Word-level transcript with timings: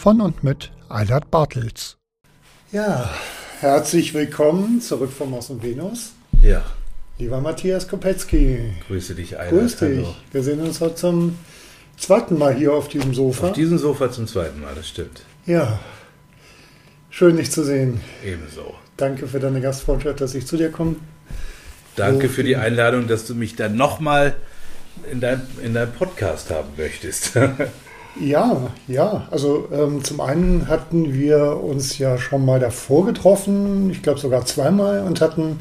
Von 0.00 0.22
und 0.22 0.42
mit 0.42 0.70
Eilert 0.88 1.30
Bartels. 1.30 1.98
Ja, 2.72 3.10
herzlich 3.60 4.14
willkommen 4.14 4.80
zurück 4.80 5.12
von 5.12 5.30
Mars 5.30 5.50
und 5.50 5.62
Venus. 5.62 6.12
Ja, 6.40 6.62
Lieber 7.18 7.38
Matthias 7.42 7.86
Kopetzky. 7.86 8.72
grüße 8.88 9.14
dich, 9.14 9.38
Eilert. 9.38 9.50
Grüß 9.50 9.76
dich. 9.76 9.98
Hallo. 9.98 10.14
Wir 10.32 10.42
sehen 10.42 10.62
uns 10.62 10.80
heute 10.80 10.94
zum 10.94 11.38
zweiten 11.98 12.38
Mal 12.38 12.54
hier 12.54 12.72
auf 12.72 12.88
diesem 12.88 13.12
Sofa. 13.12 13.48
Auf 13.48 13.52
diesem 13.52 13.76
Sofa 13.76 14.10
zum 14.10 14.26
zweiten 14.26 14.62
Mal, 14.62 14.74
das 14.74 14.88
stimmt. 14.88 15.20
ja. 15.44 15.78
Schön, 17.12 17.36
dich 17.36 17.50
zu 17.50 17.62
sehen. 17.64 18.00
Ebenso. 18.24 18.72
Danke 18.96 19.26
für 19.26 19.38
deine 19.40 19.60
Gastfreundschaft, 19.60 20.22
dass 20.22 20.34
ich 20.34 20.46
zu 20.46 20.56
dir 20.56 20.70
komme. 20.70 20.94
Danke 21.96 22.28
So 22.28 22.34
für 22.34 22.44
die. 22.44 22.54
Einladung, 22.56 23.06
dass 23.06 23.26
du 23.26 23.34
mich 23.34 23.56
dann 23.56 23.76
nochmal 23.76 24.34
in 25.12 25.20
deinem 25.20 25.42
in 25.62 25.74
deinem 25.74 25.92
Podcast 25.92 26.50
haben 26.50 26.68
möchtest. 26.78 27.32
Ja, 28.18 28.70
ja. 28.88 29.28
Also 29.30 29.68
ähm, 29.72 30.02
zum 30.02 30.20
einen 30.20 30.68
hatten 30.68 31.14
wir 31.14 31.62
uns 31.62 31.98
ja 31.98 32.18
schon 32.18 32.44
mal 32.44 32.58
davor 32.58 33.06
getroffen, 33.06 33.90
ich 33.90 34.02
glaube 34.02 34.18
sogar 34.18 34.44
zweimal, 34.46 35.00
und 35.02 35.20
hatten, 35.20 35.58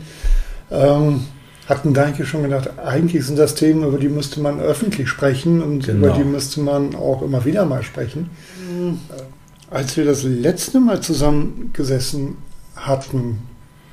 ähm, 0.71 1.25
hatten 1.67 1.93
da 1.93 2.05
eigentlich 2.05 2.27
schon 2.27 2.43
gedacht, 2.43 2.71
eigentlich 2.83 3.25
sind 3.25 3.37
das 3.37 3.53
Themen, 3.55 3.83
über 3.83 3.99
die 3.99 4.09
müsste 4.09 4.39
man 4.41 4.59
öffentlich 4.59 5.07
sprechen 5.09 5.61
und 5.61 5.85
Genau. 5.85 6.07
über 6.07 6.17
die 6.17 6.23
müsste 6.23 6.61
man 6.61 6.95
auch 6.95 7.21
immer 7.21 7.45
wieder 7.45 7.65
mal 7.65 7.83
sprechen. 7.83 8.29
Äh, 8.69 9.73
Als 9.73 9.95
wir 9.95 10.05
das 10.05 10.23
letzte 10.23 10.79
Mal 10.79 11.01
zusammengesessen 11.01 12.37
hatten, 12.75 13.39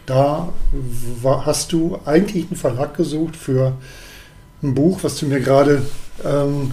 da 0.06 0.48
war, 1.20 1.44
hast 1.44 1.72
du 1.72 1.98
eigentlich 2.06 2.46
einen 2.46 2.56
Verlag 2.56 2.96
gesucht 2.96 3.36
für 3.36 3.72
ein 4.62 4.74
Buch, 4.74 5.00
was 5.02 5.18
du 5.18 5.26
mir 5.26 5.40
gerade 5.40 5.82
ähm, 6.24 6.70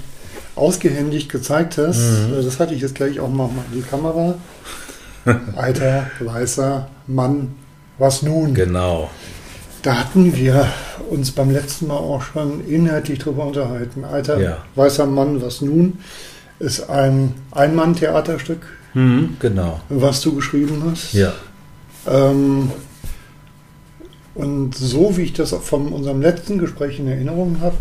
ausgehändigt 0.56 1.30
gezeigt 1.30 1.78
hast. 1.78 2.00
Mhm. 2.00 2.36
Das 2.44 2.60
hatte 2.60 2.74
ich 2.74 2.82
jetzt 2.82 2.96
gleich 2.96 3.20
auch 3.20 3.30
mal 3.30 3.50
in 3.72 3.80
die 3.82 3.88
Kamera. 3.88 4.36
Alter, 5.56 6.08
weißer 6.20 6.88
Mann, 7.08 7.56
was 7.98 8.22
nun? 8.24 8.54
genau. 8.54 9.10
Da 9.82 9.98
hatten 10.00 10.34
wir 10.36 10.66
uns 11.10 11.32
beim 11.32 11.50
letzten 11.52 11.88
Mal 11.88 11.98
auch 11.98 12.22
schon 12.22 12.66
inhaltlich 12.68 13.20
drüber 13.20 13.46
unterhalten. 13.48 14.06
Alter, 14.06 14.40
Ja. 14.40 14.58
weißer 14.76 15.06
Mann, 15.06 15.42
was 15.42 15.60
nun? 15.62 16.00
Ist 16.60 16.90
ein 16.90 17.34
Einmann-Theaterstück, 17.52 18.62
Mhm, 18.94 19.36
genau. 19.40 19.82
was 19.90 20.22
du 20.22 20.36
geschrieben 20.36 20.84
hast. 20.90 21.12
Ja. 21.14 21.34
Ähm, 22.08 22.72
und 24.36 24.76
so 24.76 25.16
wie 25.18 25.24
ich 25.24 25.34
das 25.34 25.52
von 25.52 25.90
unserem 25.90 26.22
letzten 26.22 26.58
Gespräch 26.60 27.00
in 27.00 27.08
Erinnerung 27.08 27.58
habe, 27.62 27.76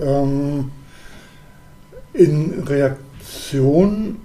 ähm, 0.00 0.70
in 2.12 2.62
Reaktion 2.66 4.16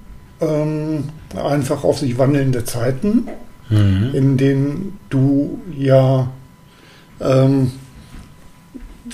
ähm, 0.41 1.05
einfach 1.35 1.83
auf 1.83 1.99
sich 1.99 2.17
wandelnde 2.17 2.63
Zeiten, 2.65 3.27
Mhm. 3.67 4.11
in 4.13 4.37
denen 4.37 4.99
du 5.09 5.59
ja 5.75 6.27
ähm, 7.19 7.71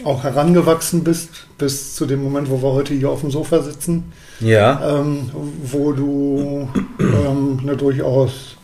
auch 0.04 0.24
herangewachsen 0.26 1.06
bist, 1.06 1.48
bis 1.58 1.96
zu 1.96 2.06
dem 2.06 2.22
Moment, 2.22 2.50
wo 2.50 2.62
wir 2.62 2.74
heute 2.74 2.94
hier 2.94 3.10
auf 3.10 3.22
dem 3.22 3.32
Sofa 3.32 3.62
sitzen 3.62 4.12
Ja. 4.42 5.00
ähm, 5.00 5.30
wo 5.64 5.94
du 5.94 6.68
ähm, 7.00 7.60
eine 7.62 7.78
durchaus, 7.78 8.58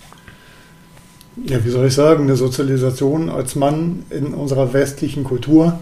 ja, 1.45 1.63
wie 1.63 1.69
soll 1.69 1.87
ich 1.87 1.93
sagen, 1.93 2.23
eine 2.23 2.35
Sozialisation 2.35 3.29
als 3.29 3.55
Mann 3.55 4.03
in 4.09 4.33
unserer 4.33 4.73
westlichen 4.73 5.23
Kultur 5.23 5.79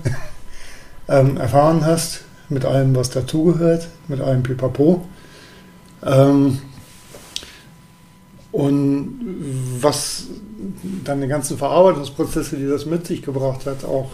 ähm, 1.08 1.38
erfahren 1.38 1.84
hast, 1.84 2.25
mit 2.50 2.66
allem, 2.66 2.96
was 2.96 3.10
dazugehört, 3.10 3.88
mit 4.08 4.22
allem 4.22 4.44
Pipapo. 4.44 5.06
Ähm, 6.06 6.60
und 8.52 9.20
was 9.82 10.26
deine 11.04 11.28
ganzen 11.28 11.58
Verarbeitungsprozesse, 11.58 12.56
die 12.56 12.68
das 12.68 12.86
mit 12.86 13.06
sich 13.06 13.22
gebracht 13.22 13.66
hat, 13.66 13.84
auch 13.84 14.12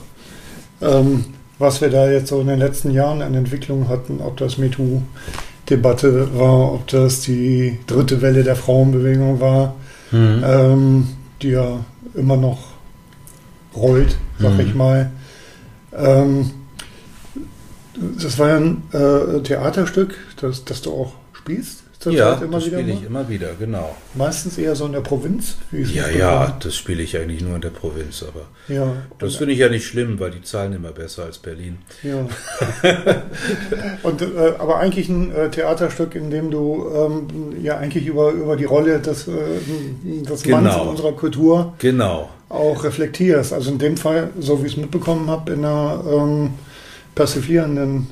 ähm, 0.81 1.25
was 1.59 1.79
wir 1.81 1.89
da 1.89 2.09
jetzt 2.09 2.29
so 2.29 2.41
in 2.41 2.47
den 2.47 2.57
letzten 2.57 2.89
Jahren 2.91 3.21
an 3.21 3.35
Entwicklung 3.35 3.87
hatten, 3.87 4.19
ob 4.19 4.37
das 4.37 4.57
MeToo-Debatte 4.57 6.35
war, 6.37 6.73
ob 6.73 6.87
das 6.87 7.21
die 7.21 7.77
dritte 7.85 8.21
Welle 8.23 8.43
der 8.43 8.55
Frauenbewegung 8.55 9.39
war, 9.39 9.75
Mhm. 10.11 10.43
ähm, 10.43 11.07
die 11.41 11.49
ja 11.49 11.79
immer 12.15 12.35
noch 12.35 12.59
rollt, 13.75 14.17
sag 14.39 14.55
Mhm. 14.55 14.59
ich 14.59 14.75
mal. 14.75 15.11
Ähm, 15.95 16.49
das 18.21 18.37
war 18.39 18.49
ja 18.49 18.57
ein 18.57 18.83
äh, 18.93 19.41
Theaterstück, 19.41 20.15
das, 20.41 20.65
das 20.65 20.81
du 20.81 20.91
auch 20.91 21.13
spielst. 21.33 21.83
zurzeit 21.99 22.17
Ja, 22.19 22.33
immer 22.35 22.53
das 22.57 22.65
spiele 22.65 22.91
ich 22.91 23.03
immer 23.05 23.27
wieder, 23.29 23.49
genau. 23.59 23.95
Meistens 24.15 24.57
eher 24.57 24.75
so 24.75 24.85
in 24.87 24.91
der 24.93 25.01
Provinz. 25.01 25.55
Wie 25.71 25.81
ich 25.81 25.89
es 25.89 25.95
Ja, 25.95 26.09
ja, 26.09 26.57
das 26.59 26.75
spiele 26.75 27.03
ich 27.03 27.15
eigentlich 27.17 27.41
nur 27.41 27.55
in 27.55 27.61
der 27.61 27.69
Provinz, 27.69 28.23
aber 28.27 28.45
ja. 28.73 28.93
das 29.19 29.35
finde 29.35 29.53
ich 29.53 29.59
ja 29.59 29.69
nicht 29.69 29.85
schlimm, 29.87 30.19
weil 30.19 30.31
die 30.31 30.41
zahlen 30.41 30.73
immer 30.73 30.91
besser 30.91 31.23
als 31.25 31.37
Berlin. 31.37 31.77
Ja. 32.03 32.25
Und, 34.03 34.21
äh, 34.21 34.25
aber 34.57 34.77
eigentlich 34.79 35.09
ein 35.09 35.31
äh, 35.33 35.49
Theaterstück, 35.49 36.15
in 36.15 36.29
dem 36.31 36.51
du 36.51 36.87
ähm, 36.93 37.63
ja 37.63 37.77
eigentlich 37.77 38.05
über, 38.07 38.31
über 38.31 38.55
die 38.57 38.65
Rolle 38.65 38.99
des, 38.99 39.27
äh, 39.27 39.31
des 40.03 40.45
Manns 40.47 40.69
Genau. 40.73 40.83
in 40.83 40.89
unserer 40.89 41.11
Kultur 41.13 41.73
Genau. 41.79 42.29
auch 42.49 42.83
reflektierst. 42.83 43.53
Also 43.53 43.71
in 43.71 43.77
dem 43.79 43.97
Fall, 43.97 44.29
so 44.39 44.61
wie 44.61 44.67
ich 44.67 44.73
es 44.73 44.77
mitbekommen 44.77 45.29
habe, 45.29 45.51
in 45.53 45.59
einer 45.65 46.03
ähm, 46.07 46.53
persiflierenden, 47.15 48.07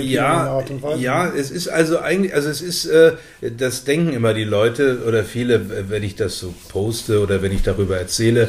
Ja, 0.00 0.50
Art 0.50 0.70
und 0.70 0.82
Weise. 0.82 1.00
ja, 1.00 1.28
es 1.28 1.50
ist 1.50 1.68
also 1.68 2.00
eigentlich, 2.00 2.34
also 2.34 2.48
es 2.48 2.60
ist, 2.60 2.86
äh, 2.86 3.12
das 3.56 3.84
denken 3.84 4.12
immer 4.12 4.34
die 4.34 4.44
Leute 4.44 5.02
oder 5.06 5.22
viele, 5.22 5.88
wenn 5.90 6.02
ich 6.02 6.16
das 6.16 6.38
so 6.40 6.52
poste 6.68 7.20
oder 7.20 7.40
wenn 7.42 7.52
ich 7.52 7.62
darüber 7.62 7.96
erzähle, 7.96 8.48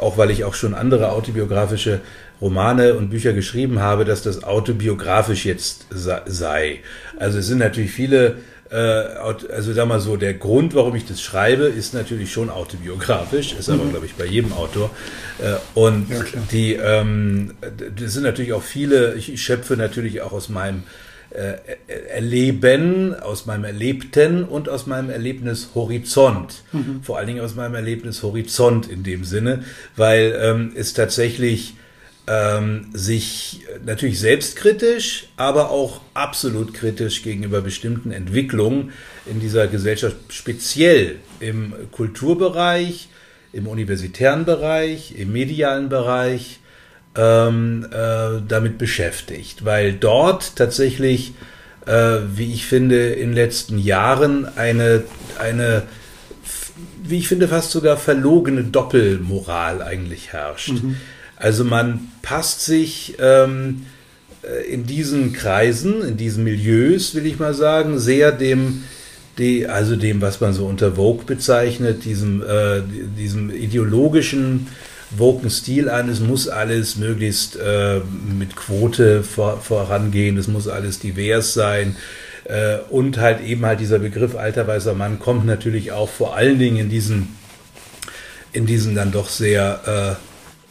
auch 0.00 0.16
weil 0.16 0.30
ich 0.30 0.44
auch 0.44 0.54
schon 0.54 0.74
andere 0.74 1.12
autobiografische 1.12 2.00
Romane 2.40 2.94
und 2.94 3.10
Bücher 3.10 3.32
geschrieben 3.32 3.80
habe, 3.80 4.04
dass 4.04 4.22
das 4.22 4.44
autobiografisch 4.44 5.44
jetzt 5.44 5.86
se- 5.90 6.22
sei. 6.26 6.80
Also 7.18 7.38
es 7.38 7.48
sind 7.48 7.58
natürlich 7.58 7.90
viele, 7.90 8.36
also 8.74 9.72
sag 9.72 9.88
mal 9.88 10.00
so, 10.00 10.16
der 10.16 10.34
Grund, 10.34 10.74
warum 10.74 10.94
ich 10.94 11.06
das 11.06 11.22
schreibe, 11.22 11.64
ist 11.64 11.94
natürlich 11.94 12.32
schon 12.32 12.50
autobiografisch, 12.50 13.54
ist 13.58 13.70
aber, 13.70 13.86
glaube 13.86 14.06
ich, 14.06 14.14
bei 14.14 14.26
jedem 14.26 14.52
Autor. 14.52 14.90
Äh, 15.38 15.54
und 15.74 16.10
Ja, 16.10 16.24
die, 16.52 16.74
ähm, 16.74 17.54
das 17.96 18.12
sind 18.12 18.24
natürlich 18.24 18.52
auch 18.52 18.62
viele, 18.62 19.14
ich, 19.14 19.42
schöpfe 19.42 19.76
natürlich 19.76 20.20
auch 20.20 20.32
aus 20.32 20.48
meinem 20.48 20.82
äh, 21.30 21.54
Erleben, 22.08 23.14
aus 23.14 23.46
meinem 23.46 23.64
Erlebten 23.64 24.44
und 24.44 24.68
aus 24.68 24.86
meinem 24.86 25.10
Erlebnishorizont. 25.10 26.62
Vor 27.02 27.18
allen 27.18 27.26
Dingen 27.26 27.40
aus 27.40 27.54
meinem 27.54 27.74
Erlebnishorizont 27.74 28.88
in 28.88 29.02
dem 29.02 29.24
Sinne, 29.24 29.64
weil 29.96 30.38
ähm, 30.40 30.72
es 30.74 30.94
tatsächlich 30.94 31.74
ähm, 32.28 32.86
sich 32.92 33.60
natürlich 33.84 34.20
selbstkritisch, 34.20 35.28
aber 35.36 35.70
auch 35.70 36.02
absolut 36.14 36.74
kritisch 36.74 37.22
gegenüber 37.22 37.62
bestimmten 37.62 38.12
Entwicklungen 38.12 38.92
in 39.26 39.40
dieser 39.40 39.66
Gesellschaft, 39.66 40.16
speziell 40.28 41.16
im 41.40 41.72
Kulturbereich, 41.90 43.08
im 43.52 43.66
universitären 43.66 44.44
Bereich, 44.44 45.14
im 45.16 45.32
medialen 45.32 45.88
Bereich, 45.88 46.60
ähm, 47.16 47.86
äh, 47.90 48.40
damit 48.46 48.76
beschäftigt, 48.76 49.64
weil 49.64 49.94
dort 49.94 50.56
tatsächlich, 50.56 51.32
äh, 51.86 52.18
wie 52.34 52.52
ich 52.52 52.66
finde, 52.66 53.10
in 53.10 53.30
den 53.30 53.34
letzten 53.34 53.78
Jahren 53.78 54.46
eine, 54.56 55.04
eine 55.38 55.84
wie 57.02 57.18
ich 57.18 57.28
finde, 57.28 57.48
fast 57.48 57.70
sogar 57.70 57.96
verlogene 57.96 58.64
Doppelmoral 58.64 59.80
eigentlich 59.80 60.32
herrscht. 60.34 60.74
Also 61.38 61.64
man 61.64 62.08
passt 62.22 62.64
sich 62.64 63.16
ähm, 63.20 63.86
äh, 64.42 64.72
in 64.72 64.86
diesen 64.86 65.32
Kreisen, 65.32 66.02
in 66.02 66.16
diesen 66.16 66.44
Milieus, 66.44 67.14
will 67.14 67.26
ich 67.26 67.38
mal 67.38 67.54
sagen, 67.54 67.98
sehr 67.98 68.32
dem, 68.32 68.84
die, 69.38 69.68
also 69.68 69.94
dem, 69.94 70.20
was 70.20 70.40
man 70.40 70.52
so 70.52 70.66
unter 70.66 70.96
Vogue 70.96 71.24
bezeichnet, 71.24 72.04
diesem, 72.04 72.42
äh, 72.42 72.82
diesem 73.16 73.50
ideologischen 73.50 74.66
woken 75.10 75.48
Stil 75.48 75.88
an. 75.88 76.08
Es 76.08 76.20
muss 76.20 76.48
alles 76.48 76.96
möglichst 76.96 77.56
äh, 77.56 78.00
mit 78.36 78.56
Quote 78.56 79.22
vor, 79.22 79.60
vorangehen, 79.60 80.36
es 80.36 80.48
muss 80.48 80.66
alles 80.66 80.98
divers 80.98 81.54
sein. 81.54 81.96
Äh, 82.44 82.78
und 82.90 83.18
halt 83.18 83.40
eben 83.42 83.64
halt 83.64 83.78
dieser 83.78 84.00
Begriff 84.00 84.34
alter 84.34 84.66
weißer 84.66 84.94
Mann 84.94 85.20
kommt 85.20 85.46
natürlich 85.46 85.92
auch 85.92 86.08
vor 86.08 86.34
allen 86.34 86.58
Dingen 86.58 86.78
in 86.78 86.88
diesen, 86.88 87.36
in 88.52 88.66
diesen 88.66 88.96
dann 88.96 89.12
doch 89.12 89.28
sehr 89.28 90.18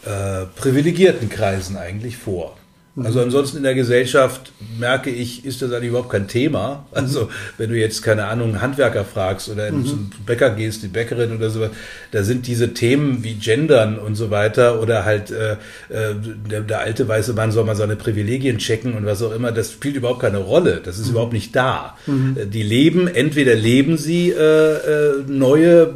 äh, 0.07 0.44
äh, 0.44 0.45
privilegierten 0.56 1.30
Kreisen 1.30 1.77
eigentlich 1.77 2.18
vor. 2.18 2.57
Also 3.04 3.21
ansonsten 3.21 3.57
in 3.57 3.63
der 3.63 3.75
Gesellschaft 3.75 4.51
merke 4.80 5.12
ich, 5.12 5.45
ist 5.45 5.62
das 5.62 5.71
eigentlich 5.71 5.89
überhaupt 5.89 6.09
kein 6.09 6.27
Thema. 6.27 6.88
Also 6.92 7.30
wenn 7.59 7.69
du 7.69 7.77
jetzt, 7.77 8.01
keine 8.01 8.25
Ahnung, 8.25 8.59
Handwerker 8.59 9.06
fragst 9.06 9.50
oder 9.50 9.71
mhm. 9.71 9.86
zum 9.86 10.12
Bäcker 10.25 10.50
gehst, 10.50 10.81
die 10.81 10.88
Bäckerin 10.88 11.36
oder 11.36 11.51
sowas, 11.51 11.69
da 12.12 12.24
sind 12.24 12.48
diese 12.48 12.74
Themen 12.74 13.24
wie 13.24 13.36
Gendern 13.36 14.00
und 14.00 14.15
so 14.15 14.31
weiter 14.31 14.81
oder 14.81 15.06
halt 15.06 15.30
äh, 15.30 15.54
äh, 15.89 16.15
der, 16.50 16.62
der 16.62 16.80
alte 16.80 17.07
weiße 17.07 17.33
Mann 17.33 17.51
soll 17.51 17.65
mal 17.65 17.75
seine 17.75 17.98
Privilegien 17.98 18.57
checken 18.57 18.95
und 18.95 19.06
was 19.06 19.21
auch 19.21 19.31
immer, 19.31 19.51
das 19.51 19.74
spielt 19.74 19.95
überhaupt 19.95 20.21
keine 20.21 20.39
Rolle. 20.39 20.81
Das 20.83 20.98
ist 20.98 21.06
mhm. 21.06 21.12
überhaupt 21.12 21.33
nicht 21.33 21.56
da. 21.56 21.98
Mhm. 22.07 22.50
Die 22.50 22.63
leben, 22.63 23.07
entweder 23.07 23.54
leben 23.54 23.98
sie 23.98 24.31
äh, 24.31 24.74
äh, 24.74 25.24
neue 25.27 25.94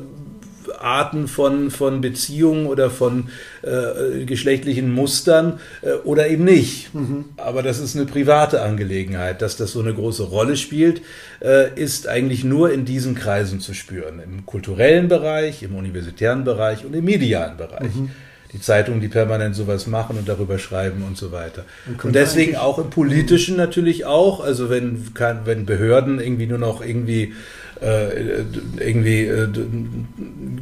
Arten 0.81 1.27
von, 1.27 1.71
von 1.71 2.01
Beziehungen 2.01 2.65
oder 2.65 2.89
von 2.89 3.29
äh, 3.61 4.25
geschlechtlichen 4.25 4.93
Mustern 4.93 5.59
äh, 5.81 5.93
oder 6.03 6.29
eben 6.29 6.43
nicht. 6.43 6.93
Mhm. 6.93 7.25
Aber 7.37 7.63
das 7.63 7.79
ist 7.79 7.95
eine 7.95 8.05
private 8.05 8.61
Angelegenheit. 8.61 9.41
Dass 9.41 9.57
das 9.57 9.71
so 9.71 9.81
eine 9.81 9.93
große 9.93 10.23
Rolle 10.23 10.57
spielt, 10.57 11.01
äh, 11.41 11.73
ist 11.79 12.07
eigentlich 12.07 12.43
nur 12.43 12.71
in 12.71 12.85
diesen 12.85 13.15
Kreisen 13.15 13.59
zu 13.59 13.73
spüren. 13.73 14.21
Im 14.23 14.45
kulturellen 14.45 15.07
Bereich, 15.07 15.63
im 15.63 15.75
universitären 15.75 16.43
Bereich 16.43 16.85
und 16.85 16.93
im 16.95 17.05
medialen 17.05 17.57
Bereich. 17.57 17.95
Mhm 17.95 18.09
die 18.53 18.59
Zeitungen, 18.59 18.99
die 18.99 19.07
permanent 19.07 19.55
sowas 19.55 19.87
machen 19.87 20.17
und 20.17 20.27
darüber 20.27 20.59
schreiben 20.59 21.03
und 21.03 21.17
so 21.17 21.31
weiter. 21.31 21.65
Und, 21.87 22.03
und 22.03 22.15
deswegen 22.15 22.57
auch 22.57 22.79
im 22.79 22.89
politischen 22.89 23.55
natürlich 23.55 24.05
auch, 24.05 24.43
also 24.43 24.69
wenn, 24.69 25.07
wenn 25.45 25.65
Behörden 25.65 26.19
irgendwie 26.19 26.47
nur 26.47 26.57
noch 26.57 26.85
irgendwie 26.85 27.33
äh, 27.81 28.43
irgendwie 28.77 29.23
äh, 29.25 29.47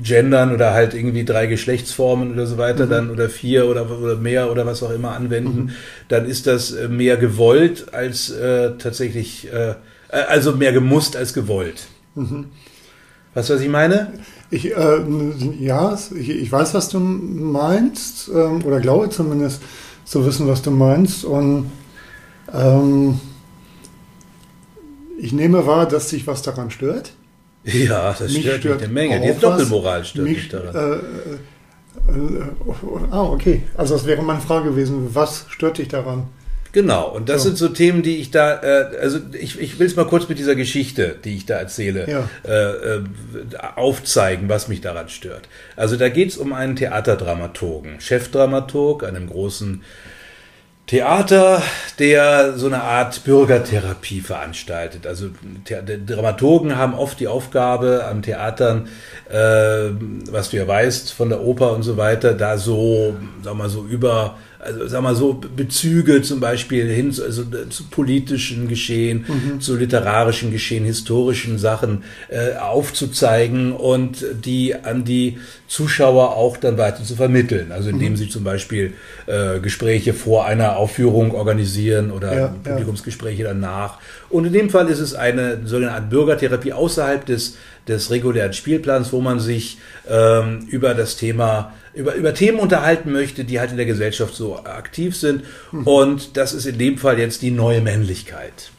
gendern 0.02 0.54
oder 0.54 0.74
halt 0.74 0.94
irgendwie 0.94 1.26
drei 1.26 1.48
Geschlechtsformen 1.48 2.32
oder 2.32 2.48
so 2.48 2.58
weiter 2.58 2.86
mhm. 2.86 2.90
dann 2.90 3.10
oder 3.12 3.30
vier 3.30 3.68
oder, 3.68 3.90
oder 4.00 4.16
mehr 4.16 4.50
oder 4.52 4.66
was 4.66 4.82
auch 4.84 4.92
immer 4.92 5.12
anwenden, 5.12 5.60
mhm. 5.60 5.70
dann 6.08 6.26
ist 6.26 6.48
das 6.48 6.72
äh, 6.72 6.88
mehr 6.88 7.18
gewollt 7.18 7.94
als 7.94 8.30
äh, 8.30 8.78
tatsächlich, 8.78 9.52
äh, 9.52 9.72
äh, 9.72 9.76
also 10.30 10.54
mehr 10.54 10.72
gemusst 10.72 11.18
als 11.18 11.34
gewollt. 11.34 11.88
Mhm. 12.16 12.46
Weißt 13.34 13.50
du, 13.50 13.54
was 13.56 13.62
ich 13.62 13.70
meine? 13.70 14.14
Ich, 14.50 14.76
äh, 14.76 15.04
ja, 15.60 15.98
ich, 16.16 16.30
ich, 16.30 16.52
weiß, 16.52 16.74
was 16.74 16.90
du 16.90 17.00
meinst, 17.00 18.30
ähm, 18.30 18.64
oder 18.64 18.80
glaube 18.80 19.10
zumindest 19.10 19.62
zu 20.06 20.26
wissen, 20.26 20.48
was 20.48 20.62
du 20.62 20.72
meinst. 20.72 21.26
Und 21.26 21.70
ähm, 22.54 23.20
ich 25.20 25.34
nehme 25.34 25.66
wahr, 25.66 25.88
dass 25.88 26.10
sich 26.10 26.28
was 26.28 26.42
daran 26.42 26.72
stört. 26.72 27.12
Ja, 27.64 28.16
das 28.18 28.32
mich 28.32 28.42
stört, 28.42 28.62
stört 28.62 28.84
eine 28.84 28.94
Menge. 28.94 29.20
Die 29.20 29.40
Doppelmoral 29.40 30.06
stört 30.06 30.28
mich, 30.28 30.38
mich 30.38 30.50
daran. 30.50 30.76
Äh, 30.76 32.12
äh, 32.12 32.16
äh, 32.18 33.12
ah, 33.12 33.24
okay. 33.24 33.64
Also 33.76 33.96
das 33.96 34.06
wäre 34.06 34.22
meine 34.22 34.42
Frage 34.42 34.70
gewesen. 34.70 35.10
Was 35.14 35.46
stört 35.50 35.78
dich 35.78 35.90
daran? 35.90 36.28
Genau, 36.72 37.10
und 37.10 37.30
das 37.30 37.44
so. 37.44 37.50
sind 37.50 37.58
so 37.58 37.70
Themen, 37.70 38.04
die 38.04 38.18
ich 38.18 38.30
da, 38.30 38.62
äh, 38.62 38.98
also 39.02 39.20
ich, 39.34 39.60
ich 39.60 39.80
will 39.80 39.88
es 39.88 39.96
mal 39.96 40.06
kurz 40.06 40.30
mit 40.30 40.38
dieser 40.38 40.56
Geschichte, 40.56 41.16
die 41.24 41.36
ich 41.36 41.48
da 41.48 41.56
erzähle, 41.56 42.08
ja. 42.08 42.30
äh, 42.48 42.98
äh, 42.98 43.04
aufzeigen, 43.76 44.50
was 44.50 44.68
mich 44.68 44.80
daran 44.80 45.10
stört. 45.10 45.50
Also 45.76 45.96
da 45.96 46.10
geht 46.10 46.30
es 46.30 46.38
um 46.38 46.54
einen 46.54 46.76
Theaterdramaturgen, 46.76 48.00
Chefdramaturg, 48.00 49.04
einem 49.04 49.28
großen 49.28 49.82
Theater, 50.90 51.62
der 52.00 52.58
so 52.58 52.66
eine 52.66 52.82
Art 52.82 53.24
Bürgertherapie 53.24 54.22
veranstaltet. 54.22 55.06
Also 55.06 55.28
Dramaturgen 55.64 56.78
haben 56.78 56.96
oft 56.96 57.20
die 57.20 57.28
Aufgabe 57.28 58.06
am 58.10 58.24
Theatern, 58.24 58.88
äh, 59.30 59.92
was 60.32 60.50
du 60.50 60.58
ja 60.58 60.68
weißt 60.68 61.14
von 61.14 61.30
der 61.30 61.42
Oper 61.42 61.74
und 61.74 61.84
so 61.84 61.96
weiter, 61.96 62.34
da 62.34 62.58
so, 62.58 63.16
sag 63.44 63.54
mal 63.54 63.70
so 63.70 63.84
über 63.84 64.38
also 64.60 64.88
sag 64.88 65.02
mal 65.02 65.16
so 65.16 65.34
Bezüge 65.34 66.22
zum 66.22 66.42
Beispiel 66.42 66.88
hin 66.90 67.14
zu, 67.14 67.24
also, 67.24 67.44
zu 67.70 67.86
politischen 67.90 68.68
Geschehen, 68.68 69.26
mhm. 69.28 69.62
zu 69.62 69.78
literarischen 69.78 70.52
Geschehen, 70.52 70.84
historischen 70.84 71.58
Sachen 71.58 72.04
äh, 72.28 72.58
aufzuzeigen 72.58 73.72
und 73.72 74.26
die 74.44 74.76
an 74.76 75.06
die 75.06 75.38
Zuschauer 75.68 76.36
auch 76.36 76.58
dann 76.58 76.78
weiter 76.78 77.04
zu 77.04 77.16
vermitteln. 77.16 77.72
Also 77.72 77.90
indem 77.90 78.14
mhm. 78.14 78.18
sie 78.18 78.30
zum 78.30 78.44
Beispiel 78.44 78.94
äh, 79.28 79.60
Gespräche 79.62 80.14
vor 80.14 80.46
einer 80.46 80.76
Aufführung 80.76 81.34
organisieren 81.34 82.12
oder 82.12 82.36
ja, 82.36 82.48
Publikumsgespräche 82.64 83.44
ja. 83.44 83.50
danach. 83.50 84.00
Und 84.30 84.46
in 84.46 84.54
dem 84.54 84.70
Fall 84.70 84.90
ist 84.90 85.00
es 85.00 85.14
eine 85.16 85.60
sogenannte 85.66 86.10
Bürgertherapie 86.10 86.74
außerhalb 86.74 87.26
des, 87.26 87.56
des 87.88 88.12
regulären 88.12 88.52
Spielplans, 88.54 89.14
wo 89.14 89.22
man 89.22 89.40
sich 89.40 89.78
ähm, 90.10 90.68
über 90.68 90.94
das 90.94 91.16
Thema 91.16 91.74
über, 91.94 92.16
über 92.16 92.34
Themen 92.34 92.60
unterhalten 92.60 93.12
möchte, 93.12 93.44
die 93.44 93.60
halt 93.60 93.72
in 93.72 93.78
der 93.78 93.86
Gesellschaft 93.86 94.36
so 94.36 94.58
aktiv 94.58 95.16
sind. 95.16 95.44
Mhm. 95.72 95.88
Und 95.88 96.38
das 96.38 96.54
ist 96.54 96.66
in 96.66 96.78
dem 96.78 96.98
Fall 96.98 97.20
jetzt 97.20 97.42
die 97.42 97.52
neue 97.52 97.82
Männlichkeit. 97.82 98.72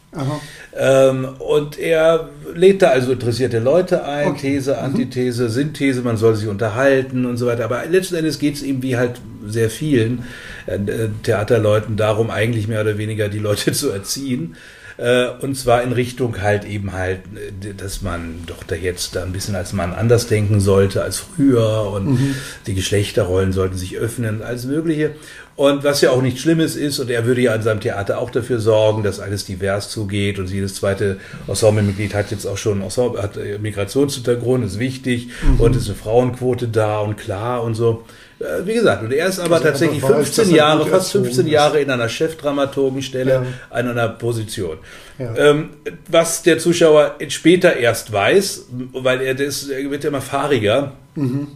Ähm, 0.77 1.29
und 1.39 1.79
er 1.79 2.31
lädt 2.55 2.83
da 2.83 2.89
also 2.89 3.13
interessierte 3.13 3.61
Leute 3.61 4.05
ein, 4.05 4.29
okay. 4.29 4.55
These, 4.55 4.73
mhm. 4.73 4.79
Antithese, 4.79 5.45
mhm. 5.45 5.49
Synthese, 5.51 6.03
man 6.03 6.17
soll 6.17 6.35
sich 6.35 6.49
unterhalten 6.49 7.27
und 7.27 7.37
so 7.37 7.47
weiter. 7.47 7.65
Aber 7.65 7.85
letzten 7.87 8.17
Endes 8.17 8.39
geht 8.39 8.57
es 8.57 8.63
ihm 8.63 8.83
wie 8.83 8.97
halt 8.97 9.21
sehr 9.47 9.71
vielen 9.71 10.25
äh, 10.67 10.79
Theaterleuten 11.23 11.97
darum, 11.97 12.31
eigentlich 12.31 12.67
mehr 12.67 12.81
oder 12.81 12.99
weniger 12.99 13.29
die 13.29 13.39
Leute 13.39 13.73
zu 13.73 13.91
erziehen. 13.91 14.57
Äh, 15.01 15.31
und 15.41 15.55
zwar 15.57 15.83
in 15.83 15.93
Richtung 15.93 16.43
halt 16.43 16.67
eben 16.67 16.93
halt, 16.93 17.21
äh, 17.35 17.73
dass 17.75 18.03
man 18.03 18.41
doch 18.47 18.63
da 18.65 18.75
jetzt 18.75 19.17
ein 19.17 19.33
bisschen 19.33 19.55
als 19.55 19.73
Mann 19.73 19.95
anders 19.95 20.27
denken 20.27 20.61
sollte 20.61 21.03
als 21.03 21.19
früher 21.19 21.91
und 21.91 22.21
mhm. 22.21 22.35
die 22.67 22.75
Geschlechterrollen 22.75 23.55
sollten 23.55 23.79
sich 23.79 23.97
öffnen, 23.97 24.43
alles 24.43 24.67
Mögliche. 24.67 25.13
Und 25.57 25.85
was 25.85 26.03
ja 26.03 26.11
auch 26.11 26.21
nichts 26.21 26.41
Schlimmes 26.41 26.77
ist, 26.77 26.99
und 26.99 27.11
er 27.11 27.25
würde 27.25 27.41
ja 27.41 27.55
an 27.55 27.63
seinem 27.63 27.81
Theater 27.81 28.19
auch 28.19 28.31
dafür 28.31 28.61
sorgen, 28.61 29.03
dass 29.03 29.21
alles 29.21 29.47
divers 29.47 29.89
zugeht 29.89 30.39
und 30.39 30.51
jedes 30.51 30.75
zweite 30.75 31.19
Ensemblemitglied 31.49 32.13
hat 32.15 32.31
jetzt 32.31 32.47
auch 32.47 32.59
schon 32.59 32.83
Ensemble, 32.83 33.23
hat 33.23 33.39
äh, 33.39 33.59
Migrationshintergrund, 33.59 34.67
ist 34.67 34.79
wichtig 34.79 35.29
mhm. 35.43 35.61
und 35.61 35.77
ist 35.77 35.87
eine 35.87 35.97
Frauenquote 35.97 36.69
da 36.69 37.01
und 37.01 37.17
klar 37.17 37.63
und 37.63 37.75
so. 37.75 38.05
Äh, 38.41 38.67
wie 38.67 38.73
gesagt, 38.73 39.03
und 39.03 39.13
er 39.13 39.27
ist 39.27 39.39
aber 39.39 39.57
also 39.57 39.69
tatsächlich 39.69 40.03
aber 40.03 40.15
15 40.17 40.51
Jahre, 40.55 40.87
fast 40.87 41.13
15 41.13 41.47
Jahre 41.47 41.81
in 41.81 41.91
einer 41.91 42.09
Chefdramaturgenstelle, 42.09 43.33
ja. 43.33 43.45
an 43.69 43.89
einer 43.89 44.09
Position. 44.09 44.79
Ja. 45.19 45.37
Ähm, 45.37 45.71
was 46.09 46.43
der 46.43 46.59
Zuschauer 46.59 47.17
später 47.29 47.77
erst 47.77 48.13
weiß, 48.13 48.67
weil 48.93 49.21
er, 49.21 49.35
das, 49.35 49.69
er 49.69 49.91
wird 49.91 50.05
ja 50.05 50.09
immer 50.09 50.23
fahriger. 50.23 50.93
Mhm. 51.17 51.49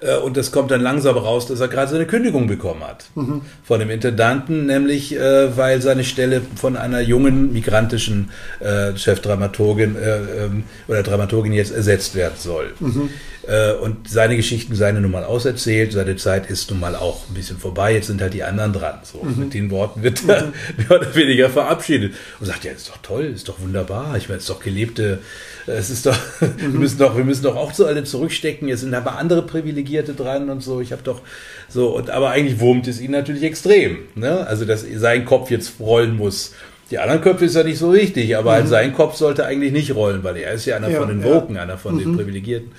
Äh, 0.00 0.16
und 0.16 0.36
das 0.36 0.52
kommt 0.52 0.70
dann 0.70 0.80
langsam 0.80 1.16
raus, 1.16 1.46
dass 1.46 1.60
er 1.60 1.68
gerade 1.68 1.90
seine 1.90 2.06
Kündigung 2.06 2.46
bekommen 2.46 2.82
hat 2.84 3.06
mhm. 3.14 3.42
von 3.64 3.80
dem 3.80 3.90
Intendanten, 3.90 4.66
nämlich 4.66 5.16
äh, 5.16 5.56
weil 5.56 5.80
seine 5.82 6.04
Stelle 6.04 6.42
von 6.56 6.76
einer 6.76 7.00
jungen 7.00 7.52
migrantischen 7.52 8.30
äh, 8.60 8.96
Chefdramaturgin 8.96 9.96
äh, 9.96 10.16
ähm, 10.44 10.64
oder 10.88 11.02
Dramaturgin 11.02 11.52
jetzt 11.52 11.72
ersetzt 11.72 12.14
werden 12.14 12.34
soll. 12.36 12.74
Mhm. 12.80 13.10
Äh, 13.46 13.74
und 13.74 14.08
seine 14.08 14.36
Geschichten 14.36 14.74
seien 14.74 15.00
nun 15.00 15.10
mal 15.10 15.24
auserzählt, 15.24 15.92
seine 15.92 16.16
Zeit 16.16 16.50
ist 16.50 16.70
nun 16.70 16.80
mal 16.80 16.96
auch 16.96 17.28
ein 17.28 17.34
bisschen 17.34 17.58
vorbei, 17.58 17.94
jetzt 17.94 18.08
sind 18.08 18.20
halt 18.20 18.34
die 18.34 18.42
anderen 18.42 18.72
dran. 18.72 18.98
So, 19.04 19.22
mhm. 19.22 19.44
Mit 19.44 19.54
den 19.54 19.70
Worten 19.70 20.02
wird 20.02 20.22
er 20.26 20.46
mhm. 20.46 20.52
mehr 20.76 20.90
oder 20.90 21.14
weniger 21.14 21.48
verabschiedet 21.48 22.14
und 22.40 22.46
sagt, 22.46 22.64
ja, 22.64 22.72
ist 22.72 22.88
doch 22.88 22.98
toll, 23.02 23.24
ist 23.24 23.48
doch 23.48 23.60
wunderbar, 23.60 24.16
ich 24.16 24.28
meine, 24.28 24.38
es 24.38 24.44
ist 24.44 24.50
doch 24.50 24.60
gelebte, 24.60 25.20
es 25.66 25.90
ist 25.90 26.06
doch, 26.06 26.16
mhm. 26.40 26.52
wir 26.72 26.80
müssen 26.80 26.98
doch, 26.98 27.16
wir 27.16 27.24
müssen 27.24 27.42
doch 27.42 27.56
auch 27.56 27.72
zu 27.72 27.86
alle 27.86 28.04
zurückstecken, 28.04 28.68
jetzt 28.68 28.80
sind 28.80 28.94
aber 28.94 29.18
andere 29.18 29.42
Privilegierte 29.42 30.14
dran 30.14 30.48
und 30.50 30.62
so, 30.62 30.80
ich 30.80 30.92
habe 30.92 31.02
doch 31.02 31.20
so, 31.68 31.96
und 31.96 32.10
aber 32.10 32.30
eigentlich 32.30 32.60
wurmt 32.60 32.88
es 32.88 33.00
ihn 33.00 33.10
natürlich 33.10 33.42
extrem, 33.42 33.98
ne? 34.14 34.46
also 34.46 34.64
dass 34.64 34.84
sein 34.94 35.24
Kopf 35.24 35.50
jetzt 35.50 35.80
rollen 35.80 36.16
muss. 36.16 36.54
Die 36.90 36.98
anderen 36.98 37.20
Köpfe 37.20 37.46
ist 37.46 37.56
ja 37.56 37.64
nicht 37.64 37.78
so 37.78 37.92
wichtig, 37.92 38.36
aber 38.36 38.52
halt 38.52 38.66
mhm. 38.66 38.70
halt 38.70 38.84
sein 38.84 38.94
Kopf 38.94 39.16
sollte 39.16 39.44
eigentlich 39.44 39.72
nicht 39.72 39.94
rollen, 39.94 40.22
weil 40.22 40.36
er 40.36 40.52
ist 40.52 40.66
ja 40.66 40.76
einer 40.76 40.88
ja, 40.88 41.00
von 41.00 41.08
den 41.08 41.24
Woken, 41.24 41.56
ja. 41.56 41.62
einer 41.62 41.78
von 41.78 41.98
den 41.98 42.12
mhm. 42.12 42.16
Privilegierten. 42.16 42.70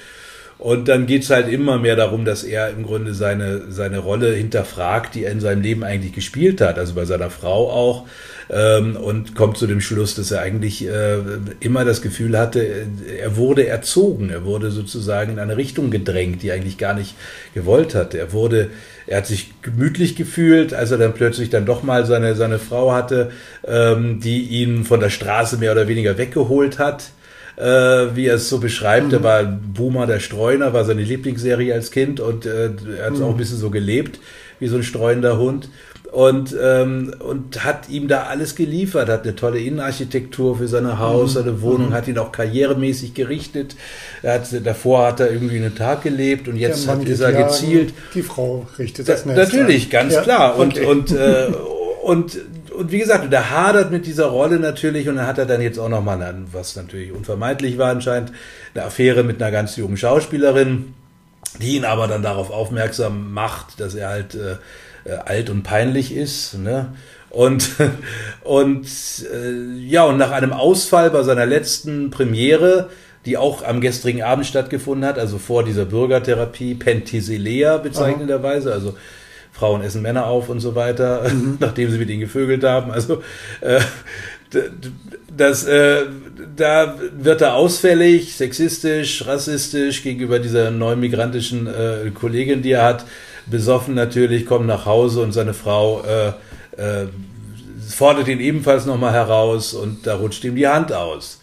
Und 0.58 0.88
dann 0.88 1.06
geht's 1.06 1.30
halt 1.30 1.50
immer 1.50 1.78
mehr 1.78 1.96
darum, 1.96 2.26
dass 2.26 2.44
er 2.44 2.70
im 2.70 2.84
Grunde 2.84 3.14
seine, 3.14 3.72
seine 3.72 4.00
Rolle 4.00 4.34
hinterfragt, 4.34 5.14
die 5.14 5.26
er 5.26 5.32
in 5.32 5.40
seinem 5.40 5.62
Leben 5.62 5.84
eigentlich 5.84 6.14
gespielt 6.14 6.62
hat, 6.62 6.80
also 6.80 6.96
bei 6.96 7.06
seiner 7.06 7.30
Frau 7.30 7.70
auch, 7.70 8.08
ähm, 8.50 8.96
und 8.96 9.36
kommt 9.36 9.58
zu 9.58 9.68
dem 9.68 9.82
Schluss, 9.82 10.16
dass 10.16 10.32
er 10.32 10.42
eigentlich 10.42 10.88
äh, 10.88 11.18
immer 11.60 11.86
das 11.86 12.02
Gefühl 12.02 12.38
hatte, 12.38 12.88
er 13.20 13.36
wurde 13.36 13.68
erzogen, 13.68 14.30
er 14.30 14.46
wurde 14.46 14.72
sozusagen 14.72 15.34
in 15.34 15.40
eine 15.40 15.58
Richtung 15.58 15.92
gedrängt, 15.92 16.44
die 16.44 16.50
er 16.50 16.56
eigentlich 16.56 16.78
gar 16.78 16.94
nicht 16.94 17.16
gewollt 17.54 17.96
hatte. 17.96 18.18
Er 18.18 18.34
wurde, 18.34 18.70
er 19.06 19.18
hat 19.18 19.28
sich 19.28 19.54
gemütlich 19.62 20.16
gefühlt, 20.16 20.74
als 20.74 20.92
er 20.92 20.98
dann 20.98 21.14
plötzlich 21.14 21.50
dann 21.50 21.66
doch 21.66 21.84
mal 21.84 22.06
seine, 22.06 22.36
seine 22.36 22.60
Frau 22.60 22.94
hatte, 22.94 23.32
ähm, 23.66 24.20
die 24.20 24.44
ihn 24.44 24.86
von 24.86 25.00
der 25.00 25.10
Straße 25.10 25.58
mehr 25.58 25.72
oder 25.72 25.88
weniger 25.88 26.18
weggeholt 26.18 26.80
hat 26.80 27.12
äh, 27.58 28.16
wie 28.16 28.28
er 28.28 28.36
es 28.36 28.50
so 28.50 28.60
beschreibt. 28.60 29.08
Mhm. 29.08 29.14
Er 29.14 29.24
war 29.24 29.44
Boomer 29.44 30.06
der 30.06 30.20
Streuner, 30.20 30.74
war 30.74 30.86
seine 30.86 31.02
Lieblingsserie 31.02 31.74
als 31.74 31.92
Kind 31.92 32.20
und 32.20 32.46
äh, 32.46 32.70
er 33.00 33.08
hat 33.08 33.14
mhm. 33.14 33.24
auch 33.24 33.32
ein 33.32 33.38
bisschen 33.38 33.58
so 33.58 33.70
gelebt, 33.70 34.20
wie 34.60 34.68
so 34.68 34.78
ein 34.78 34.84
streuender 34.84 35.38
Hund. 35.38 35.70
Und, 36.12 36.56
ähm, 36.60 37.14
und 37.20 37.66
hat 37.66 37.90
ihm 37.90 38.08
da 38.08 38.24
alles 38.24 38.56
geliefert, 38.56 39.10
hat 39.10 39.24
eine 39.24 39.36
tolle 39.36 39.60
Innenarchitektur 39.60 40.58
für 40.58 40.68
sein 40.68 41.00
Haus, 41.00 41.32
mhm. 41.32 41.40
seine 41.40 41.62
Wohnung, 41.62 41.90
mhm. 41.90 41.94
hat 41.94 42.08
ihn 42.08 42.18
auch 42.18 42.32
karrieremäßig 42.32 43.14
gerichtet. 43.14 43.76
Er 44.22 44.36
hat, 44.36 44.48
davor 44.66 45.08
hat 45.08 45.20
er 45.20 45.32
irgendwie 45.32 45.58
einen 45.58 45.76
Tag 45.76 46.04
gelebt 46.04 46.48
und 46.48 46.56
jetzt 46.56 46.88
hat, 46.88 47.04
ist 47.04 47.20
er 47.20 47.34
gezielt. 47.34 47.94
Die 48.14 48.22
Frau 48.22 48.68
richtet 48.80 49.10
das 49.10 49.26
Netz 49.26 49.38
Natürlich, 49.38 49.90
ganz 49.90 50.14
ja. 50.14 50.22
klar. 50.22 50.58
Und, 50.58 50.78
okay. 50.78 50.86
und, 50.86 51.12
äh, 51.12 51.48
und 52.04 52.38
und 52.78 52.92
wie 52.92 53.00
gesagt, 53.00 53.34
der 53.34 53.50
hadert 53.50 53.92
mit 53.92 54.06
dieser 54.06 54.28
Rolle 54.28 54.60
natürlich 54.60 55.10
und 55.10 55.16
dann 55.16 55.26
hat 55.26 55.40
er 55.40 55.48
dann 55.48 55.62
jetzt 55.62 55.80
auch 55.80 55.90
nochmal, 55.90 56.36
was 56.52 56.76
natürlich 56.76 57.12
unvermeidlich 57.12 57.80
war 57.80 57.90
anscheinend, 57.90 58.32
eine 58.76 58.86
Affäre 58.86 59.24
mit 59.24 59.42
einer 59.42 59.52
ganz 59.52 59.76
jungen 59.78 59.98
Schauspielerin, 59.98 60.94
die 61.60 61.76
ihn 61.76 61.86
aber 61.86 62.08
dann 62.08 62.22
darauf 62.22 62.52
aufmerksam 62.52 63.34
macht, 63.34 63.80
dass 63.80 63.96
er 63.96 64.10
halt 64.10 64.36
äh, 64.36 64.58
äh 65.08 65.18
alt 65.26 65.50
und 65.50 65.64
peinlich 65.64 66.14
ist. 66.14 66.58
Ne? 66.58 66.94
Und, 67.30 67.72
und 68.44 68.88
äh, 69.34 69.80
ja, 69.80 70.04
und 70.04 70.18
nach 70.18 70.32
einem 70.32 70.54
Ausfall 70.54 71.10
bei 71.10 71.24
seiner 71.24 71.46
letzten 71.46 72.10
Premiere, 72.10 72.90
die 73.26 73.38
auch 73.38 73.64
am 73.64 73.82
gestrigen 73.82 74.24
Abend 74.24 74.46
stattgefunden 74.46 75.08
hat, 75.08 75.20
also 75.20 75.38
vor 75.38 75.64
dieser 75.64 75.86
Bürgertherapie, 75.86 76.76
Penthesilea 76.76 77.78
bezeichnenderweise, 77.78 78.72
also 78.72 78.96
Frauen 79.52 79.82
essen 79.82 80.02
Männer 80.02 80.28
auf 80.28 80.50
und 80.50 80.60
so 80.60 80.76
weiter, 80.76 81.30
mhm. 81.34 81.58
nachdem 81.60 81.92
sie 81.92 81.98
mit 81.98 82.10
ihnen 82.10 82.22
gevögelt 82.22 82.64
haben. 82.64 82.92
Also 82.92 83.24
äh, 83.62 83.82
das, 85.36 85.66
äh, 85.66 86.06
da 86.56 86.96
wird 87.18 87.42
er 87.42 87.56
ausfällig, 87.56 88.36
sexistisch, 88.36 89.26
rassistisch 89.26 90.04
gegenüber 90.04 90.40
dieser 90.40 90.72
neuen 90.72 91.00
migrantischen 91.00 91.68
äh, 91.68 92.12
Kollegin, 92.14 92.62
die 92.62 92.72
er 92.72 92.84
hat, 92.84 93.06
besoffen 93.50 93.96
natürlich, 93.96 94.46
kommt 94.46 94.68
nach 94.68 94.86
Hause 94.86 95.22
und 95.22 95.32
seine 95.32 95.54
Frau 95.54 96.04
äh, 96.04 96.28
äh, 96.82 97.08
fordert 97.88 98.28
ihn 98.28 98.40
ebenfalls 98.40 98.86
nochmal 98.86 99.14
heraus 99.14 99.74
und 99.74 100.06
da 100.06 100.16
rutscht 100.16 100.44
ihm 100.44 100.56
die 100.56 100.68
Hand 100.68 100.92
aus. 100.92 101.40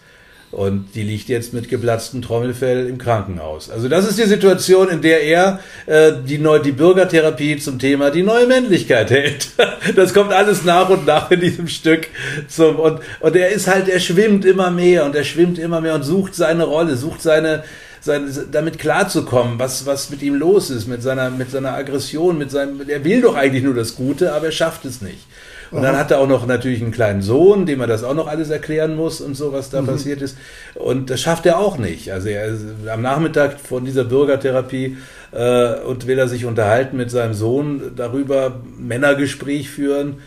Und 0.54 0.94
die 0.94 1.02
liegt 1.02 1.28
jetzt 1.28 1.52
mit 1.52 1.68
geplatztem 1.68 2.23
Trommelfell 2.23 2.87
im 2.87 2.96
Krankenhaus. 2.96 3.70
Also 3.70 3.88
das 3.88 4.08
ist 4.08 4.20
die 4.20 4.28
Situation, 4.28 4.88
in 4.88 5.02
der 5.02 5.25
er 5.25 5.58
äh, 5.87 6.12
die, 6.25 6.38
neu, 6.38 6.61
die 6.61 6.70
Bürgertherapie 6.70 7.56
zum 7.56 7.80
Thema 7.80 8.11
die 8.11 8.23
neue 8.23 8.46
Männlichkeit 8.46 9.11
hält. 9.11 9.49
Das 9.96 10.14
kommt 10.14 10.32
alles 10.32 10.64
nach 10.64 10.88
und 10.88 11.06
nach 11.06 11.30
in 11.30 11.40
diesem 11.40 11.68
Stück. 11.68 12.06
Zum, 12.49 12.78
und, 12.78 13.00
und 13.20 13.37
er 13.37 13.50
ist 13.50 13.66
halt, 13.66 13.88
er 13.88 14.00
schwimmt 14.00 14.44
immer 14.44 14.70
mehr 14.70 15.04
und 15.04 15.14
er 15.14 15.25
schwimmt 15.25 15.58
immer 15.58 15.80
mehr 15.80 15.94
und 15.94 16.04
sucht 16.04 16.34
seine 16.34 16.64
Rolle, 16.64 16.96
sucht 16.96 17.20
seine, 17.20 17.64
seine 18.04 18.30
damit 18.52 18.78
klarzukommen, 18.78 19.58
was, 19.58 19.87
was 19.87 20.11
mit 20.11 20.20
ihm 20.20 20.34
los 20.34 20.68
ist, 20.68 20.87
mit 20.87 21.02
seiner, 21.02 21.30
mit 21.30 21.50
seiner 21.50 21.73
Aggression, 21.73 22.37
mit 22.37 22.50
seinem, 22.50 22.87
er 22.87 23.02
will 23.02 23.23
doch 23.23 23.34
eigentlich 23.34 23.64
nur 23.64 23.75
das 23.75 23.96
Gute, 23.96 24.34
aber 24.34 24.46
er 24.46 24.52
schafft 24.52 24.84
es 24.84 25.00
nicht. 25.00 25.26
Und 25.70 25.82
dann 25.82 25.96
hat 25.96 26.11
er 26.11 26.20
auch 26.20 26.28
noch 26.28 26.46
natürlich 26.46 26.82
einen 26.82 26.92
kleinen 26.92 27.23
Sohn, 27.23 27.66
dem 27.66 27.80
er 27.80 27.87
das 27.87 28.04
auch 28.04 28.14
noch 28.14 28.28
alles 28.28 28.50
erklären 28.50 28.94
muss 28.94 29.20
und 29.20 29.34
so, 29.34 29.52
was 29.52 29.70
da 29.70 29.82
mhm. 29.82 29.87
passiert 29.87 30.23
ist. 30.23 30.37
Und 30.75 31.11
das 31.11 31.20
schafft 31.20 31.46
er 31.46 31.58
auch 31.58 31.78
nicht. 31.78 32.12
Also 32.12 32.28
er 32.28 32.54
am 32.92 33.02
Nachmittag 33.02 33.58
von 33.58 33.84
dieser 33.84 34.04
Bürgertherapie 34.04 34.99
äh, 35.32 35.80
und 35.80 36.06
will 36.06 36.18
er 36.18 36.28
sich 36.28 36.44
unterhalten 36.44 36.96
mit 36.96 37.11
seinem 37.11 37.34
Sohn 37.34 37.92
darüber, 37.96 38.61
Männergespräch 38.78 39.70
führen. 39.70 40.18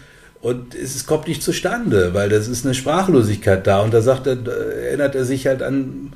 Und 0.41 0.75
es 0.75 1.05
kommt 1.05 1.27
nicht 1.27 1.43
zustande, 1.43 2.13
weil 2.13 2.27
das 2.29 2.47
ist 2.47 2.65
eine 2.65 2.73
Sprachlosigkeit 2.73 3.65
da. 3.67 3.81
Und 3.81 3.93
da 3.93 4.01
sagt 4.01 4.27
er, 4.27 4.37
erinnert 4.83 5.15
er 5.15 5.23
sich 5.23 5.47
halt 5.47 5.61
an 5.61 6.11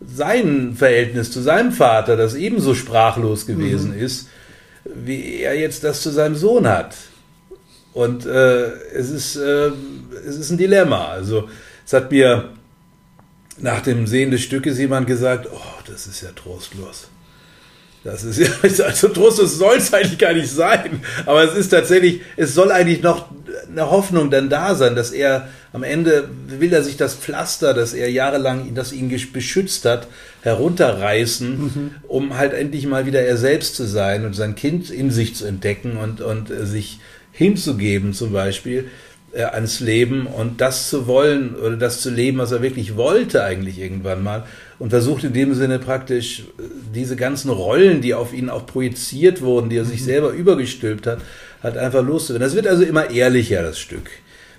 sein 0.00 0.74
Verhältnis 0.76 1.30
zu 1.30 1.40
seinem 1.40 1.72
Vater, 1.72 2.16
das 2.16 2.34
ebenso 2.34 2.74
sprachlos 2.74 3.46
gewesen 3.46 3.92
mhm. 3.94 4.02
ist, 4.02 4.28
wie 4.84 5.40
er 5.40 5.58
jetzt 5.58 5.84
das 5.84 6.02
zu 6.02 6.10
seinem 6.10 6.36
Sohn 6.36 6.68
hat. 6.68 6.96
Und 7.92 8.26
äh, 8.26 8.66
es, 8.94 9.10
ist, 9.10 9.36
äh, 9.36 9.70
es 10.26 10.36
ist 10.36 10.50
ein 10.50 10.58
Dilemma. 10.58 11.08
Also 11.08 11.48
es 11.84 11.92
hat 11.94 12.10
mir 12.10 12.50
nach 13.58 13.80
dem 13.80 14.06
Sehen 14.06 14.30
des 14.30 14.42
Stückes 14.42 14.78
jemand 14.78 15.06
gesagt, 15.06 15.48
oh, 15.50 15.82
das 15.86 16.06
ist 16.06 16.20
ja 16.20 16.28
trostlos. 16.32 17.08
Das 18.06 18.24
ist 18.24 18.38
ja, 18.38 18.48
also 18.84 19.08
trostlos 19.08 19.58
soll 19.58 19.76
es 19.76 19.92
eigentlich 19.92 20.18
gar 20.18 20.32
nicht 20.32 20.50
sein. 20.50 21.02
Aber 21.26 21.42
es 21.44 21.54
ist 21.54 21.68
tatsächlich, 21.68 22.20
es 22.36 22.54
soll 22.54 22.70
eigentlich 22.72 23.02
noch 23.02 23.26
eine 23.70 23.90
Hoffnung 23.90 24.30
dann 24.30 24.48
da 24.48 24.74
sein, 24.74 24.94
dass 24.94 25.10
er 25.10 25.48
am 25.72 25.82
Ende 25.82 26.28
will 26.46 26.72
er 26.72 26.82
sich 26.82 26.96
das 26.96 27.14
Pflaster, 27.14 27.74
das 27.74 27.92
er 27.92 28.10
jahrelang, 28.10 28.74
das 28.74 28.92
ihn 28.92 29.14
beschützt 29.32 29.84
hat, 29.84 30.06
herunterreißen, 30.42 31.58
mhm. 31.58 31.90
um 32.08 32.38
halt 32.38 32.54
endlich 32.54 32.86
mal 32.86 33.06
wieder 33.06 33.20
er 33.20 33.36
selbst 33.36 33.74
zu 33.74 33.86
sein 33.86 34.24
und 34.24 34.34
sein 34.34 34.54
Kind 34.54 34.90
in 34.90 35.10
sich 35.10 35.34
zu 35.34 35.44
entdecken 35.44 35.96
und, 35.96 36.20
und 36.20 36.48
sich 36.48 37.00
hinzugeben 37.32 38.14
zum 38.14 38.32
Beispiel 38.32 38.88
äh, 39.32 39.42
ans 39.42 39.80
Leben 39.80 40.26
und 40.26 40.60
das 40.60 40.88
zu 40.88 41.06
wollen 41.06 41.56
oder 41.56 41.76
das 41.76 42.00
zu 42.00 42.10
leben, 42.10 42.38
was 42.38 42.52
er 42.52 42.62
wirklich 42.62 42.96
wollte 42.96 43.44
eigentlich 43.44 43.78
irgendwann 43.78 44.22
mal 44.22 44.44
und 44.78 44.90
versucht 44.90 45.24
in 45.24 45.32
dem 45.32 45.54
Sinne 45.54 45.78
praktisch 45.78 46.40
äh, 46.40 46.62
diese 46.94 47.16
ganzen 47.16 47.50
Rollen, 47.50 48.00
die 48.00 48.14
auf 48.14 48.32
ihn 48.32 48.50
auch 48.50 48.66
projiziert 48.66 49.42
wurden, 49.42 49.70
die 49.70 49.76
er 49.76 49.84
sich 49.84 50.00
mhm. 50.00 50.06
selber 50.06 50.30
übergestülpt 50.30 51.06
hat, 51.06 51.20
halt 51.62 51.76
einfach 51.76 52.04
loszuwerden. 52.04 52.46
Das 52.46 52.54
wird 52.54 52.66
also 52.66 52.82
immer 52.82 53.10
ehrlicher, 53.10 53.62
das 53.62 53.78
Stück. 53.78 54.10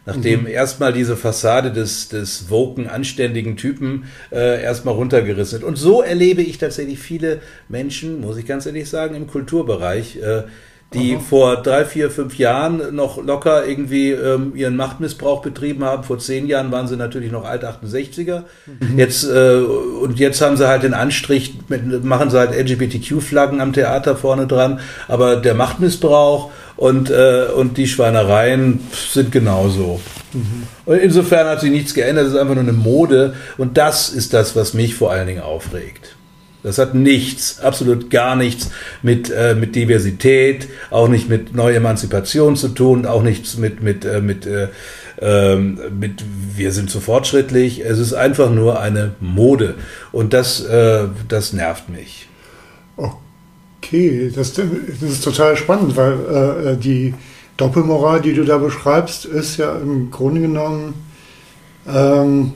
Nachdem 0.05 0.41
mhm. 0.41 0.47
erstmal 0.47 0.93
diese 0.93 1.17
Fassade 1.17 1.69
des, 1.71 2.07
des 2.07 2.49
woken, 2.49 2.87
anständigen 2.87 3.57
Typen 3.57 4.05
äh, 4.31 4.63
erstmal 4.63 4.95
runtergerissen 4.95 5.59
wird. 5.59 5.67
Und 5.67 5.75
so 5.75 6.01
erlebe 6.01 6.41
ich 6.41 6.57
tatsächlich 6.57 6.97
viele 6.97 7.41
Menschen, 7.67 8.21
muss 8.21 8.37
ich 8.37 8.45
ganz 8.45 8.65
ehrlich 8.65 8.89
sagen, 8.89 9.15
im 9.15 9.27
Kulturbereich, 9.27 10.15
äh, 10.15 10.43
die 10.93 11.15
Aha. 11.15 11.21
vor 11.21 11.61
drei, 11.61 11.83
vier, 11.83 12.09
fünf 12.09 12.37
Jahren 12.37 12.95
noch 12.95 13.21
locker 13.21 13.65
irgendwie 13.67 14.11
ähm, 14.11 14.53
ihren 14.55 14.77
Machtmissbrauch 14.77 15.41
betrieben 15.41 15.83
haben. 15.83 16.03
Vor 16.03 16.17
zehn 16.17 16.47
Jahren 16.47 16.71
waren 16.71 16.87
sie 16.87 16.95
natürlich 16.95 17.31
noch 17.31 17.43
alt 17.43 17.65
68er. 17.65 18.43
Mhm. 18.65 18.97
Jetzt 18.97 19.25
äh, 19.25 19.57
und 19.57 20.17
jetzt 20.17 20.39
haben 20.41 20.55
sie 20.55 20.67
halt 20.67 20.83
den 20.83 20.93
Anstrich, 20.93 21.55
mit, 21.67 22.05
machen 22.05 22.29
sie 22.29 22.39
halt 22.39 22.51
LGBTQ-Flaggen 22.55 23.59
am 23.59 23.73
Theater 23.73 24.15
vorne 24.15 24.47
dran. 24.47 24.79
Aber 25.09 25.35
der 25.35 25.55
Machtmissbrauch 25.55 26.51
und 26.77 27.09
äh, 27.09 27.47
und 27.53 27.77
die 27.77 27.87
Schweinereien 27.87 28.79
sind 28.93 29.33
genauso. 29.33 29.99
Mhm. 30.31 30.63
Und 30.85 30.97
insofern 30.99 31.47
hat 31.47 31.59
sich 31.59 31.71
nichts 31.71 31.93
geändert. 31.93 32.27
Es 32.27 32.33
ist 32.33 32.39
einfach 32.39 32.55
nur 32.55 32.63
eine 32.63 32.73
Mode 32.73 33.33
und 33.57 33.77
das 33.77 34.09
ist 34.09 34.33
das, 34.33 34.55
was 34.55 34.73
mich 34.73 34.95
vor 34.95 35.11
allen 35.11 35.27
Dingen 35.27 35.41
aufregt. 35.41 36.16
Das 36.67 36.79
hat 36.79 36.93
nichts, 36.93 37.61
absolut 37.61 38.09
gar 38.09 38.35
nichts 38.35 38.71
mit, 39.01 39.29
äh, 39.29 39.55
mit 39.55 39.73
Diversität, 39.73 40.67
auch 40.91 41.07
nicht 41.07 41.29
mit 41.29 41.55
Neuemanzipation 41.55 42.57
zu 42.57 42.67
tun, 42.67 43.05
auch 43.05 43.23
nichts 43.23 43.57
mit, 43.57 43.81
mit, 43.81 44.03
äh, 44.03 44.19
mit, 44.19 44.45
äh, 44.45 44.67
ähm, 45.21 45.79
mit 45.97 46.25
wir 46.57 46.73
sind 46.73 46.89
zu 46.89 46.99
fortschrittlich. 46.99 47.85
Es 47.85 47.99
ist 47.99 48.11
einfach 48.11 48.49
nur 48.49 48.81
eine 48.81 49.13
Mode. 49.21 49.75
Und 50.11 50.33
das, 50.33 50.59
äh, 50.59 51.05
das 51.29 51.53
nervt 51.53 51.87
mich. 51.87 52.27
Okay, 52.97 54.29
das, 54.35 54.51
das 54.51 54.65
ist 55.01 55.23
total 55.23 55.55
spannend, 55.55 55.95
weil 55.95 56.73
äh, 56.73 56.75
die 56.75 57.13
Doppelmoral, 57.55 58.19
die 58.19 58.33
du 58.33 58.43
da 58.43 58.57
beschreibst, 58.57 59.23
ist 59.23 59.55
ja 59.55 59.73
im 59.77 60.11
Grunde 60.11 60.41
genommen 60.41 60.95
ähm, 61.87 62.55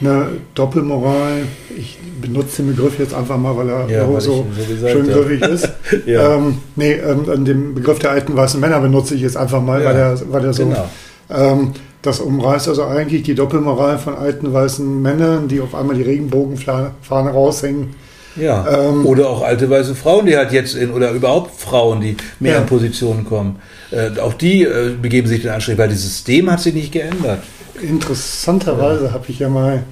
eine 0.00 0.28
Doppelmoral. 0.54 1.42
Ich 1.76 1.98
benutze 2.20 2.62
den 2.62 2.74
Begriff 2.74 2.98
jetzt 2.98 3.14
einfach 3.14 3.36
mal, 3.36 3.56
weil 3.56 3.68
er 3.68 3.88
ja, 3.88 4.20
so, 4.20 4.46
gesagt, 4.68 4.92
schön 4.92 5.08
griffig 5.08 5.40
ja. 5.40 5.46
ist. 5.48 5.68
ja. 6.06 6.36
ähm, 6.36 6.58
nee, 6.76 6.92
ähm, 6.92 7.44
den 7.44 7.74
Begriff 7.74 7.98
der 7.98 8.12
alten 8.12 8.36
weißen 8.36 8.60
Männer 8.60 8.80
benutze 8.80 9.14
ich 9.14 9.22
jetzt 9.22 9.36
einfach 9.36 9.62
mal, 9.62 9.82
ja, 9.82 9.88
weil, 9.88 9.96
er, 9.96 10.32
weil 10.32 10.44
er 10.44 10.52
so. 10.52 10.66
Genau. 10.66 10.88
Ähm, 11.30 11.72
das 12.00 12.20
umreißt 12.20 12.68
also 12.68 12.84
eigentlich 12.84 13.24
die 13.24 13.34
Doppelmoral 13.34 13.98
von 13.98 14.14
alten 14.14 14.52
weißen 14.52 15.02
Männern, 15.02 15.48
die 15.48 15.60
auf 15.60 15.74
einmal 15.74 15.96
die 15.96 16.02
Regenbogenfahne 16.02 17.30
raushängen. 17.30 17.96
Ja. 18.36 18.88
Ähm, 18.88 19.04
oder 19.04 19.28
auch 19.28 19.42
alte 19.42 19.68
weiße 19.68 19.96
Frauen, 19.96 20.26
die 20.26 20.36
halt 20.36 20.52
jetzt 20.52 20.76
in, 20.76 20.92
oder 20.92 21.10
überhaupt 21.10 21.60
Frauen, 21.60 22.00
die 22.00 22.16
mehr 22.38 22.58
in 22.58 22.66
Positionen 22.66 23.24
kommen. 23.24 23.56
Äh, 23.90 24.16
auch 24.20 24.34
die 24.34 24.62
äh, 24.62 24.92
begeben 25.00 25.26
sich 25.26 25.42
den 25.42 25.50
Anstrich, 25.50 25.76
weil 25.76 25.88
das 25.88 26.02
System 26.02 26.48
hat 26.50 26.60
sich 26.60 26.72
nicht 26.72 26.92
geändert 26.92 27.40
interessanterweise 27.82 29.06
ja. 29.06 29.12
habe 29.12 29.26
ich 29.28 29.38
ja 29.38 29.48
mal 29.48 29.84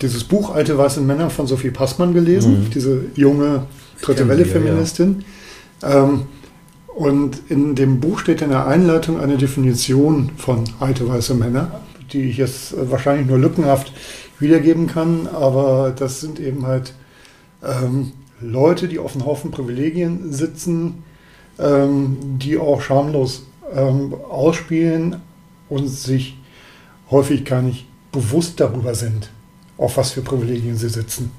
dieses 0.00 0.24
Buch 0.24 0.54
Alte 0.54 0.78
weiße 0.78 1.00
Männer 1.00 1.30
von 1.30 1.46
Sophie 1.46 1.70
Passmann 1.70 2.14
gelesen, 2.14 2.66
Mhm. 2.66 2.70
diese 2.70 3.04
junge 3.14 3.66
dritte 4.00 4.20
kenn 4.20 4.28
Welle 4.28 4.44
die, 4.44 4.50
ja. 5.82 6.04
Ähm, 6.04 6.22
und 6.86 7.42
in 7.48 7.74
dem 7.74 8.00
Buch 8.00 8.18
steht 8.18 8.42
in 8.42 8.50
der 8.50 8.66
Einleitung 8.66 9.20
eine 9.20 9.36
Definition 9.36 10.30
von 10.36 10.64
alte 10.80 11.08
weiße 11.08 11.34
Männer, 11.34 11.80
die 12.12 12.22
ich 12.22 12.36
jetzt 12.36 12.72
äh, 12.72 12.90
wahrscheinlich 12.90 13.26
nur 13.26 13.38
lückenhaft 13.38 13.92
wiedergeben 14.40 14.86
kann, 14.86 15.28
aber 15.32 15.92
das 15.96 16.20
sind 16.20 16.40
eben 16.40 16.66
halt 16.66 16.94
ähm, 17.62 18.12
Leute, 18.40 18.86
die 18.88 18.98
auf 18.98 19.14
einem 19.14 19.26
Haufen 19.26 19.50
Privilegien 19.50 20.32
sitzen, 20.32 21.02
ähm, 21.58 22.16
die 22.38 22.56
auch 22.56 22.80
schamlos 22.80 23.46
ähm, 23.74 24.14
ausspielen 24.28 25.16
und 25.68 25.88
sich 25.88 26.37
häufig 27.10 27.44
gar 27.44 27.62
nicht 27.62 27.86
bewusst 28.12 28.58
darüber 28.60 28.94
sind, 28.94 29.30
auf 29.76 29.96
was 29.96 30.12
für 30.12 30.22
Privilegien 30.22 30.76
sie 30.76 30.88
sitzen. 30.88 31.30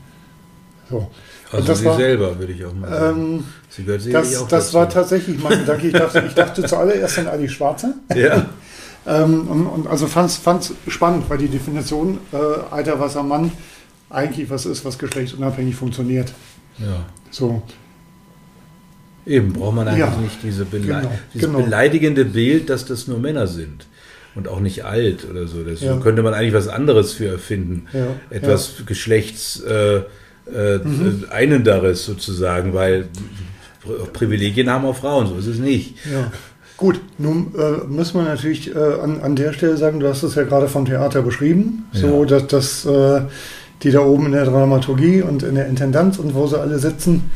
So. 0.90 1.10
Also 1.52 1.66
das 1.68 1.80
sie 1.80 1.86
war- 1.86 1.98
selber, 1.98 2.38
würde 2.40 2.54
ich 2.54 2.64
auch 2.66 2.74
mal 2.74 2.90
sagen. 2.90 3.20
Ähm, 3.38 3.44
sie 3.70 3.84
gehört 3.84 4.02
das 4.14 4.38
auch 4.38 4.48
das 4.48 4.66
dazu. 4.66 4.74
war 4.78 4.90
tatsächlich 4.90 5.42
mein 5.42 5.60
Gedanke. 5.60 5.88
Ich 5.88 5.94
dachte, 5.94 6.24
ich 6.28 6.34
dachte 6.36 6.64
zuallererst 6.64 7.20
an 7.20 7.28
Ali 7.28 7.50
Schwarzer. 7.50 7.94
Ja, 8.16 8.46
Ähm, 9.08 9.48
und, 9.48 9.66
und 9.66 9.88
also 9.88 10.08
fand 10.08 10.30
es 10.30 10.74
spannend, 10.88 11.30
weil 11.30 11.38
die 11.40 11.48
Definition 11.48 12.20
äh, 12.34 12.38
alter 12.70 13.00
weißer 13.00 13.24
Mann 13.24 13.52
eigentlich 14.10 14.50
was 14.50 14.66
ist, 14.66 14.84
was 14.86 15.00
geschlechtsunabhängig 15.00 15.76
funktioniert. 15.76 16.34
ja. 16.78 17.06
So. 17.32 17.62
Eben, 19.26 19.54
braucht 19.54 19.76
man 19.76 19.88
eigentlich 19.88 20.00
Ja, 20.00 20.18
nicht 20.18 20.38
diese 20.44 20.66
Belei 20.66 21.02
genau, 21.02 21.12
dieses 21.34 21.48
genau. 21.48 21.62
beleidigende 21.64 22.26
Bild, 22.26 22.70
dass 22.70 22.86
das 22.86 23.08
nur 23.08 23.20
Männer 23.20 23.46
sind. 23.48 23.86
Und 24.40 24.48
auch 24.48 24.62
nicht 24.62 24.86
alt 24.86 25.28
oder 25.30 25.48
so. 25.48 25.64
Das 25.64 25.82
Ja. 25.82 25.98
könnte 25.98 26.24
man 26.24 26.34
eigentlich 26.34 26.54
was 26.54 26.70
anderes 26.70 27.12
für 27.12 27.28
erfinden. 27.28 27.88
Ja, 27.94 28.08
Etwas 28.30 28.84
Geschlechts 28.86 29.60
äh, 29.62 29.98
äh, 29.98 30.78
Mhm. 30.82 31.26
Einenderes 31.30 32.06
sozusagen, 32.06 32.74
weil 32.74 33.06
Privilegien 34.14 34.70
haben 34.70 34.86
auch 34.86 34.96
Frauen, 34.96 35.28
so 35.28 35.36
ist 35.36 35.48
es 35.48 35.60
nicht. 35.60 35.96
Ja. 36.10 36.32
Gut, 36.78 37.02
nun 37.18 37.54
äh, 37.58 37.86
müssen 37.88 38.16
wir 38.16 38.24
natürlich 38.24 38.74
äh, 38.74 38.80
an, 38.80 39.20
an 39.22 39.36
der 39.36 39.52
Stelle 39.52 39.76
sagen, 39.76 40.00
du 40.00 40.08
hast 40.08 40.24
es 40.24 40.36
ja 40.36 40.44
gerade 40.44 40.70
vom 40.70 40.86
Theater 40.86 41.22
beschrieben, 41.22 41.86
so 41.92 42.22
Ja. 42.24 42.26
dass, 42.26 42.48
dass 42.48 42.86
äh, 42.86 43.22
die 43.84 43.92
da 43.92 44.00
oben 44.00 44.28
in 44.28 44.32
der 44.32 44.46
Dramaturgie 44.46 45.22
und 45.22 45.44
in 45.44 45.56
der 45.56 45.68
Intendanz 45.68 46.18
und 46.18 46.34
wo 46.34 46.48
sie 46.48 46.58
alle 46.60 46.80
sitzen, 46.80 47.30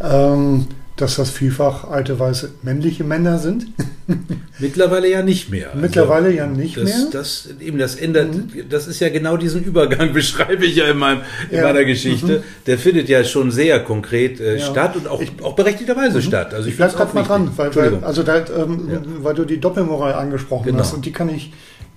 ähm, 0.00 0.66
dass 1.00 1.16
das 1.16 1.30
vielfach 1.30 1.84
alte 1.90 2.18
weiße 2.18 2.50
männliche 2.62 3.04
Männer 3.04 3.38
sind. 3.38 3.66
Mittlerweile 4.58 5.08
ja 5.08 5.22
nicht 5.22 5.50
mehr. 5.50 5.68
Also 5.68 5.80
Mittlerweile 5.80 6.34
ja 6.34 6.46
nicht 6.46 6.76
das, 6.76 6.84
mehr. 6.84 6.98
Mhm. 6.98 7.10
Das, 7.12 7.48
eben, 7.60 7.78
das 7.78 7.94
ändert, 7.94 8.28
das 8.68 8.86
ist 8.88 9.00
ja 9.00 9.08
genau 9.08 9.36
diesen 9.36 9.62
Übergang, 9.62 10.12
beschreibe 10.14 10.64
ich 10.66 10.76
ja 10.76 10.86
in, 10.90 10.98
meinem, 10.98 11.20
in 11.50 11.58
Ja. 11.58 11.62
meiner 11.64 11.84
Geschichte. 11.84 12.42
Der 12.66 12.78
findet 12.78 13.08
ja 13.08 13.22
schon 13.24 13.50
sehr 13.50 13.80
konkret 13.80 14.40
äh, 14.40 14.56
Ja. 14.58 14.64
statt 14.64 14.96
und 14.96 15.06
auch, 15.08 15.20
Ich- 15.20 15.32
auch 15.42 15.54
berechtigterweise 15.54 16.20
statt. 16.22 16.52
Also 16.54 16.68
Ich 16.68 16.76
bleibe 16.76 16.90
find's 16.90 17.02
auch 17.08 17.12
gerade 17.12 17.28
mal 17.28 17.44
dran, 17.46 17.52
weil, 17.56 17.74
weil, 17.76 18.04
also 18.04 18.22
da, 18.22 18.36
ähm, 18.38 18.88
Ja. 18.90 19.00
weil 19.22 19.34
du 19.34 19.44
die 19.44 19.58
Doppelmoral 19.60 20.14
angesprochen 20.14 20.66
Genau. 20.66 20.80
hast 20.80 20.92
und 20.94 21.04
die 21.06 21.12
kann 21.12 21.28
ich, 21.28 21.52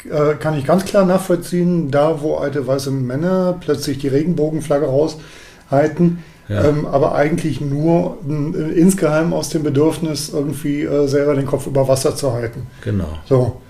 äh, 0.10 0.36
kann 0.36 0.58
ich 0.58 0.66
ganz 0.66 0.86
klar 0.86 1.06
nachvollziehen, 1.06 1.90
da 1.92 2.22
wo 2.22 2.36
alte 2.36 2.68
weiße 2.68 2.92
Männer 2.92 3.58
plötzlich 3.60 3.98
die 4.00 4.08
Regenbogenflagge 4.10 4.86
raushalten, 4.86 6.20
Ja. 6.52 6.66
ähm, 6.66 6.86
aber 6.86 7.16
eigentlich 7.16 7.62
nur 7.62 8.18
äh, 8.28 8.78
insgeheim 8.78 9.32
aus 9.32 9.50
dem 9.50 9.64
Bedürfnis, 9.64 10.30
irgendwie 10.34 10.82
äh, 10.82 11.08
selber 11.08 11.34
den 11.36 11.46
Kopf 11.46 11.66
über 11.66 11.88
Wasser 11.88 12.14
zu 12.14 12.34
halten. 12.34 12.68
Genau. 12.84 13.18
So. 13.26 13.62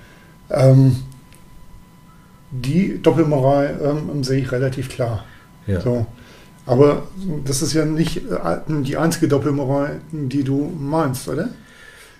Ähm, 0.49 0.95
die 2.49 2.99
Doppelmoral 3.01 3.79
ähm, 3.83 4.23
sehe 4.23 4.41
ich 4.41 4.51
relativ 4.51 4.89
klar. 4.89 5.25
Ja. 5.67 5.79
So. 5.81 6.07
Aber 6.65 7.03
das 7.45 7.61
ist 7.61 7.73
ja 7.73 7.85
nicht 7.85 8.17
äh, 8.17 8.57
die 8.67 8.97
einzige 8.97 9.27
Doppelmoral, 9.27 10.01
die 10.11 10.43
du 10.43 10.71
meinst, 10.79 11.27
oder? 11.27 11.49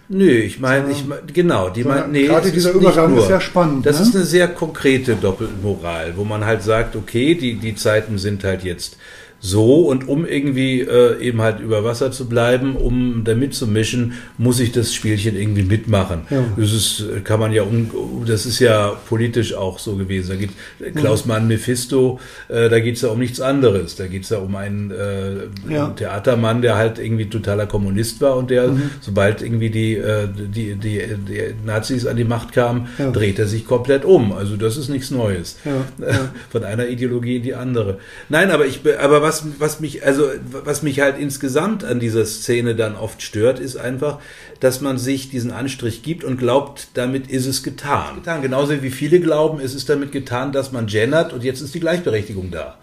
Nö, 0.10 0.30
ich 0.30 0.60
meine, 0.60 0.92
ich 0.92 1.08
mein, 1.08 1.20
genau, 1.34 1.70
die 1.70 1.86
meint, 1.86 2.12
nee, 2.12 2.28
gerade 2.28 2.50
es 2.50 2.54
dieser 2.54 2.72
Übergang 2.72 3.18
ist 3.18 3.30
ja 3.30 3.40
spannend, 3.40 3.86
Das 3.86 3.98
ne? 4.00 4.06
ist 4.06 4.16
eine 4.16 4.26
sehr 4.26 4.50
konkrete 4.50 5.16
Doppelmoral, 5.16 6.18
wo 6.18 6.26
man 6.26 6.46
halt 6.46 6.64
sagt, 6.64 6.98
okay, 6.98 7.34
die, 7.34 7.56
die 7.56 7.76
Zeiten 7.76 8.18
sind 8.18 8.44
halt 8.44 8.64
jetzt 8.64 8.98
so 9.44 9.88
und 9.88 10.08
um 10.08 10.24
irgendwie 10.26 10.82
äh, 10.82 11.20
eben 11.20 11.42
halt 11.42 11.60
über 11.62 11.84
Wasser 11.84 12.12
zu 12.12 12.30
bleiben, 12.30 12.76
um 12.76 13.24
da 13.24 13.34
mitzumischen, 13.34 14.14
muss 14.38 14.60
ich 14.60 14.72
das 14.72 14.94
Spielchen 14.94 15.36
irgendwie 15.36 15.64
mitmachen. 15.64 16.22
Ja. 16.30 16.44
Das 16.56 16.72
ist, 16.72 17.04
kann 17.24 17.40
man 17.40 17.52
ja, 17.52 17.64
um, 17.64 17.90
das 18.28 18.46
ist 18.46 18.60
ja 18.60 18.90
politisch 19.10 19.56
auch 19.56 19.80
so 19.80 19.96
gewesen. 19.96 20.30
Da 20.30 20.36
geht 20.36 20.52
Klaus 20.96 21.26
Mann 21.26 21.48
Mephisto, 21.48 22.20
äh, 22.50 22.70
da 22.70 22.80
geht's 22.80 23.02
ja 23.02 23.10
um 23.10 23.18
nichts 23.18 23.42
anderes. 23.42 23.96
Da 23.96 24.06
geht's 24.06 24.30
ja 24.30 24.38
um 24.38 24.56
einen 24.56 24.92
äh, 24.92 25.74
Ja. 25.74 25.88
Theatermann, 25.90 26.62
der 26.62 26.76
halt 26.78 27.00
irgendwie 27.00 27.26
totaler 27.26 27.66
Kommunist 27.66 28.22
war 28.22 28.38
und 28.38 28.52
der, 28.52 28.68
Mhm. 28.68 28.92
sobald 29.02 29.42
irgendwie 29.42 29.72
die, 29.72 29.96
äh, 29.96 30.28
die, 30.32 30.76
die, 30.76 31.02
die 31.28 31.42
Nazis 31.66 32.06
an 32.06 32.16
die 32.16 32.26
Macht 32.26 32.54
kamen, 32.54 32.90
Ja. 33.00 33.10
dreht 33.10 33.40
er 33.40 33.48
sich 33.48 33.66
komplett 33.66 34.06
um. 34.06 34.34
Also 34.34 34.56
das 34.56 34.78
ist 34.78 34.90
nichts 34.90 35.10
Neues. 35.10 35.58
Von 36.52 36.64
einer 36.64 36.88
Ideologie 36.88 37.38
in 37.38 37.44
die 37.44 37.56
andere. 37.56 37.98
Nein, 38.30 38.52
aber 38.52 38.66
ich, 38.68 38.82
be- 38.82 39.00
aber 39.00 39.22
was, 39.24 39.31
was 39.60 39.80
mich, 39.80 40.06
also, 40.06 40.30
was 40.52 40.84
mich 40.84 41.00
halt 41.00 41.18
insgesamt 41.20 41.84
an 41.84 42.00
dieser 42.00 42.26
Szene 42.26 42.76
dann 42.76 42.96
oft 42.96 43.22
stört, 43.22 43.60
ist 43.60 43.78
einfach, 43.78 44.20
dass 44.60 44.82
man 44.82 44.98
sich 44.98 45.30
diesen 45.30 45.52
Anstrich 45.52 46.04
gibt 46.04 46.24
und 46.24 46.38
glaubt, 46.38 46.90
damit 46.94 47.30
ist 47.30 47.46
es 47.46 47.64
getan. 47.64 48.18
getan. 48.18 48.42
Genauso 48.42 48.82
wie 48.82 48.92
viele 48.92 49.20
glauben, 49.20 49.60
es 49.60 49.74
ist 49.76 49.90
damit 49.90 50.12
getan, 50.12 50.52
dass 50.52 50.72
man 50.72 50.88
gendert 50.88 51.34
und 51.34 51.44
jetzt 51.44 51.62
ist 51.62 51.74
die 51.74 51.80
Gleichberechtigung 51.80 52.52
da. 52.52 52.78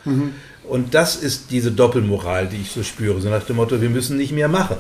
Und 0.65 0.95
das 0.95 1.17
ist 1.17 1.51
diese 1.51 1.73
Doppelmoral, 1.73 2.47
die 2.47 2.61
ich 2.63 2.71
so 2.71 2.83
spüre, 2.83 3.21
so 3.21 3.29
nach 3.29 3.45
dem 3.45 3.57
Motto, 3.57 3.81
wir 3.81 3.91
müssen 3.91 4.17
nicht 4.17 4.33
mehr 4.33 4.49
machen. 4.49 4.77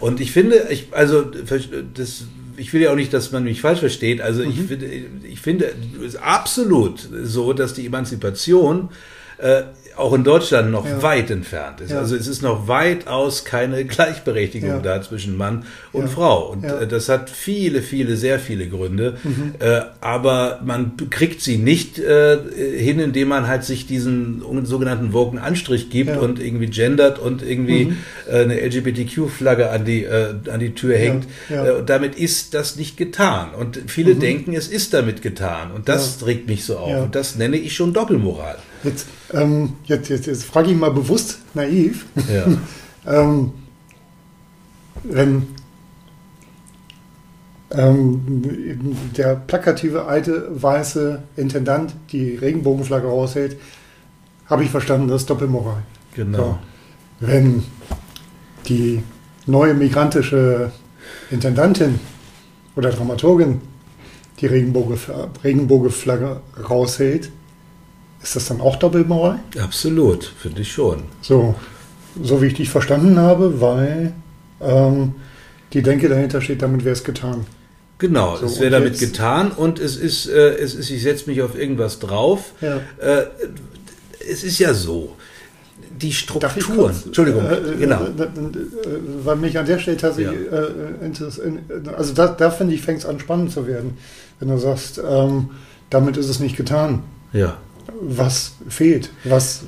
Und 0.00 0.20
ich 0.20 0.32
finde, 0.32 0.66
ich, 0.70 0.88
also, 0.92 1.22
das, 1.22 2.24
ich 2.56 2.72
will 2.72 2.82
ja 2.82 2.90
auch 2.90 2.96
nicht, 2.96 3.12
dass 3.12 3.32
man 3.32 3.44
mich 3.44 3.60
falsch 3.60 3.80
versteht. 3.80 4.20
Also 4.20 4.42
ich 4.42 4.60
finde, 4.60 4.86
ich 4.86 5.40
finde, 5.40 5.72
es 5.98 6.14
ist 6.14 6.22
absolut 6.22 7.08
so, 7.22 7.52
dass 7.52 7.74
die 7.74 7.86
Emanzipation 7.86 8.90
äh, 9.38 9.62
auch 9.96 10.12
in 10.14 10.24
Deutschland 10.24 10.70
noch 10.70 10.86
Ja. 10.86 11.02
weit 11.02 11.30
entfernt 11.30 11.80
ist. 11.80 11.90
Ja. 11.90 11.98
Also 11.98 12.16
es 12.16 12.26
ist 12.26 12.42
noch 12.42 12.68
weitaus 12.68 13.44
keine 13.44 13.84
Gleichberechtigung 13.86 14.68
Ja. 14.70 14.78
da 14.78 15.02
zwischen 15.02 15.36
Mann 15.36 15.64
und. 15.92 16.08
Frau. 16.08 16.50
Und 16.50 16.64
äh, 16.64 16.86
das 16.86 17.08
hat 17.08 17.30
viele, 17.30 17.82
viele, 17.82 18.16
sehr 18.16 18.38
viele 18.38 18.66
Gründe. 18.68 19.18
Äh, 19.58 19.80
aber 20.00 20.60
man 20.64 20.92
kriegt 21.10 21.40
sie 21.42 21.56
nicht 21.58 21.98
äh, 21.98 22.38
hin, 22.78 22.98
indem 22.98 23.28
man 23.28 23.46
halt 23.46 23.64
sich 23.64 23.86
diesen 23.86 24.42
sogenannten 24.64 25.12
woken 25.12 25.38
Anstrich 25.38 25.90
gibt 25.90 26.16
und 26.16 26.40
irgendwie 26.40 26.66
gendert 26.66 27.18
und 27.18 27.42
irgendwie 27.42 27.92
äh, 28.30 28.42
eine 28.42 28.60
LGBTQ-Flagge 28.60 29.70
an 29.70 29.84
die, 29.84 30.04
äh, 30.04 30.34
an 30.50 30.60
die 30.60 30.74
Tür 30.74 30.96
hängt. 30.96 31.26
Äh, 31.48 31.72
und 31.72 31.88
damit 31.90 32.16
ist 32.16 32.54
das 32.54 32.76
nicht 32.76 32.96
getan. 32.96 33.50
Und 33.58 33.78
viele 33.86 34.14
denken, 34.14 34.54
es 34.54 34.68
ist 34.68 34.94
damit 34.94 35.22
getan. 35.22 35.70
Und 35.72 35.88
das 35.88 36.24
regt 36.26 36.48
mich 36.48 36.64
so 36.64 36.78
auf. 36.78 37.04
Und 37.04 37.14
das 37.14 37.36
nenne 37.36 37.56
ich 37.56 37.74
schon 37.74 37.92
Doppelmoral. 37.92 38.56
Jetzt, 38.82 39.06
ähm, 39.32 39.74
jetzt, 39.84 40.08
jetzt, 40.08 40.26
jetzt 40.26 40.44
frage 40.44 40.70
ich 40.70 40.76
mal 40.76 40.90
bewusst 40.90 41.40
naiv. 41.54 42.06
Ja. 42.32 42.46
Ähm, 43.06 43.52
wenn 45.04 45.46
ähm, 47.70 48.94
der 49.16 49.36
plakative 49.36 50.04
alte 50.04 50.48
weiße 50.50 51.22
Intendant 51.36 51.94
die 52.12 52.36
Regenbogenflagge 52.36 53.06
raushält, 53.06 53.56
habe 54.46 54.64
ich 54.64 54.70
verstanden, 54.70 55.08
das 55.08 55.22
ist 55.22 55.30
Doppelmoral. 55.30 55.82
Genau. 56.14 56.38
So. 56.38 57.26
Wenn 57.26 57.62
die 58.68 59.02
neue 59.46 59.72
migrantische 59.74 60.72
Intendantin 61.30 62.00
oder 62.76 62.90
Dramaturgin 62.90 63.60
die 64.40 64.46
Regenboge, 64.46 64.98
Regenbogenflagge 65.44 66.40
raushält, 66.68 67.30
ist 68.22 68.36
das 68.36 68.46
dann 68.48 68.60
auch 68.60 68.76
Doppelmoral? 68.76 69.38
Absolut, 69.58 70.24
finde 70.24 70.62
ich 70.62 70.72
schon. 70.72 71.04
So, 71.22 71.54
so 72.22 72.42
wie 72.42 72.46
ich 72.46 72.54
dich 72.54 72.68
verstanden 72.70 73.18
habe, 73.18 73.60
weil 73.60 74.12
ähm, 74.60 75.14
die 75.72 75.82
Denke 75.82 76.08
dahinter 76.08 76.40
steht, 76.40 76.62
damit 76.62 76.84
wäre 76.84 76.92
es 76.94 77.04
getan. 77.04 77.46
Genau, 77.98 78.36
So, 78.36 78.46
es 78.46 78.60
wäre 78.60 78.70
damit 78.70 78.92
jetzt- 78.92 79.00
getan 79.00 79.50
und 79.52 79.78
es 79.78 79.96
ist, 79.96 80.26
äh, 80.26 80.54
es 80.56 80.74
ist, 80.74 80.90
ich 80.90 81.02
setze 81.02 81.28
mich 81.28 81.42
auf 81.42 81.56
irgendwas 81.56 81.98
drauf. 81.98 82.52
Ja. 82.60 82.76
Äh, 82.98 83.26
es 84.30 84.42
ist 84.42 84.58
ja 84.58 84.72
so, 84.74 85.16
die 86.00 86.12
Strukturen, 86.12 86.94
Entschuldigung, 87.04 87.44
äh, 87.44 87.54
äh, 87.54 87.76
genau. 87.78 88.00
äh, 88.04 88.22
äh, 88.22 88.28
weil 89.24 89.36
mich 89.36 89.58
an 89.58 89.66
der 89.66 89.78
Stelle 89.78 89.98
tatsächlich, 89.98 90.50
äh, 90.50 91.92
also 91.94 92.14
da, 92.14 92.28
da 92.28 92.50
finde 92.50 92.74
ich, 92.74 92.80
fängt 92.82 93.00
es 93.00 93.06
an 93.06 93.20
spannend 93.20 93.52
zu 93.52 93.66
werden, 93.66 93.98
wenn 94.38 94.48
du 94.48 94.56
sagst, 94.58 95.00
ähm, 95.06 95.50
damit 95.90 96.16
ist 96.16 96.28
es 96.28 96.40
nicht 96.40 96.56
getan. 96.56 97.02
Ja. 97.34 97.58
Was 98.02 98.52
fehlt? 98.68 99.10
Was, 99.24 99.64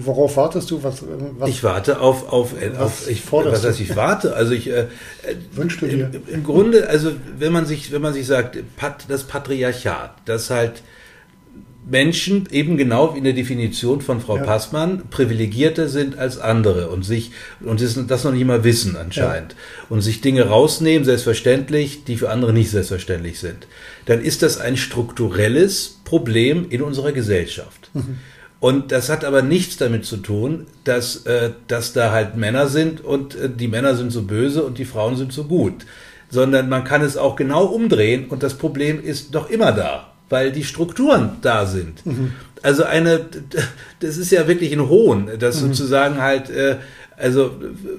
worauf 0.00 0.36
wartest 0.36 0.70
du? 0.70 0.82
Was, 0.82 1.04
was 1.38 1.48
Ich 1.48 1.62
warte 1.62 2.00
auf, 2.00 2.32
auf, 2.32 2.54
auf 2.78 3.08
ich, 3.08 3.30
was 3.30 3.64
heißt, 3.64 3.80
ich 3.80 3.94
warte? 3.94 4.34
Also 4.34 4.52
ich, 4.52 4.68
äh, 4.68 4.86
wünschst 5.52 5.80
du 5.80 5.86
dir? 5.86 6.10
im, 6.12 6.22
im 6.26 6.44
Grunde, 6.44 6.88
also 6.88 7.12
wenn 7.38 7.52
man 7.52 7.66
sich, 7.66 7.92
wenn 7.92 8.02
man 8.02 8.14
sich 8.14 8.26
sagt, 8.26 8.58
Pat, 8.76 9.04
das 9.08 9.24
Patriarchat, 9.24 10.14
das 10.24 10.50
halt 10.50 10.82
Menschen 11.88 12.46
eben 12.50 12.76
genau 12.76 13.14
wie 13.14 13.18
in 13.18 13.24
der 13.24 13.32
Definition 13.32 14.00
von 14.00 14.20
Frau 14.20 14.36
Ja. 14.36 14.44
Passmann 14.44 15.04
privilegierter 15.10 15.88
sind 15.88 16.18
als 16.18 16.38
andere 16.38 16.88
und 16.88 17.04
sich 17.04 17.32
und 17.60 17.80
das, 17.80 18.24
noch 18.24 18.32
nicht 18.32 18.46
mal 18.46 18.64
wissen 18.64 18.96
anscheinend 18.96 19.56
und 19.88 20.02
sich 20.02 20.20
Dinge 20.20 20.44
rausnehmen 20.46 21.04
selbstverständlich, 21.04 22.04
die 22.04 22.16
für 22.16 22.30
andere 22.30 22.52
nicht 22.52 22.70
selbstverständlich 22.70 23.38
sind, 23.40 23.66
dann 24.06 24.20
ist 24.20 24.42
das 24.42 24.58
ein 24.58 24.76
strukturelles 24.76 26.00
Problem 26.04 26.66
in 26.68 26.82
unserer 26.82 27.12
Gesellschaft. 27.12 27.90
Und 28.60 28.92
das 28.92 29.08
hat 29.08 29.24
aber 29.24 29.40
nichts 29.40 29.78
damit 29.78 30.04
zu 30.04 30.18
tun, 30.18 30.66
dass, 30.84 31.24
äh, 31.24 31.50
dass 31.66 31.94
da 31.94 32.12
halt 32.12 32.36
Männer 32.36 32.68
sind 32.68 33.00
und 33.02 33.34
äh, 33.34 33.48
die 33.48 33.68
Männer 33.68 33.96
sind 33.96 34.10
so 34.10 34.22
böse 34.22 34.62
und 34.62 34.76
die 34.76 34.84
Frauen 34.84 35.16
sind 35.16 35.32
so 35.32 35.44
gut. 35.44 35.86
Sondern 36.28 36.68
man 36.68 36.84
kann 36.84 37.00
es 37.02 37.16
auch 37.16 37.36
genau 37.36 37.64
umdrehen 37.64 38.26
und 38.28 38.42
das 38.42 38.54
Problem 38.54 39.02
ist 39.02 39.34
doch 39.34 39.48
immer 39.48 39.72
da, 39.72 40.09
weil 40.30 40.52
die 40.52 40.64
Strukturen 40.64 41.36
da 41.42 41.66
sind. 41.66 42.02
Also 42.62 42.84
eine, 42.84 43.20
das 44.00 44.16
ist 44.16 44.30
ja 44.30 44.46
wirklich 44.46 44.72
ein 44.72 44.88
Hohn, 44.88 45.28
dass 45.38 45.60
sozusagen 45.60 46.20
halt, 46.20 46.50
äh, 46.50 46.76
also 47.16 47.50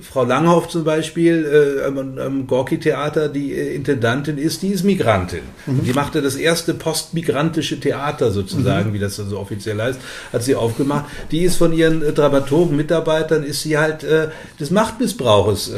Frau 0.02 0.24
Langhoff 0.24 0.68
zum 0.68 0.84
Beispiel 0.84 1.46
äh, 1.46 1.86
am, 1.86 2.18
am 2.18 2.48
Gorki-Theater, 2.48 3.30
die 3.30 3.54
äh, 3.54 3.76
Intendantin 3.76 4.38
ist, 4.38 4.62
die 4.64 4.70
ist 4.70 4.84
Migrantin. 4.84 5.42
Und 5.68 5.86
die 5.86 5.94
machte 5.94 6.22
das 6.22 6.36
erste 6.36 6.74
postmigrantische 6.74 7.80
Theater 7.80 8.32
sozusagen, 8.32 8.94
wie 8.94 9.00
das 9.00 9.18
dann 9.18 9.30
so 9.30 9.40
offiziell 9.40 9.80
heißt, 9.80 10.00
hat 10.34 10.44
sie 10.44 10.56
aufgemacht. 10.56 11.06
Die 11.32 11.42
ist 11.42 11.58
von 11.58 11.74
ihren 11.74 12.02
äh, 12.02 12.14
Dramaturgen, 12.14 12.76
Mitarbeitern, 12.76 13.44
ist 13.44 13.62
sie 13.62 13.78
halt 13.78 14.04
äh, 14.04 14.30
des 14.60 14.72
Machtmissbrauches 14.72 15.72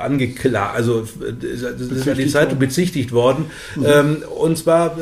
angeklagt, 0.00 0.76
also 0.76 1.06
das 1.40 1.80
ist 1.80 2.08
an 2.08 2.16
die 2.16 2.26
Zeitung 2.26 2.52
worden. 2.52 2.58
bezichtigt 2.58 3.12
worden. 3.12 3.44
Ähm, 3.84 4.22
und 4.38 4.58
zwar 4.58 4.96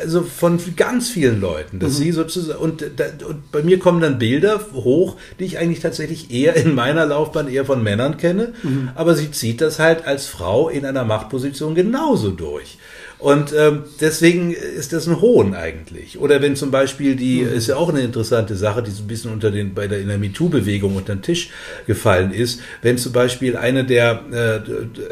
also 0.00 0.22
von 0.22 0.58
ganz 0.76 1.10
vielen 1.10 1.40
Leuten, 1.40 1.78
dass 1.78 1.96
sie 1.96 2.12
sozusagen 2.12 2.58
und, 2.58 2.82
und 2.82 3.52
bei 3.52 3.62
mir 3.62 3.78
kommen 3.78 4.00
dann 4.00 4.18
Bilder 4.18 4.60
hoch, 4.72 5.16
die 5.38 5.44
ich 5.44 5.58
eigentlich 5.58 5.80
tatsächlich 5.80 6.30
eher 6.30 6.56
in 6.56 6.74
meiner 6.74 7.06
Laufbahn 7.06 7.48
eher 7.48 7.64
von 7.64 7.82
Männern 7.82 8.16
kenne, 8.16 8.52
aber 8.94 9.14
sie 9.14 9.30
zieht 9.30 9.60
das 9.60 9.78
halt 9.78 10.06
als 10.06 10.26
Frau 10.26 10.68
in 10.68 10.84
einer 10.84 11.04
Machtposition 11.04 11.74
genauso 11.74 12.30
durch. 12.30 12.78
Und 13.24 13.54
ähm, 13.58 13.84
deswegen 14.02 14.52
ist 14.52 14.92
das 14.92 15.08
ein 15.08 15.22
Hohn 15.22 15.54
eigentlich. 15.54 16.18
Oder 16.18 16.42
wenn 16.42 16.56
zum 16.56 16.70
Beispiel 16.70 17.16
die, 17.16 17.40
ist 17.40 17.68
ja 17.68 17.76
auch 17.76 17.88
eine 17.88 18.02
interessante 18.02 18.54
Sache, 18.54 18.82
die 18.82 18.90
so 18.90 19.02
ein 19.02 19.06
bisschen 19.06 19.32
unter 19.32 19.50
den, 19.50 19.72
bei 19.72 19.86
der, 19.86 20.00
in 20.00 20.08
der 20.08 20.18
MeToo-Bewegung 20.18 20.94
unter 20.94 21.14
den 21.14 21.22
Tisch 21.22 21.48
gefallen 21.86 22.32
ist, 22.34 22.60
wenn 22.82 22.98
zum 22.98 23.12
Beispiel 23.12 23.56
eine 23.56 23.84
der 23.84 24.20
äh, 24.30 24.56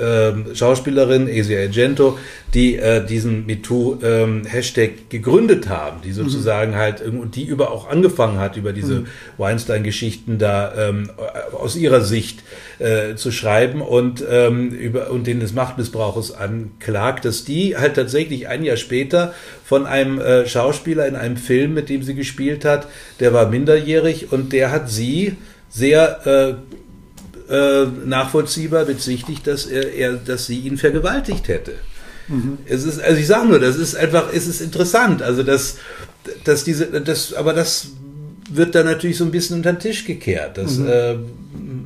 äh, 0.03 0.55
Schauspielerinnen, 0.55 1.27
Asia 1.27 1.63
Argento, 1.63 2.19
die 2.53 2.77
äh, 2.77 3.03
diesen 3.03 3.47
MeToo-Hashtag 3.47 5.09
gegründet 5.09 5.71
haben, 5.71 6.03
die 6.05 6.13
sozusagen 6.13 6.77
halt, 6.77 7.01
irgend- 7.01 7.23
und 7.23 7.35
die 7.35 7.45
über 7.45 7.71
auch 7.71 7.89
angefangen 7.89 8.39
hat, 8.39 8.59
über 8.59 8.75
diese 8.75 9.07
Weinstein-Geschichten 9.39 10.37
da 10.37 10.75
ähm, 10.77 11.09
aus 11.55 11.77
ihrer 11.77 12.03
Sicht 12.03 12.43
äh, 12.79 13.15
zu 13.15 13.33
schreiben 13.33 13.81
und 13.81 14.23
ähm, 14.29 14.69
über 14.69 15.11
und 15.11 15.27
den 15.27 15.41
des 15.41 15.55
Machtmissbrauches 15.55 16.33
anklagt, 16.35 17.25
dass 17.25 17.45
die 17.45 17.77
halt 17.77 17.97
tatsächlich 18.03 18.49
ein 18.49 18.65
Jahr 18.65 18.77
später 18.77 19.35
von 19.65 19.87
einem 19.87 20.19
äh, 20.19 20.47
Schauspieler 20.47 21.07
in 21.07 21.17
einem 21.17 21.37
Film, 21.37 21.75
mit 21.75 21.89
dem 21.89 22.03
sie 22.03 22.15
gespielt 22.15 22.65
hat, 22.65 22.89
der 23.21 23.33
war 23.33 23.49
minderjährig 23.49 24.33
und 24.33 24.53
der 24.53 24.71
hat 24.71 24.91
sie 24.91 25.37
sehr 25.71 26.59
äh, 27.49 27.53
äh, 27.53 27.87
nachvollziehbar 28.05 28.85
bezichtigt, 28.85 29.47
dass 29.47 29.67
er, 29.67 29.93
er, 29.93 30.13
dass 30.15 30.47
sie 30.47 30.61
ihn 30.61 30.79
vergewaltigt 30.79 31.49
hätte. 31.49 31.73
Es 32.67 32.85
ist, 32.85 33.01
also 33.01 33.19
ich 33.19 33.27
sage 33.27 33.49
nur, 33.49 33.59
das 33.59 33.77
ist 33.77 33.95
einfach, 33.95 34.33
es 34.33 34.47
ist 34.47 34.61
interessant, 34.61 35.23
also 35.23 35.43
dass, 35.43 35.77
dass 36.45 36.65
diese, 36.65 36.87
das, 36.87 37.35
aber 37.35 37.53
das 37.53 37.89
wird 38.51 38.75
dann 38.75 38.87
natürlich 38.87 39.17
so 39.17 39.25
ein 39.25 39.31
bisschen 39.31 39.57
unter 39.57 39.73
den 39.73 39.81
Tisch 39.81 40.05
gekehrt. 40.05 40.59
Das 40.59 40.79
äh, 40.79 41.17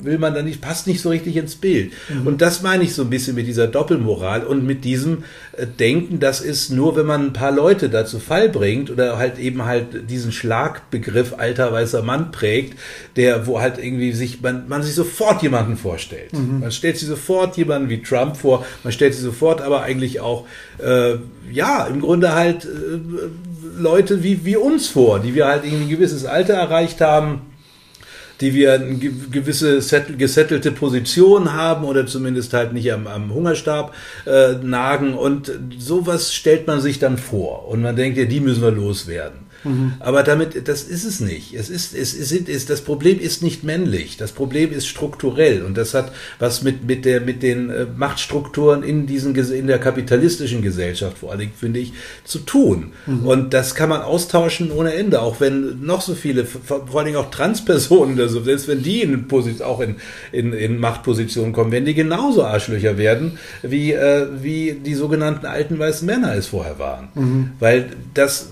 will 0.07 0.17
man 0.17 0.33
dann 0.33 0.45
nicht, 0.45 0.61
passt 0.61 0.87
nicht 0.87 1.01
so 1.01 1.09
richtig 1.09 1.35
ins 1.35 1.55
Bild. 1.55 1.91
Und 2.25 2.41
das 2.41 2.61
meine 2.63 2.83
ich 2.83 2.95
so 2.95 3.03
ein 3.03 3.09
bisschen 3.09 3.35
mit 3.35 3.45
dieser 3.45 3.67
Doppelmoral 3.67 4.43
und 4.43 4.65
mit 4.65 4.83
diesem 4.83 5.23
äh, 5.53 5.67
Denken, 5.67 6.19
das 6.19 6.41
ist 6.41 6.71
nur, 6.71 6.95
wenn 6.95 7.05
man 7.05 7.27
ein 7.27 7.33
paar 7.33 7.51
Leute 7.51 7.89
dazu 7.89 8.19
Fall 8.19 8.49
bringt 8.49 8.89
oder 8.89 9.17
halt 9.17 9.37
eben 9.37 9.65
halt 9.65 10.09
diesen 10.09 10.31
Schlagbegriff 10.31 11.35
alter 11.37 11.71
weißer 11.71 12.01
Mann 12.01 12.31
prägt, 12.31 12.77
der, 13.15 13.45
wo 13.45 13.59
halt 13.59 13.77
irgendwie 13.77 14.13
sich, 14.13 14.41
man, 14.41 14.67
man 14.67 14.81
sich 14.83 14.95
sofort 14.95 15.43
jemanden 15.43 15.77
vorstellt. 15.77 16.31
Man 16.61 16.71
stellt 16.71 16.97
sich 16.97 17.07
sofort 17.07 17.57
jemanden 17.57 17.89
wie 17.89 18.01
Trump 18.01 18.37
vor, 18.37 18.65
man 18.83 18.93
stellt 18.93 19.13
sich 19.13 19.23
sofort 19.23 19.61
aber 19.61 19.83
eigentlich 19.83 20.21
auch, 20.21 20.47
äh, 20.79 21.15
ja, 21.51 21.85
im 21.85 22.01
Grunde 22.01 22.33
halt 22.33 22.65
äh, 22.65 22.99
Leute 23.77 24.23
wie, 24.23 24.45
wie 24.45 24.57
uns 24.57 24.87
vor, 24.87 25.19
die 25.19 25.35
wir 25.35 25.47
halt 25.47 25.63
irgendwie 25.63 25.83
ein 25.83 25.89
gewisses 25.89 26.25
Alter 26.25 26.53
erreicht 26.53 27.01
haben, 27.01 27.41
die 28.41 28.53
wir 28.53 28.73
eine 28.73 28.95
ge- 28.95 29.11
gewisse 29.31 29.79
settel- 29.81 30.15
gesettelte 30.17 30.71
Position 30.71 31.53
haben 31.53 31.85
oder 31.85 32.05
zumindest 32.05 32.53
halt 32.53 32.73
nicht 32.73 32.91
am, 32.93 33.07
am 33.07 33.33
Hungerstab 33.33 33.93
äh, 34.25 34.53
nagen 34.61 35.15
und 35.15 35.51
sowas 35.77 36.33
stellt 36.33 36.67
man 36.67 36.81
sich 36.81 36.99
dann 36.99 37.17
vor 37.17 37.67
und 37.67 37.81
man 37.81 37.95
denkt 37.95 38.17
ja, 38.17 38.25
die 38.25 38.39
müssen 38.39 38.61
wir 38.61 38.71
loswerden. 38.71 39.46
Aber 39.99 40.23
damit, 40.23 40.67
das 40.67 40.83
ist 40.83 41.03
es 41.03 41.19
nicht. 41.19 41.53
Es 41.53 41.69
ist, 41.69 41.95
es 41.95 42.13
ist, 42.13 42.47
es, 42.47 42.65
das 42.65 42.81
Problem 42.81 43.19
ist 43.19 43.43
nicht 43.43 43.63
männlich. 43.63 44.17
Das 44.17 44.31
Problem 44.31 44.71
ist 44.71 44.87
strukturell 44.87 45.63
und 45.63 45.77
das 45.77 45.93
hat 45.93 46.11
was 46.39 46.63
mit, 46.63 46.85
mit 46.85 47.05
der, 47.05 47.21
mit 47.21 47.43
den 47.43 47.69
äh, 47.69 47.85
Machtstrukturen 47.85 48.83
in 48.83 49.07
diesen, 49.07 49.35
in 49.35 49.67
der 49.67 49.79
kapitalistischen 49.79 50.61
Gesellschaft 50.61 51.17
vor 51.17 51.31
allen 51.31 51.39
Dingen, 51.39 51.53
finde 51.57 51.79
ich, 51.79 51.93
zu 52.23 52.39
tun. 52.39 52.93
Und 53.25 53.53
das 53.53 53.75
kann 53.75 53.89
man 53.89 54.01
austauschen 54.01 54.71
ohne 54.71 54.93
Ende, 54.93 55.21
auch 55.21 55.39
wenn 55.39 55.81
noch 55.81 56.01
so 56.01 56.15
viele, 56.15 56.45
vor 56.45 56.85
allen 56.95 57.05
Dingen 57.05 57.17
auch 57.17 57.31
Transpersonen 57.31 58.15
oder 58.15 58.29
so, 58.29 58.41
selbst 58.41 58.67
wenn 58.67 58.83
die 58.83 59.01
in 59.01 59.27
auch 59.61 59.79
in, 59.79 59.95
in, 60.31 60.53
in 60.53 60.79
Machtpositionen 60.79 61.53
kommen, 61.53 61.71
wenn 61.71 61.85
die 61.85 61.93
genauso 61.93 62.43
Arschlöcher 62.43 62.97
werden, 62.97 63.37
wie, 63.61 63.93
äh, 63.93 64.27
wie 64.41 64.73
die 64.73 64.95
sogenannten 64.95 65.45
alten 65.45 65.77
weißen 65.79 66.05
Männer 66.05 66.35
es 66.35 66.47
vorher 66.47 66.79
waren. 66.79 67.09
Weil 67.59 67.89
das, 68.13 68.49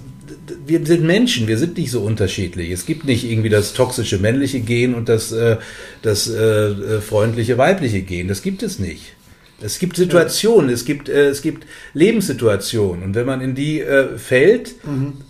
wir 0.66 0.86
sind 0.86 1.04
Menschen, 1.04 1.48
wir 1.48 1.58
sind 1.58 1.78
nicht 1.78 1.92
so 1.92 2.02
unterschiedlich. 2.02 2.72
Es 2.72 2.86
gibt 2.86 3.06
nicht 3.06 3.24
irgendwie 3.30 3.50
das 3.50 3.74
toxische 3.74 4.20
männliche 4.20 4.60
Gen 4.60 4.94
und 4.94 5.10
das, 5.10 5.32
äh, 5.32 5.58
das 6.02 6.28
äh, 6.30 6.40
äh, 6.42 7.02
freundliche 7.02 7.58
weibliche 7.58 8.02
Gen. 8.02 8.28
Das 8.28 8.42
gibt 8.42 8.64
es 8.64 8.80
nicht. 8.80 9.14
Es 9.62 9.80
gibt 9.80 9.96
Situationen, 9.96 10.70
es 10.70 10.86
gibt, 10.86 11.08
äh, 11.10 11.28
es 11.28 11.42
gibt 11.42 11.66
Lebenssituationen. 11.94 13.04
Und 13.04 13.16
wenn 13.16 13.26
man 13.26 13.42
in 13.42 13.56
die 13.56 13.80
äh, 13.82 14.18
fällt, 14.18 14.76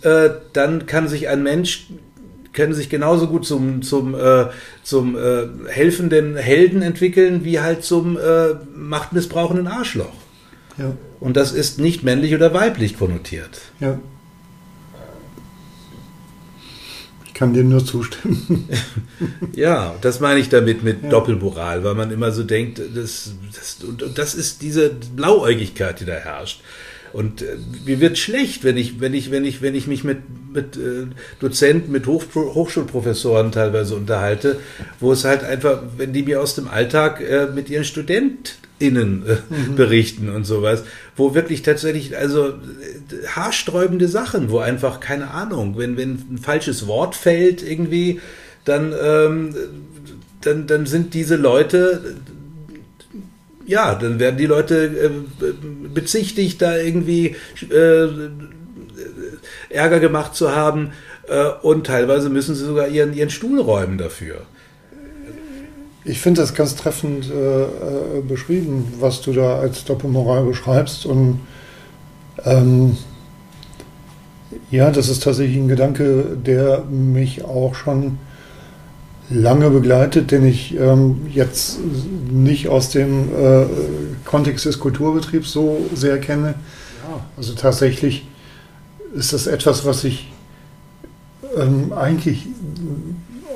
äh, 0.02 0.30
dann 0.52 0.86
kann 0.86 1.08
sich 1.08 1.28
ein 1.28 1.42
Mensch 1.42 1.86
können 2.52 2.72
sich 2.72 2.88
genauso 2.88 3.28
gut 3.28 3.44
zum, 3.46 3.82
zum, 3.82 4.14
äh, 4.14 4.46
zum 4.82 5.16
äh, 5.16 5.46
helfenden 5.68 6.36
Helden 6.36 6.80
entwickeln, 6.80 7.44
wie 7.44 7.60
halt 7.60 7.84
zum 7.84 8.16
äh, 8.16 8.54
machtmissbrauchenden 8.74 9.66
Arschloch. 9.68 10.14
Ja, 10.78 10.96
Und 11.20 11.36
das 11.36 11.52
ist 11.52 11.78
nicht 11.78 12.02
männlich 12.02 12.34
oder 12.34 12.54
weiblich 12.54 12.98
konnotiert. 12.98 13.60
ja. 13.78 13.98
Ich 17.24 17.25
kann 17.36 17.52
dem 17.52 17.68
nur 17.68 17.84
zustimmen. 17.84 18.68
Ja, 19.54 19.94
das 20.02 20.20
meine 20.20 20.40
ich 20.40 20.50
damit 20.50 20.82
mit 20.82 21.10
Doppelmoral, 21.10 21.82
weil 21.84 21.94
man 21.94 22.10
immer 22.10 22.32
so 22.32 22.42
denkt, 22.42 22.78
das, 22.94 23.32
das, 23.54 23.78
und, 23.82 24.18
das 24.18 24.34
ist 24.34 24.60
diese 24.60 24.90
Blauäugigkeit, 24.90 26.00
die 26.00 26.04
da 26.04 26.12
herrscht. 26.12 26.60
Und 27.14 27.40
äh, 27.40 27.56
mir 27.86 28.00
wird 28.00 28.18
schlecht, 28.18 28.62
wenn 28.64 28.76
ich, 28.76 29.00
wenn 29.00 29.14
ich, 29.14 29.30
wenn 29.30 29.46
ich, 29.46 29.62
wenn 29.62 29.74
ich 29.74 29.86
mich 29.86 30.04
mit, 30.04 30.18
mit 30.52 30.76
äh, 30.76 31.06
Dozenten, 31.40 31.92
mit 31.92 32.06
Hoch, 32.06 32.24
Hochschulprofessoren 32.34 33.52
teilweise 33.52 33.94
unterhalte, 33.96 34.58
wo 35.00 35.12
es 35.12 35.24
halt 35.24 35.42
einfach, 35.42 35.82
wenn 35.96 36.12
die 36.12 36.22
mir 36.22 36.42
aus 36.42 36.54
dem 36.54 36.68
Alltag 36.68 37.22
äh, 37.22 37.46
mit 37.46 37.70
ihren 37.70 37.84
StudentInnen 38.76 39.24
äh, 39.26 39.36
berichten 39.76 40.28
und 40.28 40.44
sowas, 40.44 40.84
wo 41.16 41.34
wirklich 41.34 41.62
tatsächlich, 41.62 42.16
also 42.16 42.48
äh, 42.48 43.26
haarsträubende 43.28 44.08
Sachen, 44.08 44.50
wo 44.50 44.58
einfach, 44.58 45.00
keine 45.00 45.30
Ahnung, 45.30 45.76
wenn, 45.78 45.96
wenn 45.96 46.12
ein 46.30 46.38
falsches 46.38 46.86
Wort 46.86 47.14
fällt 47.14 47.62
irgendwie, 47.62 48.20
dann, 48.64 48.94
ähm, 49.00 49.54
dann, 50.40 50.66
dann 50.66 50.86
sind 50.86 51.14
diese 51.14 51.36
Leute, 51.36 52.16
ja, 53.66 53.94
dann 53.94 54.18
werden 54.18 54.36
die 54.36 54.46
Leute 54.46 54.86
äh, 54.86 55.46
bezichtigt, 55.92 56.62
da 56.62 56.76
irgendwie 56.76 57.36
äh, 57.70 58.08
Ärger 59.68 60.00
gemacht 60.00 60.34
zu 60.34 60.54
haben 60.54 60.92
äh, 61.28 61.48
und 61.62 61.86
teilweise 61.86 62.28
müssen 62.30 62.54
sie 62.54 62.64
sogar 62.64 62.88
ihren, 62.88 63.12
ihren 63.12 63.30
Stuhl 63.30 63.60
räumen 63.60 63.98
dafür. 63.98 64.42
Ich 66.08 66.20
finde 66.20 66.40
das 66.40 66.54
ganz 66.54 66.76
treffend 66.76 67.28
äh, 67.28 67.62
äh, 67.64 67.66
beschrieben, 68.26 68.94
was 69.00 69.22
du 69.22 69.32
da 69.32 69.58
als 69.58 69.84
Doppelmoral 69.84 70.44
beschreibst. 70.44 71.04
Und 71.04 71.40
ähm, 72.44 72.96
ja, 74.70 74.92
das 74.92 75.08
ist 75.08 75.24
tatsächlich 75.24 75.56
ein 75.56 75.66
Gedanke, 75.66 76.36
der 76.36 76.84
mich 76.84 77.44
auch 77.44 77.74
schon 77.74 78.18
lange 79.30 79.68
begleitet, 79.70 80.30
den 80.30 80.46
ich 80.46 80.78
ähm, 80.78 81.26
jetzt 81.34 81.80
nicht 82.30 82.68
aus 82.68 82.90
dem 82.90 83.28
äh, 83.36 83.66
Kontext 84.24 84.64
des 84.64 84.78
Kulturbetriebs 84.78 85.50
so 85.50 85.86
sehr 85.92 86.20
kenne. 86.20 86.54
Ja, 87.08 87.24
also 87.36 87.54
tatsächlich 87.54 88.28
ist 89.12 89.32
das 89.32 89.48
etwas, 89.48 89.84
was 89.84 90.04
ich 90.04 90.32
ähm, 91.56 91.92
eigentlich 91.92 92.46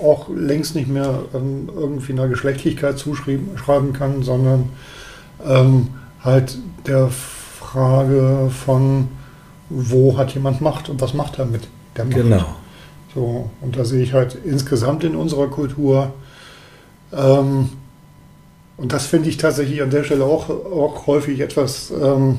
auch 0.01 0.29
längst 0.29 0.75
nicht 0.75 0.89
mehr 0.89 1.21
ähm, 1.35 1.69
irgendwie 1.75 2.13
einer 2.13 2.29
Geschlechtlichkeit 2.29 2.99
zuschreiben 2.99 3.93
kann, 3.93 4.23
sondern 4.23 4.71
ähm, 5.47 5.89
halt 6.23 6.59
der 6.87 7.09
Frage 7.09 8.51
von, 8.51 9.09
wo 9.69 10.17
hat 10.17 10.35
jemand 10.35 10.61
Macht 10.61 10.89
und 10.89 11.01
was 11.01 11.15
macht 11.15 11.39
er 11.39 11.47
mit 11.47 11.69
der 11.97 12.05
Macht. 12.05 12.17
Genau. 12.17 12.45
So, 13.15 13.51
und 13.61 13.77
da 13.77 13.85
sehe 13.85 14.03
ich 14.03 14.13
halt 14.13 14.37
insgesamt 14.45 15.05
in 15.05 15.17
unserer 15.17 15.49
Kultur, 15.49 16.13
ähm, 17.13 17.71
und 18.77 18.95
das 18.95 19.07
finde 19.07 19.29
ich 19.29 19.37
tatsächlich 19.37 19.83
an 19.83 19.91
der 19.91 20.05
Stelle 20.05 20.25
auch, 20.25 20.49
auch 20.49 21.07
häufig 21.07 21.41
etwas 21.41 21.91
ähm, 21.91 22.39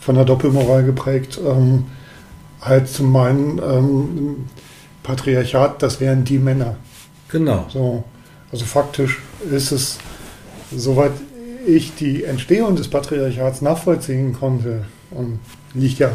von 0.00 0.16
der 0.16 0.24
Doppelmoral 0.24 0.82
geprägt, 0.82 1.38
ähm, 1.44 1.84
halt 2.60 2.88
zu 2.88 3.04
meinen, 3.04 3.58
ähm, 3.58 4.46
Patriarchat, 5.02 5.82
das 5.82 6.00
wären 6.00 6.24
die 6.24 6.38
Männer. 6.38 6.76
Genau. 7.28 7.66
So, 7.68 8.04
also 8.50 8.64
faktisch 8.64 9.20
ist 9.50 9.72
es, 9.72 9.98
soweit 10.74 11.12
ich 11.66 11.94
die 11.94 12.24
Entstehung 12.24 12.76
des 12.76 12.88
Patriarchats 12.88 13.62
nachvollziehen 13.62 14.32
konnte, 14.32 14.84
und 15.10 15.40
liegt 15.74 15.98
ja 15.98 16.10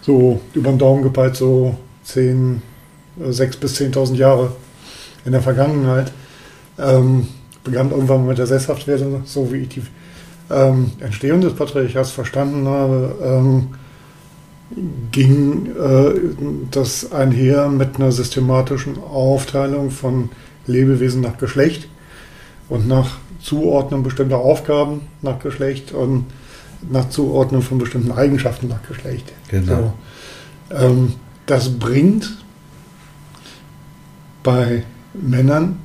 so 0.00 0.40
über 0.54 0.70
den 0.70 0.78
Daumen 0.78 1.02
gepeilt 1.02 1.36
so 1.36 1.76
10, 2.04 2.62
6 3.18 3.56
bis 3.56 3.80
10.000 3.80 4.14
Jahre 4.14 4.52
in 5.24 5.32
der 5.32 5.42
Vergangenheit, 5.42 6.12
ähm, 6.78 7.28
begann 7.64 7.90
irgendwann 7.90 8.26
mit 8.26 8.38
der 8.38 8.46
Sesshaftwerdung, 8.46 9.22
so 9.24 9.52
wie 9.52 9.58
ich 9.58 9.68
die 9.68 9.82
ähm, 10.50 10.92
Entstehung 11.00 11.40
des 11.40 11.54
Patriarchats 11.54 12.10
verstanden 12.10 12.66
habe, 12.66 13.14
ähm, 13.22 13.68
ging 15.10 15.66
äh, 15.66 16.14
das 16.70 17.12
einher 17.12 17.68
mit 17.68 17.96
einer 17.96 18.12
systematischen 18.12 18.98
Aufteilung 18.98 19.90
von 19.90 20.30
Lebewesen 20.66 21.20
nach 21.20 21.38
Geschlecht 21.38 21.88
und 22.68 22.88
nach 22.88 23.18
Zuordnung 23.40 24.02
bestimmter 24.02 24.38
Aufgaben 24.38 25.02
nach 25.20 25.38
Geschlecht 25.40 25.92
und 25.92 26.26
nach 26.90 27.08
Zuordnung 27.10 27.62
von 27.62 27.78
bestimmten 27.78 28.12
Eigenschaften 28.12 28.68
nach 28.68 28.82
Geschlecht. 28.86 29.32
Genau. 29.48 29.94
So. 30.70 30.76
Ähm, 30.76 31.14
das 31.46 31.78
bringt 31.78 32.38
bei 34.42 34.84
Männern 35.14 35.78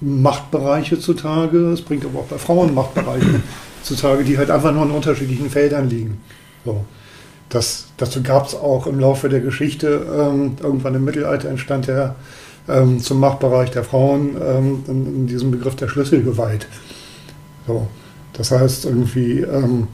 Machtbereiche 0.00 0.98
zutage, 0.98 1.70
es 1.72 1.82
bringt 1.82 2.04
aber 2.04 2.20
auch 2.20 2.26
bei 2.26 2.38
Frauen 2.38 2.74
Machtbereiche 2.74 3.40
zutage, 3.82 4.24
die 4.24 4.36
halt 4.36 4.50
einfach 4.50 4.72
nur 4.72 4.84
in 4.84 4.90
unterschiedlichen 4.90 5.50
Feldern 5.50 5.88
liegen. 5.88 6.18
So. 6.64 6.84
Das, 7.52 7.88
dazu 7.98 8.22
gab 8.22 8.46
es 8.46 8.54
auch 8.54 8.86
im 8.86 8.98
Laufe 8.98 9.28
der 9.28 9.40
Geschichte, 9.40 10.06
ähm, 10.10 10.56
irgendwann 10.62 10.94
im 10.94 11.04
Mittelalter 11.04 11.50
entstand 11.50 11.86
der 11.86 12.14
ähm, 12.66 12.98
zum 13.00 13.20
Machtbereich 13.20 13.70
der 13.70 13.84
Frauen 13.84 14.36
ähm, 14.42 14.84
in, 14.88 15.06
in, 15.06 15.26
diesem 15.26 15.50
Begriff 15.50 15.76
der 15.76 15.88
Schlüsselgewalt. 15.88 16.66
So. 17.66 17.88
Das 18.32 18.50
heißt, 18.52 18.86
irgendwie, 18.86 19.40
ähm, 19.40 19.88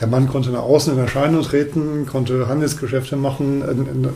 der 0.00 0.08
Mann 0.08 0.26
konnte 0.26 0.48
nach 0.48 0.62
außen 0.62 0.94
in 0.94 0.98
Erscheinung 0.98 1.42
treten, 1.42 2.06
konnte 2.06 2.48
Handelsgeschäfte 2.48 3.16
machen, 3.16 3.60
in, 3.60 3.86
in, 3.86 4.08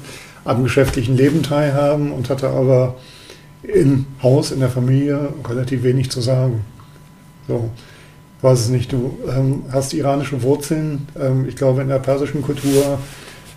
am 0.47 0.63
geschäftlichen 0.65 1.19
Leben 1.19 1.43
teilhaben 1.43 2.13
und 2.13 2.31
hatte 2.31 2.49
aber 2.49 2.97
im 3.63 4.07
Haus, 4.23 4.53
in 4.53 4.61
der 4.61 4.71
Familie 4.71 5.29
relativ 5.47 5.83
wenig 5.83 6.11
zu 6.11 6.23
sagen. 6.23 6.65
So, 7.47 7.69
weiß 8.43 8.61
es 8.61 8.69
nicht, 8.69 8.93
du 8.93 9.19
ähm, 9.29 9.65
hast 9.71 9.93
iranische 9.93 10.43
Wurzeln. 10.43 11.09
Ähm, 11.19 11.47
ich 11.49 11.57
glaube, 11.57 11.83
in 11.83 11.89
der 11.89 11.99
persischen 11.99 12.43
Kultur 12.43 12.99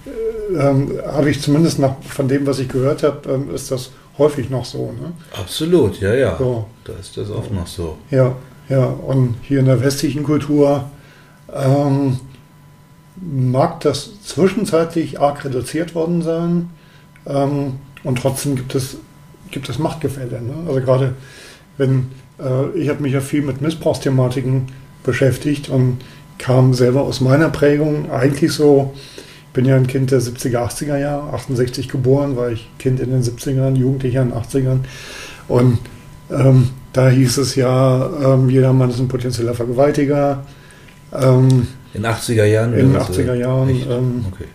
äh, 0.05 0.55
ähm, 0.57 0.99
habe 1.05 1.29
ich 1.29 1.41
zumindest 1.41 1.79
nach, 1.79 1.95
von 2.01 2.27
dem, 2.27 2.45
was 2.45 2.59
ich 2.59 2.69
gehört 2.69 3.03
habe, 3.03 3.29
ähm, 3.31 3.53
ist 3.53 3.71
das 3.71 3.91
häufig 4.17 4.49
noch 4.49 4.65
so. 4.65 4.91
Ne? 4.91 5.13
Absolut, 5.39 5.99
ja, 5.99 6.13
ja. 6.13 6.37
So. 6.37 6.65
Da 6.83 6.93
ist 6.93 7.17
das 7.17 7.29
oft 7.29 7.51
noch 7.51 7.67
so. 7.67 7.97
Ja, 8.11 8.35
ja. 8.69 8.85
Und 8.85 9.35
hier 9.41 9.59
in 9.59 9.65
der 9.65 9.81
westlichen 9.81 10.23
Kultur 10.23 10.89
ähm, 11.53 12.19
mag 13.15 13.79
das 13.81 14.21
zwischenzeitlich 14.23 15.19
arg 15.19 15.45
reduziert 15.45 15.95
worden 15.95 16.21
sein. 16.21 16.69
Ähm, 17.25 17.79
und 18.03 18.19
trotzdem 18.19 18.55
gibt 18.55 18.75
es 18.75 18.97
gibt 19.53 19.69
es 19.69 19.79
Machtgefälle. 19.79 20.41
Ne? 20.41 20.53
Also 20.67 20.81
gerade 20.81 21.15
wenn, 21.77 22.11
ich 22.75 22.89
habe 22.89 23.01
mich 23.01 23.13
ja 23.13 23.21
viel 23.21 23.41
mit 23.41 23.61
Missbrauchsthematiken 23.61 24.67
beschäftigt 25.03 25.69
und 25.69 25.99
kam 26.37 26.73
selber 26.73 27.01
aus 27.01 27.21
meiner 27.21 27.49
Prägung 27.49 28.11
eigentlich 28.11 28.51
so, 28.51 28.93
ich 29.47 29.53
bin 29.53 29.65
ja 29.65 29.75
ein 29.75 29.87
Kind 29.87 30.11
der 30.11 30.19
70er, 30.19 30.57
80er 30.57 30.97
Jahre, 30.97 31.33
68 31.33 31.87
geboren, 31.89 32.35
war 32.35 32.49
ich 32.49 32.69
Kind 32.79 32.99
in 32.99 33.11
den 33.11 33.21
70ern, 33.21 33.75
Jugendlicher 33.75 34.23
in 34.23 34.29
den 34.29 34.37
80ern 34.37 34.79
und 35.47 35.77
ähm, 36.31 36.69
da 36.93 37.09
hieß 37.09 37.37
es 37.37 37.55
ja, 37.55 38.09
ähm, 38.23 38.49
jeder 38.49 38.73
Mann 38.73 38.89
ist 38.89 38.99
ein 38.99 39.07
potenzieller 39.07 39.53
Vergewaltiger. 39.53 40.43
Ähm, 41.11 41.67
in 41.93 42.05
80er 42.05 42.45
Jahren? 42.45 42.73
In 42.73 42.93
den 42.93 43.01
80er 43.01 43.35
Jahren. 43.35 43.69
Ähm, 43.69 44.25
okay. 44.31 44.45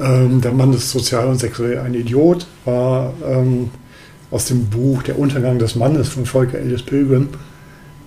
Ähm, 0.00 0.40
der 0.40 0.52
Mann 0.52 0.72
ist 0.72 0.90
sozial 0.90 1.26
und 1.26 1.38
sexuell 1.38 1.78
ein 1.78 1.94
Idiot, 1.94 2.46
war 2.64 3.12
ähm, 3.26 3.70
aus 4.32 4.46
dem 4.46 4.66
Buch 4.66 5.02
Der 5.02 5.18
Untergang 5.18 5.58
des 5.58 5.76
Mannes 5.76 6.08
von 6.08 6.26
Volker 6.26 6.58
Ellis 6.58 6.82
Pilgrim. 6.82 7.28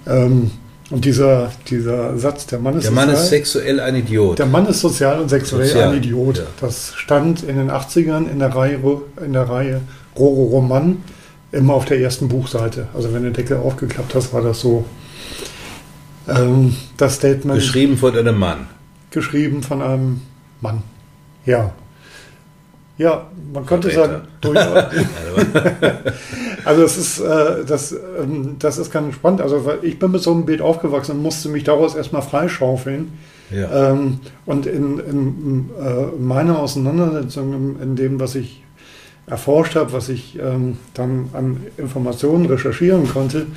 Ähm, 0.08 0.52
und 0.92 1.06
dieser, 1.06 1.52
dieser 1.68 2.18
Satz, 2.18 2.46
der 2.46 2.60
Mann 2.60 2.78
ist 2.78 2.84
Der 2.84 2.92
Mann 2.92 3.08
sozial, 3.08 3.24
ist 3.24 3.30
sexuell 3.30 3.80
ein 3.80 3.96
Idiot. 3.96 4.38
Der 4.38 4.46
Mann 4.46 4.68
ist 4.68 4.82
sozial 4.82 5.20
und 5.20 5.30
sexuell 5.30 5.68
sozial, 5.68 5.90
ein 5.90 5.98
Idiot. 5.98 6.38
Ja. 6.38 6.44
Das 6.62 6.94
stand 6.96 7.44
in 7.44 7.58
den 7.58 7.72
80ern 7.72 8.30
in 8.30 8.40
der 8.40 8.54
Reihe, 8.54 8.80
in 9.24 9.34
der 9.34 9.50
Reihe 9.50 9.82
Roro 10.18 10.44
Roman 10.46 10.98
immer 11.52 11.74
auf 11.74 11.86
der 11.86 12.00
ersten 12.00 12.28
Buchseite. 12.28 12.88
Also 12.94 13.14
wenn 13.14 13.24
der 13.24 13.32
Deckel 13.32 13.58
aufgeklappt 13.58 14.14
hast, 14.14 14.34
war 14.34 14.42
das 14.42 14.60
so 14.60 14.86
ähm, 16.28 16.76
das 16.98 17.16
Statement. 17.16 17.60
Geschrieben 17.60 17.98
von 17.98 18.16
einem 18.16 18.38
Mann. 18.38 18.68
Geschrieben 19.12 19.64
von 19.64 19.82
einem 19.82 20.22
Mann. 20.62 20.84
Ja. 21.46 21.74
Ja, 22.98 23.28
man 23.54 23.66
könnte 23.66 23.92
sagen, 23.92 24.22
durchaus. 24.42 24.86
also 26.66 26.84
es 26.84 26.98
ist, 26.98 27.20
äh, 27.20 27.66
das, 27.66 27.92
ähm, 27.92 28.56
das 28.60 28.78
ist 28.78 28.92
ganz 28.92 29.16
spannend. 29.16 29.42
Also 29.42 29.64
ich 29.82 30.00
bin 30.00 30.12
mit 30.12 30.22
so 30.22 30.32
einem 30.32 30.46
Bild 30.46 30.62
aufgewachsen 30.62 31.14
und 31.14 31.22
musste 31.22 31.50
mich 31.50 31.64
daraus 31.64 31.96
erstmal 31.96 32.22
freischaufeln. 32.22 33.12
Ja. 33.52 33.92
Ähm, 33.92 34.20
und 34.46 34.66
in, 34.66 35.00
in 35.00 35.70
äh, 35.80 36.20
meiner 36.20 36.60
Auseinandersetzung, 36.60 37.54
in, 37.54 37.82
in, 37.82 37.96
dem, 37.96 38.20
was 38.20 38.36
ich 38.36 38.64
erforscht 39.28 39.76
habe, 39.76 39.94
was 39.94 40.10
ich 40.10 40.40
ähm, 40.40 40.78
dann 40.94 41.30
an 41.34 41.58
Informationen 41.78 42.46
recherchieren 42.46 43.08
konnte 43.08 43.48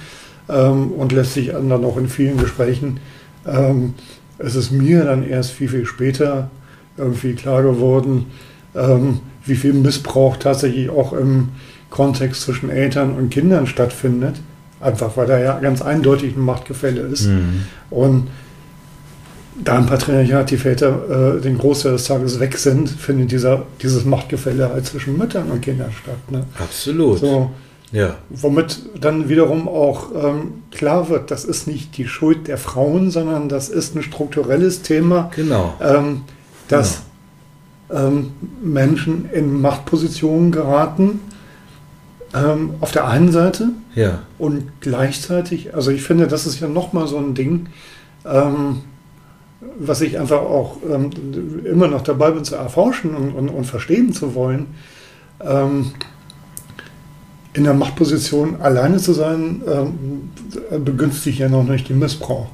ähm, 0.48 0.92
und 0.92 1.12
letztlich 1.12 1.48
dann 1.48 1.84
auch 1.84 1.96
in 1.96 2.08
vielen 2.08 2.38
Gesprächen, 2.38 3.00
ähm, 3.46 3.94
es 4.38 4.54
ist 4.54 4.70
mir 4.70 5.04
dann 5.04 5.26
erst 5.26 5.52
viel, 5.52 5.68
viel 5.68 5.86
später 5.86 6.50
irgendwie 6.96 7.34
klar 7.34 7.62
geworden, 7.62 8.26
ähm, 8.78 9.20
wie 9.44 9.56
viel 9.56 9.72
Missbrauch 9.72 10.36
tatsächlich 10.36 10.90
auch 10.90 11.12
im 11.12 11.48
Kontext 11.90 12.42
zwischen 12.42 12.70
Eltern 12.70 13.14
und 13.14 13.30
Kindern 13.30 13.66
stattfindet. 13.66 14.36
Einfach 14.80 15.16
weil 15.16 15.26
da 15.26 15.38
ja 15.38 15.58
ganz 15.58 15.82
eindeutig 15.82 16.36
ein 16.36 16.44
Machtgefälle 16.44 17.00
ist. 17.00 17.26
Mhm. 17.26 17.64
Und 17.90 18.28
da 19.64 19.78
im 19.78 19.86
Patriarchat 19.86 20.50
die 20.52 20.56
Väter 20.56 21.36
äh, 21.36 21.40
den 21.40 21.58
Großteil 21.58 21.92
des 21.92 22.04
Tages 22.04 22.38
weg 22.38 22.56
sind, 22.56 22.88
findet 22.88 23.32
dieser, 23.32 23.64
dieses 23.82 24.04
Machtgefälle 24.04 24.70
halt 24.70 24.86
zwischen 24.86 25.18
Müttern 25.18 25.50
und 25.50 25.62
Kindern 25.62 25.90
statt. 25.90 26.30
Ne? 26.30 26.44
Absolut. 26.58 27.18
So, 27.18 27.50
ja. 27.90 28.16
Womit 28.28 28.82
dann 29.00 29.28
wiederum 29.28 29.66
auch 29.66 30.10
ähm, 30.14 30.62
klar 30.70 31.08
wird, 31.08 31.32
das 31.32 31.44
ist 31.44 31.66
nicht 31.66 31.96
die 31.96 32.06
Schuld 32.06 32.46
der 32.46 32.58
Frauen, 32.58 33.10
sondern 33.10 33.48
das 33.48 33.68
ist 33.68 33.96
ein 33.96 34.02
strukturelles 34.02 34.82
Thema. 34.82 35.30
Genau. 35.34 35.74
Ähm, 35.80 36.22
das 36.68 36.96
genau 36.96 37.07
ähm, 37.90 38.32
Menschen 38.62 39.28
in 39.32 39.60
Machtpositionen 39.60 40.52
geraten. 40.52 41.20
Ähm, 42.34 42.74
auf 42.80 42.90
der 42.90 43.08
einen 43.08 43.32
Seite 43.32 43.70
ja. 43.94 44.18
und 44.38 44.80
gleichzeitig, 44.80 45.74
also 45.74 45.90
ich 45.90 46.02
finde, 46.02 46.26
das 46.26 46.44
ist 46.44 46.60
ja 46.60 46.68
nochmal 46.68 47.08
so 47.08 47.16
ein 47.16 47.34
Ding, 47.34 47.68
ähm, 48.26 48.82
was 49.78 50.02
ich 50.02 50.18
einfach 50.18 50.42
auch 50.42 50.76
ähm, 50.88 51.10
immer 51.64 51.88
noch 51.88 52.02
dabei 52.02 52.32
bin 52.32 52.44
zu 52.44 52.54
erforschen 52.54 53.14
und, 53.14 53.32
und, 53.32 53.48
und 53.48 53.64
verstehen 53.64 54.12
zu 54.12 54.34
wollen. 54.34 54.66
Ähm, 55.40 55.92
in 57.54 57.64
der 57.64 57.74
Machtposition 57.74 58.60
alleine 58.60 58.98
zu 58.98 59.14
sein, 59.14 59.62
ähm, 59.66 60.84
begünstigt 60.84 61.38
ja 61.38 61.48
noch 61.48 61.64
nicht 61.64 61.88
den 61.88 61.98
Missbrauch. 61.98 62.48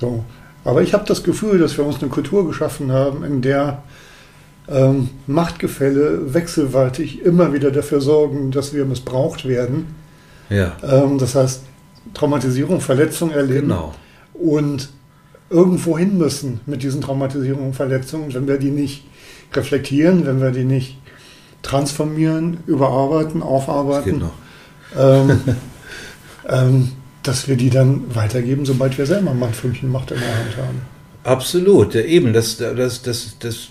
So. 0.00 0.24
Aber 0.64 0.82
ich 0.82 0.92
habe 0.92 1.04
das 1.06 1.22
Gefühl, 1.22 1.58
dass 1.58 1.78
wir 1.78 1.86
uns 1.86 2.00
eine 2.00 2.10
Kultur 2.10 2.46
geschaffen 2.46 2.92
haben, 2.92 3.24
in 3.24 3.40
der 3.42 3.82
ähm, 4.70 5.10
Machtgefälle 5.26 6.34
wechselseitig 6.34 7.22
immer 7.22 7.52
wieder 7.52 7.70
dafür 7.70 8.00
sorgen, 8.00 8.50
dass 8.50 8.74
wir 8.74 8.84
missbraucht 8.84 9.46
werden. 9.46 9.94
Ja. 10.50 10.76
Ähm, 10.82 11.18
das 11.18 11.34
heißt, 11.34 11.62
Traumatisierung, 12.14 12.80
Verletzung 12.80 13.30
erleben 13.30 13.68
genau. 13.68 13.94
und 14.34 14.90
irgendwo 15.50 15.98
hin 15.98 16.18
müssen 16.18 16.60
mit 16.66 16.82
diesen 16.82 17.00
Traumatisierungen 17.00 17.68
und 17.68 17.74
Verletzungen, 17.74 18.32
wenn 18.34 18.46
wir 18.46 18.58
die 18.58 18.70
nicht 18.70 19.04
reflektieren, 19.54 20.26
wenn 20.26 20.40
wir 20.40 20.50
die 20.50 20.64
nicht 20.64 20.98
transformieren, 21.62 22.58
überarbeiten, 22.66 23.42
aufarbeiten. 23.42 24.20
Genau. 24.20 24.32
Ähm, 24.98 25.40
ähm, 26.48 26.92
dass 27.22 27.48
wir 27.48 27.56
die 27.56 27.70
dann 27.70 28.14
weitergeben, 28.14 28.64
sobald 28.64 28.96
wir 28.96 29.06
selber 29.06 29.34
mal 29.34 29.48
ein 29.48 29.90
Macht 29.90 30.10
in 30.10 30.18
der 30.20 30.28
Hand 30.28 30.56
haben. 30.56 30.97
Absolut, 31.28 31.94
ja, 31.94 32.00
eben, 32.02 32.32
das, 32.32 32.56
das, 32.56 33.02
das, 33.02 33.36
das 33.38 33.68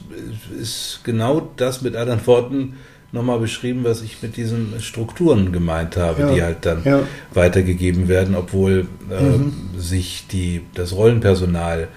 ist 0.60 1.02
genau 1.04 1.50
das 1.58 1.82
mit 1.82 1.96
anderen 1.96 2.26
Worten 2.28 2.74
nochmal 3.12 3.40
beschrieben, 3.40 3.84
was 3.84 4.02
ich 4.02 4.22
mit 4.22 4.36
diesen 4.38 4.74
Strukturen 4.80 5.52
gemeint 5.52 5.96
habe, 5.98 6.22
Ja, 6.24 6.34
die 6.34 6.44
halt 6.44 6.66
dann 6.66 6.82
ja. 6.84 7.00
weitergegeben 7.34 8.08
werden, 8.08 8.36
obwohl 8.36 8.88
äh, 9.10 9.22
Mhm. 9.38 9.54
sich 9.78 10.26
die, 10.32 10.62
das 10.74 10.94
Rollenpersonal 10.94 11.88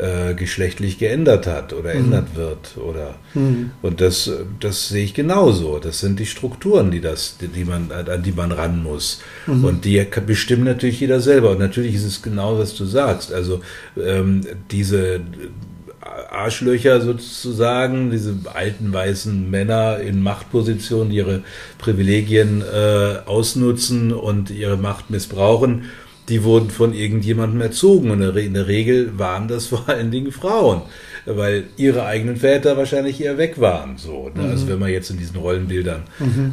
äh, 0.00 0.34
geschlechtlich 0.34 0.98
geändert 0.98 1.46
hat 1.46 1.72
oder 1.72 1.92
ändert 1.92 2.36
wird. 2.36 2.76
Oder, 2.76 3.16
Mhm. 3.34 3.70
Und 3.82 4.00
das, 4.00 4.30
das 4.58 4.88
sehe 4.88 5.04
ich 5.04 5.14
genauso. 5.14 5.78
Das 5.78 6.00
sind 6.00 6.18
die 6.18 6.26
Strukturen, 6.26 6.90
die, 6.90 7.00
das, 7.00 7.36
die, 7.38 7.64
man, 7.64 7.90
an 7.92 8.22
die 8.22 8.32
man 8.32 8.52
ran 8.52 8.82
muss. 8.82 9.20
Mhm. 9.46 9.64
Und 9.64 9.84
die 9.84 10.04
bestimmen 10.26 10.64
natürlich 10.64 11.00
jeder 11.00 11.20
selber. 11.20 11.50
Und 11.50 11.58
natürlich 11.58 11.94
ist 11.94 12.04
es 12.04 12.22
genau, 12.22 12.58
was 12.58 12.74
du 12.74 12.84
sagst. 12.84 13.32
Also 13.32 13.60
ähm, 13.96 14.42
diese 14.70 15.20
Arschlöcher 16.30 17.00
sozusagen, 17.00 18.10
diese 18.10 18.34
alten 18.52 18.92
weißen 18.92 19.50
Männer 19.50 19.98
in 19.98 20.22
Machtpositionen, 20.22 21.10
die 21.10 21.16
ihre 21.16 21.42
Privilegien 21.78 22.62
äh, 22.62 23.18
ausnutzen 23.26 24.12
und 24.12 24.50
ihre 24.50 24.76
Macht 24.76 25.10
missbrauchen, 25.10 25.84
die 26.30 26.44
wurden 26.44 26.70
von 26.70 26.94
irgendjemandem 26.94 27.60
erzogen. 27.60 28.10
Und 28.10 28.22
in 28.22 28.54
der 28.54 28.66
Regel 28.66 29.18
waren 29.18 29.48
das 29.48 29.66
vor 29.66 29.88
allen 29.88 30.10
Dingen 30.10 30.32
Frauen, 30.32 30.82
weil 31.26 31.64
ihre 31.76 32.06
eigenen 32.06 32.36
Väter 32.36 32.76
wahrscheinlich 32.76 33.20
eher 33.20 33.36
weg 33.36 33.60
waren. 33.60 33.98
So, 33.98 34.30
ne? 34.34 34.48
Also 34.48 34.68
wenn 34.68 34.78
wir 34.78 34.88
jetzt 34.88 35.10
in 35.10 35.18
diesen 35.18 35.36
Rollenbildern 35.36 36.02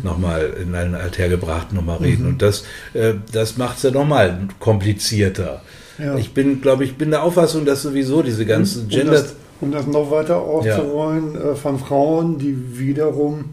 nochmal 0.04 0.54
in 0.62 0.76
einen 0.76 0.96
Althergebrachten 0.96 1.78
nochmal 1.78 1.98
reden. 1.98 2.26
Und 2.26 2.42
das, 2.42 2.64
äh, 2.94 3.14
das 3.32 3.58
macht 3.58 3.78
es 3.78 3.84
ja 3.84 3.92
nochmal 3.92 4.48
komplizierter. 4.60 5.62
Ja. 6.00 6.18
Ich 6.18 6.34
bin, 6.34 6.62
glaube 6.62 6.84
ich, 6.84 6.96
bin 6.96 7.12
der 7.12 7.24
Auffassung, 7.24 7.66
dass 7.66 7.82
sowieso 7.82 8.22
diese 8.22 8.46
ganzen 8.46 8.84
um, 8.84 8.90
Gender... 8.90 9.12
das, 9.14 9.36
um 9.62 9.72
das 9.72 9.88
noch 9.88 10.12
weiter 10.12 10.38
aufzurollen, 10.38 11.36
äh, 11.36 11.56
von 11.56 11.80
Frauen, 11.80 12.38
die 12.38 12.78
wiederum 12.78 13.46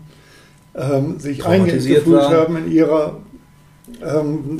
ähm, 0.74 1.18
sich 1.18 1.44
eingefühlt 1.46 2.06
haben 2.06 2.56
in 2.56 2.72
ihrer 2.72 3.16
ähm, 4.02 4.58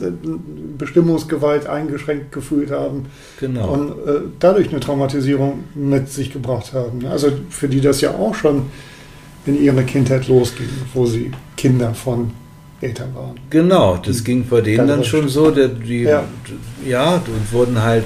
Bestimmungsgewalt 0.79 1.67
eingeschränkt 1.67 2.33
gefühlt 2.33 2.71
haben 2.71 3.07
Genau. 3.41 3.69
und 3.73 3.91
äh, 4.09 4.21
dadurch 4.39 4.71
eine 4.71 4.81
Traumatisierung 4.81 5.65
mit 5.75 6.11
sich 6.11 6.33
gebracht 6.33 6.73
haben. 6.73 7.07
Also 7.07 7.29
für 7.51 7.69
die 7.69 7.81
das 7.81 8.01
ja 8.01 8.11
auch 8.11 8.35
schon 8.35 8.67
in 9.47 9.63
ihrer 9.63 9.83
Kindheit 9.83 10.29
losging, 10.29 10.69
wo 10.95 11.07
sie 11.07 11.31
Kinder 11.57 11.95
von 11.95 12.31
Eltern 12.81 13.15
waren. 13.15 13.35
Genau, 13.51 13.97
das 13.97 14.25
ging 14.25 14.47
bei 14.49 14.61
denen 14.61 14.79
Ganz 14.79 14.91
dann 14.91 15.05
schon 15.05 15.29
so, 15.29 15.51
der, 15.51 15.69
die, 15.69 16.03
ja. 16.03 16.25
Ja. 16.87 17.15
und 17.17 17.53
wurden 17.53 17.83
halt 17.83 18.05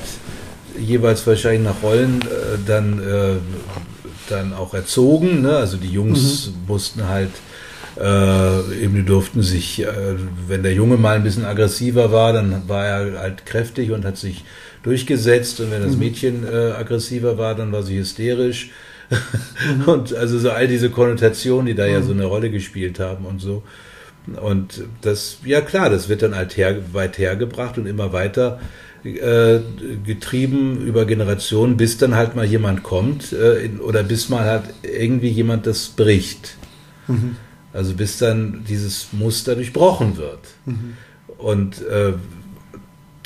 jeweils 0.79 1.27
wahrscheinlich 1.27 1.63
nach 1.63 1.83
Rollen 1.83 2.21
äh, 2.23 2.59
dann, 2.67 2.99
äh, 3.01 3.37
dann 4.29 4.53
auch 4.53 4.75
erzogen. 4.75 5.43
Ne? 5.43 5.57
Also 5.57 5.77
die 5.77 5.89
Jungs 5.89 6.53
mussten 6.67 7.09
halt 7.09 7.31
äh, 8.01 8.83
eben, 8.83 8.95
die 8.95 9.05
durften 9.05 9.43
sich, 9.43 9.83
äh, 9.83 9.87
wenn 10.47 10.63
der 10.63 10.73
Junge 10.73 10.97
mal 10.97 11.17
ein 11.17 11.25
bisschen 11.25 11.45
aggressiver 11.45 12.13
war, 12.13 12.33
dann 12.33 12.69
war 12.69 12.87
er 12.87 13.19
halt 13.19 13.47
kräftig 13.47 13.91
und 13.91 14.05
hat 14.05 14.17
sich 14.17 14.45
durchgesetzt. 14.83 15.61
Und 15.61 15.71
wenn 15.71 15.83
das 15.83 15.97
Mädchen 15.97 16.45
äh, 16.47 16.73
aggressiver 16.73 17.39
war, 17.39 17.55
dann 17.55 17.73
war 17.73 17.83
sie 17.83 17.99
hysterisch. 17.99 18.71
und 19.87 20.15
also 20.15 20.39
so 20.39 20.51
all 20.51 20.69
diese 20.69 20.91
Konnotationen, 20.91 21.67
die 21.67 21.75
da 21.75 21.87
ja 21.87 22.03
so 22.03 22.13
eine 22.13 22.27
Rolle 22.27 22.51
gespielt 22.51 23.01
haben 23.01 23.25
und 23.25 23.41
so. 23.41 23.63
Und 24.43 24.85
das, 25.01 25.39
ja 25.45 25.63
klar, 25.63 25.89
das 25.89 26.09
wird 26.09 26.23
dann 26.23 26.35
halt 26.35 26.57
her, 26.57 26.77
weit 26.93 27.19
hergebracht 27.19 27.79
und 27.79 27.87
immer 27.87 28.13
weiter 28.13 28.61
äh, 29.05 29.61
getrieben 30.05 30.85
über 30.87 31.07
Generationen, 31.07 31.77
bis 31.77 31.97
dann 31.97 32.15
halt 32.15 32.37
mal 32.37 32.45
jemand 32.45 32.83
kommt 32.83 33.33
äh, 33.33 33.65
in, 33.65 33.81
oder 33.81 34.03
bis 34.03 34.29
mal 34.29 34.45
halt 34.45 34.65
irgendwie 34.83 35.29
jemand 35.29 35.67
das 35.67 35.89
bricht. 35.89 36.57
Also 37.73 37.95
bis 37.95 38.19
dann 38.19 38.65
dieses 38.69 39.09
Muster 39.13 39.55
durchbrochen 39.55 40.17
wird. 40.17 40.41
Und 41.39 41.83
äh, 41.87 42.15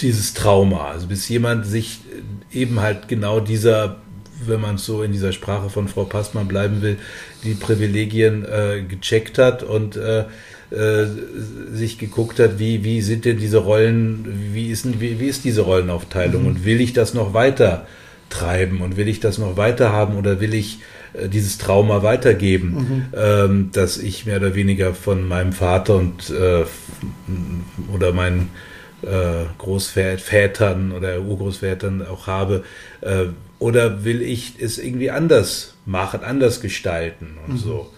dieses 0.00 0.35
Trauma, 0.35 0.90
also 0.90 1.07
bis 1.07 1.28
jemand 1.28 1.66
sich 1.66 2.00
eben 2.52 2.81
halt 2.81 3.09
genau 3.09 3.40
dieser, 3.40 3.96
wenn 4.44 4.61
man 4.61 4.78
so 4.78 5.02
in 5.02 5.12
dieser 5.12 5.33
Sprache 5.33 5.70
von 5.70 5.88
Frau 5.88 6.05
Passmann 6.05 6.48
bleiben 6.48 6.83
will, 6.83 6.98
die 7.44 7.55
Privilegien 7.55 8.44
äh, 8.44 8.83
gecheckt 8.83 9.38
hat 9.38 9.62
und 9.62 9.96
äh, 9.96 10.24
äh, 10.70 11.07
sich 11.72 11.98
geguckt 11.98 12.38
hat, 12.38 12.59
wie, 12.59 12.83
wie 12.83 13.00
sind 13.00 13.24
denn 13.24 13.38
diese 13.38 13.59
Rollen, 13.59 14.50
wie 14.52 14.70
ist, 14.70 14.85
denn, 14.85 15.00
wie, 15.00 15.20
wie 15.20 15.26
ist 15.26 15.44
diese 15.44 15.62
Rollenaufteilung 15.62 16.46
und 16.46 16.64
will 16.64 16.81
ich 16.81 16.92
das 16.92 17.14
noch 17.14 17.35
weiter 17.35 17.87
treiben 18.31 18.81
und 18.81 18.96
will 18.96 19.09
ich 19.09 19.20
das 19.20 19.38
noch 19.38 19.57
weiter 19.57 19.92
haben 19.92 20.16
oder 20.16 20.40
will 20.40 20.55
ich 20.55 20.78
dieses 21.27 21.59
Trauma 21.59 22.03
weitergeben, 22.03 23.09
ähm, 23.14 23.70
dass 23.72 23.98
ich 23.98 24.27
mehr 24.27 24.38
oder 24.38 24.55
weniger 24.55 24.94
von 24.94 25.27
meinem 25.27 25.53
Vater 25.53 25.96
und 25.96 26.31
äh, 26.31 26.64
oder 27.92 28.12
meinen 28.12 28.51
äh, 29.03 29.44
Großvätern 29.59 30.92
oder 30.92 31.20
Urgroßvätern 31.20 32.07
auch 32.07 32.27
habe, 32.27 32.64
äh, 33.01 33.27
oder 33.59 34.05
will 34.05 34.22
ich 34.22 34.55
es 34.61 34.79
irgendwie 34.79 35.11
anders 35.11 35.75
machen, 35.87 36.20
anders 36.25 36.61
gestalten 36.61 37.38
und 37.46 37.59
so. 37.59 37.90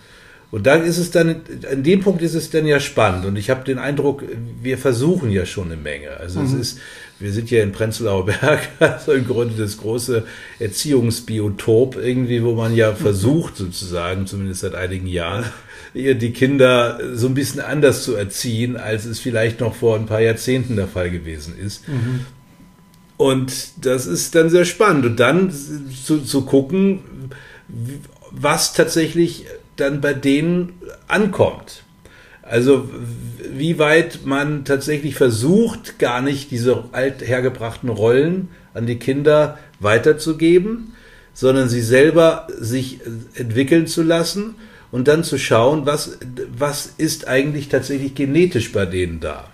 Und 0.51 0.67
da 0.67 0.77
ist 0.77 0.99
es 0.99 1.11
dann, 1.11 1.43
an 1.69 1.83
dem 1.83 2.01
Punkt 2.01 2.23
ist 2.23 2.35
es 2.35 2.49
dann 2.49 2.65
ja 2.65 2.79
spannend. 2.79 3.25
Und 3.25 3.35
ich 3.35 3.51
habe 3.51 3.65
den 3.65 3.79
Eindruck, 3.79 4.23
wir 4.63 4.79
versuchen 4.79 5.31
ja 5.31 5.47
schon 5.47 5.65
eine 5.65 5.77
Menge. 5.77 6.11
Also 6.19 6.43
es 6.43 6.53
ist, 6.53 6.79
wir 7.25 7.33
sind 7.33 7.51
ja 7.51 7.63
in 7.63 7.73
Prenzlauer 7.73 8.27
Berg, 8.27 8.69
also 8.79 9.13
im 9.13 9.27
Grunde 9.27 9.55
das 9.57 9.79
große 9.79 10.25
Erziehungsbiotop 10.59 11.97
irgendwie, 11.97 12.45
wo 12.45 12.55
man 12.55 12.77
ja 12.77 12.95
versucht 12.95 13.57
sozusagen, 13.57 14.27
zumindest 14.27 14.61
seit 14.61 14.75
einigen 14.75 15.07
Jahren, 15.07 15.47
die 15.95 16.33
Kinder 16.33 17.01
so 17.15 17.27
ein 17.27 17.35
bisschen 17.35 17.61
anders 17.61 18.05
zu 18.05 18.15
erziehen, 18.15 18.77
als 18.77 19.07
es 19.07 19.21
vielleicht 19.21 19.61
noch 19.61 19.75
vor 19.75 19.97
ein 19.97 20.07
paar 20.07 20.21
Jahrzehnten 20.21 20.77
der 20.77 20.89
Fall 20.89 21.11
gewesen 21.11 21.59
ist. 21.59 21.85
Und 23.17 23.53
das 23.87 24.07
ist 24.07 24.35
dann 24.35 24.51
sehr 24.51 24.65
spannend. 24.65 25.07
Und 25.07 25.21
dann 25.21 25.51
zu, 25.51 26.21
zu 26.21 26.43
gucken, 26.43 27.31
was 28.31 28.73
tatsächlich 28.75 29.47
dann 29.77 30.01
bei 30.01 30.13
denen 30.15 30.73
ankommt. 31.07 31.85
Also 32.49 32.89
wie 33.53 33.79
weit 33.79 34.27
man 34.27 34.65
tatsächlich 34.65 35.15
versucht, 35.15 35.99
gar 35.99 36.21
nicht 36.21 36.51
diese 36.51 36.85
althergebrachten 36.93 37.89
Rollen 37.89 38.49
an 38.75 38.87
die 38.87 38.99
Kinder 38.99 39.59
weiterzugeben, 39.81 40.93
sondern 41.33 41.69
sie 41.69 41.81
selber 41.81 42.47
sich 42.59 43.01
entwickeln 43.35 43.87
zu 43.87 44.03
lassen 44.03 44.57
und 44.93 45.09
dann 45.09 45.25
zu 45.25 45.39
schauen, 45.39 45.87
was, 45.87 46.19
was 46.57 46.93
ist 46.99 47.27
eigentlich 47.27 47.69
tatsächlich 47.69 48.15
genetisch 48.15 48.73
bei 48.73 48.87
denen 48.87 49.21
da. 49.21 49.49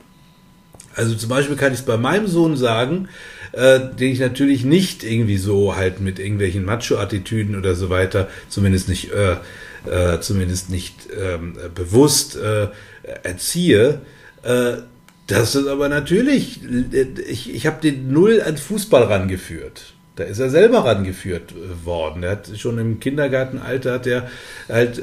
Also 0.94 1.14
zum 1.14 1.28
Beispiel 1.28 1.56
kann 1.56 1.72
ich 1.72 1.80
es 1.80 1.84
bei 1.84 1.96
meinem 1.96 2.26
Sohn 2.26 2.56
sagen, 2.56 3.08
äh, 3.52 3.80
den 3.98 4.12
ich 4.12 4.20
natürlich 4.20 4.64
nicht 4.64 5.02
irgendwie 5.04 5.38
so 5.38 5.76
halt 5.76 6.00
mit 6.00 6.18
irgendwelchen 6.18 6.64
Macho-Attitüden 6.64 7.56
oder 7.56 7.74
so 7.74 7.88
weiter, 7.88 8.28
zumindest 8.48 8.88
nicht, 8.88 9.12
äh, 9.12 9.36
äh, 9.86 10.20
zumindest 10.20 10.70
nicht 10.70 11.08
ähm, 11.18 11.56
bewusst 11.74 12.36
äh, 12.36 12.68
erziehe. 13.22 14.00
Äh, 14.42 14.78
das 15.26 15.54
ist 15.54 15.68
aber 15.68 15.88
natürlich, 15.88 16.60
ich, 17.28 17.54
ich 17.54 17.66
habe 17.66 17.80
den 17.80 18.12
null 18.12 18.42
an 18.44 18.56
Fußball 18.56 19.04
rangeführt. 19.04 19.94
Da 20.16 20.24
ist 20.24 20.40
er 20.40 20.50
selber 20.50 20.84
rangeführt 20.84 21.52
äh, 21.52 21.86
worden. 21.86 22.22
Er 22.22 22.32
hat 22.32 22.50
schon 22.56 22.78
im 22.78 23.00
Kindergartenalter 23.00 23.92
hat 23.94 24.06
er 24.06 24.30
halt 24.68 24.98
äh, 24.98 25.02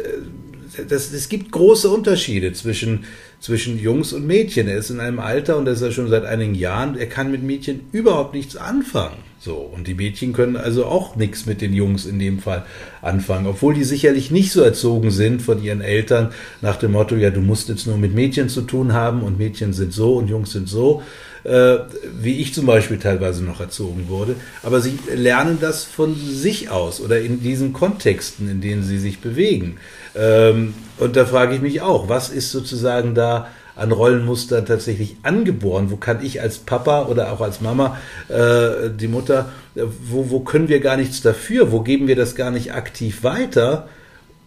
das, 0.88 1.12
es 1.14 1.30
gibt 1.30 1.52
große 1.52 1.90
Unterschiede 1.90 2.54
zwischen, 2.54 3.06
zwischen 3.40 3.80
Jungs 3.80 4.14
und 4.14 4.28
Mädchen. 4.28 4.68
Er 4.68 4.78
ist 4.78 4.90
in 4.90 5.00
einem 5.00 5.20
Alter 5.20 5.58
und 5.58 5.66
das 5.66 5.78
ist 5.78 5.84
er 5.84 5.92
schon 5.92 6.10
seit 6.10 6.26
einigen 6.26 6.56
Jahren, 6.56 6.98
er 6.98 7.08
kann 7.08 7.32
mit 7.32 7.44
Mädchen 7.44 7.88
überhaupt 7.92 8.34
nichts 8.34 8.56
anfangen. 8.56 9.18
So, 9.40 9.54
und 9.56 9.88
die 9.88 9.94
Mädchen 9.94 10.34
können 10.34 10.58
also 10.58 10.86
auch 10.86 11.16
nichts 11.16 11.46
mit 11.46 11.62
den 11.62 11.74
Jungs 11.74 12.08
in 12.08 12.18
dem 12.18 12.40
Fall 12.40 12.66
anfangen, 13.04 13.46
obwohl 13.46 13.76
die 13.76 13.84
sicherlich 13.84 14.32
nicht 14.32 14.52
so 14.52 14.62
erzogen 14.62 15.12
sind 15.12 15.44
von 15.44 15.62
ihren 15.62 15.82
Eltern 15.82 16.32
nach 16.62 16.78
dem 16.78 16.94
Motto, 16.94 17.16
ja, 17.16 17.30
du 17.30 17.42
musst 17.42 17.70
jetzt 17.70 17.86
nur 17.86 17.98
mit 17.98 18.16
Mädchen 18.16 18.50
zu 18.50 18.62
tun 18.62 18.94
haben 18.94 19.22
und 19.22 19.38
Mädchen 19.38 19.74
sind 19.74 19.94
so 19.94 20.16
und 20.16 20.28
Jungs 20.28 20.54
sind 20.54 20.68
so, 20.68 21.04
äh, 21.44 21.78
wie 22.20 22.42
ich 22.42 22.56
zum 22.56 22.66
Beispiel 22.66 22.98
teilweise 22.98 23.44
noch 23.44 23.60
erzogen 23.60 24.08
wurde. 24.08 24.36
Aber 24.64 24.82
sie 24.82 24.98
lernen 25.14 25.60
das 25.62 25.84
von 25.84 26.16
sich 26.16 26.72
aus 26.72 27.00
oder 27.00 27.22
in 27.22 27.42
diesen 27.42 27.74
Kontexten, 27.74 28.50
in 28.50 28.60
denen 28.60 28.84
sie 28.84 28.98
sich 28.98 29.20
bewegen. 29.20 29.78
Ähm, 30.16 30.74
und 30.98 31.16
da 31.16 31.26
frage 31.26 31.54
ich 31.54 31.62
mich 31.62 31.82
auch, 31.82 32.10
was 32.10 32.30
ist 32.30 32.52
sozusagen 32.52 33.14
da 33.14 33.50
an 33.78 33.92
Rollenmustern 33.92 34.66
tatsächlich 34.66 35.18
angeboren? 35.24 35.92
Wo 35.92 35.98
kann 35.98 36.24
ich 36.24 36.42
als 36.42 36.58
Papa 36.58 37.06
oder 37.06 37.32
auch 37.32 37.42
als 37.42 37.62
Mama, 37.62 37.98
äh, 38.30 38.90
die 38.90 39.08
Mutter, 39.08 39.50
äh, 39.76 39.84
wo, 40.10 40.30
wo 40.30 40.40
können 40.42 40.70
wir 40.70 40.80
gar 40.80 40.98
nichts 40.98 41.22
dafür? 41.22 41.72
Wo 41.72 41.82
geben 41.82 42.08
wir 42.08 42.16
das 42.16 42.36
gar 42.36 42.52
nicht 42.52 42.74
aktiv 42.74 43.24
weiter? 43.24 43.88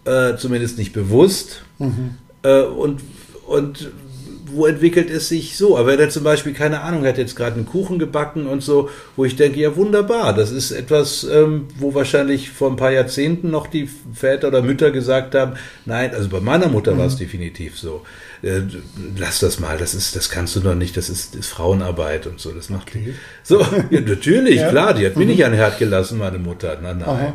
Äh, 0.05 0.37
zumindest 0.37 0.79
nicht 0.79 0.93
bewusst. 0.93 1.63
Äh, 2.43 2.63
und, 2.63 3.01
und 3.47 3.91
wo 4.53 4.67
entwickelt 4.67 5.11
es 5.11 5.29
sich 5.29 5.57
so? 5.57 5.77
Aber 5.77 5.89
wenn 5.89 6.01
er 6.01 6.11
zum 6.11 6.25
Beispiel, 6.25 6.53
keine 6.53 6.81
Ahnung, 6.81 7.05
hat 7.05 7.19
jetzt 7.19 7.37
gerade 7.37 7.57
einen 7.57 7.67
Kuchen 7.67 7.99
gebacken 7.99 8.47
und 8.47 8.63
so, 8.63 8.89
wo 9.17 9.25
ich 9.25 9.37
denke, 9.37 9.61
ja 9.61 9.77
wunderbar, 9.77 10.35
das 10.35 10.51
ist 10.51 10.71
etwas, 10.73 11.25
ähm, 11.25 11.69
wo 11.79 11.95
wahrscheinlich 11.95 12.51
vor 12.51 12.71
ein 12.71 12.77
paar 12.77 12.91
Jahrzehnten 12.91 13.51
noch 13.51 13.67
die 13.67 13.89
Väter 14.13 14.49
oder 14.49 14.63
Mütter 14.63 14.91
gesagt 14.91 15.35
haben, 15.35 15.55
nein, 15.85 16.13
also 16.15 16.29
bei 16.29 16.41
meiner 16.41 16.69
Mutter 16.69 16.97
war 16.99 17.07
es 17.07 17.17
definitiv 17.17 17.79
so. 17.79 18.03
Äh, 18.43 18.63
lass 19.19 19.41
das 19.41 19.61
mal, 19.61 19.77
das 19.77 19.95
ist, 19.95 20.17
das 20.17 20.31
kannst 20.31 20.57
du 20.57 20.61
doch 20.61 20.75
nicht, 20.75 20.97
das 20.97 21.11
ist, 21.11 21.35
ist 21.35 21.49
Frauenarbeit 21.49 22.27
und 22.27 22.41
so. 22.41 22.51
Das 22.53 22.71
macht 22.71 22.89
Okay. 22.89 23.15
so, 23.43 23.61
ja, 23.91 24.01
natürlich, 24.01 24.57
Ja. 24.61 24.69
klar, 24.71 24.95
die 24.95 25.05
hat 25.07 25.17
mir 25.17 25.27
nicht 25.27 25.45
an 25.45 25.53
den 25.53 25.61
Herd 25.61 25.79
gelassen, 25.79 26.19
meine 26.19 26.39
Mutter. 26.39 26.79
Nein, 26.83 26.99
nein. 26.99 27.09
Aha. 27.09 27.35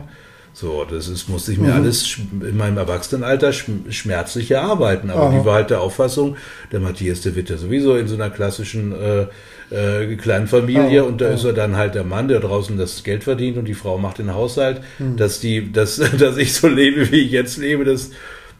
So, 0.57 0.85
das 0.89 1.09
ist, 1.09 1.27
musste 1.27 1.51
ich 1.51 1.57
mir 1.57 1.73
alles 1.73 2.05
sch- 2.07 2.19
in 2.41 2.55
meinem 2.55 2.77
Erwachsenenalter 2.77 3.49
schm- 3.49 3.91
schmerzlich 3.91 4.49
erarbeiten. 4.51 5.09
Aber 5.09 5.23
Aha. 5.23 5.37
die 5.39 5.45
war 5.45 5.55
halt 5.55 5.69
der 5.69 5.81
Auffassung, 5.81 6.37
der 6.71 6.79
Matthias, 6.79 7.19
der 7.21 7.35
wird 7.35 7.49
ja 7.49 7.57
sowieso 7.57 7.97
in 7.97 8.07
so 8.07 8.15
einer 8.15 8.29
klassischen 8.29 8.93
äh, 8.93 9.25
äh, 9.69 10.15
kleinen 10.15 10.47
Familie 10.47 11.03
und 11.03 11.19
da 11.19 11.25
aha. 11.25 11.33
ist 11.33 11.43
er 11.43 11.51
dann 11.51 11.75
halt 11.75 11.93
der 11.95 12.05
Mann, 12.05 12.29
der 12.29 12.39
draußen 12.39 12.77
das 12.77 13.03
Geld 13.03 13.25
verdient 13.25 13.57
und 13.57 13.65
die 13.65 13.73
Frau 13.73 13.97
macht 13.97 14.19
den 14.19 14.33
Haushalt. 14.33 14.79
Hm. 14.97 15.17
Dass 15.17 15.41
die, 15.41 15.73
dass, 15.73 15.97
dass 16.19 16.37
ich 16.37 16.53
so 16.53 16.69
lebe, 16.69 17.11
wie 17.11 17.19
ich 17.25 17.31
jetzt 17.31 17.57
lebe, 17.57 17.83
das 17.83 18.11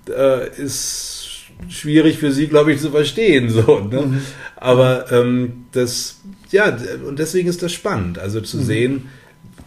äh, 0.10 0.50
ist 0.62 1.15
schwierig 1.70 2.18
für 2.18 2.32
sie, 2.32 2.48
glaube 2.48 2.74
ich, 2.74 2.82
zu 2.82 2.92
verstehen. 2.92 3.50
So, 3.50 3.80
ne? 3.80 4.02
Mhm. 4.02 4.22
Aber 4.56 5.12
ähm, 5.12 5.66
das, 5.72 6.18
ja, 6.52 6.78
und 7.08 7.20
deswegen 7.20 7.50
ist 7.50 7.62
das 7.64 7.72
spannend, 7.74 8.20
also 8.20 8.40
Mhm. 8.40 8.46
zu 8.46 8.62
sehen, 8.64 9.10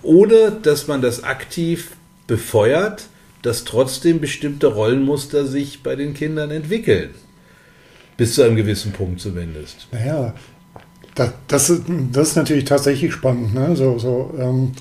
ohne 0.03 0.53
dass 0.62 0.86
man 0.86 1.03
das 1.03 1.24
aktiv 1.24 1.93
befeuert, 2.26 3.05
dass 3.43 3.64
trotzdem 3.64 4.20
bestimmte 4.20 4.66
Rollenmuster 4.68 5.47
sich 5.47 5.82
bei 5.82 5.97
den 5.97 6.14
Kindern 6.14 6.51
entwickeln. 6.51 7.11
Bis 8.16 8.34
zu 8.34 8.43
einem 8.43 8.57
gewissen 8.57 8.93
Punkt 8.93 9.20
zumindest. 9.20 9.86
Naja, 9.93 10.34
das, 11.14 11.32
das, 11.47 11.70
ist, 11.70 11.82
das 12.12 12.28
ist 12.30 12.36
natürlich 12.36 12.64
tatsächlich 12.64 13.12
spannend. 13.12 13.55
Ne? 13.55 13.76
So, 13.76 13.99
so, 13.99 14.34
ähm, 14.39 14.72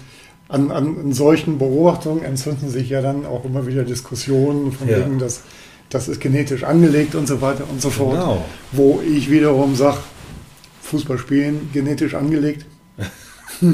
an, 0.50 0.72
an 0.72 1.14
solchen 1.14 1.58
Beobachtungen 1.60 2.24
entzünden 2.24 2.70
sich 2.70 2.90
ja 2.90 3.02
dann 3.02 3.26
auch 3.26 3.46
immer 3.46 3.68
wieder 3.68 3.84
Diskussionen 3.84 4.72
von 4.72 4.88
Ja. 4.88 5.00
wegen, 5.00 5.20
dass 5.20 5.44
das 5.90 6.08
ist 6.08 6.20
genetisch 6.20 6.64
angelegt 6.64 7.16
und 7.16 7.28
so 7.28 7.42
weiter 7.42 7.64
und 7.70 7.82
so 7.82 7.90
fort. 7.90 8.14
Genau. 8.20 8.46
Wo 8.72 9.02
ich 9.02 9.30
wiederum 9.32 9.76
sage, 9.76 9.98
Fußball 10.84 11.18
spielen 11.18 11.70
genetisch 11.74 12.14
angelegt. 12.16 12.66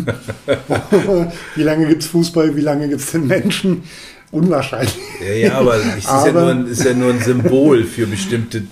wie 1.55 1.64
lange 1.64 1.88
gibt 1.88 2.03
es 2.03 2.07
Fußball, 2.09 2.55
wie 2.55 2.61
lange 2.61 2.88
gibt 2.88 3.01
es 3.01 3.11
den 3.11 3.28
Menschen? 3.28 3.84
Unwahrscheinlich. 4.32 4.97
Ja, 5.22 5.34
ja, 5.34 5.53
aber 5.59 5.76
es 5.78 5.86
ist, 5.97 6.03
ja 6.05 6.11
Aber- 6.11 6.32
nur 6.41 6.49
ein, 6.49 6.68
ist 6.68 6.84
ja 6.84 6.93
nur 6.93 7.11
ein 7.14 7.20
Symbol 7.22 7.84
für 7.84 8.07
bestimmte 8.07 8.64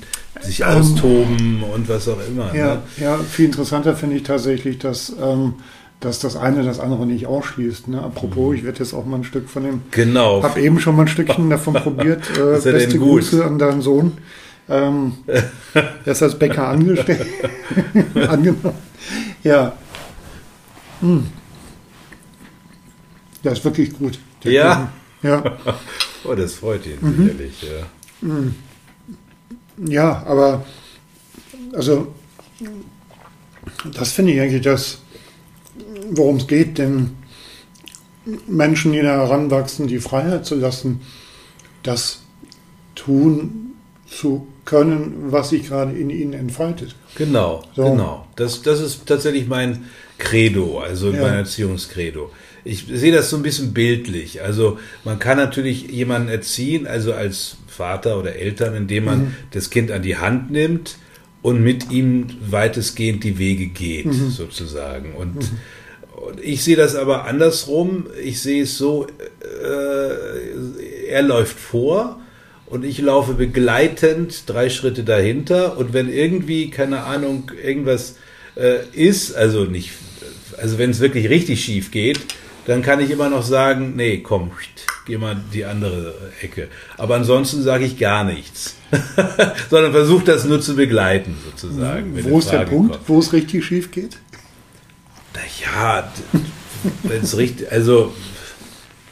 sich 0.41 0.65
austoben 0.65 1.61
und 1.63 1.87
was 1.87 2.07
auch 2.07 2.17
immer. 2.27 2.53
Ja, 2.55 2.75
Ne? 2.75 2.81
ja 2.97 3.17
viel 3.19 3.45
interessanter 3.45 3.95
finde 3.95 4.15
ich 4.17 4.23
tatsächlich, 4.23 4.79
dass, 4.79 5.13
ähm, 5.21 5.55
dass 6.01 6.19
das 6.19 6.35
eine 6.35 6.63
das 6.63 6.79
andere 6.79 7.05
nicht 7.05 7.25
ausschließt. 7.27 7.87
Ne? 7.87 8.01
Apropos, 8.01 8.55
ich 8.55 8.63
werde 8.63 8.79
jetzt 8.79 8.93
auch 8.93 9.05
mal 9.05 9.17
ein 9.17 9.23
Stück 9.23 9.49
von 9.49 9.63
dem, 9.63 9.81
Genau. 9.91 10.43
habe 10.43 10.59
eben 10.61 10.79
schon 10.79 10.95
mal 10.95 11.03
ein 11.03 11.07
Stückchen 11.07 11.49
davon 11.49 11.73
probiert. 11.83 12.23
Äh, 12.37 12.57
Ist 12.57 12.65
er 12.65 12.73
beste 12.73 12.97
gut? 12.99 13.21
Grüße 13.21 13.45
an 13.45 13.57
deinen 13.59 13.81
Sohn. 13.81 14.17
Ähm, 14.69 15.13
der 15.27 15.43
ist 16.11 16.21
als 16.23 16.37
Bäcker 16.37 16.67
angestellt. 16.67 17.25
angenommen. 18.27 18.73
Ja. 19.43 19.73
Hm. 21.01 21.25
Ja, 23.43 23.51
ist 23.51 23.63
wirklich 23.65 23.91
gut. 23.97 24.19
Der 24.43 24.51
Ja? 24.51 24.75
Kuchen. 24.75 24.87
Ja. 25.23 25.57
Oh, 26.23 26.33
das 26.35 26.53
freut 26.53 26.85
ihn 26.85 26.97
Mhm. 27.01 27.23
sicherlich. 27.23 27.63
Ja. 27.63 28.27
Ja, 29.87 30.23
aber 30.27 30.63
also 31.73 32.13
das 33.93 34.11
finde 34.11 34.33
ich 34.33 34.41
eigentlich 34.41 34.61
das, 34.61 34.99
worum 36.11 36.37
es 36.37 36.47
geht, 36.47 36.77
den 36.77 37.11
Menschen, 38.47 38.91
die 38.93 39.01
da 39.01 39.17
heranwachsen, 39.25 39.87
die 39.87 39.99
Freiheit 39.99 40.45
zu 40.45 40.55
lassen, 40.55 41.01
das 41.83 42.21
tun 42.95 43.71
zu 44.07 44.47
können, 44.65 45.13
was 45.31 45.49
sich 45.49 45.67
gerade 45.67 45.93
in 45.93 46.09
ihnen 46.09 46.33
entfaltet. 46.33 46.95
Genau, 47.15 47.63
So. 47.75 47.83
genau. 47.91 48.27
Das, 48.35 48.61
das 48.61 48.79
ist 48.79 49.05
tatsächlich 49.07 49.47
mein 49.47 49.85
Credo, 50.17 50.79
also 50.79 51.11
Ja. 51.11 51.21
mein 51.23 51.33
Erziehungskredo. 51.33 52.29
Ich 52.63 52.85
sehe 52.93 53.11
das 53.11 53.31
so 53.31 53.37
ein 53.37 53.41
bisschen 53.43 53.73
bildlich. 53.73 54.43
Also 54.43 54.77
man 55.03 55.17
kann 55.17 55.37
natürlich 55.37 55.89
jemanden 55.89 56.29
erziehen, 56.29 56.85
also 56.85 57.13
als 57.13 57.57
Vater 57.67 58.19
oder 58.19 58.35
Eltern, 58.35 58.75
indem 58.75 59.05
man 59.05 59.19
Mhm. 59.19 59.35
das 59.51 59.71
Kind 59.71 59.89
an 59.89 60.03
die 60.03 60.17
Hand 60.17 60.51
nimmt 60.51 60.97
und 61.41 61.63
mit 61.63 61.89
ihm 61.89 62.27
weitestgehend 62.47 63.23
die 63.23 63.39
Wege 63.39 63.65
geht, 63.65 64.05
Mhm. 64.05 64.29
sozusagen. 64.29 65.13
Und, 65.15 65.37
und 65.37 65.51
ich 66.41 66.63
sehe 66.63 66.75
das 66.75 66.95
aber 66.95 67.25
andersrum. 67.25 68.07
Ich 68.23 68.41
sehe 68.41 68.63
es 68.63 68.77
so, 68.77 69.05
äh, 69.05 71.09
er 71.09 71.21
läuft 71.21 71.59
vor 71.59 72.19
und 72.65 72.85
ich 72.85 72.99
laufe 72.99 73.33
begleitend 73.33 74.49
drei 74.49 74.69
Schritte 74.69 75.03
dahinter 75.03 75.77
und 75.77 75.93
wenn 75.93 76.11
irgendwie, 76.11 76.69
keine 76.69 77.03
Ahnung, 77.03 77.51
irgendwas 77.63 78.15
äh, 78.55 78.79
ist, 78.93 79.35
also 79.35 79.65
nicht, 79.65 79.91
also 80.57 80.77
wenn 80.77 80.91
es 80.91 80.99
wirklich 80.99 81.29
richtig 81.29 81.63
schief 81.63 81.91
geht, 81.91 82.19
dann 82.65 82.81
kann 82.81 82.99
ich 82.99 83.09
immer 83.09 83.29
noch 83.29 83.43
sagen, 83.43 83.93
nee, 83.95 84.19
komm, 84.19 84.51
geh 85.05 85.17
mal 85.17 85.41
die 85.53 85.65
andere 85.65 86.13
Ecke. 86.41 86.67
Aber 86.97 87.15
ansonsten 87.15 87.63
sage 87.63 87.85
ich 87.85 87.97
gar 87.97 88.23
nichts. 88.23 88.75
Sondern 89.69 89.91
versuche 89.91 90.25
das 90.25 90.45
nur 90.45 90.61
zu 90.61 90.75
begleiten, 90.75 91.35
sozusagen. 91.45 92.17
Wo 92.23 92.39
ist 92.39 92.51
der 92.51 92.59
Punkt, 92.59 92.93
kommt. 92.93 93.09
wo 93.09 93.19
es 93.19 93.33
richtig 93.33 93.65
schief 93.65 93.91
geht? 93.91 94.17
Naja, 95.33 96.11
wenn 97.03 97.21
es 97.21 97.37
richtig, 97.37 97.71
also, 97.71 98.13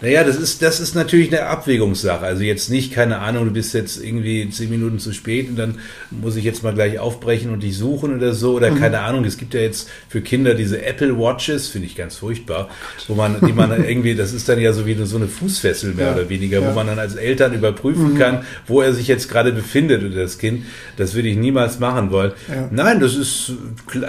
naja, 0.01 0.23
das 0.23 0.37
ist, 0.37 0.61
das 0.61 0.79
ist 0.79 0.95
natürlich 0.95 1.27
eine 1.31 1.47
Abwägungssache. 1.47 2.25
Also 2.25 2.43
jetzt 2.43 2.69
nicht, 2.69 2.93
keine 2.93 3.19
Ahnung, 3.19 3.45
du 3.45 3.51
bist 3.51 3.73
jetzt 3.73 4.01
irgendwie 4.01 4.49
zehn 4.49 4.69
Minuten 4.69 4.97
zu 4.99 5.11
spät 5.11 5.49
und 5.49 5.57
dann 5.57 5.79
muss 6.09 6.37
ich 6.37 6.45
jetzt 6.45 6.63
mal 6.63 6.73
gleich 6.73 6.99
aufbrechen 6.99 7.51
und 7.51 7.63
dich 7.63 7.77
suchen 7.77 8.15
oder 8.15 8.33
so. 8.33 8.53
Oder 8.53 8.71
keine 8.71 8.99
Ahnung, 8.99 9.25
es 9.25 9.37
gibt 9.37 9.53
ja 9.53 9.59
jetzt 9.59 9.89
für 10.07 10.21
Kinder 10.21 10.53
diese 10.53 10.81
Apple 10.85 11.17
Watches, 11.17 11.67
finde 11.67 11.87
ich 11.87 11.97
ganz 11.97 12.15
furchtbar, 12.15 12.69
wo 13.09 13.15
man, 13.15 13.37
die 13.45 13.51
man 13.51 13.71
irgendwie, 13.71 14.15
das 14.15 14.31
ist 14.31 14.47
dann 14.47 14.59
ja 14.59 14.71
so 14.71 14.85
wie 14.85 14.95
so 15.03 15.17
eine 15.17 15.27
Fußfessel 15.27 15.93
mehr 15.93 16.07
Ja, 16.07 16.13
oder 16.13 16.29
weniger, 16.29 16.61
ja. 16.61 16.69
wo 16.69 16.73
man 16.73 16.87
dann 16.87 16.99
als 16.99 17.15
Eltern 17.15 17.53
überprüfen 17.53 18.17
kann, 18.17 18.43
wo 18.67 18.81
er 18.81 18.93
sich 18.93 19.07
jetzt 19.07 19.29
gerade 19.29 19.51
befindet 19.51 20.03
oder 20.03 20.15
das 20.15 20.37
Kind. 20.37 20.63
Das 20.95 21.13
würde 21.13 21.27
ich 21.27 21.35
niemals 21.37 21.79
machen 21.79 22.11
wollen. 22.11 22.31
Ja. 22.47 22.69
Nein, 22.71 22.99
das 23.01 23.15
ist 23.15 23.51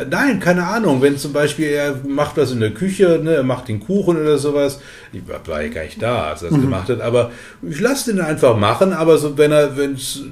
nein, 0.09 0.39
keine 0.39 0.67
Ahnung. 0.67 1.03
Wenn 1.03 1.19
zum 1.19 1.33
Beispiel 1.33 1.67
er 1.67 1.97
macht 2.07 2.37
was 2.37 2.53
in 2.53 2.61
der 2.61 2.71
Küche, 2.71 3.21
ne, 3.23 3.35
er 3.35 3.43
macht 3.43 3.67
den 3.69 3.81
Kuchen 3.81 4.17
oder 4.17 4.39
sowas. 4.39 4.81
Ich 5.13 5.27
war, 5.27 5.45
war 5.47 5.63
ja 5.63 5.69
gar 5.81 5.85
nicht 5.85 6.03
da, 6.03 6.25
als 6.25 6.43
er 6.43 6.51
das 6.51 6.61
gemacht 6.61 6.89
hat, 6.89 7.01
aber 7.01 7.31
ich 7.63 7.81
lasse 7.81 8.13
den 8.13 8.21
einfach 8.21 8.57
machen. 8.57 8.93
Aber 8.93 9.19
so, 9.19 9.37
wenn 9.39 9.53
er, 9.53 9.77
wenn 9.77 9.95
es 9.95 10.25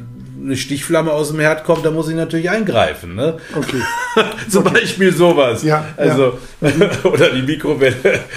eine 0.44 0.56
Stichflamme 0.56 1.12
aus 1.12 1.30
dem 1.30 1.40
Herd 1.40 1.64
kommt, 1.64 1.84
dann 1.84 1.94
muss 1.94 2.08
ich 2.08 2.14
natürlich 2.14 2.48
eingreifen. 2.50 3.14
Ne? 3.14 3.38
Okay. 3.56 3.80
Zum 4.48 4.64
Beispiel 4.64 5.12
sowas. 5.12 5.62
Ja, 5.62 5.84
also, 5.96 6.34
oder 7.04 7.30
die 7.30 7.42
Mikrowelle 7.42 7.94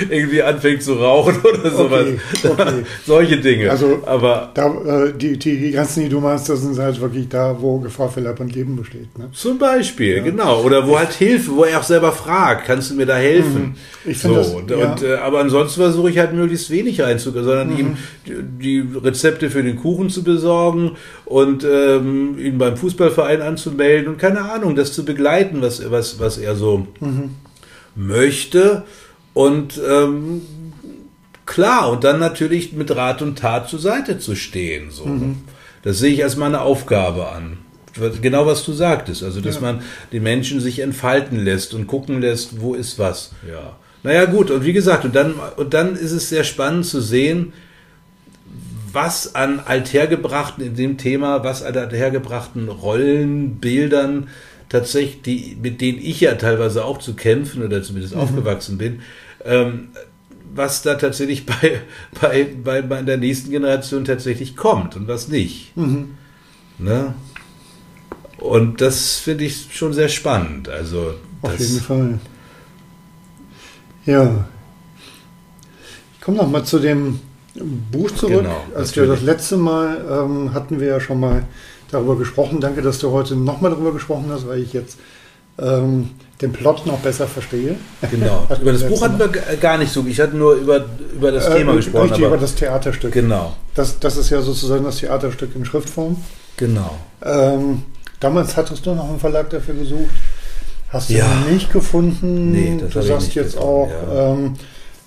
irgendwie 0.09 0.41
anfängt 0.41 0.83
zu 0.83 0.93
rauchen 0.93 1.35
oder 1.41 1.69
sowas. 1.71 2.05
okay. 2.43 2.83
Solche 3.05 3.37
Dinge. 3.37 3.69
Also- 3.71 3.99
aber 4.05 4.51
Da, 4.53 4.67
äh, 5.07 5.13
die, 5.13 5.37
die, 5.37 5.71
ganzen, 5.71 6.03
die 6.03 6.09
du 6.09 6.19
meinst, 6.19 6.49
das 6.49 6.61
sind 6.61 6.77
halt 6.77 6.99
wirklich 7.01 7.29
da, 7.29 7.55
wo 7.59 7.79
Gefahr 7.79 8.09
für 8.09 8.19
Leib 8.21 8.39
und 8.39 8.53
Leben 8.55 8.75
besteht. 8.75 9.17
Ne? 9.17 9.29
Zum 9.33 9.57
Beispiel, 9.59 10.21
genau. 10.21 10.61
Oder 10.61 10.87
wo 10.87 10.97
halt 10.97 11.13
Hilfe, 11.13 11.51
wo 11.55 11.63
er 11.63 11.79
auch 11.79 11.83
selber 11.83 12.11
fragt, 12.11 12.65
kannst 12.67 12.91
du 12.91 12.95
mir 12.95 13.05
da 13.05 13.15
helfen? 13.17 13.75
Ich 14.05 14.17
finde 14.17 14.37
das- 14.37 14.53
und, 14.53 14.71
ja. 14.71 14.95
äh, 15.03 15.15
aber 15.17 15.39
ansonsten 15.39 15.81
versuche 15.81 16.09
ich 16.09 16.17
halt 16.17 16.33
möglichst 16.33 16.69
wenig 16.69 16.99
reinzugehen, 17.01 17.45
sondern 17.45 17.69
Mhm. 17.71 17.77
ihm 17.79 17.97
die, 18.27 18.81
die 18.83 18.97
Rezepte 18.97 19.49
für 19.49 19.63
den 19.63 19.75
Kuchen 19.77 20.09
zu 20.09 20.23
besorgen 20.23 20.91
und 21.25 21.63
ähm, 21.97 22.37
ihn 22.39 22.57
beim 22.57 22.77
Fußballverein 22.77 23.41
anzumelden 23.41 24.07
und 24.13 24.17
keine 24.17 24.51
Ahnung, 24.51 24.75
das 24.75 24.93
zu 24.93 25.05
begleiten, 25.05 25.61
was, 25.61 25.89
was, 25.91 26.19
was 26.19 26.37
er 26.37 26.55
so 26.55 26.87
Mhm. 26.99 27.31
möchte. 27.95 28.83
Und 29.33 29.79
ähm, 29.87 30.41
klar, 31.45 31.89
und 31.91 32.03
dann 32.03 32.19
natürlich 32.19 32.73
mit 32.73 32.95
Rat 32.95 33.21
und 33.21 33.39
Tat 33.39 33.69
zur 33.69 33.79
Seite 33.79 34.19
zu 34.19 34.35
stehen. 34.35 34.91
So. 34.91 35.05
Mhm. 35.05 35.37
Das 35.83 35.99
sehe 35.99 36.13
ich 36.13 36.23
als 36.23 36.35
meine 36.35 36.61
Aufgabe 36.61 37.29
an. 37.29 37.57
Genau 38.21 38.45
was 38.45 38.63
du 38.63 38.71
sagtest, 38.71 39.21
also 39.21 39.41
dass 39.41 39.59
man 39.59 39.81
die 40.13 40.21
Menschen 40.21 40.61
sich 40.61 40.79
entfalten 40.79 41.37
lässt 41.37 41.73
und 41.73 41.87
gucken 41.87 42.21
lässt, 42.21 42.61
wo 42.61 42.73
ist 42.73 42.97
was. 42.99 43.31
Ja. 43.45 43.75
Naja 44.03 44.25
gut, 44.25 44.49
und 44.49 44.63
wie 44.63 44.71
gesagt, 44.71 45.03
und 45.03 45.13
dann, 45.13 45.33
und 45.57 45.73
dann 45.73 45.97
ist 45.97 46.13
es 46.13 46.29
sehr 46.29 46.45
spannend 46.45 46.85
zu 46.85 47.01
sehen, 47.01 47.51
was 48.93 49.35
an 49.35 49.59
althergebrachten, 49.59 50.65
in 50.65 50.75
dem 50.75 50.97
Thema, 50.97 51.43
was 51.43 51.63
an 51.63 51.77
althergebrachten 51.77 52.69
Rollen, 52.69 53.55
Bildern 53.55 54.29
tatsächlich, 54.69 55.21
die, 55.21 55.57
mit 55.61 55.81
denen 55.81 55.99
ich 55.99 56.21
ja 56.21 56.35
teilweise 56.35 56.85
auch 56.85 56.97
zu 56.97 57.13
kämpfen 57.13 57.63
oder 57.63 57.83
zumindest 57.83 58.15
aufgewachsen 58.15 58.77
bin, 58.77 59.01
ähm, 59.43 59.89
was 60.53 60.81
da 60.81 60.95
tatsächlich 60.95 61.45
bei, 61.45 61.81
bei, 62.21 62.47
bei, 62.63 62.81
bei 62.81 63.01
der 63.01 63.17
nächsten 63.17 63.51
Generation 63.51 64.05
tatsächlich 64.05 64.55
kommt 64.55 64.95
und 64.95 65.07
was 65.07 65.27
nicht. 65.27 65.75
Ne? 66.77 67.13
Und 68.37 68.81
das 68.81 69.17
finde 69.17 69.45
ich 69.45 69.67
schon 69.71 69.93
sehr 69.93 70.09
spannend. 70.09 70.67
Also 70.67 71.15
Auf 71.41 71.59
jeden 71.59 71.79
Fall. 71.79 72.19
Ja. 74.05 74.45
Ich 76.15 76.21
komme 76.21 76.37
noch 76.37 76.49
mal 76.49 76.63
zu 76.63 76.79
dem 76.79 77.19
Buch 77.91 78.11
zurück. 78.11 78.43
Genau, 78.43 78.61
Als 78.75 78.95
wir 78.95 79.05
das 79.07 79.21
letzte 79.21 79.57
Mal 79.57 79.97
ähm, 80.09 80.53
hatten 80.53 80.79
wir 80.79 80.87
ja 80.87 80.99
schon 80.99 81.19
mal 81.19 81.43
darüber 81.91 82.17
gesprochen. 82.17 82.61
Danke, 82.61 82.81
dass 82.81 82.99
du 82.99 83.11
heute 83.11 83.35
noch 83.35 83.59
mal 83.61 83.69
darüber 83.69 83.91
gesprochen 83.91 84.25
hast, 84.29 84.47
weil 84.47 84.59
ich 84.59 84.71
jetzt 84.73 84.97
ähm, 85.59 86.11
den 86.41 86.53
Plot 86.53 86.85
noch 86.87 86.99
besser 86.99 87.27
verstehe. 87.27 87.75
Genau. 88.09 88.47
Über 88.61 88.71
das 88.71 88.83
Buch 88.87 89.01
hatten 89.01 89.19
wir 89.19 89.27
gar 89.57 89.77
nicht 89.77 89.91
so. 89.91 90.03
Ich 90.07 90.19
hatte 90.19 90.35
nur 90.37 90.53
über, 90.55 90.85
über 91.13 91.31
das 91.31 91.47
Äh, 91.47 91.57
Thema 91.57 91.75
gesprochen. 91.75 92.03
Richtig, 92.09 92.25
über 92.25 92.37
das 92.37 92.55
Theaterstück. 92.55 93.11
genau, 93.11 93.53
Das, 93.75 93.99
das 93.99 94.15
ist 94.17 94.29
ja 94.29 94.41
sozusagen 94.41 94.85
das 94.85 94.97
Theaterstück 94.97 95.53
in 95.55 95.65
Schriftform. 95.65 96.15
genau. 96.57 96.95
Ähm, 97.23 97.83
damals 98.19 98.55
hattest 98.57 98.85
du 98.85 98.95
noch 98.95 99.09
einen 99.09 99.19
Verlag 99.19 99.49
dafür 99.51 99.75
gesucht. 99.75 100.09
Hast 100.89 101.09
du 101.09 101.13
Ja. 101.15 101.27
nicht 101.51 101.71
gefunden. 101.71 102.51
Nee, 102.51 102.77
das 102.81 102.89
du 102.91 102.95
hab 102.95 103.03
ich 103.03 103.07
sagst 103.09 103.25
nicht 103.27 103.35
jetzt 103.35 103.53
gefunden, 103.55 103.69
auch, 103.69 103.89
ja. 104.13 104.31
ähm, 104.33 104.53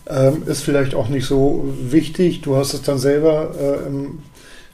ähm, 0.07 0.42
ist 0.46 0.62
vielleicht 0.62 0.94
auch 0.94 1.09
nicht 1.09 1.26
so 1.26 1.64
wichtig. 1.80 2.42
Du 2.42 2.57
hast 2.57 2.74
es 2.74 2.82
dann 2.82 2.98
selber 2.98 3.55
äh, 3.59 3.86
im 3.86 4.18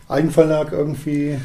Eigenverlag 0.09 0.73
irgendwie 0.73 1.31
äh, 1.31 1.39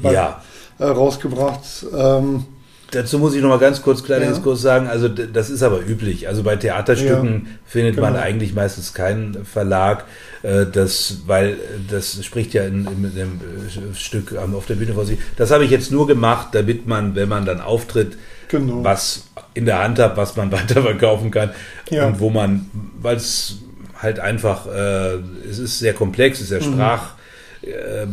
bei, 0.00 0.12
Ja. 0.12 0.42
äh, 0.78 0.84
rausgebracht. 0.84 1.86
Ähm, 1.96 2.44
Dazu 2.92 3.18
muss 3.18 3.34
ich 3.34 3.40
noch 3.40 3.48
mal 3.48 3.58
ganz 3.58 3.80
kurz 3.80 4.04
kleinen 4.04 4.24
Ja. 4.24 4.28
Diskurs 4.28 4.60
sagen. 4.60 4.86
Also 4.86 5.08
das 5.08 5.48
ist 5.48 5.62
aber 5.62 5.80
üblich. 5.80 6.28
Also 6.28 6.42
bei 6.42 6.56
Theaterstücken 6.56 7.58
findet 7.64 7.96
man 7.96 8.12
genau. 8.12 8.24
eigentlich 8.24 8.54
meistens 8.54 8.92
keinen 8.92 9.46
Verlag, 9.46 10.04
äh, 10.42 10.66
das, 10.70 11.22
weil 11.26 11.56
das 11.90 12.22
spricht 12.22 12.52
ja 12.52 12.64
in, 12.64 12.86
in 12.86 13.14
dem 13.14 13.40
äh, 13.40 13.94
Stück 13.94 14.36
auf 14.36 14.66
der 14.66 14.74
Bühne 14.74 14.92
vor 14.92 15.06
sich. 15.06 15.18
Das 15.36 15.50
habe 15.50 15.64
ich 15.64 15.70
jetzt 15.70 15.90
nur 15.90 16.06
gemacht, 16.06 16.48
damit 16.52 16.86
man, 16.86 17.14
wenn 17.14 17.30
man 17.30 17.46
dann 17.46 17.62
auftritt, 17.62 18.18
genau. 18.48 18.84
was 18.84 19.24
in 19.54 19.66
der 19.66 19.82
Hand 19.82 19.98
hat, 19.98 20.16
was 20.16 20.36
man 20.36 20.50
weiterverkaufen 20.52 21.30
kann 21.30 21.50
Ja. 21.90 22.06
und 22.06 22.20
wo 22.20 22.30
man, 22.30 22.70
weil 23.00 23.16
es 23.16 23.58
halt 24.00 24.18
einfach, 24.20 24.66
äh, 24.66 25.14
es 25.48 25.58
ist 25.58 25.78
sehr 25.78 25.94
komplex, 25.94 26.38
es 26.38 26.44
ist 26.44 26.48
sehr 26.50 26.60
Mhm. 26.68 26.74
sprach 26.74 27.14
äh, 27.62 28.06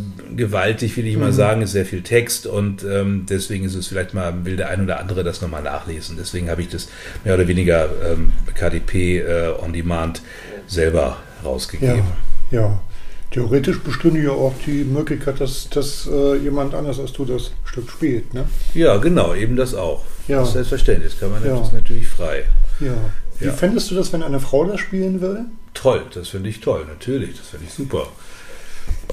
will 0.95 1.07
ich 1.07 1.17
mal 1.17 1.33
sagen, 1.33 1.63
ist 1.63 1.71
sehr 1.71 1.85
viel 1.85 2.03
Text 2.03 2.45
und 2.45 2.83
ähm, 2.83 3.25
deswegen 3.27 3.65
ist 3.65 3.73
es 3.73 3.87
vielleicht 3.87 4.13
mal, 4.13 4.45
will 4.45 4.57
der 4.57 4.69
ein 4.69 4.83
oder 4.83 4.99
andere 4.99 5.23
das 5.23 5.41
nochmal 5.41 5.63
nachlesen. 5.63 6.17
Deswegen 6.19 6.49
habe 6.51 6.61
ich 6.61 6.69
das 6.69 6.87
mehr 7.23 7.33
oder 7.33 7.47
weniger 7.47 7.89
ähm, 8.11 8.31
KDP 8.53 9.19
äh, 9.19 9.49
on 9.59 9.73
Demand 9.73 10.21
selber 10.67 11.17
ja, 11.41 11.49
rausgegeben. 11.49 12.03
ja. 12.51 12.79
Theoretisch 13.31 13.79
bestünde 13.81 14.21
ja 14.23 14.31
auch 14.31 14.55
die 14.65 14.83
Möglichkeit, 14.83 15.39
dass, 15.39 15.69
dass 15.69 16.07
äh, 16.11 16.37
jemand 16.37 16.73
anders 16.73 16.99
als 16.99 17.13
du 17.13 17.25
das 17.25 17.51
Stück 17.63 17.89
spielt. 17.91 18.33
Ne? 18.33 18.45
Ja, 18.73 18.97
genau, 18.97 19.35
eben 19.35 19.55
das 19.55 19.75
auch. 19.75 20.03
Ja. 20.27 20.39
Das 20.39 20.47
ist 20.49 20.53
selbstverständlich, 20.53 21.11
das 21.11 21.19
kann 21.19 21.31
man 21.31 21.45
Ja. 21.45 21.55
das 21.57 21.67
ist 21.67 21.73
natürlich 21.73 22.07
frei. 22.07 22.45
Ja. 22.79 22.93
Wie 23.39 23.45
Ja. 23.45 23.51
fändest 23.53 23.91
du 23.91 23.95
das, 23.95 24.11
wenn 24.13 24.23
eine 24.23 24.39
Frau 24.39 24.65
das 24.65 24.79
spielen 24.79 25.21
würde? 25.21 25.45
Toll, 25.75 26.01
das 26.13 26.29
finde 26.29 26.49
ich 26.49 26.59
toll, 26.59 26.85
natürlich, 26.87 27.37
das 27.37 27.49
finde 27.49 27.67
ich 27.67 27.73
super. 27.73 28.07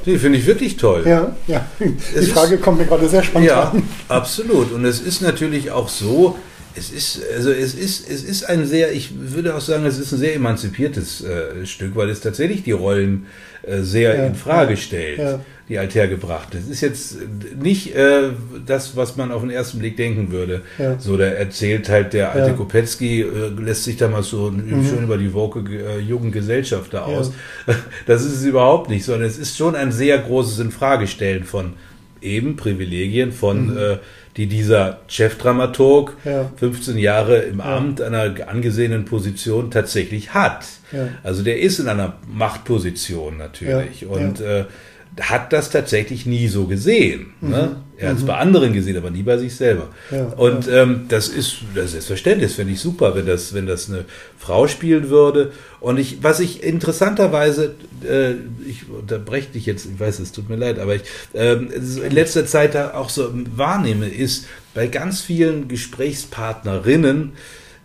Die 0.06 0.18
finde 0.18 0.38
ich 0.38 0.46
wirklich 0.46 0.76
toll. 0.78 1.02
Ja, 1.06 1.36
ja. 1.46 1.66
Es 2.14 2.24
Die 2.26 2.30
Frage 2.30 2.56
kommt 2.58 2.78
mir 2.78 2.86
gerade 2.86 3.08
sehr 3.08 3.20
Ja, 3.20 3.26
spontan. 3.26 3.82
absolut. 4.08 4.72
Und 4.72 4.84
es 4.86 5.00
ist 5.00 5.20
natürlich 5.20 5.70
auch 5.70 5.88
so, 5.90 6.38
es 6.74 6.90
ist, 6.90 7.20
also 7.34 7.50
es 7.50 7.74
ist, 7.74 8.08
es 8.08 8.22
ist 8.22 8.44
ein 8.44 8.66
sehr, 8.66 8.92
ich 8.92 9.10
würde 9.18 9.54
auch 9.54 9.60
sagen, 9.60 9.84
es 9.84 9.98
ist 9.98 10.12
ein 10.12 10.18
sehr 10.18 10.34
emanzipiertes 10.34 11.22
äh, 11.24 11.66
Stück, 11.66 11.94
weil 11.96 12.08
es 12.10 12.20
tatsächlich 12.20 12.62
die 12.62 12.72
Rollen 12.72 13.26
sehr 13.66 14.16
Ja, 14.16 14.26
in 14.26 14.34
Frage 14.34 14.72
ja, 14.72 14.76
stellt, 14.76 15.18
ja. 15.18 15.40
die 15.68 15.78
althergebracht. 15.78 16.54
Es 16.54 16.68
ist 16.68 16.80
jetzt 16.80 17.18
nicht 17.60 17.94
äh, 17.94 18.30
das, 18.64 18.96
was 18.96 19.16
man 19.16 19.32
auf 19.32 19.42
den 19.42 19.50
ersten 19.50 19.78
Blick 19.78 19.96
denken 19.96 20.30
würde. 20.30 20.62
So, 20.98 21.16
da 21.16 21.24
erzählt 21.24 21.88
halt 21.88 22.12
der 22.12 22.32
alte 22.32 22.48
Ja. 22.48 22.52
Mhm. 22.52 22.58
Kopetzky, 22.58 23.22
äh, 23.22 23.48
lässt 23.60 23.84
sich 23.84 23.96
da 23.96 24.08
mal 24.08 24.22
so 24.22 24.52
schön 24.52 25.04
über 25.04 25.18
die 25.18 25.32
woke 25.34 25.60
äh, 25.60 25.98
Jugendgesellschaft 26.00 26.94
da 26.94 27.02
aus. 27.02 27.32
Das 28.06 28.24
ist 28.24 28.36
es 28.36 28.44
überhaupt 28.44 28.88
nicht, 28.88 29.04
sondern 29.04 29.28
es 29.28 29.38
ist 29.38 29.56
schon 29.56 29.74
ein 29.74 29.90
sehr 29.90 30.18
großes 30.18 30.60
Infragestellen 30.60 31.44
von 31.44 31.72
eben 32.20 32.56
Privilegien 32.56 33.32
von 33.32 33.76
äh, 33.76 33.98
die 34.36 34.46
dieser 34.46 35.00
Chefdramaturg. 35.08 36.16
Ja. 36.24 36.50
15 36.56 36.98
Jahre 36.98 37.38
im 37.38 37.60
Amt 37.60 38.00
einer 38.00 38.34
angesehenen 38.48 39.04
Position 39.04 39.70
tatsächlich 39.70 40.34
hat. 40.34 40.66
Ja. 40.92 41.08
Also 41.22 41.42
der 41.42 41.60
ist 41.60 41.78
in 41.78 41.88
einer 41.88 42.14
Machtposition 42.26 43.38
natürlich 43.38 44.06
und 44.06 44.40
Äh, 44.40 44.64
hat 45.20 45.52
das 45.52 45.70
tatsächlich 45.70 46.26
nie 46.26 46.48
so 46.48 46.66
gesehen. 46.66 47.32
Ne? 47.40 47.76
Er 47.96 48.10
hat 48.10 48.18
es 48.18 48.26
bei 48.26 48.36
anderen 48.36 48.74
gesehen, 48.74 48.98
aber 48.98 49.10
nie 49.10 49.22
bei 49.22 49.38
sich 49.38 49.54
selber. 49.54 49.88
Mhm. 50.10 50.16
Ja, 50.16 50.24
und 50.36 50.68
Ähm, 50.68 51.06
das 51.08 51.28
ist 51.28 51.58
das 51.74 51.86
ist 51.86 51.92
selbstverständlich, 51.92 52.50
das 52.50 52.56
finde 52.56 52.74
ich 52.74 52.80
super, 52.80 53.14
wenn 53.14 53.24
das, 53.24 53.54
wenn 53.54 53.66
das 53.66 53.88
eine 53.88 54.04
Frau 54.38 54.68
spielen 54.68 55.08
würde. 55.08 55.52
Und 55.80 55.98
ich, 55.98 56.22
was 56.22 56.40
ich 56.40 56.62
interessanterweise, 56.62 57.74
äh, 58.06 58.32
ich 58.68 58.90
unterbreche 58.90 59.52
dich 59.52 59.64
jetzt, 59.64 59.86
ich 59.86 59.98
weiß, 59.98 60.18
es 60.18 60.32
tut 60.32 60.50
mir 60.50 60.56
leid, 60.56 60.78
aber 60.78 60.96
ich 60.96 61.02
es 61.32 61.96
in 61.96 62.12
letzter 62.12 62.44
Zeit 62.44 62.74
da 62.74 62.94
auch 62.94 63.08
so 63.08 63.30
wahrnehme, 63.56 64.08
ist 64.08 64.46
bei 64.74 64.86
ganz 64.88 65.22
vielen 65.22 65.68
Gesprächspartnerinnen, 65.68 67.32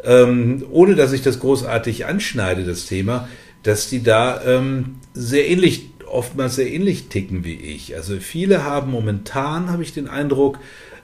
ähm, 0.03 0.65
ohne 0.69 0.95
dass 0.95 1.13
ich 1.13 1.21
das 1.21 1.39
großartig 1.39 2.05
anschneide, 2.05 2.65
das 2.65 2.85
Thema, 2.85 3.29
dass 3.63 3.89
die 3.89 4.03
da 4.03 4.41
ähm, 4.43 4.95
sehr 5.13 5.47
ähnlich, 5.47 5.90
oftmals 6.11 6.55
sehr 6.55 6.71
ähnlich 6.71 7.07
ticken 7.07 7.43
wie 7.43 7.55
ich. 7.55 7.95
Also 7.95 8.17
viele 8.19 8.63
haben 8.63 8.91
momentan, 8.91 9.69
habe 9.69 9.83
ich 9.83 9.93
den 9.93 10.07
Eindruck, 10.07 10.59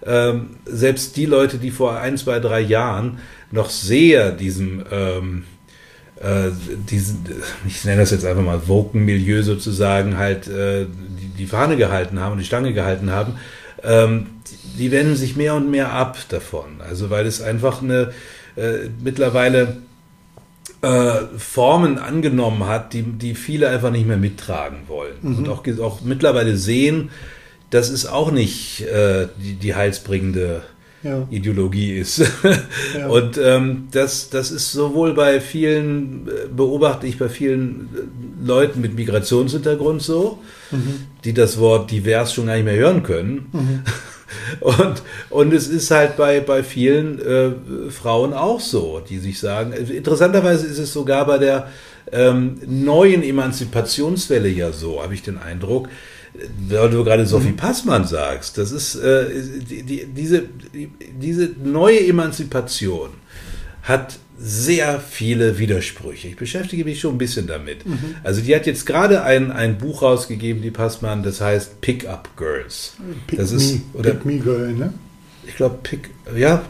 ähm, 0.06 0.58
selbst 0.66 1.18
die 1.18 1.26
Leute, 1.26 1.58
die 1.58 1.72
vor 1.72 2.00
ein, 2.00 2.18
zwei, 2.18 2.40
drei 2.40 2.60
Jahren 2.60 3.20
noch 3.52 3.70
sehr 3.70 4.32
diesem, 4.32 4.84
ähm, 4.92 5.44
äh, 6.22 6.52
diesen, 6.90 7.26
ich 7.68 7.84
nenne 7.86 8.02
das 8.02 8.12
jetzt 8.12 8.26
einfach 8.26 8.44
mal 8.44 8.68
Woken-Milieu 8.68 9.42
sozusagen, 9.44 10.18
halt 10.18 10.48
äh, 10.48 10.86
die, 10.86 11.28
die 11.38 11.48
Fahne 11.48 11.78
gehalten 11.78 12.20
haben 12.20 12.34
und 12.34 12.40
die 12.40 12.46
Stange 12.46 12.74
gehalten 12.74 13.12
haben, 13.12 13.34
ähm, 13.84 14.28
die, 14.78 14.92
wenden 14.92 15.16
sich 15.16 15.36
mehr 15.36 15.56
und 15.56 15.72
mehr 15.72 15.92
ab 15.92 16.18
davon. 16.30 16.82
Also 16.88 17.10
weil 17.10 17.26
es 17.26 17.42
einfach 17.42 17.82
eine 17.82 18.12
äh, 18.56 18.90
mittlerweile 19.04 19.78
äh, 20.88 21.38
Formen 21.38 21.98
angenommen 21.98 22.66
hat, 22.68 22.94
die, 22.94 23.04
die 23.04 23.36
viele 23.36 23.70
einfach 23.70 23.92
nicht 23.92 24.08
mehr 24.08 24.18
mittragen 24.18 24.80
wollen. 24.88 25.16
Und 25.22 25.50
auch, 25.50 25.64
auch 25.82 26.02
mittlerweile 26.02 26.56
sehen, 26.58 27.10
dass 27.70 27.90
es 27.90 28.06
auch 28.06 28.32
nicht 28.32 28.82
äh, 28.82 29.28
die, 29.38 29.56
die 29.56 29.76
heilsbringende 29.76 30.62
Ja. 31.04 31.28
Ideologie 31.30 31.94
ist. 31.94 32.22
Ja. 32.98 33.08
Und 33.10 33.38
ähm, 33.38 33.88
das, 33.92 34.30
das 34.30 34.50
ist 34.50 34.72
sowohl 34.72 35.14
bei 35.14 35.42
vielen, 35.42 36.28
äh, 36.28 36.48
beobachte 36.56 37.06
ich 37.06 37.20
bei 37.20 37.30
vielen 37.30 37.90
äh, 37.94 38.48
Leuten 38.48 38.82
mit 38.82 38.96
Migrationshintergrund 38.96 40.02
so, 40.02 40.40
die 41.24 41.34
das 41.34 41.60
Wort 41.60 41.92
divers 41.92 42.34
schon 42.34 42.48
gar 42.48 42.56
nicht 42.56 42.66
mehr 42.66 42.76
hören 42.76 43.04
können. 43.04 43.52
Und, 44.60 45.04
und 45.30 45.54
es 45.54 45.68
ist 45.68 45.92
halt 45.92 46.18
bei, 46.18 46.40
bei 46.42 46.64
vielen 46.64 47.20
äh, 47.20 47.52
Frauen 47.90 48.34
auch 48.34 48.60
so, 48.60 49.02
die 49.08 49.20
sich 49.20 49.40
sagen, 49.40 49.74
also 49.74 49.94
interessanterweise 49.94 50.68
ist 50.68 50.80
es 50.80 50.92
sogar 50.92 51.26
bei 51.26 51.38
der 51.38 51.70
ähm, 52.12 52.60
neuen 52.66 53.24
Emanzipationswelle 53.24 54.50
ja 54.50 54.72
so, 54.72 55.02
habe 55.02 55.14
ich 55.14 55.24
den 55.24 55.38
Eindruck, 55.38 55.90
weil 56.70 56.90
du 56.90 57.04
gerade 57.04 57.26
Sophie 57.26 57.54
Passmann 57.54 58.06
sagst, 58.06 58.58
das 58.58 58.72
ist 58.72 58.96
äh, 58.96 59.26
die, 59.70 59.84
die, 59.84 60.06
diese, 60.06 60.44
die, 60.74 60.92
diese 61.20 61.50
neue 61.64 62.06
Emanzipation 62.06 63.10
hat 63.84 64.20
sehr 64.40 65.00
viele 65.00 65.58
Widersprüche. 65.58 66.28
Ich 66.28 66.36
beschäftige 66.36 66.86
mich 66.86 67.00
schon 67.00 67.16
ein 67.16 67.18
bisschen 67.18 67.48
damit. 67.48 67.80
Also 68.24 68.42
die 68.42 68.56
hat 68.56 68.66
jetzt 68.68 68.86
gerade 68.86 69.24
ein, 69.24 69.52
ein 69.52 69.78
Buch 69.78 70.02
rausgegeben, 70.04 70.62
die 70.62 70.72
Passmann, 70.72 71.24
das 71.24 71.42
heißt 71.42 71.82
Pick 71.82 72.08
Up 72.08 72.30
Girls. 72.38 72.94
Pick 73.28 73.40
das 73.40 73.52
me, 73.52 73.58
ist, 73.58 73.80
oder 73.94 74.12
Pick 74.12 74.26
me 74.26 74.38
girl, 74.38 74.74
ne? 74.74 74.94
ich 75.48 75.56
glaube, 75.56 75.80
Pick, 75.82 76.10
ja, 76.36 76.64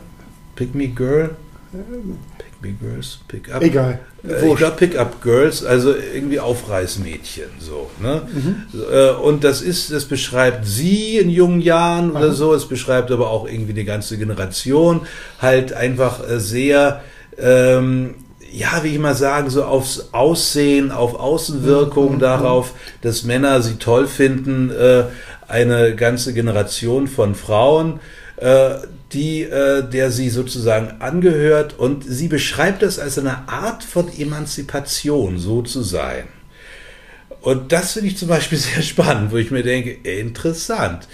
Pick 0.55 0.73
Me 0.75 0.87
Girl, 0.87 1.31
Pick 2.37 2.61
Me 2.61 2.75
Girls, 2.79 3.19
Pick 3.27 3.53
Up. 3.53 3.61
Egal. 3.61 3.99
Äh, 4.27 4.49
Ich 4.49 4.55
glaube 4.55 4.75
Pick-up 4.77 5.21
Girls, 5.21 5.63
also 5.63 5.93
irgendwie 5.95 6.39
Aufreißmädchen, 6.39 7.49
so. 7.59 7.89
Ne? 8.01 8.21
Äh, 8.91 9.11
Und 9.11 9.43
das 9.43 9.61
ist, 9.61 9.91
das 9.91 10.05
beschreibt 10.05 10.65
sie 10.65 11.17
in 11.17 11.29
jungen 11.29 11.61
Jahren 11.61 12.11
oder 12.11 12.31
so. 12.33 12.53
Es 12.53 12.67
beschreibt 12.67 13.11
aber 13.11 13.29
auch 13.29 13.47
irgendwie 13.47 13.73
eine 13.73 13.85
ganze 13.85 14.17
Generation, 14.17 15.01
halt 15.39 15.73
einfach 15.73 16.27
äh, 16.27 16.39
sehr, 16.39 17.03
ähm, 17.39 18.15
ja, 18.51 18.83
wie 18.83 18.89
ich 18.89 18.99
mal 18.99 19.15
sagen, 19.15 19.49
so 19.49 19.63
aufs 19.63 20.09
Aussehen, 20.13 20.91
auf 20.91 21.15
Außenwirkung 21.15 22.19
darauf, 22.19 22.73
dass 23.01 23.23
Männer 23.23 23.61
sie 23.61 23.75
toll 23.75 24.07
finden, 24.07 24.71
äh, 24.71 25.05
eine 25.47 25.95
ganze 25.95 26.33
Generation 26.33 27.07
von 27.07 27.35
Frauen, 27.35 27.99
äh, 28.37 28.75
die, 29.13 29.43
äh, 29.43 29.83
der 29.87 30.11
sie 30.11 30.29
sozusagen 30.29 31.01
angehört 31.01 31.77
und 31.77 32.03
sie 32.07 32.27
beschreibt 32.27 32.81
das 32.81 32.99
als 32.99 33.17
eine 33.17 33.47
Art 33.47 33.83
von 33.83 34.09
Emanzipation, 34.17 35.39
so 35.39 35.61
zu 35.61 35.81
sein. 35.81 36.27
Und 37.41 37.71
das 37.71 37.93
finde 37.93 38.09
ich 38.09 38.17
zum 38.17 38.27
Beispiel 38.27 38.57
sehr 38.57 38.81
spannend, 38.81 39.31
wo 39.31 39.37
ich 39.37 39.51
mir 39.51 39.63
denke, 39.63 39.91
interessant. 39.91 41.07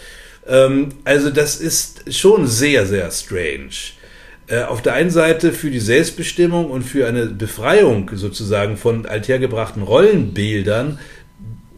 Ähm, 0.48 0.90
also 1.04 1.30
das 1.30 1.58
ist 1.58 2.14
schon 2.14 2.48
sehr, 2.48 2.86
sehr 2.86 3.10
strange. 3.12 3.94
Äh, 4.54 4.66
auf 4.66 4.84
der 4.84 4.94
einen 4.94 5.10
Seite 5.10 5.52
für 5.52 5.72
die 5.72 5.80
Selbstbestimmung 5.80 6.70
und 6.70 6.84
für 6.84 7.08
eine 7.08 7.26
Befreiung 7.26 8.12
sozusagen 8.14 8.78
von 8.78 9.08
althergebrachten 9.08 9.82
Rollenbildern, 9.82 11.00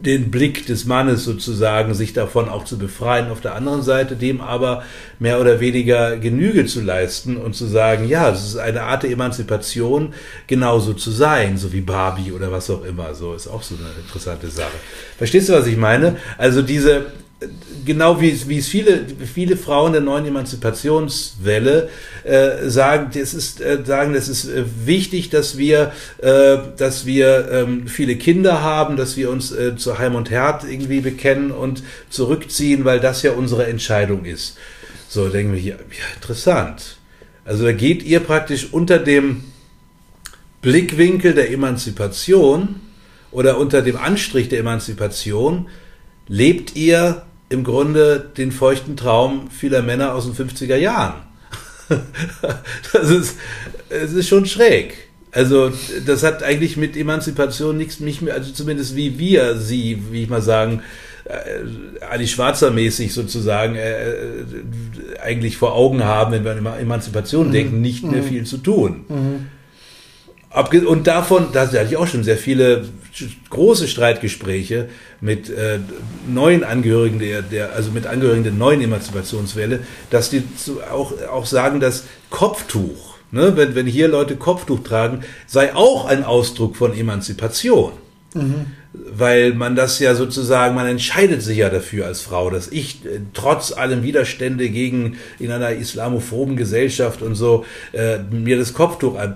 den 0.00 0.30
Blick 0.30 0.66
des 0.66 0.84
Mannes 0.84 1.24
sozusagen, 1.24 1.94
sich 1.94 2.12
davon 2.12 2.50
auch 2.50 2.66
zu 2.66 2.76
befreien, 2.76 3.30
auf 3.30 3.40
der 3.40 3.54
anderen 3.54 3.82
Seite 3.82 4.14
dem 4.14 4.42
aber 4.42 4.82
mehr 5.18 5.40
oder 5.40 5.58
weniger 5.58 6.18
Genüge 6.18 6.66
zu 6.66 6.82
leisten 6.82 7.38
und 7.38 7.56
zu 7.56 7.64
sagen, 7.64 8.06
ja, 8.06 8.30
das 8.30 8.44
ist 8.44 8.58
eine 8.58 8.82
Art 8.82 9.04
der 9.04 9.10
Emanzipation, 9.10 10.12
genauso 10.46 10.92
zu 10.92 11.10
sein, 11.10 11.56
so 11.56 11.72
wie 11.72 11.80
Barbie 11.80 12.32
oder 12.32 12.52
was 12.52 12.68
auch 12.68 12.84
immer. 12.84 13.14
So 13.14 13.32
ist 13.32 13.48
auch 13.48 13.62
so 13.62 13.74
eine 13.74 13.88
interessante 14.04 14.48
Sache. 14.48 14.76
Verstehst 15.16 15.48
du, 15.48 15.54
was 15.54 15.66
ich 15.66 15.78
meine? 15.78 16.16
Also 16.36 16.60
diese, 16.60 17.06
genau 17.86 18.20
wie 18.20 18.48
wie 18.48 18.58
es 18.58 18.68
viele, 18.68 19.06
viele 19.32 19.56
Frauen 19.56 19.92
der 19.92 20.02
neuen 20.02 20.26
Emanzipationswelle 20.26 21.88
äh, 22.24 22.68
sagen, 22.68 23.18
es 23.18 23.32
ist, 23.32 23.60
äh, 23.60 23.78
sagen, 23.84 24.14
es 24.14 24.28
ist 24.28 24.46
äh, 24.46 24.64
wichtig, 24.84 25.30
dass 25.30 25.56
wir, 25.56 25.92
äh, 26.18 26.58
dass 26.76 27.06
wir 27.06 27.48
ähm, 27.50 27.88
viele 27.88 28.16
Kinder 28.16 28.62
haben, 28.62 28.96
dass 28.96 29.16
wir 29.16 29.30
uns 29.30 29.52
äh, 29.52 29.76
zu 29.76 29.98
Heim 29.98 30.14
und 30.14 30.30
Herd 30.30 30.64
irgendwie 30.64 31.00
bekennen 31.00 31.50
und 31.50 31.82
zurückziehen, 32.10 32.84
weil 32.84 33.00
das 33.00 33.22
ja 33.22 33.32
unsere 33.32 33.66
Entscheidung 33.66 34.24
ist. 34.24 34.58
So 35.08 35.28
denken 35.28 35.52
wir 35.52 35.60
hier, 35.60 35.74
ja, 35.74 36.14
interessant. 36.14 36.98
Also 37.44 37.64
da 37.64 37.72
geht 37.72 38.02
ihr 38.02 38.20
praktisch 38.20 38.68
unter 38.72 38.98
dem 38.98 39.44
Blickwinkel 40.62 41.32
der 41.32 41.50
Emanzipation 41.52 42.80
oder 43.30 43.58
unter 43.58 43.82
dem 43.82 43.96
Anstrich 43.96 44.48
der 44.48 44.60
Emanzipation 44.60 45.68
lebt 46.28 46.74
ihr 46.74 47.25
im 47.48 47.64
Grunde 47.64 48.30
den 48.36 48.52
feuchten 48.52 48.96
Traum 48.96 49.50
vieler 49.50 49.82
Männer 49.82 50.14
aus 50.14 50.30
den 50.30 50.34
50er 50.34 50.76
Jahren. 50.76 51.22
das 52.92 53.10
ist, 53.10 53.36
es 53.88 54.12
ist 54.12 54.28
schon 54.28 54.46
schräg. 54.46 54.94
Also, 55.32 55.70
das 56.06 56.22
hat 56.22 56.42
eigentlich 56.42 56.76
mit 56.76 56.96
Emanzipation 56.96 57.76
nichts, 57.76 58.00
nicht 58.00 58.22
mehr, 58.22 58.34
also 58.34 58.52
zumindest 58.52 58.96
wie 58.96 59.18
wir 59.18 59.56
sie, 59.56 60.02
wie 60.10 60.22
ich 60.22 60.28
mal 60.28 60.42
sagen, 60.42 60.82
äh, 61.24 62.04
Ali 62.04 62.26
Schwarzer 62.26 62.70
mäßig 62.70 63.12
sozusagen 63.12 63.76
äh, 63.76 64.12
äh, 64.12 64.44
eigentlich 65.22 65.56
vor 65.56 65.74
Augen 65.74 66.04
haben, 66.04 66.32
wenn 66.32 66.44
wir 66.44 66.52
an 66.52 66.78
Emanzipation 66.80 67.48
mhm. 67.48 67.52
denken, 67.52 67.80
nicht 67.80 68.04
mehr 68.04 68.22
mhm. 68.22 68.26
viel 68.26 68.44
zu 68.44 68.58
tun. 68.58 69.04
Mhm. 69.08 69.46
Und 70.56 71.06
davon, 71.06 71.48
da 71.52 71.66
hatte 71.66 71.86
ich 71.88 71.96
auch 71.98 72.06
schon 72.06 72.24
sehr 72.24 72.38
viele 72.38 72.88
große 73.50 73.88
Streitgespräche 73.88 74.88
mit 75.20 75.50
äh, 75.50 75.80
neuen 76.26 76.64
Angehörigen 76.64 77.18
der, 77.18 77.42
der, 77.42 77.74
also 77.74 77.90
mit 77.90 78.06
Angehörigen 78.06 78.44
der 78.44 78.52
neuen 78.54 78.80
Emanzipationswelle, 78.80 79.80
dass 80.08 80.30
die 80.30 80.44
auch, 80.90 81.12
auch 81.30 81.44
sagen, 81.44 81.78
dass 81.78 82.04
Kopftuch, 82.30 83.16
ne, 83.32 83.56
wenn, 83.56 83.74
wenn 83.74 83.86
hier 83.86 84.08
Leute 84.08 84.36
Kopftuch 84.36 84.82
tragen, 84.82 85.24
sei 85.46 85.74
auch 85.74 86.06
ein 86.06 86.24
Ausdruck 86.24 86.76
von 86.76 86.96
Emanzipation. 86.96 87.92
Mhm 88.32 88.75
weil 88.92 89.52
man 89.54 89.76
das 89.76 89.98
ja 89.98 90.14
sozusagen, 90.14 90.74
man 90.74 90.86
entscheidet 90.86 91.42
sich 91.42 91.58
ja 91.58 91.68
dafür 91.68 92.06
als 92.06 92.20
Frau, 92.20 92.50
dass 92.50 92.68
ich 92.68 93.04
äh, 93.04 93.20
trotz 93.34 93.72
allem 93.72 94.02
Widerstände 94.02 94.68
gegen 94.68 95.16
in 95.38 95.50
einer 95.50 95.70
islamophoben 95.70 96.56
Gesellschaft 96.56 97.22
und 97.22 97.34
so 97.34 97.64
äh, 97.92 98.18
mir 98.30 98.58
das 98.58 98.72
Kopftuch 98.72 99.18
äh, 99.18 99.28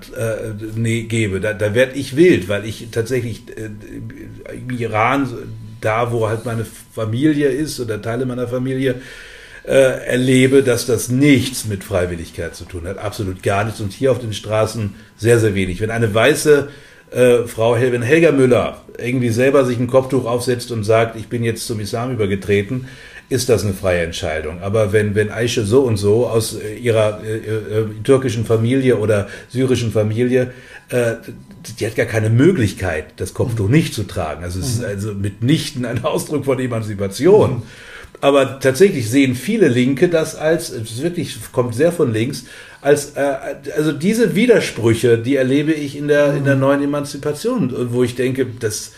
nee, 0.74 1.02
gebe. 1.02 1.40
Da, 1.40 1.52
da 1.52 1.74
werde 1.74 1.96
ich 1.96 2.16
wild, 2.16 2.48
weil 2.48 2.64
ich 2.64 2.88
tatsächlich 2.90 3.42
äh, 3.56 3.70
im 4.54 4.70
Iran, 4.78 5.28
da 5.80 6.12
wo 6.12 6.28
halt 6.28 6.44
meine 6.44 6.64
Familie 6.64 7.48
ist 7.48 7.80
oder 7.80 8.00
Teile 8.00 8.26
meiner 8.26 8.48
Familie, 8.48 8.96
äh, 9.64 10.06
erlebe, 10.06 10.62
dass 10.62 10.86
das 10.86 11.10
nichts 11.10 11.66
mit 11.66 11.84
Freiwilligkeit 11.84 12.54
zu 12.54 12.64
tun 12.64 12.86
hat. 12.86 12.98
Absolut 12.98 13.42
gar 13.42 13.64
nichts. 13.64 13.80
Und 13.80 13.92
hier 13.92 14.10
auf 14.10 14.18
den 14.18 14.32
Straßen 14.32 14.94
sehr, 15.16 15.38
sehr 15.38 15.54
wenig. 15.54 15.80
Wenn 15.80 15.90
eine 15.90 16.14
weiße 16.14 16.68
äh, 17.10 17.44
Frau 17.46 17.76
Helga 17.76 18.32
Müller 18.32 18.82
irgendwie 18.98 19.30
selber 19.30 19.64
sich 19.64 19.78
ein 19.78 19.86
Kopftuch 19.86 20.26
aufsetzt 20.26 20.70
und 20.70 20.84
sagt, 20.84 21.16
ich 21.16 21.28
bin 21.28 21.42
jetzt 21.42 21.66
zum 21.66 21.80
Islam 21.80 22.12
übergetreten, 22.12 22.86
ist 23.28 23.48
das 23.48 23.64
eine 23.64 23.74
freie 23.74 24.02
Entscheidung. 24.02 24.60
Aber 24.60 24.92
wenn, 24.92 25.14
wenn 25.14 25.30
Aische 25.30 25.64
so 25.64 25.82
und 25.82 25.96
so 25.96 26.26
aus 26.26 26.56
äh, 26.56 26.74
ihrer 26.74 27.22
äh, 27.24 27.36
äh, 27.36 27.84
türkischen 28.02 28.44
Familie 28.44 28.98
oder 28.98 29.28
syrischen 29.48 29.92
Familie, 29.92 30.52
äh, 30.88 31.14
die 31.78 31.86
hat 31.86 31.94
gar 31.94 32.06
keine 32.06 32.30
Möglichkeit, 32.30 33.06
das 33.16 33.32
Kopftuch 33.32 33.66
mhm. 33.66 33.72
nicht 33.72 33.94
zu 33.94 34.02
tragen. 34.02 34.42
Also 34.42 34.58
es 34.58 34.68
ist 34.68 34.78
mhm. 34.80 34.86
also 34.86 35.14
mitnichten 35.14 35.84
ein 35.84 36.04
Ausdruck 36.04 36.44
von 36.44 36.58
Emanzipation. 36.58 37.62
Aber 38.20 38.60
tatsächlich 38.60 39.08
sehen 39.08 39.34
viele 39.34 39.68
Linke 39.68 40.08
das 40.08 40.34
als, 40.36 40.70
es 40.70 41.02
wirklich 41.02 41.36
kommt 41.52 41.74
sehr 41.74 41.90
von 41.90 42.12
links, 42.12 42.44
als 42.82 43.12
äh, 43.16 43.34
also 43.76 43.92
diese 43.92 44.34
Widersprüche, 44.34 45.18
die 45.18 45.36
erlebe 45.36 45.72
ich 45.72 45.96
in 45.96 46.08
der 46.08 46.34
in 46.34 46.44
der 46.44 46.54
mhm. 46.54 46.60
neuen 46.60 46.82
Emanzipation, 46.82 47.72
wo 47.92 48.02
ich 48.02 48.14
denke, 48.14 48.46
dass 48.46 48.92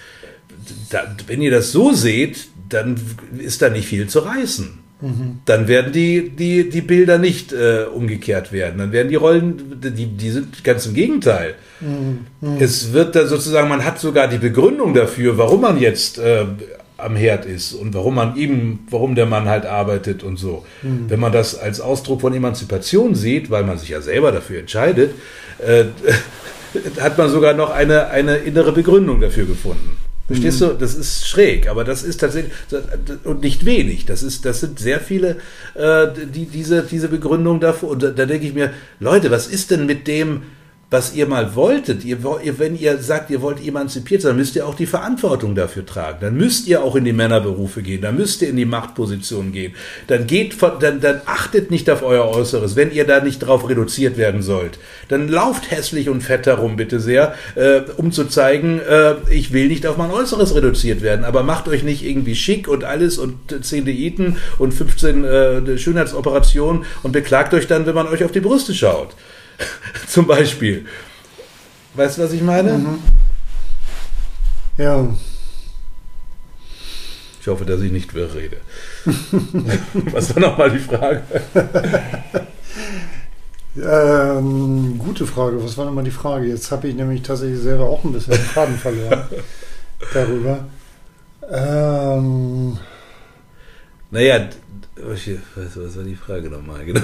da, 0.90 1.16
wenn 1.26 1.42
ihr 1.42 1.50
das 1.50 1.72
so 1.72 1.92
seht, 1.92 2.48
dann 2.68 2.96
ist 3.38 3.62
da 3.62 3.68
nicht 3.68 3.86
viel 3.86 4.08
zu 4.08 4.20
reißen. 4.20 4.82
Mhm. 5.00 5.40
Dann 5.44 5.66
werden 5.66 5.92
die, 5.92 6.30
die, 6.30 6.70
die 6.70 6.80
Bilder 6.80 7.18
nicht 7.18 7.52
äh, 7.52 7.84
umgekehrt 7.92 8.52
werden. 8.52 8.78
Dann 8.78 8.92
werden 8.92 9.08
die 9.08 9.16
Rollen, 9.16 9.80
die, 9.80 10.06
die 10.06 10.30
sind 10.30 10.62
ganz 10.62 10.86
im 10.86 10.94
Gegenteil. 10.94 11.54
Mhm. 11.80 12.26
Mhm. 12.40 12.56
Es 12.60 12.92
wird 12.92 13.16
da 13.16 13.26
sozusagen, 13.26 13.68
man 13.68 13.84
hat 13.84 13.98
sogar 13.98 14.28
die 14.28 14.38
Begründung 14.38 14.94
dafür, 14.94 15.36
warum 15.38 15.62
man 15.62 15.80
jetzt 15.80 16.18
äh, 16.18 16.44
am 17.02 17.16
Herd 17.16 17.44
ist 17.44 17.72
und 17.72 17.94
warum 17.94 18.14
man 18.14 18.36
ihm, 18.36 18.80
warum 18.90 19.14
der 19.14 19.26
Mann 19.26 19.48
halt 19.48 19.66
arbeitet 19.66 20.22
und 20.22 20.36
so. 20.36 20.64
Mhm. 20.82 21.04
Wenn 21.08 21.20
man 21.20 21.32
das 21.32 21.58
als 21.58 21.80
Ausdruck 21.80 22.20
von 22.20 22.34
Emanzipation 22.34 23.14
sieht, 23.14 23.50
weil 23.50 23.64
man 23.64 23.78
sich 23.78 23.90
ja 23.90 24.00
selber 24.00 24.32
dafür 24.32 24.60
entscheidet, 24.60 25.14
äh, 25.58 25.84
hat 27.00 27.18
man 27.18 27.30
sogar 27.30 27.54
noch 27.54 27.70
eine, 27.70 28.08
eine 28.08 28.36
innere 28.36 28.72
Begründung 28.72 29.20
dafür 29.20 29.44
gefunden. 29.44 29.96
Verstehst 30.26 30.60
mhm. 30.60 30.66
du? 30.66 30.74
Das 30.74 30.94
ist 30.94 31.26
schräg, 31.26 31.68
aber 31.68 31.84
das 31.84 32.02
ist 32.02 32.18
tatsächlich 32.18 32.52
und 33.24 33.42
nicht 33.42 33.64
wenig. 33.66 34.06
Das 34.06 34.22
ist, 34.22 34.44
das 34.44 34.60
sind 34.60 34.78
sehr 34.78 35.00
viele, 35.00 35.36
äh, 35.74 36.06
die 36.32 36.46
diese 36.46 36.82
diese 36.82 37.08
Begründung 37.08 37.60
dafür. 37.60 37.90
Und 37.90 38.02
da, 38.02 38.10
da 38.10 38.24
denke 38.24 38.46
ich 38.46 38.54
mir, 38.54 38.72
Leute, 39.00 39.30
was 39.30 39.46
ist 39.46 39.70
denn 39.70 39.86
mit 39.86 40.06
dem? 40.06 40.42
Was 40.92 41.14
ihr 41.14 41.26
mal 41.26 41.54
wolltet, 41.54 42.04
ihr, 42.04 42.18
wenn 42.22 42.78
ihr 42.78 42.98
sagt, 42.98 43.30
ihr 43.30 43.40
wollt 43.40 43.66
emanzipiert 43.66 44.20
sein, 44.20 44.36
müsst 44.36 44.56
ihr 44.56 44.66
auch 44.66 44.74
die 44.74 44.86
Verantwortung 44.86 45.54
dafür 45.54 45.86
tragen. 45.86 46.18
Dann 46.20 46.36
müsst 46.36 46.66
ihr 46.66 46.84
auch 46.84 46.96
in 46.96 47.04
die 47.04 47.14
Männerberufe 47.14 47.82
gehen, 47.82 48.02
dann 48.02 48.16
müsst 48.16 48.42
ihr 48.42 48.50
in 48.50 48.56
die 48.56 48.66
Machtposition 48.66 49.52
gehen. 49.52 49.74
Dann 50.06 50.26
geht, 50.26 50.56
dann, 50.80 51.00
dann 51.00 51.22
achtet 51.24 51.70
nicht 51.70 51.88
auf 51.88 52.02
euer 52.02 52.28
Äußeres, 52.28 52.76
wenn 52.76 52.92
ihr 52.92 53.06
da 53.06 53.20
nicht 53.20 53.38
drauf 53.38 53.68
reduziert 53.68 54.18
werden 54.18 54.42
sollt. 54.42 54.78
Dann 55.08 55.28
lauft 55.28 55.70
hässlich 55.70 56.10
und 56.10 56.20
fett 56.20 56.46
herum, 56.46 56.76
bitte 56.76 57.00
sehr, 57.00 57.34
äh, 57.54 57.80
um 57.96 58.12
zu 58.12 58.26
zeigen, 58.26 58.78
äh, 58.78 59.14
ich 59.30 59.52
will 59.52 59.68
nicht 59.68 59.86
auf 59.86 59.96
mein 59.96 60.10
Äußeres 60.10 60.54
reduziert 60.54 61.00
werden. 61.00 61.24
Aber 61.24 61.42
macht 61.42 61.68
euch 61.68 61.84
nicht 61.84 62.04
irgendwie 62.04 62.34
schick 62.34 62.68
und 62.68 62.84
alles 62.84 63.16
und 63.16 63.34
10 63.62 63.86
Diäten 63.86 64.36
und 64.58 64.74
15 64.74 65.24
äh, 65.24 65.78
Schönheitsoperationen 65.78 66.84
und 67.02 67.12
beklagt 67.12 67.54
euch 67.54 67.66
dann, 67.66 67.86
wenn 67.86 67.94
man 67.94 68.08
euch 68.08 68.24
auf 68.24 68.32
die 68.32 68.40
Brüste 68.40 68.74
schaut. 68.74 69.14
Zum 70.06 70.26
Beispiel. 70.26 70.86
Weißt 71.94 72.18
du, 72.18 72.22
was 72.22 72.32
ich 72.32 72.42
meine? 72.42 72.72
Mhm. 72.74 72.98
Ja. 74.78 75.08
Ich 77.40 77.48
hoffe, 77.48 77.64
dass 77.64 77.80
ich 77.80 77.90
nicht 77.90 78.14
wirr 78.14 78.32
rede. 78.34 78.58
was 80.12 80.34
war 80.34 80.40
nochmal 80.40 80.70
die 80.70 80.78
Frage? 80.78 81.22
ähm, 83.76 84.96
gute 84.98 85.26
Frage. 85.26 85.62
Was 85.62 85.76
war 85.76 85.86
nochmal 85.86 86.04
die 86.04 86.10
Frage? 86.10 86.46
Jetzt 86.46 86.70
habe 86.70 86.88
ich 86.88 86.94
nämlich 86.94 87.22
tatsächlich 87.22 87.58
selber 87.58 87.84
auch 87.84 88.04
ein 88.04 88.12
bisschen 88.12 88.34
den 88.34 88.42
Faden 88.42 88.78
verloren 88.78 89.24
darüber. 90.14 90.64
Ähm, 91.50 92.78
naja, 94.10 94.48
was, 94.96 95.20
was 95.56 95.96
war 95.96 96.04
die 96.04 96.14
Frage 96.14 96.48
nochmal? 96.48 96.84
Genau. 96.84 97.02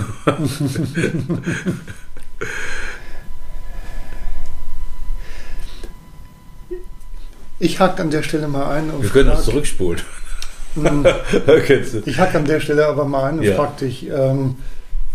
Ich 7.61 7.81
hack 7.81 7.99
an 7.99 8.11
der 8.11 8.23
Stelle 8.23 8.49
mal 8.49 8.71
ein. 8.77 9.03
Wir 9.03 9.11
können 9.11 9.31
das 9.31 9.45
zurückspulen. 9.45 10.01
Mhm. 10.75 11.05
ich 12.05 12.19
hack 12.21 12.35
an 12.37 12.45
der 12.45 12.61
Stelle 12.61 12.87
aber 12.87 13.05
mal 13.05 13.31
ein 13.31 13.39
und 13.39 13.45
ja. 13.45 13.57
frag 13.57 13.79
dich, 13.79 14.07
ähm, 14.09 14.57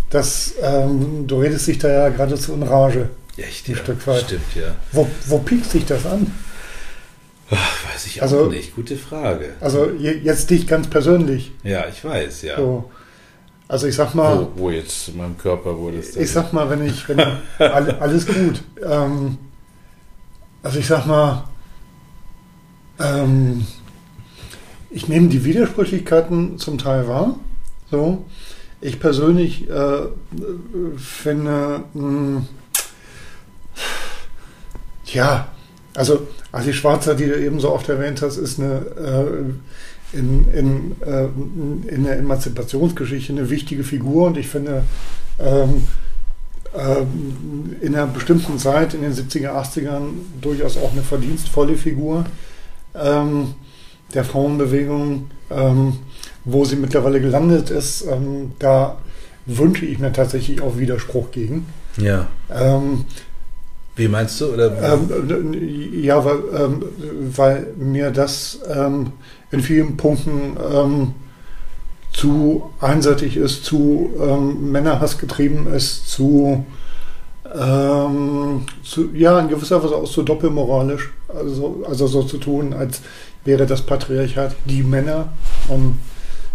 dass, 0.10 0.56
ähm, 0.62 1.26
du 1.28 1.40
redest 1.40 1.68
dich 1.68 1.78
da 1.78 1.90
ja 1.90 2.10
geradezu 2.10 2.54
in 2.54 2.64
Rage. 2.64 3.10
Echt, 3.38 3.70
ein 3.70 3.74
ja, 3.74 3.78
Stück 3.78 4.06
weit. 4.08 4.24
Stimmt, 4.24 4.56
ja. 4.56 4.76
Wo, 4.92 5.10
wo 5.28 5.38
piekt 5.38 5.70
sich 5.70 5.86
das 5.86 6.06
an? 6.06 6.32
Ach, 7.50 7.94
weiß 7.94 8.08
ich 8.08 8.22
also, 8.22 8.46
auch 8.46 8.50
nicht. 8.50 8.76
Gute 8.76 8.98
Frage. 8.98 9.54
Also 9.62 9.92
jetzt 9.92 10.50
dich 10.50 10.68
ganz 10.68 10.90
persönlich. 10.90 11.52
Ja, 11.64 11.86
ich 11.88 12.04
weiß, 12.04 12.42
ja. 12.42 12.58
So. 12.58 12.92
Also 13.74 13.88
ich 13.88 13.96
sag 13.96 14.14
mal. 14.14 14.38
Wo, 14.56 14.66
wo 14.66 14.70
jetzt 14.70 15.08
in 15.10 15.18
meinem 15.18 15.36
Körper 15.36 15.76
wurde 15.76 15.98
es 15.98 16.16
Ich 16.16 16.30
sag 16.30 16.54
mal, 16.54 16.70
wenn 16.70 16.86
ich, 16.86 17.10
wenn 17.10 17.20
alles 17.58 18.28
gut. 18.28 18.62
Ähm, 18.80 19.40
also 20.62 20.78
ich 20.78 20.86
sag 20.86 21.08
mal, 21.08 21.46
ähm, 23.00 23.66
ich 24.92 25.08
nehme 25.08 25.28
die 25.30 25.44
Widersprüchlichkeiten 25.44 26.60
zum 26.60 26.78
Teil 26.78 27.08
wahr. 27.08 27.40
So. 27.90 28.26
Ich 28.80 29.00
persönlich 29.00 29.68
äh, 29.68 30.04
finde, 30.96 31.84
mh, 31.96 32.44
ja, 35.06 35.48
also 35.96 36.28
Assi 36.52 36.74
Schwarzer, 36.74 37.16
die 37.16 37.26
du 37.26 37.44
eben 37.44 37.60
so 37.60 37.72
oft 37.72 37.90
erwähnt 37.90 38.22
hast, 38.22 38.38
ist 38.38 38.60
eine 38.60 38.76
äh, 38.76 39.73
in, 40.14 40.46
in, 40.54 40.96
äh, 41.02 41.28
in 41.94 42.04
der 42.04 42.18
Emanzipationsgeschichte 42.18 43.34
eine 43.34 43.50
wichtige 43.50 43.84
Figur 43.84 44.28
und 44.28 44.38
ich 44.38 44.48
finde, 44.48 44.84
ähm, 45.40 45.88
ähm, 46.76 47.76
in 47.82 47.96
einer 47.96 48.08
bestimmten 48.08 48.58
Zeit, 48.58 48.94
in 48.94 49.02
den 49.02 49.14
70er, 49.14 49.50
80ern, 49.50 50.10
durchaus 50.42 50.78
auch 50.78 50.92
eine 50.92 51.04
verdienstvolle 51.04 51.76
Figur 51.76 52.26
ähm, 52.96 53.56
der 54.14 54.24
Frauenbewegung. 54.24 55.30
Ähm, 55.52 55.94
wo 56.46 56.66
sie 56.66 56.76
mittlerweile 56.76 57.22
gelandet 57.22 57.70
ist, 57.70 58.06
ähm, 58.10 58.52
da 58.60 58.98
wünsche 59.46 59.86
ich 59.86 60.00
mir 60.00 60.12
tatsächlich 60.12 60.62
auch 60.62 60.78
Widerspruch 60.78 61.32
gegen. 61.32 61.66
Ja. 61.98 62.28
Wie 63.96 64.08
meinst 64.08 64.42
du? 64.42 64.54
Oder? 64.54 64.94
Ähm, 64.94 65.54
ja, 66.02 66.24
weil, 66.26 66.40
ähm, 66.58 66.84
weil, 67.36 67.68
mir 67.78 68.12
das 68.12 68.60
ähm, 68.74 69.12
in 69.54 69.62
vielen 69.62 69.96
Punkten 69.96 70.58
ähm, 70.74 71.14
zu 72.12 72.70
einseitig 72.80 73.38
ist, 73.38 73.66
zu 73.66 74.12
Männerhass 74.60 75.18
getrieben 75.18 75.66
ist, 75.74 76.08
zu, 76.08 76.64
zu, 78.84 79.10
ja, 79.16 79.40
in 79.40 79.48
gewisser 79.48 79.84
Weise 79.84 79.96
auch 79.96 80.06
so 80.06 80.22
doppelmoralisch, 80.22 81.12
also, 81.28 81.84
also 81.90 82.06
so 82.06 82.22
zu 82.22 82.38
tun, 82.38 82.74
als 82.74 83.02
wäre 83.46 83.66
das 83.66 83.82
Patriarchat 83.82 84.56
die 84.66 84.84
Männer. 84.84 85.30
Um, 85.68 85.98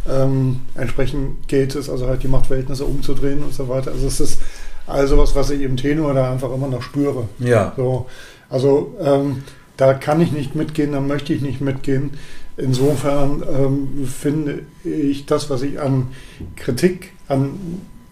ähm, 0.08 0.60
entsprechend 0.74 1.48
gilt 1.48 1.74
es 1.74 1.90
also 1.90 2.06
halt 2.06 2.22
die 2.22 2.28
Machtverhältnisse 2.28 2.84
umzudrehen 2.84 3.42
und 3.42 3.52
so 3.52 3.68
weiter. 3.68 3.90
Also 3.90 4.06
es 4.06 4.20
ist 4.20 4.40
also 4.86 5.18
was, 5.18 5.34
was 5.34 5.50
ich 5.50 5.60
im 5.62 5.76
Tenor 5.76 6.14
da 6.14 6.32
einfach 6.32 6.52
immer 6.52 6.68
noch 6.68 6.82
spüre. 6.82 7.28
Ja. 7.38 7.72
So, 7.76 8.06
also 8.48 8.94
ähm, 9.00 9.42
da 9.76 9.94
kann 9.94 10.20
ich 10.20 10.32
nicht 10.32 10.54
mitgehen, 10.54 10.92
da 10.92 11.00
möchte 11.00 11.32
ich 11.32 11.42
nicht 11.42 11.60
mitgehen. 11.60 12.10
Insofern 12.58 13.42
ähm, 13.48 14.06
finde 14.06 14.62
ich 14.82 15.26
das, 15.26 15.48
was 15.48 15.62
ich 15.62 15.80
an 15.80 16.08
Kritik 16.56 17.12
an, 17.28 17.52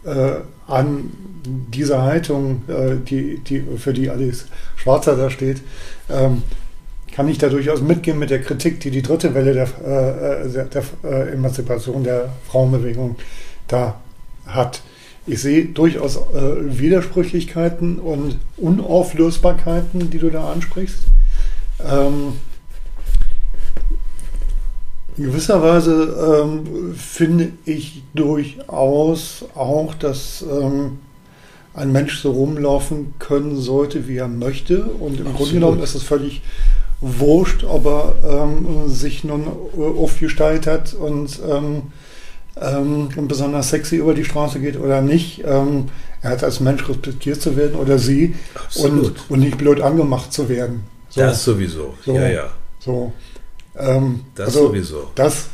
äh, 0.04 0.36
an 0.68 1.10
dieser 1.44 2.02
Haltung, 2.02 2.62
äh, 2.68 2.96
die, 3.04 3.38
die, 3.38 3.64
für 3.76 3.92
die 3.92 4.08
Alice 4.08 4.46
Schwarzer 4.76 5.16
da 5.16 5.30
steht, 5.30 5.62
ähm, 6.08 6.44
kann 7.12 7.28
ich 7.28 7.38
da 7.38 7.48
durchaus 7.48 7.80
mitgehen 7.80 8.18
mit 8.18 8.30
der 8.30 8.40
Kritik, 8.40 8.78
die 8.80 8.90
die 8.90 9.02
dritte 9.02 9.34
Welle 9.34 9.52
der, 9.52 9.64
äh, 9.64 10.48
der, 10.48 10.64
der 10.66 10.82
äh, 11.02 11.32
Emanzipation 11.32 12.04
der 12.04 12.28
Frauenbewegung 12.48 13.16
da 13.66 14.00
hat. 14.46 14.82
Ich 15.26 15.42
sehe 15.42 15.64
durchaus 15.64 16.18
äh, 16.18 16.78
Widersprüchlichkeiten 16.78 17.98
und 17.98 18.38
Unauflösbarkeiten, 18.58 20.08
die 20.10 20.18
du 20.18 20.30
da 20.30 20.52
ansprichst. 20.52 21.06
Ähm, 21.84 22.34
in 25.16 25.24
gewisser 25.24 25.62
Weise 25.62 26.42
ähm, 26.44 26.94
finde 26.94 27.52
ich 27.64 28.02
durchaus 28.14 29.44
auch, 29.54 29.94
dass 29.94 30.42
ähm, 30.42 30.98
ein 31.74 31.92
Mensch 31.92 32.18
so 32.20 32.32
rumlaufen 32.32 33.14
können 33.18 33.56
sollte, 33.56 34.08
wie 34.08 34.16
er 34.16 34.28
möchte. 34.28 34.82
Und 34.82 35.20
im 35.20 35.26
Absolut. 35.26 35.36
Grunde 35.36 35.52
genommen 35.54 35.82
ist 35.82 35.94
es 35.94 36.02
völlig 36.02 36.42
wurscht, 37.00 37.64
ob 37.64 37.86
er 37.86 38.14
ähm, 38.24 38.88
sich 38.88 39.24
nun 39.24 39.46
aufgestellt 39.76 40.66
hat 40.66 40.94
und, 40.94 41.38
ähm, 41.48 41.82
ähm, 42.60 43.08
besonders 43.28 43.70
sexy 43.70 43.96
über 43.96 44.14
die 44.14 44.24
Straße 44.24 44.60
geht 44.60 44.78
oder 44.78 45.02
nicht. 45.02 45.44
Ähm, 45.44 45.86
er 46.22 46.30
hat 46.30 46.42
als 46.42 46.60
Mensch 46.60 46.88
respektiert 46.88 47.40
zu 47.40 47.56
werden 47.56 47.76
oder 47.76 47.98
sie 47.98 48.34
und, 48.76 49.12
und, 49.28 49.40
nicht 49.40 49.58
blöd 49.58 49.80
angemacht 49.80 50.32
zu 50.32 50.48
werden. 50.48 50.84
So. 51.10 51.20
Das 51.20 51.44
sowieso, 51.44 51.94
so. 52.04 52.14
ja, 52.14 52.28
ja. 52.28 52.48
So. 52.78 53.12
Ähm, 53.78 54.20
das 54.34 54.48
also 54.48 54.68
sowieso. 54.68 55.10
Das, 55.14 55.48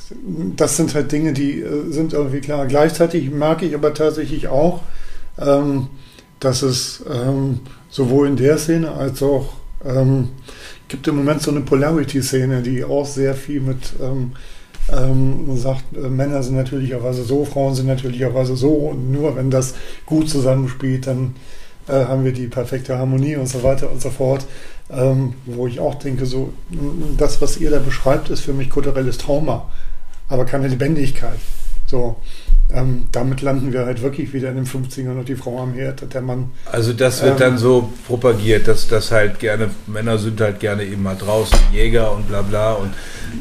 das 0.56 0.76
sind 0.76 0.94
halt 0.94 1.10
Dinge, 1.10 1.32
die 1.32 1.60
äh, 1.60 1.90
sind 1.90 2.12
irgendwie 2.12 2.40
klar. 2.40 2.66
Gleichzeitig 2.66 3.30
merke 3.30 3.66
ich 3.66 3.74
aber 3.74 3.94
tatsächlich 3.94 4.48
auch, 4.48 4.80
ähm, 5.38 5.88
dass 6.40 6.62
es 6.62 7.04
sowohl 7.88 8.26
in 8.26 8.34
der 8.34 8.58
Szene 8.58 8.90
als 8.90 9.22
auch 9.22 9.52
ähm, 9.84 10.30
gibt 10.88 11.06
im 11.08 11.16
Moment 11.16 11.40
so 11.42 11.50
eine 11.50 11.60
Polarity-Szene, 11.60 12.62
die 12.62 12.84
auch 12.84 13.06
sehr 13.06 13.34
viel 13.34 13.60
mit 13.60 13.92
ähm, 14.00 14.32
ähm, 14.92 15.56
sagt, 15.56 15.84
äh, 15.96 16.08
Männer 16.08 16.42
sind 16.42 16.56
natürlicherweise 16.56 17.22
so, 17.24 17.44
Frauen 17.44 17.74
sind 17.74 17.86
natürlicherweise 17.86 18.56
so 18.56 18.70
und 18.70 19.12
nur 19.12 19.36
wenn 19.36 19.50
das 19.50 19.74
gut 20.06 20.28
zusammenspielt, 20.28 21.06
dann 21.06 21.34
äh, 21.88 22.04
haben 22.04 22.24
wir 22.24 22.32
die 22.32 22.46
perfekte 22.46 22.98
Harmonie 22.98 23.36
und 23.36 23.48
so 23.48 23.62
weiter 23.62 23.90
und 23.90 24.00
so 24.00 24.10
fort. 24.10 24.44
Ähm, 24.92 25.34
wo 25.46 25.66
ich 25.66 25.80
auch 25.80 25.94
denke, 25.94 26.26
so 26.26 26.52
das, 27.16 27.40
was 27.40 27.56
ihr 27.56 27.70
da 27.70 27.78
beschreibt, 27.78 28.28
ist 28.28 28.40
für 28.40 28.52
mich 28.52 28.68
kulturelles 28.68 29.16
Trauma, 29.16 29.70
aber 30.28 30.44
keine 30.44 30.68
Lebendigkeit. 30.68 31.38
So, 31.86 32.16
ähm, 32.74 33.04
damit 33.12 33.42
landen 33.42 33.72
wir 33.72 33.84
halt 33.84 34.02
wirklich 34.02 34.32
wieder 34.32 34.48
in 34.50 34.56
den 34.56 34.66
50ern 34.66 35.18
und 35.18 35.28
die 35.28 35.36
Frau 35.36 35.60
am 35.60 35.74
Herd, 35.74 36.12
der 36.12 36.22
Mann. 36.22 36.50
Also 36.70 36.92
das 36.92 37.22
wird 37.22 37.34
ähm, 37.34 37.38
dann 37.38 37.58
so 37.58 37.90
propagiert, 38.06 38.68
dass 38.68 38.88
das 38.88 39.10
halt 39.10 39.38
gerne, 39.38 39.70
Männer 39.86 40.18
sind 40.18 40.40
halt 40.40 40.60
gerne 40.60 40.84
eben 40.84 41.02
mal 41.02 41.16
draußen, 41.16 41.58
Jäger 41.72 42.12
und 42.12 42.28
bla 42.28 42.42
bla 42.42 42.72
und 42.72 42.92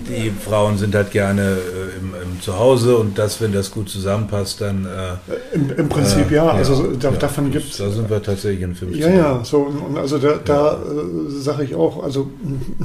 die 0.09 0.31
Frauen 0.31 0.77
sind 0.77 0.95
halt 0.95 1.11
gerne 1.11 1.41
äh, 1.41 1.99
im, 1.99 2.13
im 2.13 2.41
Zuhause 2.41 2.97
und 2.97 3.17
das, 3.17 3.41
wenn 3.41 3.51
das 3.51 3.71
gut 3.71 3.89
zusammenpasst, 3.89 4.61
dann... 4.61 4.85
Äh, 4.85 5.55
Im, 5.55 5.69
Im, 5.77 5.89
Prinzip 5.89 6.31
äh, 6.31 6.35
ja, 6.35 6.49
also 6.49 6.93
da, 6.93 7.11
ja, 7.11 7.17
davon 7.17 7.51
gibt 7.51 7.71
es... 7.71 7.77
Da 7.77 7.89
sind 7.89 8.09
wir 8.09 8.21
tatsächlich 8.21 8.61
in 8.61 8.75
50 8.75 8.99
Ja, 8.99 9.09
ja, 9.09 9.43
so 9.43 9.59
und 9.59 9.97
also 9.97 10.17
da, 10.17 10.39
da 10.43 10.73
äh, 10.73 11.29
sage 11.29 11.63
ich 11.63 11.75
auch, 11.75 12.03
also 12.03 12.29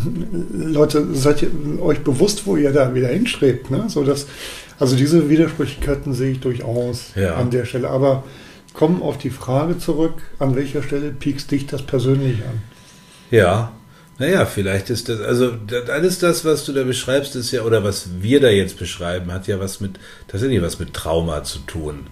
Leute, 0.53 1.07
seid 1.13 1.43
ihr 1.43 1.51
euch 1.81 2.01
bewusst, 2.01 2.47
wo 2.47 2.57
ihr 2.57 2.73
da 2.73 2.95
wieder 2.95 3.09
hinstrebt, 3.09 3.71
ne? 3.71 3.85
so 3.89 4.05
dass 4.05 4.27
also 4.79 4.97
diese 4.97 5.29
Widersprüchlichkeiten 5.29 6.13
sehe 6.15 6.33
ich 6.33 6.41
durchaus 6.41 7.13
ja. 7.15 7.35
an 7.37 7.51
der 7.51 7.65
Stelle. 7.65 7.89
Aber 7.91 8.25
kommen 8.75 9.03
auf 9.03 9.19
die 9.19 9.31
Frage 9.31 9.79
zurück, 9.79 10.15
an 10.39 10.55
welcher 10.55 10.83
Stelle 10.83 11.11
piekst 11.11 11.51
dich 11.51 11.67
das 11.67 11.83
persönlich 11.83 12.43
an? 12.45 12.63
Ja, 13.31 13.73
naja, 14.19 14.47
vielleicht 14.47 14.89
ist 14.89 15.09
das, 15.09 15.21
also 15.21 15.53
alles 15.89 16.19
das, 16.19 16.45
was 16.45 16.65
du 16.65 16.73
da 16.73 16.85
beschreibst, 16.85 17.37
ist 17.37 17.51
ja, 17.53 17.63
oder 17.63 17.85
was 17.85 18.09
wir 18.21 18.41
da 18.41 18.49
jetzt 18.49 18.79
beschreiben, 18.79 19.33
hat 19.33 19.47
ja 19.47 19.61
was 19.61 19.81
mit, 19.81 19.99
tatsächlich 20.29 20.63
was 20.63 20.79
mit 20.79 20.95
Trauma 20.95 21.43
zu 21.45 21.59
tun 21.61 22.07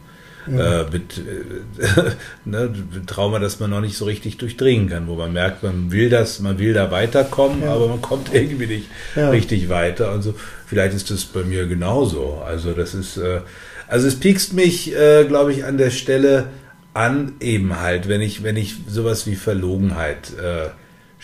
ja. 0.50 0.82
äh, 0.82 0.86
mit, 0.90 1.18
äh, 1.18 2.10
ne, 2.44 2.72
Trauma, 3.06 3.38
das 3.38 3.60
man 3.60 3.70
noch 3.70 3.80
nicht 3.80 3.96
so 3.96 4.04
richtig 4.04 4.38
durchdringen 4.38 4.88
kann, 4.88 5.06
wo 5.08 5.14
man 5.14 5.32
merkt, 5.32 5.62
man 5.62 5.90
will 5.90 6.10
das, 6.10 6.40
man 6.40 6.58
will 6.58 6.74
da 6.74 6.90
weiterkommen, 6.90 7.62
ja. 7.62 7.74
aber 7.74 7.88
man 7.88 8.02
kommt 8.02 8.30
irgendwie 8.34 8.66
nicht 8.66 8.88
ja. 9.16 9.30
richtig 9.30 9.68
weiter. 9.68 10.12
Und 10.12 10.22
so, 10.22 10.34
vielleicht 10.66 10.94
ist 10.94 11.10
das 11.10 11.24
bei 11.24 11.42
mir 11.42 11.66
genauso. 11.66 12.42
Also 12.44 12.72
das 12.72 12.94
ist, 12.94 13.16
äh, 13.16 13.40
also 13.88 14.06
es 14.06 14.18
piekst 14.18 14.52
mich, 14.52 14.94
äh, 14.94 15.24
glaube 15.24 15.52
ich, 15.52 15.64
an 15.64 15.78
der 15.78 15.90
Stelle 15.90 16.48
an, 16.94 17.34
eben 17.40 17.80
halt, 17.80 18.08
wenn 18.08 18.20
ich, 18.20 18.42
wenn 18.42 18.56
ich 18.56 18.76
sowas 18.88 19.26
wie 19.26 19.34
Verlogenheit 19.34 20.32
äh, 20.38 20.68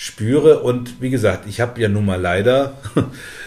spüre. 0.01 0.61
Und 0.61 1.03
wie 1.03 1.11
gesagt, 1.11 1.44
ich 1.46 1.61
habe 1.61 1.78
ja 1.78 1.86
nun 1.90 2.07
mal 2.07 2.18
leider, 2.18 2.78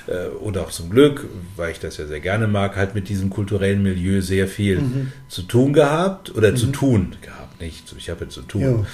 äh, 0.08 0.28
oder 0.40 0.62
auch 0.62 0.70
zum 0.70 0.92
Glück, 0.92 1.26
weil 1.56 1.72
ich 1.72 1.80
das 1.80 1.98
ja 1.98 2.06
sehr 2.06 2.20
gerne 2.20 2.48
mag, 2.48 2.76
halt 2.76 2.94
mit 2.94 3.10
diesem 3.10 3.32
kulturellen 3.32 3.82
Milieu 3.82 4.22
sehr 4.22 4.48
viel 4.48 4.78
mhm. 4.80 5.12
zu 5.28 5.42
tun 5.42 5.74
gehabt 5.74 6.36
oder 6.36 6.52
mhm. 6.52 6.58
zu 6.58 6.68
tun 6.68 7.16
gehabt, 7.24 7.60
nicht, 7.60 7.92
ich 7.98 8.12
habe 8.12 8.30
zu 8.30 8.44
tun. 8.44 8.86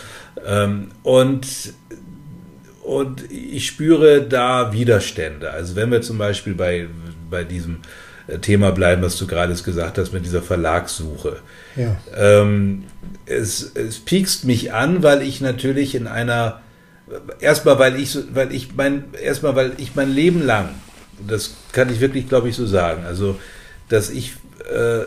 Ähm, 0.46 0.92
und 1.04 1.74
und 2.82 3.30
ich 3.30 3.68
spüre 3.68 4.22
da 4.22 4.72
Widerstände. 4.72 5.52
Also 5.52 5.76
wenn 5.76 5.92
wir 5.92 6.02
zum 6.02 6.18
Beispiel 6.18 6.56
bei, 6.56 6.88
bei 7.30 7.44
diesem 7.44 7.80
äh, 8.28 8.38
Thema 8.38 8.72
bleiben, 8.72 9.02
was 9.02 9.18
du 9.18 9.28
gerade 9.28 9.54
gesagt 9.54 9.98
hast, 9.98 10.14
mit 10.14 10.24
dieser 10.24 10.42
Verlagssuche. 10.42 11.42
Ja. 11.76 11.98
Ähm, 12.16 12.86
es, 13.26 13.74
es 13.76 14.00
piekst 14.00 14.46
mich 14.46 14.72
an, 14.72 15.04
weil 15.04 15.22
ich 15.24 15.42
natürlich 15.42 15.94
in 15.94 16.08
einer 16.08 16.62
erstmal, 17.40 17.80
weil 17.80 18.00
ich, 18.00 18.18
weil 18.34 18.54
ich 18.54 18.76
mein, 18.76 19.06
erstmal, 19.22 19.56
weil 19.56 19.74
ich 19.78 19.96
mein 19.96 20.14
Leben 20.14 20.46
lang, 20.46 20.70
das 21.28 21.56
kann 21.72 21.92
ich 21.92 22.00
wirklich, 22.00 22.30
glaube 22.30 22.50
ich, 22.50 22.56
so 22.56 22.66
sagen, 22.66 23.04
also, 23.06 23.38
dass 23.90 24.10
ich 24.10 24.34
äh, 24.72 25.06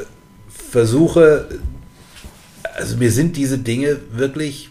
versuche, 0.49 1.47
also 2.77 2.97
mir 2.97 3.11
sind 3.11 3.37
diese 3.37 3.59
Dinge 3.59 3.99
wirklich 4.13 4.71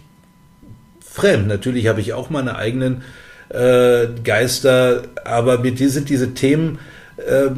fremd. 1.02 1.48
Natürlich 1.48 1.88
habe 1.88 2.02
ich 2.02 2.14
auch 2.14 2.30
meine 2.30 2.56
eigenen 2.56 3.04
äh, 3.50 4.08
Geister, 4.24 5.04
aber 5.24 5.60
mir 5.60 5.76
sind 5.90 6.10
diese 6.10 6.34
Themen 6.34 6.80
äh, 7.18 7.50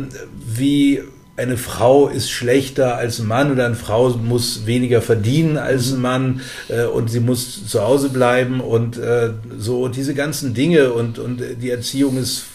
wie 0.45 1.03
eine 1.35 1.57
Frau 1.57 2.07
ist 2.09 2.29
schlechter 2.29 2.97
als 2.97 3.19
ein 3.19 3.27
Mann 3.27 3.51
oder 3.51 3.65
eine 3.65 3.75
Frau 3.75 4.09
muss 4.09 4.65
weniger 4.65 5.01
verdienen 5.01 5.57
als 5.57 5.91
ein 5.91 6.01
Mann 6.01 6.41
äh, 6.69 6.85
und 6.85 7.09
sie 7.09 7.19
muss 7.19 7.67
zu 7.67 7.81
Hause 7.81 8.09
bleiben 8.09 8.61
und 8.61 8.97
äh, 8.97 9.31
so 9.57 9.81
und 9.81 9.95
diese 9.95 10.13
ganzen 10.13 10.53
Dinge 10.53 10.93
und, 10.93 11.17
und 11.17 11.41
die 11.61 11.71
Erziehung 11.71 12.17
ist 12.17 12.45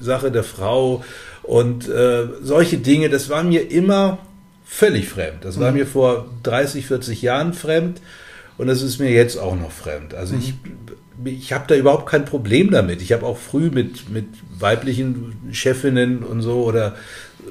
Sache 0.00 0.30
der 0.30 0.44
Frau 0.44 1.04
und 1.42 1.88
äh, 1.88 2.26
solche 2.42 2.78
Dinge, 2.78 3.08
das 3.08 3.28
war 3.30 3.42
mir 3.42 3.70
immer 3.70 4.18
völlig 4.64 5.08
fremd. 5.08 5.44
Das 5.44 5.58
war 5.58 5.72
mir 5.72 5.86
vor 5.86 6.26
30, 6.42 6.86
40 6.86 7.22
Jahren 7.22 7.54
fremd 7.54 8.02
und 8.58 8.66
das 8.66 8.82
ist 8.82 8.98
mir 8.98 9.10
jetzt 9.10 9.38
auch 9.38 9.56
noch 9.56 9.72
fremd. 9.72 10.14
Also 10.14 10.34
ich, 10.36 10.52
ich 11.24 11.52
habe 11.54 11.64
da 11.66 11.74
überhaupt 11.74 12.08
kein 12.08 12.26
Problem 12.26 12.70
damit. 12.70 13.00
Ich 13.00 13.12
habe 13.12 13.24
auch 13.24 13.38
früh 13.38 13.70
mit, 13.70 14.10
mit 14.10 14.26
weiblichen 14.58 15.52
Chefinnen 15.52 16.22
und 16.22 16.42
so 16.42 16.64
oder 16.64 16.96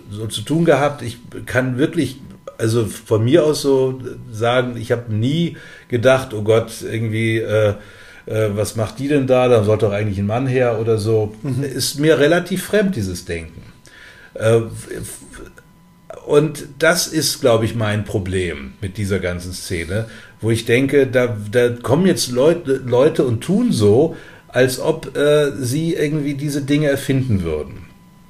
so 0.10 0.28
zu 0.28 0.42
tun 0.42 0.66
gehabt. 0.66 1.02
Ich 1.02 1.18
kann 1.46 1.78
wirklich, 1.78 2.20
also 2.58 2.86
von 2.86 3.24
mir 3.24 3.44
aus 3.44 3.62
so 3.62 4.02
sagen, 4.32 4.78
ich 4.78 4.92
habe 4.92 5.14
nie 5.14 5.58
gedacht, 5.88 6.34
oh 6.34 6.44
Gott, 6.44 6.72
irgendwie, 6.82 7.38
äh, 7.38 7.76
äh, 8.26 8.50
was 8.54 8.76
macht 8.76 9.00
die 9.00 9.08
denn 9.08 9.28
da? 9.28 9.48
Da 9.48 9.64
sollte 9.64 9.86
doch 9.86 9.94
eigentlich 9.94 10.20
ein 10.20 10.28
Mann 10.28 10.48
her 10.48 10.80
oder 10.80 10.98
so. 10.98 11.34
Ist 11.62 12.00
mir 12.00 12.20
relativ 12.20 12.66
fremd, 12.66 12.96
dieses 12.96 13.26
Denken. 13.26 13.62
Äh, 14.34 14.62
und 16.26 16.66
das 16.80 17.08
ist, 17.08 17.40
glaube 17.40 17.66
ich, 17.66 17.76
mein 17.76 18.04
Problem 18.04 18.74
mit 18.82 18.98
dieser 18.98 19.20
ganzen 19.20 19.54
Szene, 19.54 20.08
wo 20.42 20.52
ich 20.52 20.66
denke, 20.66 21.08
da, 21.08 21.38
da 21.52 21.70
kommen 21.70 22.06
jetzt 22.06 22.32
Leute, 22.32 22.82
Leute 22.86 23.24
und 23.24 23.42
tun 23.42 23.72
so, 23.72 24.16
als 24.50 24.80
ob 24.80 25.16
äh, 25.18 25.52
sie 25.60 25.94
irgendwie 25.94 26.34
diese 26.34 26.62
Dinge 26.62 26.90
erfinden 26.90 27.44
würden. 27.44 27.87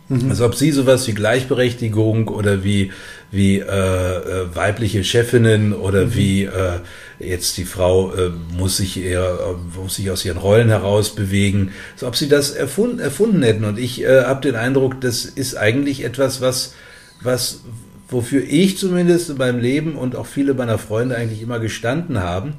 Als 0.09 0.39
ob 0.39 0.55
sie 0.55 0.71
sowas 0.71 1.05
wie 1.07 1.13
Gleichberechtigung 1.13 2.29
oder 2.29 2.63
wie, 2.63 2.91
wie 3.29 3.59
äh, 3.59 3.63
äh, 3.63 4.55
weibliche 4.55 5.03
Chefinnen 5.03 5.73
oder 5.73 6.15
wie 6.15 6.43
äh, 6.45 6.79
jetzt 7.19 7.57
die 7.57 7.65
Frau 7.65 8.13
äh, 8.13 8.31
muss 8.57 8.77
sich 8.77 9.03
eher, 9.03 9.23
äh, 9.23 9.77
muss 9.77 9.95
sich 9.95 10.09
aus 10.09 10.23
ihren 10.23 10.37
Rollen 10.37 10.69
heraus 10.69 11.13
bewegen, 11.13 11.71
als 11.93 12.05
ob 12.05 12.15
sie 12.15 12.29
das 12.29 12.51
erfunden, 12.51 12.99
erfunden 12.99 13.43
hätten. 13.43 13.65
Und 13.65 13.77
ich 13.77 14.01
äh, 14.01 14.23
habe 14.23 14.41
den 14.41 14.55
Eindruck, 14.55 15.01
das 15.01 15.25
ist 15.25 15.55
eigentlich 15.57 16.05
etwas, 16.05 16.39
was, 16.39 16.73
was, 17.21 17.63
wofür 18.07 18.43
ich 18.47 18.77
zumindest 18.77 19.29
in 19.29 19.37
meinem 19.37 19.59
Leben 19.59 19.95
und 19.97 20.15
auch 20.15 20.25
viele 20.25 20.53
meiner 20.53 20.77
Freunde 20.77 21.17
eigentlich 21.17 21.41
immer 21.41 21.59
gestanden 21.59 22.21
haben. 22.21 22.53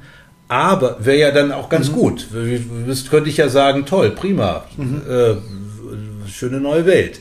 Aber 0.49 0.97
wäre 1.03 1.19
ja 1.19 1.31
dann 1.31 1.51
auch 1.51 1.69
ganz 1.69 1.91
gut. 1.91 2.27
Das 2.87 3.09
könnte 3.09 3.29
ich 3.29 3.37
ja 3.37 3.49
sagen, 3.49 3.85
toll, 3.85 4.11
prima, 4.11 4.65
äh, 5.07 5.35
schöne 6.27 6.59
neue 6.59 6.85
Welt. 6.85 7.19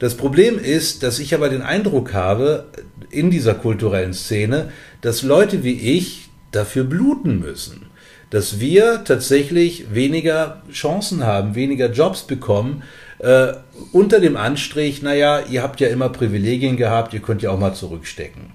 Das 0.00 0.16
Problem 0.16 0.58
ist, 0.58 1.02
dass 1.02 1.18
ich 1.18 1.34
aber 1.34 1.50
den 1.50 1.62
Eindruck 1.62 2.14
habe, 2.14 2.64
in 3.10 3.30
dieser 3.30 3.54
kulturellen 3.54 4.14
Szene, 4.14 4.72
dass 5.02 5.22
Leute 5.22 5.62
wie 5.62 5.78
ich 5.78 6.28
dafür 6.52 6.84
bluten 6.84 7.38
müssen. 7.38 7.86
Dass 8.30 8.60
wir 8.60 9.04
tatsächlich 9.04 9.92
weniger 9.92 10.62
Chancen 10.72 11.24
haben, 11.24 11.54
weniger 11.54 11.90
Jobs 11.90 12.22
bekommen, 12.22 12.82
äh, 13.18 13.52
unter 13.92 14.20
dem 14.20 14.36
Anstrich, 14.36 15.02
naja, 15.02 15.40
ihr 15.50 15.62
habt 15.62 15.80
ja 15.80 15.88
immer 15.88 16.08
Privilegien 16.08 16.76
gehabt, 16.76 17.12
ihr 17.12 17.20
könnt 17.20 17.42
ja 17.42 17.50
auch 17.50 17.58
mal 17.58 17.74
zurückstecken. 17.74 18.52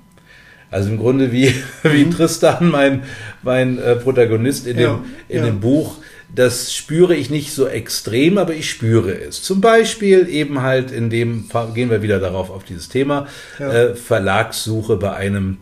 Also 0.71 0.89
im 0.89 0.97
Grunde 0.97 1.31
wie, 1.31 1.53
wie 1.83 2.09
Tristan, 2.09 2.69
mein, 2.69 3.03
mein 3.43 3.77
äh, 3.77 3.95
Protagonist 3.97 4.65
in, 4.65 4.79
Ja, 4.79 4.93
dem, 4.93 5.05
in 5.27 5.37
ja. 5.37 5.45
dem 5.45 5.59
Buch, 5.59 5.97
das 6.33 6.73
spüre 6.73 7.15
ich 7.15 7.29
nicht 7.29 7.53
so 7.53 7.67
extrem, 7.67 8.37
aber 8.37 8.53
ich 8.53 8.69
spüre 8.69 9.13
es. 9.13 9.41
Zum 9.41 9.61
Beispiel 9.61 10.27
eben 10.29 10.61
halt 10.61 10.91
in 10.91 11.09
dem, 11.09 11.45
gehen 11.73 11.89
wir 11.89 12.01
wieder 12.01 12.19
darauf 12.19 12.49
auf 12.49 12.63
dieses 12.63 12.89
Thema, 12.89 13.27
Ja. 13.59 13.71
äh, 13.71 13.95
Verlagssuche 13.95 14.97
bei 14.97 15.13
einem, 15.13 15.57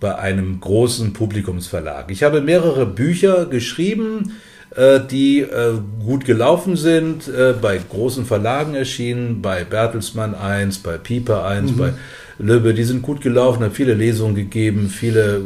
bei 0.00 0.14
einem 0.16 0.60
großen 0.60 1.12
Publikumsverlag. 1.12 2.10
Ich 2.10 2.22
habe 2.22 2.40
mehrere 2.40 2.86
Bücher 2.86 3.46
geschrieben, 3.46 4.32
äh, 4.76 5.00
die 5.00 5.40
äh, 5.40 5.74
gut 6.04 6.24
gelaufen 6.24 6.76
sind, 6.76 7.26
äh, 7.28 7.54
bei 7.60 7.78
großen 7.78 8.26
Verlagen 8.26 8.74
erschienen, 8.74 9.40
bei 9.40 9.64
Bertelsmann 9.64 10.34
1, 10.34 10.78
bei 10.78 10.98
Pieper 10.98 11.44
1, 11.46 11.72
bei 11.72 11.94
Löbe, 12.38 12.74
die 12.74 12.84
sind 12.84 13.02
gut 13.02 13.20
gelaufen, 13.20 13.64
haben 13.64 13.72
viele 13.74 13.94
Lesungen 13.94 14.34
gegeben, 14.34 14.88
viele 14.90 15.40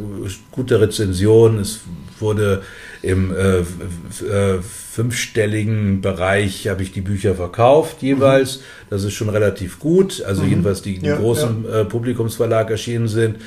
gute 0.51 0.81
Rezensionen. 0.81 1.61
Es 1.61 1.81
wurde 2.21 2.63
im 3.03 3.35
äh, 3.35 3.59
äh, 3.59 4.63
fünfstelligen 4.63 6.01
Bereich 6.01 6.69
habe 6.69 6.83
ich 6.83 6.93
die 6.93 7.01
Bücher 7.01 7.35
verkauft 7.35 8.03
jeweils. 8.03 8.61
Das 8.91 9.03
ist 9.05 9.15
schon 9.15 9.29
relativ 9.29 9.81
gut. 9.81 10.23
Also 10.23 10.45
jedenfalls 10.45 10.83
die, 10.83 10.99
die 10.99 11.07
Ja, 11.07 11.17
großen 11.17 11.69
äh, 11.69 11.85
Publikumsverlag 11.85 12.71
erschienen 12.71 13.09
sind. 13.09 13.39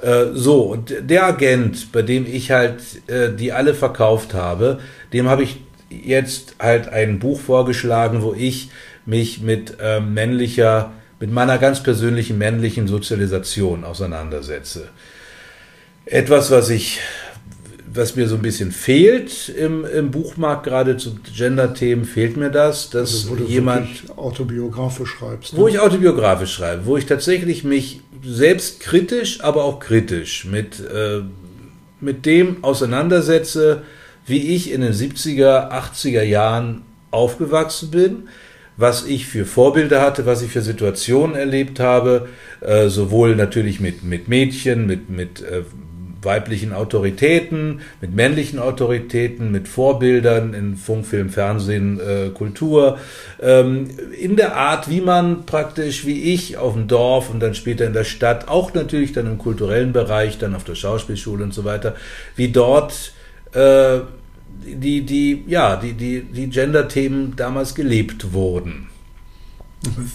Äh, 0.00 0.26
so, 0.34 0.62
und 0.62 0.94
der 1.00 1.26
Agent, 1.26 1.90
bei 1.92 2.02
dem 2.02 2.24
ich 2.24 2.50
halt 2.50 2.80
äh, 3.08 3.34
die 3.34 3.52
alle 3.52 3.74
verkauft 3.74 4.34
habe, 4.34 4.78
dem 5.12 5.28
habe 5.28 5.42
ich 5.42 5.60
jetzt 5.90 6.54
halt 6.58 6.88
ein 6.88 7.18
Buch 7.18 7.40
vorgeschlagen, 7.40 8.22
wo 8.22 8.32
ich 8.32 8.70
mich 9.06 9.40
mit 9.40 9.76
äh, 9.80 10.00
männlicher, 10.00 10.92
mit 11.18 11.32
meiner 11.32 11.58
ganz 11.58 11.82
persönlichen 11.82 12.38
männlichen 12.38 12.86
Sozialisation 12.86 13.84
auseinandersetze. 13.84 14.88
Etwas, 16.06 16.50
was 16.50 16.70
ich, 16.70 17.00
was 17.92 18.16
mir 18.16 18.28
so 18.28 18.36
ein 18.36 18.42
bisschen 18.42 18.72
fehlt 18.72 19.48
im, 19.48 19.84
im 19.84 20.10
Buchmarkt, 20.10 20.64
gerade 20.64 20.96
zu 20.96 21.16
Gender-Themen, 21.34 22.04
fehlt 22.04 22.36
mir 22.36 22.50
das, 22.50 22.90
dass 22.90 23.10
Also, 23.10 23.30
wo 23.30 23.34
du 23.36 23.44
jemand 23.44 23.88
autobiografisch 24.16 25.10
schreibst. 25.10 25.56
wo 25.56 25.64
ne? 25.64 25.70
ich 25.70 25.78
autobiografisch 25.80 26.52
schreibe, 26.54 26.86
wo 26.86 26.96
ich 26.96 27.06
tatsächlich 27.06 27.64
mich 27.64 28.00
selbst 28.24 28.80
kritisch, 28.80 29.40
aber 29.42 29.64
auch 29.64 29.80
kritisch 29.80 30.44
mit, 30.44 30.80
äh, 30.80 31.22
mit 32.00 32.26
dem 32.26 32.62
auseinandersetze, 32.62 33.82
wie 34.26 34.54
ich 34.54 34.70
in 34.70 34.82
den 34.82 34.92
70er, 34.92 35.70
80er 35.70 36.22
Jahren 36.22 36.82
aufgewachsen 37.10 37.90
bin, 37.90 38.28
was 38.76 39.04
ich 39.04 39.26
für 39.26 39.44
Vorbilder 39.44 40.00
hatte, 40.00 40.26
was 40.26 40.42
ich 40.42 40.50
für 40.50 40.62
Situationen 40.62 41.34
erlebt 41.34 41.80
habe, 41.80 42.28
äh, 42.60 42.88
sowohl 42.88 43.36
natürlich 43.36 43.80
mit, 43.80 44.04
mit 44.04 44.28
Mädchen, 44.28 44.86
mit, 44.86 45.10
mit 45.10 45.42
äh, 45.42 45.64
weiblichen 46.22 46.72
Autoritäten, 46.72 47.80
mit 48.00 48.14
männlichen 48.14 48.58
Autoritäten, 48.58 49.50
mit 49.50 49.68
Vorbildern 49.68 50.54
in 50.54 50.76
Funk, 50.76 51.06
Film, 51.06 51.30
Fernsehen, 51.30 51.98
äh, 52.00 52.30
Kultur, 52.30 52.98
ähm, 53.40 53.88
in 54.18 54.36
der 54.36 54.56
Art, 54.56 54.90
wie 54.90 55.00
man 55.00 55.46
praktisch, 55.46 56.06
wie 56.06 56.34
ich 56.34 56.56
auf 56.56 56.74
dem 56.74 56.88
Dorf 56.88 57.30
und 57.30 57.40
dann 57.40 57.54
später 57.54 57.86
in 57.86 57.92
der 57.92 58.04
Stadt, 58.04 58.48
auch 58.48 58.74
natürlich 58.74 59.12
dann 59.12 59.26
im 59.26 59.38
kulturellen 59.38 59.92
Bereich, 59.92 60.38
dann 60.38 60.54
auf 60.54 60.64
der 60.64 60.74
Schauspielschule 60.74 61.42
und 61.42 61.54
so 61.54 61.64
weiter, 61.64 61.96
wie 62.36 62.48
dort 62.48 63.12
äh, 63.52 64.00
die, 64.64 65.02
die, 65.02 65.44
ja, 65.46 65.76
die, 65.76 65.94
die, 65.94 66.22
die 66.22 66.48
Gender-Themen 66.48 67.34
damals 67.36 67.74
gelebt 67.74 68.32
wurden. 68.32 68.88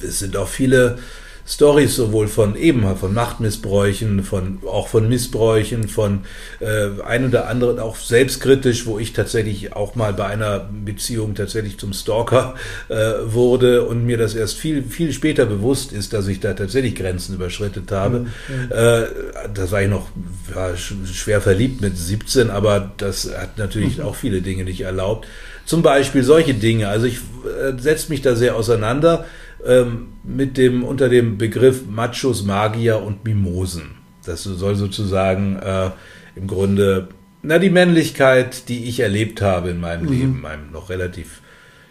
Es 0.04 0.20
sind 0.20 0.38
auch 0.38 0.48
viele 0.48 1.00
Stories 1.48 1.96
sowohl 1.96 2.28
von 2.28 2.56
eben 2.56 2.84
von 2.98 3.14
Machtmissbräuchen, 3.14 4.24
von 4.24 4.60
auch 4.66 4.88
von 4.88 5.08
Missbräuchen, 5.08 5.88
von 5.88 6.22
äh, 6.60 6.88
ein 7.06 7.26
oder 7.26 7.48
anderen 7.48 7.80
auch 7.80 7.96
selbstkritisch, 7.98 8.86
wo 8.88 8.98
ich 8.98 9.14
tatsächlich 9.14 9.74
auch 9.74 9.94
mal 9.96 10.12
bei 10.14 10.26
einer 10.26 10.68
Beziehung 10.84 11.36
tatsächlich 11.36 11.78
zum 11.78 11.94
Stalker 11.94 12.56
äh, 12.90 12.96
wurde 13.26 13.84
und 13.84 14.06
mir 14.06 14.18
das 14.18 14.34
erst 14.34 14.58
viel 14.58 14.82
viel 14.84 15.14
später 15.14 15.46
bewusst 15.46 15.92
ist, 15.92 16.14
dass 16.14 16.28
ich 16.28 16.40
da 16.40 16.54
tatsächlich 16.54 16.96
Grenzen 16.96 17.36
überschritten 17.36 17.86
habe. 17.92 18.26
Äh, 18.72 19.04
das 19.54 19.72
war 19.72 19.84
ich 19.84 19.90
noch 19.90 20.08
sch- 20.54 21.06
schwer 21.14 21.42
verliebt 21.42 21.80
mit 21.82 21.96
17, 21.98 22.50
aber 22.50 22.92
das 22.98 23.30
hat 23.38 23.58
natürlich 23.60 24.02
auch 24.02 24.16
viele 24.16 24.42
Dinge 24.42 24.64
nicht 24.64 24.82
erlaubt. 24.82 25.28
Zum 25.66 25.82
Beispiel 25.82 26.24
solche 26.24 26.54
Dinge. 26.54 26.88
Also 26.90 27.06
ich 27.08 27.18
äh, 27.18 27.80
setze 27.80 28.10
mich 28.10 28.22
da 28.22 28.36
sehr 28.36 28.56
auseinander 28.56 29.26
ähm, 29.66 30.08
mit 30.24 30.58
dem 30.58 30.84
unter 30.84 31.10
dem 31.10 31.38
Begriff 31.38 31.86
Machos, 31.90 32.44
Magier 32.44 33.02
und 33.02 33.24
Mimosen. 33.24 33.96
Das 34.26 34.44
soll 34.44 34.76
sozusagen 34.76 35.58
äh, 35.58 35.92
im 36.36 36.48
Grunde 36.48 37.10
na 37.48 37.60
die 37.60 37.70
Männlichkeit, 37.70 38.70
die 38.70 38.86
ich 38.86 39.00
erlebt 39.00 39.42
habe 39.42 39.70
in 39.70 39.80
meinem 39.80 40.12
Leben, 40.12 40.42
meinem 40.42 40.72
noch 40.72 40.90
relativ 40.90 41.42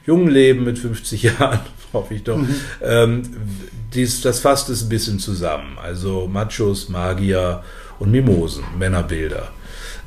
jungen 0.05 0.29
Leben 0.29 0.64
mit 0.64 0.79
50 0.79 1.22
Jahren, 1.39 1.61
hoffe 1.93 2.14
ich 2.14 2.25
doch, 2.25 2.41
ähm, 2.83 3.22
dies, 3.95 4.20
das 4.20 4.41
fasst 4.41 4.68
es 4.68 4.83
ein 4.83 4.89
bisschen 4.89 5.18
zusammen. 5.18 5.79
Also 5.81 6.27
Machos, 6.27 6.89
Magier 6.89 7.62
und 7.99 8.11
Mimosen, 8.11 8.64
Männerbilder, 8.79 9.49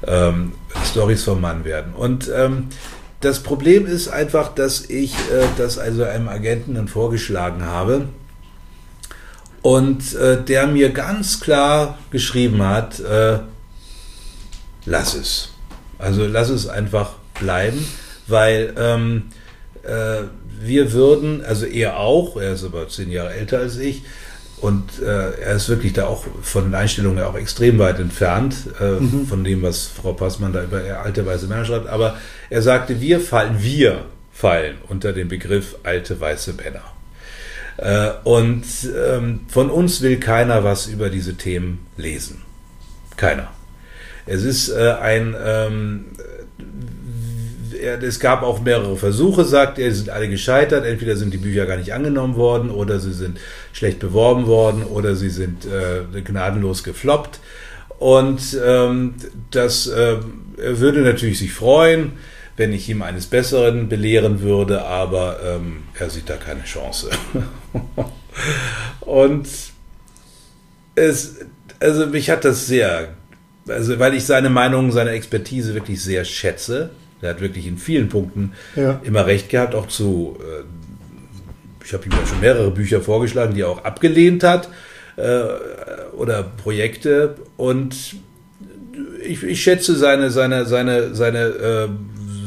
ähm, 0.06 0.52
Stories 0.86 1.24
vom 1.24 1.40
Mann 1.40 1.64
werden. 1.64 1.94
Und 1.94 2.30
ähm, 2.36 2.68
das 3.22 3.42
Problem 3.42 3.86
ist 3.86 4.08
einfach, 4.10 4.54
dass 4.54 4.90
ich 4.90 5.14
äh, 5.32 5.46
das 5.58 5.78
also 5.78 6.04
einem 6.04 6.28
Agenten 6.28 6.76
dann 6.76 6.88
vorgeschlagen 6.88 7.66
habe 7.66 8.10
und 9.62 10.14
äh, 10.16 10.42
der 10.44 10.68
mir 10.68 10.92
ganz 10.92 11.40
klar 11.40 11.98
geschrieben 12.12 12.62
hat, 12.64 13.00
äh, 13.00 13.40
lass 14.86 15.14
es. 15.16 15.50
Also 15.98 16.28
lass 16.28 16.50
es 16.50 16.68
einfach 16.68 17.14
bleiben, 17.40 17.86
weil 18.28 18.74
ähm, 18.78 19.24
äh, 19.84 20.24
wir 20.60 20.94
würden, 20.94 21.44
also 21.44 21.66
er 21.66 22.00
auch, 22.00 22.38
er 22.38 22.54
ist 22.54 22.64
aber 22.64 22.88
zehn 22.88 23.12
Jahre 23.12 23.34
älter 23.34 23.60
als 23.60 23.78
ich, 23.78 24.04
und 24.60 25.00
äh, 25.00 25.40
er 25.40 25.56
ist 25.56 25.70
wirklich 25.70 25.94
da 25.94 26.08
auch 26.08 26.26
von 26.42 26.64
den 26.64 26.76
Einstellungen 26.76 27.20
her 27.20 27.30
auch 27.30 27.36
extrem 27.36 27.78
weit 27.78 28.00
entfernt 28.00 28.56
äh, 28.80 29.26
von 29.28 29.44
dem, 29.44 29.62
was 29.62 29.86
Frau 29.86 30.14
Passmann 30.14 30.52
da 30.52 30.64
über 30.64 30.82
alte 31.04 31.26
weiße 31.26 31.48
Männer 31.48 31.66
schreibt. 31.66 31.88
Aber 31.88 32.18
er 32.50 32.62
sagte, 32.64 33.00
wir 33.00 33.20
fallen, 33.20 33.58
wir 33.62 34.06
fallen 34.32 34.78
unter 34.88 35.14
den 35.14 35.28
Begriff 35.28 35.76
alte 35.84 36.20
weiße 36.20 36.54
Männer. 36.54 36.82
Äh, 37.78 38.10
und 38.24 38.66
ähm, 38.96 39.42
von 39.48 39.70
uns 39.70 40.02
will 40.02 40.20
keiner 40.20 40.64
was 40.64 40.88
über 40.88 41.10
diese 41.10 41.36
Themen 41.36 41.86
lesen. 41.96 42.42
Keiner. 43.16 43.50
Es 44.26 44.44
ist 44.44 44.70
äh, 44.70 44.96
ein, 45.00 45.36
ähm, 45.40 46.06
es 47.78 48.20
gab 48.20 48.44
auch 48.44 48.62
mehrere 48.62 48.98
Versuche, 48.98 49.46
sagt 49.46 49.80
er, 49.80 49.94
sind 49.94 50.10
alle 50.10 50.30
gescheitert. 50.30 50.86
Entweder 50.86 51.16
sind 51.16 51.34
die 51.34 51.38
Bücher 51.38 51.66
gar 51.66 51.78
nicht 51.78 51.94
angenommen 51.94 52.36
worden 52.36 52.70
oder 52.70 53.00
sie 53.00 53.14
sind 53.14 53.40
schlecht 53.74 54.00
beworben 54.00 54.48
worden 54.48 54.84
oder 54.84 55.16
sie 55.16 55.30
sind 55.30 55.66
äh, 55.66 56.22
gnadenlos 56.22 56.84
gefloppt. 56.84 57.40
Und 58.00 58.58
ähm, 58.64 59.16
das 59.52 59.88
äh, 59.88 60.18
er 60.58 60.80
würde 60.80 61.02
natürlich 61.02 61.40
sich 61.40 61.54
freuen, 61.54 62.14
wenn 62.58 62.74
ich 62.74 62.90
ihm 62.90 63.04
eines 63.04 63.28
Besseren 63.28 63.88
belehren 63.88 64.42
würde, 64.42 64.84
aber 64.84 65.40
ähm, 65.44 65.84
er 65.98 66.10
sieht 66.10 66.30
da 66.30 66.38
keine 66.38 66.64
Chance. 66.64 67.10
Und 69.02 69.48
es, 70.96 71.36
also 71.80 72.08
mich 72.08 72.30
hat 72.30 72.44
das 72.44 72.66
sehr, 72.66 73.10
also 73.68 74.00
weil 74.00 74.16
ich 74.16 74.26
seine 74.26 74.50
Meinung, 74.50 74.92
seine 74.92 75.12
Expertise 75.12 75.76
wirklich 75.76 76.02
sehr 76.02 76.26
schätze. 76.26 76.90
Er 77.22 77.32
hat 77.32 77.42
wirklich 77.42 77.68
in 77.68 77.78
vielen 77.78 78.10
Punkten 78.10 78.54
Ja. 78.76 79.00
immer 79.04 79.26
recht 79.26 79.50
gehabt, 79.50 79.76
auch 79.76 79.88
zu, 79.88 80.38
äh, 80.42 80.64
ich 81.86 81.94
habe 81.94 82.06
ihm 82.06 82.12
ja 82.12 82.26
schon 82.26 82.40
mehrere 82.40 82.72
Bücher 82.72 83.02
vorgeschlagen, 83.02 83.56
die 83.56 83.62
er 83.62 83.70
auch 83.70 83.84
abgelehnt 83.84 84.44
hat 84.44 84.70
äh, 85.16 85.44
oder 86.16 86.44
Projekte 86.44 87.36
und 87.56 87.96
ich, 89.24 89.44
ich 89.44 89.62
schätze 89.62 89.96
seine, 89.96 90.32
seine, 90.32 90.66
seine, 90.66 91.14
seine 91.16 91.40
äh, 91.40 91.88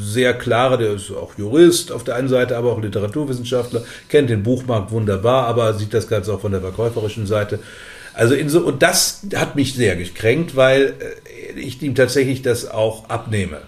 sehr 0.01 0.33
klare, 0.33 0.77
der 0.77 0.93
ist 0.93 1.11
auch 1.11 1.37
Jurist 1.37 1.91
auf 1.91 2.03
der 2.03 2.15
einen 2.15 2.27
Seite, 2.27 2.57
aber 2.57 2.71
auch 2.73 2.81
Literaturwissenschaftler, 2.81 3.83
kennt 4.09 4.29
den 4.29 4.43
Buchmarkt 4.43 4.91
wunderbar, 4.91 5.47
aber 5.47 5.73
sieht 5.73 5.93
das 5.93 6.07
Ganze 6.07 6.33
auch 6.33 6.41
von 6.41 6.51
der 6.51 6.61
verkäuferischen 6.61 7.25
Seite. 7.27 7.59
Also 8.13 8.33
in 8.33 8.49
so, 8.49 8.59
und 8.61 8.83
das 8.83 9.21
hat 9.35 9.55
mich 9.55 9.73
sehr 9.73 9.95
gekränkt, 9.95 10.55
weil 10.55 10.95
ich 11.55 11.81
ihm 11.81 11.95
tatsächlich 11.95 12.41
das 12.41 12.69
auch 12.69 13.09
abnehme. 13.09 13.59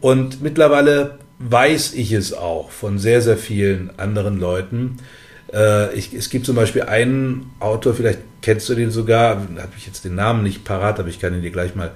Und 0.00 0.42
mittlerweile 0.42 1.18
weiß 1.38 1.94
ich 1.94 2.12
es 2.12 2.32
auch 2.32 2.70
von 2.70 2.98
sehr, 2.98 3.22
sehr 3.22 3.36
vielen 3.36 3.90
anderen 3.98 4.38
Leuten. 4.38 4.98
Äh, 5.52 5.94
ich, 5.94 6.12
es 6.14 6.30
gibt 6.30 6.46
zum 6.46 6.56
Beispiel 6.56 6.82
einen 6.82 7.50
Autor, 7.60 7.94
vielleicht 7.94 8.20
kennst 8.42 8.68
du 8.68 8.74
den 8.74 8.90
sogar, 8.90 9.36
habe 9.36 9.72
ich 9.76 9.86
jetzt 9.86 10.04
den 10.04 10.14
Namen 10.14 10.42
nicht 10.42 10.64
parat, 10.64 11.00
aber 11.00 11.08
ich 11.08 11.18
kann 11.18 11.34
ihn 11.34 11.42
dir 11.42 11.50
gleich 11.50 11.74
mal 11.74 11.92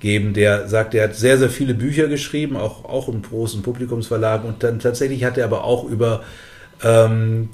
geben, 0.00 0.32
der 0.32 0.68
sagt, 0.68 0.94
er 0.94 1.04
hat 1.04 1.16
sehr, 1.16 1.38
sehr 1.38 1.50
viele 1.50 1.74
Bücher 1.74 2.06
geschrieben, 2.06 2.56
auch, 2.56 2.84
auch 2.84 3.08
im 3.08 3.22
großen 3.22 3.62
Publikumsverlagen 3.62 4.48
und 4.48 4.62
dann 4.62 4.78
tatsächlich 4.78 5.24
hat 5.24 5.38
er 5.38 5.44
aber 5.44 5.64
auch 5.64 5.84
über, 5.88 6.22
ähm, 6.84 7.48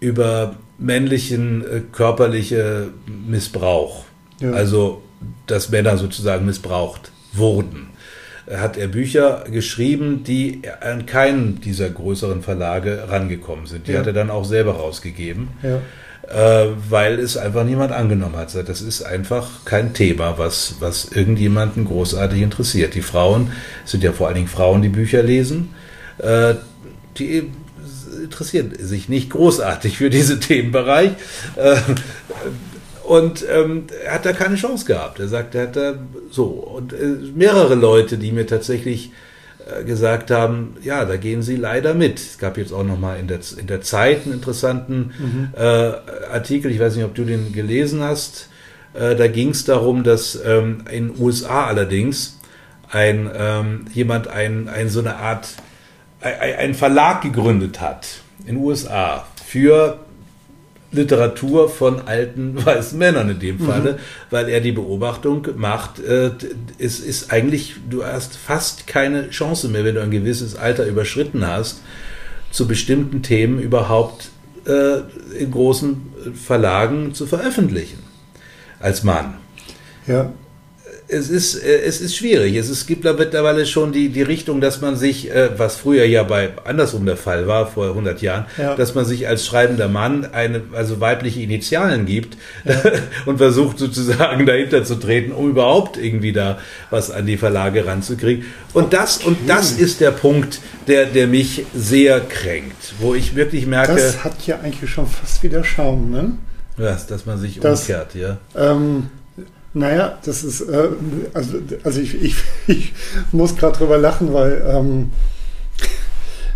über 0.00 0.56
männlichen 0.78 1.62
äh, 1.62 1.80
körperliche 1.92 2.88
Missbrauch, 3.28 4.04
Ja. 4.40 4.52
also 4.52 5.02
dass 5.46 5.68
Männer 5.68 5.98
sozusagen 5.98 6.46
missbraucht 6.46 7.12
wurden 7.34 7.89
hat 8.56 8.76
er 8.76 8.88
Bücher 8.88 9.44
geschrieben, 9.50 10.24
die 10.24 10.62
an 10.80 11.06
keinen 11.06 11.60
dieser 11.60 11.88
größeren 11.90 12.42
Verlage 12.42 13.04
rangekommen 13.08 13.66
sind. 13.66 13.86
Die 13.86 13.92
Ja. 13.92 14.00
hat 14.00 14.06
er 14.06 14.12
dann 14.12 14.30
auch 14.30 14.44
selber 14.44 14.72
rausgegeben, 14.72 15.48
Ja. 15.62 15.78
äh, 16.64 16.68
weil 16.88 17.18
es 17.18 17.36
einfach 17.36 17.64
niemand 17.64 17.92
angenommen 17.92 18.36
hat. 18.36 18.54
Das 18.68 18.82
ist 18.82 19.02
einfach 19.02 19.64
kein 19.64 19.94
Thema, 19.94 20.38
was, 20.38 20.76
was 20.80 21.10
irgendjemanden 21.12 21.84
großartig 21.84 22.40
interessiert. 22.42 22.94
Die 22.94 23.02
Frauen, 23.02 23.52
es 23.84 23.92
sind 23.92 24.02
ja 24.02 24.12
vor 24.12 24.26
allen 24.26 24.36
Dingen 24.36 24.48
Frauen, 24.48 24.82
die 24.82 24.88
Bücher 24.88 25.22
lesen, 25.22 25.70
äh, 26.18 26.54
die 27.18 27.50
interessieren 28.22 28.72
sich 28.78 29.08
nicht 29.08 29.30
großartig 29.30 29.96
für 29.96 30.10
diesen 30.10 30.40
Themenbereich. 30.40 31.10
Äh, 31.56 31.76
und 33.10 33.44
ähm, 33.50 33.86
er 34.04 34.14
hat 34.14 34.24
da 34.24 34.32
keine 34.32 34.54
Chance 34.54 34.84
gehabt. 34.84 35.18
Er 35.18 35.26
sagt, 35.26 35.56
er 35.56 35.62
hat 35.62 35.74
da 35.74 35.94
so. 36.30 36.44
Und 36.44 36.92
äh, 36.92 37.16
mehrere 37.34 37.74
Leute, 37.74 38.18
die 38.18 38.30
mir 38.30 38.46
tatsächlich 38.46 39.10
äh, 39.66 39.82
gesagt 39.82 40.30
haben, 40.30 40.76
ja, 40.80 41.04
da 41.04 41.16
gehen 41.16 41.42
sie 41.42 41.56
leider 41.56 41.92
mit. 41.92 42.20
Es 42.20 42.38
gab 42.38 42.56
jetzt 42.56 42.72
auch 42.72 42.84
nochmal 42.84 43.18
in 43.18 43.26
der, 43.26 43.40
in 43.58 43.66
der 43.66 43.80
Zeit 43.80 44.26
einen 44.26 44.34
interessanten 44.34 45.50
äh, 45.56 45.60
Artikel, 46.32 46.70
ich 46.70 46.78
weiß 46.78 46.94
nicht, 46.94 47.04
ob 47.04 47.16
du 47.16 47.24
den 47.24 47.52
gelesen 47.52 48.00
hast. 48.00 48.48
Äh, 48.94 49.16
da 49.16 49.26
ging 49.26 49.48
es 49.48 49.64
darum, 49.64 50.04
dass 50.04 50.40
ähm, 50.46 50.84
in 50.88 51.08
den 51.08 51.20
USA 51.20 51.66
allerdings 51.66 52.38
ein, 52.92 53.28
ähm, 53.34 53.86
jemand 53.92 54.28
ein, 54.28 54.68
ein, 54.68 54.88
so 54.88 55.00
eine 55.00 55.16
Art, 55.16 55.48
ein, 56.20 56.54
ein 56.58 56.74
Verlag 56.74 57.22
gegründet 57.22 57.80
hat 57.80 58.06
in 58.46 58.54
den 58.54 58.64
USA 58.64 59.26
für 59.44 59.98
Literatur 60.92 61.68
von 61.68 62.00
alten 62.00 62.64
weißen 62.64 62.98
Männern 62.98 63.30
in 63.30 63.38
dem 63.38 63.60
Falle, 63.60 63.98
weil 64.30 64.48
er 64.48 64.60
die 64.60 64.72
Beobachtung 64.72 65.46
macht, 65.56 66.00
äh, 66.00 66.30
es 66.78 67.00
ist 67.00 67.32
eigentlich, 67.32 67.76
du 67.88 68.04
hast 68.04 68.36
fast 68.36 68.86
keine 68.86 69.30
Chance 69.30 69.68
mehr, 69.68 69.84
wenn 69.84 69.94
du 69.94 70.02
ein 70.02 70.10
gewisses 70.10 70.56
Alter 70.56 70.86
überschritten 70.86 71.46
hast, 71.46 71.82
zu 72.50 72.66
bestimmten 72.66 73.22
Themen 73.22 73.60
überhaupt 73.60 74.30
äh, 74.66 75.00
in 75.38 75.50
großen 75.50 76.12
Verlagen 76.34 77.14
zu 77.14 77.26
veröffentlichen. 77.26 77.98
Als 78.80 79.04
Mann 79.04 79.34
ja. 80.06 80.32
Es 81.10 81.28
ist, 81.28 81.56
äh, 81.56 81.80
es 81.82 82.00
ist 82.00 82.16
schwierig. 82.16 82.54
Es, 82.56 82.66
ist, 82.70 82.78
es 82.78 82.86
gibt 82.86 83.04
da 83.04 83.12
mittlerweile 83.12 83.66
schon 83.66 83.92
die, 83.92 84.08
die 84.08 84.22
Richtung, 84.22 84.60
dass 84.60 84.80
man 84.80 84.96
sich, 84.96 85.30
äh, 85.30 85.50
was 85.58 85.76
früher 85.76 86.04
ja 86.04 86.22
bei 86.22 86.50
andersrum 86.64 87.04
der 87.06 87.16
Fall 87.16 87.46
war, 87.46 87.66
vor 87.66 87.88
100 87.88 88.22
Jahren, 88.22 88.46
Ja. 88.56 88.74
dass 88.74 88.94
man 88.94 89.04
sich 89.04 89.26
als 89.28 89.44
schreibender 89.46 89.88
Mann 89.88 90.26
eine, 90.32 90.62
also 90.72 91.00
weibliche 91.00 91.40
Initialen 91.40 92.06
gibt 92.06 92.36
und 93.26 93.38
versucht 93.38 93.78
sozusagen 93.78 94.46
dahinter 94.46 94.84
zu 94.84 94.94
treten, 94.96 95.32
um 95.32 95.50
überhaupt 95.50 95.96
irgendwie 95.96 96.32
da 96.32 96.58
was 96.90 97.10
an 97.10 97.26
die 97.26 97.36
Verlage 97.36 97.86
ranzukriegen. 97.86 98.44
Und 98.72 98.92
das, 98.92 99.18
und 99.18 99.36
das 99.48 99.72
ist 99.72 100.00
der 100.00 100.12
Punkt, 100.12 100.60
der, 100.86 101.06
der 101.06 101.26
mich 101.26 101.64
sehr 101.74 102.20
kränkt, 102.20 102.94
wo 103.00 103.14
ich 103.14 103.34
wirklich 103.34 103.66
merke, 103.66 103.94
Das 103.94 104.24
hat 104.24 104.46
ja 104.46 104.60
eigentlich 104.60 104.90
schon 104.90 105.06
fast 105.06 105.42
wieder 105.42 105.64
Schaum, 105.64 106.10
ne? 106.10 106.32
was, 106.76 107.06
dass 107.06 107.26
man 107.26 107.38
sich 107.38 107.60
Das- 107.60 107.80
umkehrt, 107.80 108.14
ja. 108.14 108.38
Ähm, 108.56 109.08
naja, 109.72 110.18
das 110.24 110.42
ist, 110.44 110.62
äh, 110.62 110.88
also, 111.32 111.58
also 111.84 112.00
ich, 112.00 112.20
ich, 112.22 112.34
ich 112.66 112.92
muss 113.32 113.56
gerade 113.56 113.78
drüber 113.78 113.98
lachen, 113.98 114.32
weil 114.32 114.62
ähm, 114.66 115.10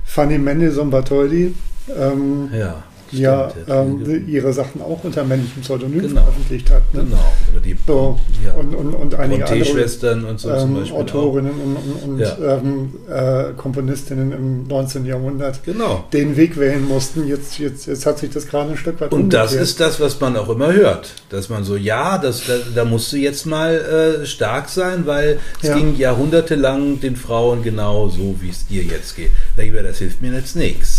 Fanny 0.05 0.39
Mendelssohn 0.39 0.91
Bartholdy 0.91 1.55
ähm, 1.97 2.51
Ja, 2.53 2.83
ja 3.19 3.53
ähm, 3.69 4.25
ihre 4.29 4.53
Sachen 4.53 4.81
auch 4.83 5.03
unter 5.05 5.25
männlichem 5.25 5.63
Pseudonym 5.63 6.01
Genau. 6.03 6.23
veröffentlicht 6.23 6.71
hat. 6.71 6.83
Ne? 6.95 7.05
Genau, 7.05 7.33
oder 7.53 7.61
die 7.61 7.77
So, 7.87 8.19
Ja. 8.45 8.53
und, 8.55 8.75
und, 8.75 8.95
und 8.95 9.15
einige 9.15 9.45
andere 9.47 9.61
T-Schwestern 9.65 10.25
und 10.25 10.41
so 10.41 10.49
zum 10.57 10.71
ähm, 10.71 10.75
Beispiel. 10.81 10.95
Auch. 10.97 11.01
Autorinnen 11.01 11.53
und, 11.53 12.11
und, 12.11 12.19
Ja. 12.21 12.37
ähm, 12.57 12.93
äh, 13.09 13.53
Komponistinnen 13.57 14.33
im 14.33 14.67
19. 14.67 15.05
Jahrhundert 15.07 15.63
Genau. 15.65 16.05
den 16.13 16.37
Weg 16.37 16.59
wählen 16.59 16.87
mussten. 16.87 17.27
Jetzt, 17.27 17.59
jetzt, 17.59 17.87
jetzt 17.87 18.07
hat 18.07 18.19
sich 18.19 18.31
das 18.31 18.47
gerade 18.47 18.71
ein 18.71 18.77
Stück 18.77 19.01
weit 19.01 19.13
Und 19.13 19.31
das 19.33 19.53
umgekehrt. 19.53 19.63
ist 19.69 19.81
das, 19.81 20.01
was 20.01 20.21
man 20.21 20.37
auch 20.37 20.49
immer 20.49 20.73
hört. 20.73 21.11
Dass 21.31 21.49
man 21.49 21.65
so, 21.65 21.77
ja, 21.77 22.19
das, 22.19 22.43
da, 22.47 22.55
da 22.75 22.85
musst 22.85 23.13
du 23.13 23.17
jetzt 23.17 23.47
mal 23.47 24.21
äh, 24.23 24.27
stark 24.27 24.69
sein, 24.69 25.07
weil 25.07 25.39
es 25.63 25.69
Ja. 25.69 25.77
ging 25.77 25.97
jahrhundertelang 25.97 27.01
den 27.01 27.17
Frauen 27.17 27.63
genau 27.63 28.09
so, 28.09 28.37
wie 28.41 28.51
es 28.51 28.67
dir 28.67 28.83
jetzt 28.83 29.17
geht. 29.17 29.31
Da 29.57 29.63
denke 29.63 29.77
ich 29.77 29.83
mir, 29.83 29.89
das 29.89 29.99
hilft 29.99 30.23
mir 30.23 30.33
jetzt 30.33 30.57
nichts. 30.57 30.94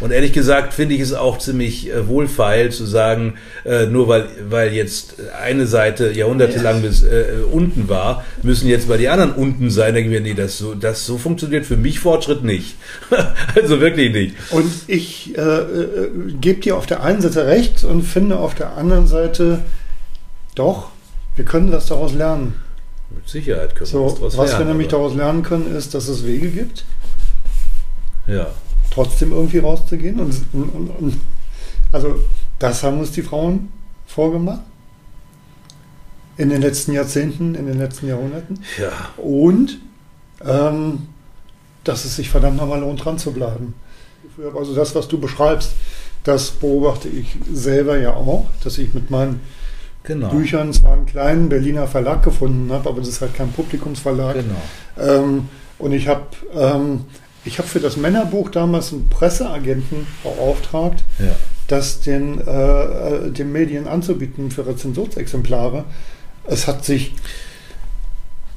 Und 0.00 0.12
ehrlich 0.12 0.32
gesagt 0.32 0.72
finde 0.72 0.94
ich 0.94 1.02
es 1.02 1.12
auch 1.12 1.38
ziemlich 1.38 1.90
äh, 1.90 2.08
wohlfeil 2.08 2.70
zu 2.72 2.86
sagen, 2.86 3.34
äh, 3.64 3.84
nur 3.86 4.08
weil, 4.08 4.28
weil 4.48 4.72
jetzt 4.72 5.16
eine 5.42 5.66
Seite 5.66 6.12
jahrhundertelang 6.12 6.80
bis 6.80 7.02
äh, 7.02 7.42
unten 7.52 7.88
war, 7.88 8.24
müssen 8.42 8.66
jetzt 8.66 8.88
mal 8.88 8.96
die 8.96 9.08
anderen 9.08 9.32
unten 9.32 9.70
sein. 9.70 9.94
Da 9.94 10.00
denke 10.00 10.10
ich 10.10 10.20
mir, 10.22 10.26
nee, 10.26 10.34
das 10.34 10.56
so, 10.56 10.74
das 10.74 11.04
so 11.04 11.18
funktioniert 11.18 11.66
für 11.66 11.76
mich 11.76 12.00
Fortschritt 12.00 12.42
nicht. 12.42 12.76
also 13.54 13.80
wirklich 13.80 14.12
nicht. 14.12 14.36
Und 14.50 14.70
ich 14.86 15.36
äh, 15.36 15.40
äh, 15.40 16.10
gebe 16.40 16.60
dir 16.60 16.76
auf 16.76 16.86
der 16.86 17.02
einen 17.02 17.20
Seite 17.20 17.46
recht 17.46 17.84
und 17.84 18.02
finde 18.02 18.38
auf 18.38 18.54
der 18.54 18.76
anderen 18.76 19.06
Seite, 19.06 19.60
doch, 20.54 20.88
wir 21.36 21.44
können 21.44 21.70
das 21.70 21.86
daraus 21.86 22.14
lernen. 22.14 22.54
Mit 23.14 23.28
Sicherheit 23.28 23.74
können 23.74 23.92
wir 23.92 23.98
So, 23.98 24.04
was 24.04 24.14
draus 24.14 24.36
was 24.38 24.50
wir 24.52 24.58
lernen, 24.58 24.68
nämlich 24.70 24.88
daraus 24.88 25.14
lernen 25.14 25.42
können, 25.42 25.76
ist, 25.76 25.94
dass 25.94 26.08
es 26.08 26.24
Wege 26.24 26.48
gibt, 26.48 26.84
Ja. 28.26 28.46
Trotzdem 28.90 29.32
irgendwie 29.32 29.58
rauszugehen. 29.58 30.20
Und, 30.20 30.34
und, 30.52 30.88
und, 30.90 31.20
also 31.92 32.16
das 32.58 32.82
haben 32.82 33.00
uns 33.00 33.12
die 33.12 33.22
Frauen 33.22 33.70
vorgemacht. 34.06 34.60
In 36.36 36.48
den 36.48 36.62
letzten 36.62 36.92
Jahrzehnten, 36.92 37.54
in 37.54 37.66
den 37.66 37.78
letzten 37.78 38.08
Jahrhunderten. 38.08 38.60
Ja. 38.78 38.90
Und 39.22 39.78
ähm, 40.44 41.06
dass 41.84 42.04
es 42.04 42.16
sich 42.16 42.30
verdammt 42.30 42.56
nochmal 42.56 42.80
lohnt, 42.80 43.04
dran 43.04 43.18
zu 43.18 43.32
bleiben. 43.32 43.74
Also 44.56 44.74
das, 44.74 44.94
was 44.94 45.08
du 45.08 45.18
beschreibst, 45.18 45.72
das 46.24 46.50
beobachte 46.50 47.08
ich 47.08 47.36
selber 47.52 47.98
ja 47.98 48.14
auch, 48.14 48.46
dass 48.62 48.78
ich 48.78 48.94
mit 48.94 49.10
meinen 49.10 49.40
Genau. 50.02 50.28
Büchern 50.30 50.72
zwar 50.72 50.94
einen 50.94 51.04
kleinen 51.04 51.50
Berliner 51.50 51.86
Verlag 51.86 52.22
gefunden 52.22 52.72
habe, 52.72 52.88
aber 52.88 53.00
das 53.00 53.08
ist 53.08 53.20
halt 53.20 53.34
kein 53.34 53.52
Publikumsverlag. 53.52 54.34
Genau. 54.34 54.54
Ähm, 54.98 55.48
und 55.78 55.92
ich 55.92 56.08
habe 56.08 56.22
ähm, 56.54 57.04
ich 57.44 57.58
hab 57.58 57.66
für 57.66 57.80
das 57.80 57.96
Männerbuch 57.96 58.50
damals 58.50 58.92
einen 58.92 59.08
Presseagenten 59.08 60.06
beauftragt, 60.22 61.02
Ja. 61.18 61.34
das 61.68 62.00
den, 62.00 62.40
äh, 62.46 63.30
den 63.30 63.52
Medien 63.52 63.86
anzubieten 63.88 64.50
für 64.50 64.66
Rezensionsexemplare. 64.66 65.84
Es 66.46 66.66
hat 66.66 66.84
sich, 66.84 67.14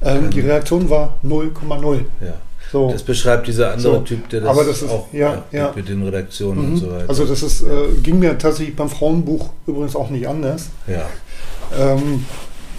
ähm, 0.02 0.30
die 0.30 0.40
Reaktion 0.40 0.90
war 0.90 1.16
0,0. 1.22 2.04
Ja. 2.20 2.34
So. 2.72 2.90
Das 2.90 3.02
beschreibt 3.04 3.46
dieser 3.46 3.72
andere 3.72 3.92
So. 3.96 4.00
Typ, 4.00 4.28
der 4.30 4.40
das, 4.40 4.50
Aber 4.50 4.64
das 4.64 4.82
ist- 4.82 4.90
auch 4.90 5.06
ja, 5.12 5.44
ja. 5.52 5.72
mit 5.76 5.88
den 5.88 6.02
Redaktionen 6.02 6.58
und 6.58 6.70
Mhm. 6.72 6.76
so 6.78 6.90
weiter. 6.90 7.08
Also 7.08 7.24
das 7.24 7.42
ist, 7.42 7.62
äh, 7.62 7.92
ging 8.02 8.18
mir 8.18 8.36
tatsächlich 8.36 8.74
beim 8.74 8.88
Frauenbuch 8.90 9.50
übrigens 9.66 9.94
auch 9.94 10.10
nicht 10.10 10.26
anders. 10.26 10.66
ja. 10.86 11.06
Ähm, 11.78 12.26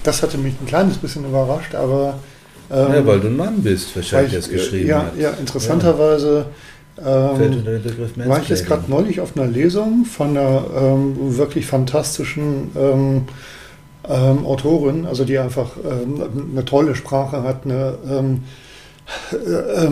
das 0.04 0.22
hatte 0.22 0.38
mich 0.38 0.54
ein 0.62 0.68
kleines 0.68 0.98
bisschen 0.98 1.26
überrascht, 1.26 1.74
aber 1.74 2.20
ähm, 2.72 2.94
ja, 2.94 3.06
weil 3.06 3.20
du 3.20 3.28
ein 3.28 3.38
Mann 3.38 3.62
bist, 3.62 3.96
wahrscheinlich, 3.96 4.34
ich, 4.34 4.40
das 4.40 4.50
geschrieben 4.50 4.86
äh, 4.86 4.90
ja, 4.90 5.04
hat. 5.04 5.18
ja, 5.18 5.30
interessanterweise 5.32 6.46
ähm, 6.98 7.66
war 8.26 8.42
ich 8.42 8.50
jetzt 8.50 8.66
gerade 8.66 8.90
neulich 8.90 9.20
auf 9.20 9.36
einer 9.36 9.48
Lesung 9.48 10.06
von 10.06 10.30
einer 10.30 10.64
ähm, 10.76 11.38
wirklich 11.38 11.66
fantastischen 11.66 12.72
ähm, 12.76 13.24
ähm, 14.08 14.46
Autorin, 14.46 15.06
also 15.06 15.26
die 15.26 15.38
einfach 15.38 15.72
ähm, 15.84 16.24
eine 16.52 16.64
tolle 16.64 16.96
Sprache 16.96 17.44
hat, 17.44 17.66
eine 17.66 17.98
äh, 18.08 19.36
äh, 19.36 19.90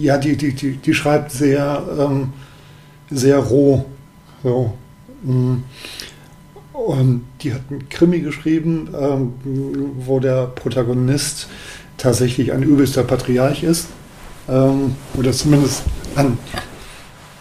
ja, 0.00 0.18
die, 0.18 0.36
die, 0.36 0.54
die, 0.54 0.76
die 0.76 0.94
schreibt 0.94 1.32
sehr, 1.32 1.82
sehr 3.10 3.38
roh. 3.38 3.84
So. 4.42 4.72
Und 6.86 7.24
die 7.42 7.54
hat 7.54 7.60
einen 7.70 7.88
Krimi 7.88 8.20
geschrieben, 8.20 8.88
ähm, 8.98 9.34
wo 9.98 10.18
der 10.18 10.46
Protagonist 10.48 11.46
tatsächlich 11.96 12.52
ein 12.52 12.64
übelster 12.64 13.04
Patriarch 13.04 13.62
ist. 13.62 13.86
Ähm, 14.48 14.96
oder 15.14 15.30
zumindest 15.30 15.84
ein, 16.16 16.38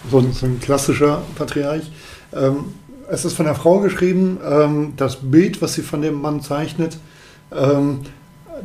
so, 0.10 0.20
ein, 0.20 0.32
so 0.34 0.46
ein 0.46 0.60
klassischer 0.60 1.24
Patriarch. 1.36 1.92
Ähm, 2.34 2.66
es 3.10 3.26
ist 3.26 3.34
von 3.34 3.46
der 3.46 3.56
Frau 3.56 3.80
geschrieben, 3.80 4.38
ähm, 4.48 4.94
das 4.96 5.18
Bild, 5.18 5.62
was 5.62 5.74
sie 5.74 5.82
von 5.82 6.04
dem 6.04 6.22
Mann 6.22 6.42
zeichnet, 6.42 6.98
ähm, 7.52 8.02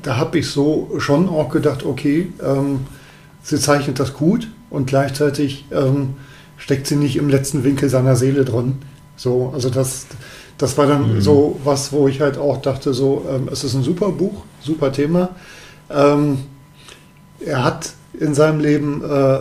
da 0.03 0.19
habe 0.19 0.39
ich 0.39 0.51
so 0.51 0.91
schon 0.99 1.29
auch 1.31 1.49
gedacht, 1.49 1.87
okay, 1.87 2.31
ähm, 2.45 2.81
sie 3.43 3.59
zeichnet 3.59 3.99
das 3.99 4.13
gut 4.13 4.49
und 4.69 4.87
gleichzeitig 4.87 5.65
steckt 6.59 6.87
sie 6.87 6.97
nicht 6.97 7.17
im 7.17 7.29
letzten 7.29 7.63
Winkel 7.65 7.89
seiner 7.89 8.17
Seele 8.17 8.45
drin. 8.45 8.79
So, 9.17 9.53
also 9.55 9.71
das, 9.71 10.07
das 10.59 10.79
war 10.79 10.87
dann 10.87 11.17
Mhm. 11.17 11.21
so 11.21 11.61
was, 11.65 11.93
wo 11.93 12.09
ich 12.09 12.21
halt 12.21 12.39
auch 12.39 12.61
dachte, 12.63 12.95
so, 12.95 13.25
ähm, 13.31 13.49
es 13.53 13.65
ist 13.65 13.75
ein 13.75 13.83
super 13.83 14.11
Buch, 14.11 14.45
super 14.61 14.93
Thema. 14.93 15.31
Ähm, 15.91 16.39
er 17.41 17.65
hat 17.65 17.93
in 18.19 18.35
seinem 18.35 18.61
Leben 18.61 19.03
äh, 19.05 19.37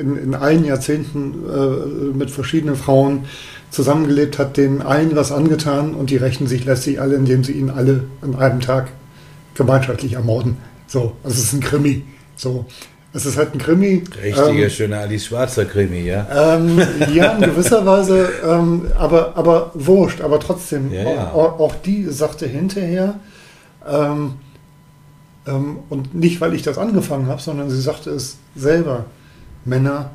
in, 0.00 0.16
in 0.16 0.34
allen 0.34 0.64
Jahrzehnten 0.64 1.34
äh, 1.48 2.16
mit 2.16 2.30
verschiedenen 2.30 2.76
Frauen 2.76 3.24
zusammengelebt, 3.70 4.38
hat 4.38 4.56
denen 4.56 4.82
allen 4.82 5.14
was 5.16 5.32
angetan 5.32 5.94
und 5.94 6.10
die 6.10 6.16
rächen 6.16 6.46
sich 6.46 6.64
letztlich 6.64 7.00
alle, 7.00 7.16
indem 7.16 7.42
sie 7.42 7.52
ihn 7.52 7.70
alle 7.70 8.04
an 8.22 8.36
einem 8.36 8.60
Tag 8.60 8.88
gemeinschaftlich 9.54 10.12
ermorden. 10.14 10.56
So, 10.86 11.12
also 11.24 11.36
es 11.36 11.44
ist 11.44 11.52
ein 11.52 11.60
Krimi. 11.60 12.04
So, 12.36 12.64
es 13.12 13.26
ist 13.26 13.36
halt 13.36 13.54
ein 13.54 13.58
Krimi. 13.58 14.04
Richtiger, 14.22 14.48
Ähm, 14.50 14.70
schöner 14.70 15.00
Alice 15.00 15.26
Schwarzer 15.26 15.64
Krimi, 15.64 16.00
ja. 16.02 16.54
ähm, 16.56 16.80
ja, 17.12 17.32
in 17.32 17.42
gewisser 17.42 17.84
Weise, 17.86 18.28
ähm, 18.46 18.86
aber, 18.96 19.32
aber 19.36 19.70
wurscht, 19.74 20.20
aber 20.20 20.38
trotzdem, 20.38 20.92
Ja, 20.92 21.02
ja. 21.02 21.30
Auch, 21.32 21.58
auch 21.58 21.74
die 21.84 22.04
sagte 22.06 22.46
hinterher, 22.46 23.14
ähm, 23.88 24.34
ähm, 25.46 25.78
und 25.88 26.14
nicht, 26.14 26.40
weil 26.40 26.54
ich 26.54 26.62
das 26.62 26.78
angefangen 26.78 27.26
habe, 27.26 27.40
sondern 27.40 27.70
sie 27.70 27.80
sagte 27.80 28.10
es 28.10 28.36
selber, 28.54 29.06
Männer 29.64 30.10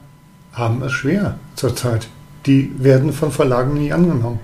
haben 0.53 0.81
es 0.83 0.91
schwer 0.93 1.37
zurzeit. 1.55 2.07
Die 2.45 2.71
werden 2.77 3.11
von 3.11 3.31
Verlagen 3.31 3.73
nie 3.73 3.91
angenommen. 3.91 4.39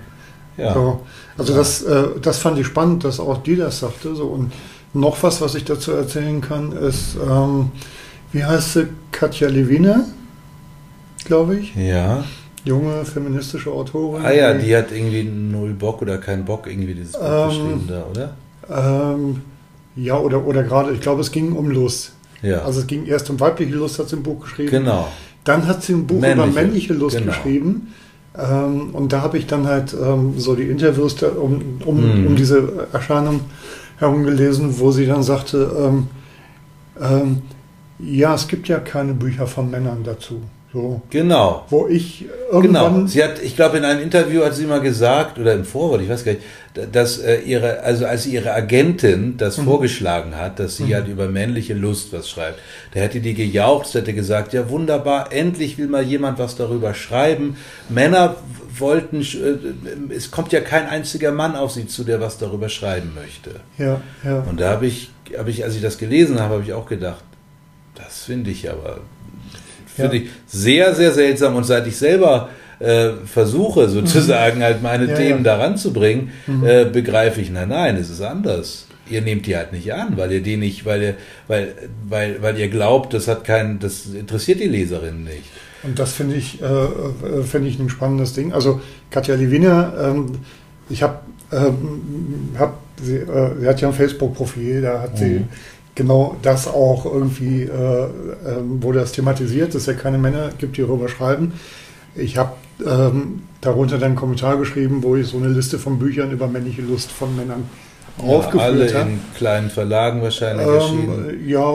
Ja. 0.56 0.74
So. 0.74 1.00
Also 1.38 1.52
Ja. 1.52 1.58
das, 1.58 1.82
äh, 1.82 2.04
das 2.20 2.38
fand 2.38 2.58
ich 2.58 2.66
spannend, 2.66 3.04
dass 3.04 3.20
auch 3.20 3.42
die 3.42 3.56
das 3.56 3.78
sagte. 3.78 4.14
So. 4.14 4.26
Und 4.26 4.52
noch 4.92 5.22
was, 5.22 5.40
was 5.40 5.54
ich 5.54 5.64
dazu 5.64 5.92
erzählen 5.92 6.40
kann, 6.40 6.72
ist, 6.72 7.16
ähm, 7.16 7.70
wie 8.32 8.44
heißt 8.44 8.72
sie, 8.74 8.86
Katja 9.10 9.48
Lewine, 9.48 10.04
glaube 11.24 11.56
ich, 11.56 11.74
Ja. 11.76 12.24
junge 12.64 13.04
feministische 13.04 13.70
Autorin. 13.70 14.24
Ah 14.24 14.32
ja, 14.32 14.54
die 14.54 14.74
hat 14.76 14.92
irgendwie 14.92 15.24
null 15.24 15.72
Bock 15.74 16.02
oder 16.02 16.18
keinen 16.18 16.44
Bock, 16.44 16.66
irgendwie 16.66 16.94
dieses 16.94 17.12
Buch 17.12 17.20
Ähm, 17.22 17.48
geschrieben 17.48 17.88
da, 17.88 18.04
oder? 18.10 18.34
Ähm, 19.04 19.40
ja, 19.96 20.16
oder, 20.18 20.46
oder 20.46 20.62
gerade, 20.62 20.92
ich 20.92 21.00
glaube, 21.00 21.20
es 21.20 21.30
ging 21.30 21.52
um 21.52 21.68
Lust. 21.70 22.12
Ja. 22.42 22.62
Also 22.62 22.80
es 22.80 22.86
ging 22.86 23.06
erst 23.06 23.28
um 23.30 23.38
weibliche 23.38 23.74
Lust, 23.74 23.98
hat 23.98 24.08
sie 24.08 24.16
ein 24.16 24.22
Buch 24.22 24.40
geschrieben. 24.40 24.70
genau. 24.70 25.08
Dann 25.44 25.66
hat 25.66 25.82
sie 25.82 25.92
ein 25.94 26.06
Buch 26.06 26.20
Männliche, 26.20 26.48
über 26.50 26.60
männliche 26.60 26.94
Lust 26.94 27.18
genau. 27.18 27.32
geschrieben. 27.32 27.92
Ähm, 28.38 28.90
und 28.94 29.12
da 29.12 29.20
habe 29.22 29.36
ich 29.38 29.46
dann 29.46 29.66
halt 29.66 29.92
ähm, 29.92 30.34
so 30.38 30.54
die 30.54 30.62
Interviews 30.62 31.16
da, 31.16 31.28
um, 31.28 31.60
um, 31.84 32.20
Mhm. 32.20 32.26
um 32.28 32.36
diese 32.36 32.86
Erscheinung 32.92 33.40
herum 33.98 34.22
gelesen, 34.24 34.78
wo 34.78 34.90
sie 34.92 35.04
dann 35.06 35.22
sagte, 35.22 35.70
ähm, 35.78 36.06
ähm, 37.00 37.42
ja, 38.02 38.34
es 38.34 38.48
gibt 38.48 38.68
ja 38.68 38.78
keine 38.78 39.14
Bücher 39.14 39.46
von 39.46 39.70
Männern 39.70 40.02
dazu. 40.04 40.40
So, 40.72 41.02
Genau. 41.10 41.66
wo 41.68 41.86
ich 41.86 42.20
Genau. 42.50 42.86
irgendwann 42.86 43.06
Sie 43.06 43.22
hat, 43.22 43.42
ich 43.42 43.56
glaube, 43.56 43.76
in 43.76 43.84
einem 43.84 44.00
Interview 44.00 44.42
hat 44.42 44.54
sie 44.54 44.64
mal 44.64 44.80
gesagt, 44.80 45.38
oder 45.38 45.52
im 45.52 45.66
Vorwort, 45.66 46.00
ich 46.00 46.08
weiß 46.08 46.24
gar 46.24 46.32
nicht, 46.32 46.44
dass 46.92 47.18
äh, 47.18 47.40
ihre, 47.40 47.80
also 47.80 48.06
als 48.06 48.24
ihre 48.26 48.54
Agentin 48.54 49.34
das 49.36 49.58
Mhm. 49.58 49.64
vorgeschlagen 49.64 50.34
hat, 50.34 50.58
dass 50.58 50.78
sie 50.78 50.94
halt 50.94 51.08
über 51.08 51.28
männliche 51.28 51.74
Lust 51.74 52.14
was 52.14 52.30
schreibt, 52.30 52.58
da 52.94 53.00
hätte 53.00 53.20
die 53.20 53.34
gejaucht, 53.34 53.92
hätte 53.92 54.14
gesagt, 54.14 54.54
ja 54.54 54.70
wunderbar, 54.70 55.30
endlich 55.30 55.76
will 55.76 55.88
mal 55.88 56.02
jemand 56.04 56.38
was 56.38 56.56
darüber 56.56 56.94
schreiben. 56.94 57.56
Männer 57.90 58.36
wollten, 58.78 59.20
sch- 59.20 59.42
äh, 59.44 60.14
es 60.16 60.30
kommt 60.30 60.52
ja 60.52 60.60
kein 60.62 60.88
einziger 60.88 61.32
Mann 61.32 61.54
auf 61.54 61.72
sie 61.72 61.86
zu, 61.86 62.02
der 62.02 62.18
was 62.22 62.38
darüber 62.38 62.70
schreiben 62.70 63.12
möchte. 63.14 63.50
ja, 63.76 64.00
ja. 64.24 64.38
Und 64.48 64.58
da 64.58 64.70
habe 64.70 64.86
ich, 64.86 65.10
habe 65.36 65.50
ich, 65.50 65.62
als 65.64 65.74
ich 65.76 65.82
das 65.82 65.98
gelesen 65.98 66.40
habe, 66.40 66.54
habe 66.54 66.62
ich 66.62 66.72
auch 66.72 66.86
gedacht, 66.86 67.22
das 68.12 68.24
finde 68.24 68.50
ich 68.50 68.70
aber 68.70 68.98
finde 69.86 70.16
Ja. 70.16 70.22
ich 70.22 70.28
sehr, 70.46 70.94
sehr 70.94 71.12
seltsam. 71.12 71.56
Und 71.56 71.64
seit 71.64 71.86
ich 71.86 71.96
selber 71.96 72.48
äh, 72.78 73.10
versuche, 73.26 73.88
sozusagen 73.88 74.62
halt 74.62 74.82
meine 74.82 75.04
Mhm. 75.04 75.10
Ja, 75.10 75.16
Themen 75.16 75.44
ja. 75.44 75.56
da 75.56 75.62
ranzubringen, 75.62 76.30
äh, 76.64 76.84
begreife 76.84 77.40
ich, 77.40 77.50
nein, 77.50 77.68
nein, 77.68 77.96
es 77.96 78.10
ist 78.10 78.20
anders. 78.22 78.86
Ihr 79.08 79.20
nehmt 79.22 79.46
die 79.46 79.56
halt 79.56 79.72
nicht 79.72 79.92
an, 79.94 80.16
weil 80.16 80.32
ihr 80.32 80.42
die 80.42 80.56
nicht, 80.56 80.84
weil 80.84 81.02
ihr, 81.02 81.14
weil, 81.48 81.74
weil, 82.08 82.40
weil 82.42 82.58
ihr 82.58 82.68
glaubt, 82.68 83.14
das 83.14 83.28
hat 83.28 83.44
keinen, 83.44 83.78
das 83.78 84.06
interessiert 84.06 84.60
die 84.60 84.68
Leserinnen 84.68 85.24
nicht. 85.24 85.44
Und 85.82 85.98
das 85.98 86.12
finde 86.12 86.36
ich, 86.36 86.60
äh, 86.62 86.64
äh, 86.66 87.42
finde 87.44 87.68
ich 87.68 87.78
ein 87.78 87.88
spannendes 87.88 88.32
Ding. 88.34 88.52
Also 88.52 88.80
Katja 89.10 89.34
Lewiner, 89.34 89.92
ähm, 90.00 90.32
ich 90.88 91.02
habe, 91.02 91.18
ähm, 91.52 92.50
hab 92.58 92.78
sie, 93.02 93.16
äh, 93.16 93.60
sie 93.60 93.66
hat 93.68 93.80
ja 93.80 93.88
ein 93.88 93.94
Facebook-Profil, 93.94 94.82
da 94.82 95.02
hat 95.02 95.18
sie 95.18 95.24
Mhm. 95.40 95.48
Genau 95.94 96.36
das 96.42 96.66
auch 96.68 97.04
irgendwie, 97.04 97.62
äh, 97.62 97.68
ähm, 98.46 98.82
wurde 98.82 99.00
das 99.00 99.12
thematisiert, 99.12 99.68
dass 99.74 99.82
es 99.82 99.86
ja 99.86 99.92
keine 99.94 100.18
Männer 100.18 100.50
gibt, 100.58 100.76
die 100.76 100.82
darüber 100.82 101.08
schreiben. 101.08 101.52
Ich 102.14 102.36
habe 102.36 102.52
ähm, 102.86 103.42
darunter 103.60 103.96
dann 103.98 104.08
einen 104.10 104.16
Kommentar 104.16 104.56
geschrieben, 104.58 105.02
wo 105.02 105.16
ich 105.16 105.26
so 105.28 105.36
eine 105.38 105.48
Liste 105.48 105.78
von 105.78 105.98
Büchern 105.98 106.30
über 106.30 106.46
männliche 106.46 106.82
Lust 106.82 107.10
von 107.10 107.34
Männern 107.36 107.64
Ja, 108.18 108.24
alle 108.24 108.36
aufgeführt 108.38 108.94
habe. 108.94 109.10
in 109.10 109.20
kleinen 109.36 109.70
Verlagen 109.70 110.22
wahrscheinlich 110.22 110.66
erschienen. 110.66 111.30
Ähm, 111.30 111.48
ja, 111.48 111.70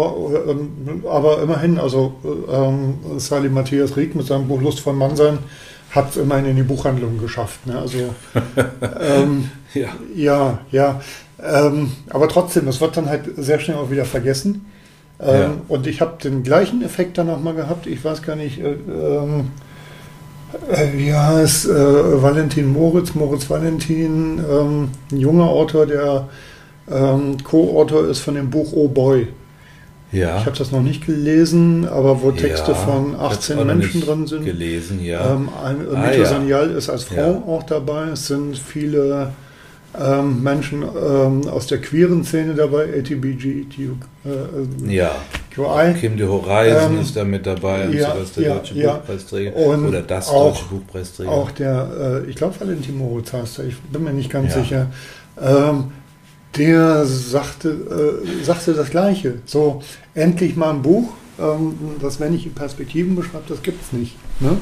ähm, 0.50 1.04
aber 1.10 1.42
immerhin, 1.42 1.80
also 1.80 2.14
ähm, 2.52 2.96
Sally 3.20 3.50
Matthias 3.50 3.96
Rieck 3.98 4.16
mit 4.16 4.28
seinem 4.28 4.48
Buch 4.48 4.62
Lust 4.62 4.80
von 4.80 4.96
Mannsein 4.98 5.40
hat 5.92 6.10
es 6.12 6.18
immerhin 6.18 6.46
in 6.46 6.56
die 6.58 6.64
Buchhandlung 6.64 7.18
geschafft. 7.20 7.66
Ne? 7.66 7.80
Also, 7.80 7.98
ähm, 9.00 9.50
Ja. 9.74 9.88
ja, 10.16 10.60
ja. 10.72 11.02
Ähm, 11.44 11.92
aber 12.10 12.28
trotzdem, 12.28 12.68
es 12.68 12.82
wird 12.82 12.98
dann 12.98 13.10
halt 13.10 13.26
sehr 13.38 13.60
schnell 13.60 13.78
auch 13.78 13.92
wieder 13.92 14.06
vergessen. 14.06 14.66
Ähm, 15.20 15.28
Ja. 15.42 15.52
Und 15.68 15.88
ich 15.88 16.02
habe 16.02 16.14
den 16.24 16.44
gleichen 16.44 16.82
Effekt 16.84 17.18
dann 17.18 17.28
nochmal 17.28 17.54
gehabt. 17.56 17.88
Ich 17.88 18.04
weiß 18.04 18.22
gar 18.24 18.36
nicht, 18.36 18.60
äh, 18.60 18.72
ähm, 18.90 19.52
äh, 20.72 20.88
wie 20.96 21.14
heißt 21.14 21.68
äh, 21.68 22.22
Valentin 22.22 22.72
Moritz, 22.72 23.14
Moritz 23.16 23.50
Valentin, 23.50 24.40
ähm, 24.50 24.90
ein 25.12 25.18
junger 25.18 25.46
Autor, 25.50 25.86
der 25.86 26.30
ähm, 26.90 27.38
Co-Autor 27.44 28.08
ist 28.08 28.20
von 28.20 28.36
dem 28.36 28.50
Buch 28.50 28.72
Oh 28.74 28.88
Boy. 28.88 29.28
Ja. 30.14 30.38
Ich 30.40 30.46
habe 30.46 30.58
das 30.58 30.72
noch 30.72 30.82
nicht 30.82 31.06
gelesen, 31.06 31.86
aber 31.88 32.22
wo 32.22 32.32
Texte 32.32 32.72
Ja, 32.72 32.78
von 32.78 33.12
ich 33.14 33.20
hab's 33.20 33.38
18 33.40 33.60
auch 33.60 33.66
noch 33.66 33.76
Menschen 33.76 34.02
drin 34.02 34.26
sind. 34.26 34.46
Gelesen, 34.46 35.04
ja. 35.04 35.34
Ähm, 35.34 35.50
ein, 35.64 35.78
Ah, 35.94 36.00
Mito 36.08 36.22
ja. 36.22 36.26
Sanyal 36.26 36.72
ist 36.72 36.90
als 36.90 37.04
Frau 37.04 37.16
Ja. 37.16 37.44
auch 37.46 37.64
dabei. 37.64 38.06
Es 38.14 38.28
sind 38.28 38.58
viele 38.58 39.32
ähm, 40.00 40.44
Menschen 40.44 40.84
ähm, 40.84 41.48
aus 41.50 41.68
der 41.68 41.80
queeren 41.80 42.24
Szene 42.24 42.54
dabei, 42.54 42.86
ATBG, 43.00 43.66
äh, 44.26 44.94
ja. 44.94 45.12
QI. 45.52 45.94
Kim 46.00 46.18
de 46.18 46.28
Horizon 46.28 46.94
Ähm, 46.96 47.02
ist 47.02 47.16
da 47.16 47.24
mit 47.24 47.46
dabei 47.46 47.88
und 47.88 47.94
ja, 47.94 48.14
sowas, 48.14 48.32
der 48.34 48.44
ja, 48.44 48.54
deutsche 48.56 48.76
ja. 48.76 48.94
Buchpreisträger. 48.94 49.56
Und 49.56 49.86
Oder 49.88 50.02
das 50.04 50.28
auch- 50.30 50.54
deutsche 50.54 50.66
Buchpreisträger. 50.70 51.32
Auch 51.32 51.52
der, 51.52 52.24
äh, 52.26 52.30
ich 52.30 52.36
glaube 52.36 52.60
Valentin 52.60 52.98
Moritz 52.98 53.34
heißt 53.34 53.60
er, 53.60 53.66
ich 53.66 53.78
bin 53.80 54.04
mir 54.04 54.14
nicht 54.14 54.30
ganz 54.30 54.54
Ja. 54.54 54.62
sicher. 54.62 54.88
Ähm, 55.42 55.86
der 56.58 57.06
sagte, 57.06 57.70
äh, 57.70 58.44
sagte 58.44 58.74
das 58.74 58.90
Gleiche. 58.90 59.36
So, 59.46 59.82
endlich 60.14 60.56
mal 60.56 60.72
ein 60.72 60.82
Buch, 60.82 61.10
ähm, 61.40 61.74
das 62.02 62.20
männliche 62.20 62.50
Perspektiven 62.50 63.16
beschreibt, 63.16 63.50
das 63.50 63.62
gibt 63.62 63.84
es 63.84 63.94
nicht. 63.94 64.16
Ne? 64.40 64.58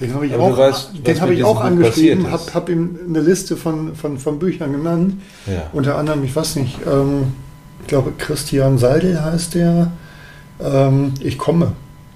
Den 0.00 0.14
habe 0.14 0.26
ich 0.26 0.32
Aber 0.34 0.44
auch, 0.44 0.50
du 0.50 0.56
weißt, 0.58 0.90
den 1.06 1.28
mit 1.28 1.38
ich 1.38 1.44
auch 1.44 1.60
angeschrieben, 1.60 2.30
habe 2.30 2.42
hab 2.54 2.68
ihm 2.68 2.98
eine 3.08 3.20
Liste 3.20 3.56
von, 3.56 3.94
von, 3.94 4.18
von 4.18 4.38
Büchern 4.38 4.72
genannt. 4.72 5.14
Ja. 5.46 5.68
Unter 5.72 5.96
anderem, 5.96 6.24
ich 6.24 6.34
weiß 6.34 6.56
nicht, 6.56 6.78
ähm, 6.90 7.34
ich 7.82 7.86
glaube 7.88 8.12
Christian 8.16 8.78
Seidel 8.78 9.22
heißt 9.22 9.54
der. 9.54 9.92
Ähm, 10.62 11.12
ich 11.20 11.38
komme. 11.38 11.72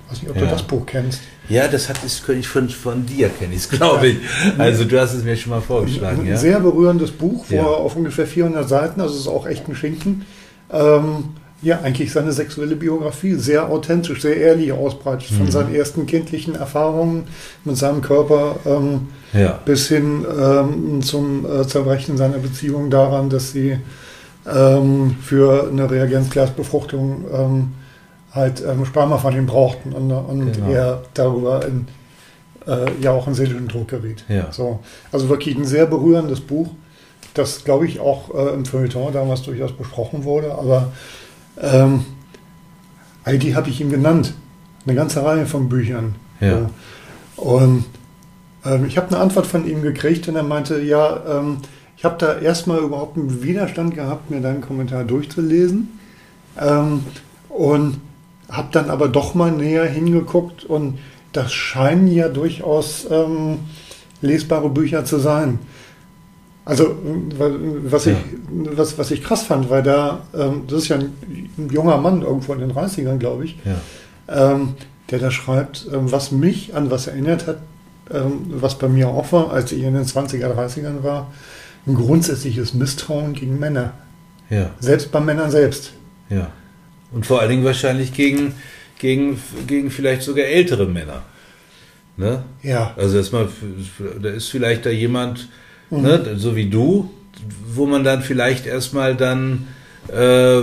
Ich 0.06 0.12
weiß 0.12 0.23
nicht, 0.23 0.31
ob 0.31 0.39
du 0.39 0.44
Ja. 0.44 0.51
das 0.51 0.62
Buch 0.62 0.86
kennst. 0.86 1.20
Ja, 1.48 1.69
das 1.69 1.90
hat 1.90 2.02
ist 2.05 2.27
ich 2.28 2.48
von, 2.48 2.69
von 2.70 3.05
dir 3.05 3.28
kenne 3.28 3.52
ich 3.52 3.61
es, 3.61 3.69
glaube 3.69 4.09
ich. 4.09 4.16
Also 4.56 4.85
du 4.85 4.98
hast 4.98 5.12
es 5.12 5.24
mir 5.24 5.36
schon 5.36 5.51
mal 5.51 5.61
vorgeschlagen, 5.61 6.23
Ein 6.23 6.27
ja? 6.27 6.36
sehr 6.39 6.59
berührendes 6.61 7.11
Buch, 7.11 7.44
vor, 7.44 7.78
auf 7.78 7.97
ungefähr 7.97 8.27
400 8.27 8.66
Seiten, 8.66 9.01
also 9.01 9.15
es 9.15 9.20
ist 9.20 9.28
auch 9.28 9.47
echt 9.47 9.69
ein 9.69 9.74
Schinken. 9.77 10.24
Ähm, 10.73 11.24
ja, 11.62 11.81
eigentlich 11.81 12.12
seine 12.12 12.32
sexuelle 12.32 12.76
Biografie, 12.76 13.35
sehr 13.35 13.70
authentisch, 13.70 14.20
sehr 14.22 14.36
ehrlich 14.36 14.72
ausbreitet, 14.72 15.31
Mhm. 15.31 15.36
von 15.36 15.51
seinen 15.51 15.74
ersten 15.74 16.06
kindlichen 16.06 16.55
Erfahrungen 16.56 17.24
mit 17.64 17.76
seinem 17.76 18.02
Körper 18.02 18.56
ähm, 18.66 19.09
Ja. 19.32 19.60
bis 19.64 19.89
hin 19.89 20.24
ähm, 20.39 21.01
zum 21.02 21.47
äh, 21.47 21.66
Zerbrechen 21.66 22.16
seiner 22.18 22.39
Beziehung 22.39 22.90
daran, 22.90 23.31
dass 23.31 23.52
sie 23.52 23.78
ähm, 24.47 25.16
für 25.22 25.68
eine 25.70 25.90
Reagenzglasbefruchtung 25.90 27.24
ähm, 27.32 27.72
halt 28.32 28.62
ähm, 28.66 28.85
Sperma 28.85 29.16
von 29.16 29.35
ihm 29.35 29.47
brauchten 29.47 29.93
und, 29.93 30.10
und 30.12 30.52
Genau. 30.52 30.70
er 30.70 31.02
darüber 31.14 31.64
in, 31.66 31.86
äh, 32.66 32.86
ja 33.01 33.12
auch 33.12 33.26
in 33.26 33.35
seelischen 33.35 33.68
Druck 33.68 33.89
geriet. 33.89 34.24
Ja. 34.28 34.48
So, 34.52 34.81
also 35.12 35.28
wirklich 35.28 35.56
ein 35.56 35.64
sehr 35.64 35.86
berührendes 35.86 36.40
Buch, 36.40 36.68
das 37.32 37.64
glaube 37.64 37.86
ich 37.86 38.01
auch 38.01 38.35
äh, 38.35 38.52
im 38.55 38.64
Feuilleton 38.66 39.12
damals 39.12 39.43
durchaus 39.43 39.72
besprochen 39.72 40.24
wurde, 40.24 40.52
aber 40.52 40.93
ähm, 41.60 42.05
all 43.24 43.39
die 43.39 43.55
habe 43.55 43.70
ich 43.70 43.81
ihm 43.81 43.90
genannt. 43.90 44.35
Eine 44.86 44.97
ganze 44.97 45.24
Reihe 45.24 45.47
von 45.47 45.68
Büchern. 45.68 46.14
Ja. 46.40 46.68
So. 47.36 47.51
Und 47.51 47.85
ähm, 48.64 48.85
ich 48.86 48.97
habe 48.97 49.09
eine 49.09 49.18
Antwort 49.18 49.47
von 49.47 49.66
ihm 49.66 49.82
gekriegt 49.82 50.28
und 50.28 50.36
er 50.36 50.43
meinte, 50.43 50.81
ja, 50.81 51.22
ähm, 51.39 51.59
ich 51.97 52.05
habe 52.05 52.16
da 52.18 52.39
erstmal 52.39 52.81
überhaupt 52.81 53.16
einen 53.16 53.43
Widerstand 53.43 53.94
gehabt, 53.94 54.31
mir 54.31 54.40
deinen 54.40 54.60
Kommentar 54.60 55.05
durchzulesen. 55.05 55.98
Ähm, 56.60 57.05
und 57.48 58.01
habe 58.51 58.68
dann 58.72 58.90
aber 58.90 59.09
doch 59.09 59.35
mal 59.35 59.51
näher 59.51 59.86
hingeguckt 59.86 60.64
und 60.64 60.98
das 61.32 61.52
scheinen 61.52 62.09
ja 62.09 62.28
durchaus 62.28 63.06
ähm, 63.10 63.60
lesbare 64.20 64.68
Bücher 64.70 65.05
zu 65.05 65.18
sein. 65.18 65.59
Also 66.66 66.97
was, 67.39 68.07
ich, 68.07 68.16
was, 68.49 68.97
was 68.97 69.11
ich 69.11 69.23
krass 69.23 69.43
fand, 69.43 69.69
weil 69.69 69.82
da, 69.82 70.27
ähm, 70.35 70.62
das 70.66 70.82
ist 70.85 70.89
ja 70.89 70.97
ein, 70.97 71.12
ein 71.59 71.69
junger 71.70 71.99
Mann 71.99 72.23
irgendwo 72.23 72.55
in 72.55 72.61
den 72.61 72.73
30ern, 72.73 73.19
glaube 73.19 73.45
ich, 73.45 73.57
Ja. 73.65 74.55
ähm, 74.55 74.74
der 75.11 75.19
da 75.19 75.31
schreibt, 75.31 75.86
ähm, 75.93 76.11
was 76.11 76.32
mich 76.32 76.74
an 76.74 76.91
was 76.91 77.07
erinnert 77.07 77.47
hat, 77.47 77.59
ähm, 78.11 78.47
was 78.49 78.78
bei 78.78 78.89
mir 78.89 79.09
auch 79.09 79.31
war, 79.32 79.53
als 79.53 79.73
ich 79.73 79.82
in 79.82 79.93
den 79.95 80.05
20er, 80.05 80.55
30ern 80.55 81.03
war, 81.03 81.31
ein 81.86 81.95
grundsätzliches 81.95 82.73
Misstrauen 82.73 83.35
gegen 83.35 83.59
Männer. 83.59 83.93
Ja. 84.49 84.70
Selbst 84.81 85.12
bei 85.12 85.20
Männern 85.20 85.51
selbst. 85.51 85.93
Ja. 86.31 86.51
Und 87.12 87.27
vor 87.27 87.41
allen 87.41 87.51
Dingen 87.51 87.65
wahrscheinlich 87.65 88.15
gegen, 88.15 88.55
gegen, 88.99 89.39
gegen 89.66 89.91
vielleicht 89.91 90.23
sogar 90.23 90.47
ältere 90.47 90.86
Männer. 90.86 91.23
Ne? 92.16 92.43
Ja. 92.62 92.95
Also 92.97 93.19
dass 93.19 93.32
man, 93.32 93.49
da 94.23 94.31
ist 94.31 94.49
vielleicht 94.49 94.86
da 94.86 94.91
jemand, 94.91 95.49
Mhm. 95.90 96.02
ne, 96.02 96.35
so 96.36 96.56
wie 96.56 96.69
du, 96.70 97.11
wo 97.74 97.86
man 97.86 98.05
dann 98.05 98.23
vielleicht 98.23 98.66
erstmal 98.66 99.15
dann, 99.15 99.66
äh, 100.12 100.62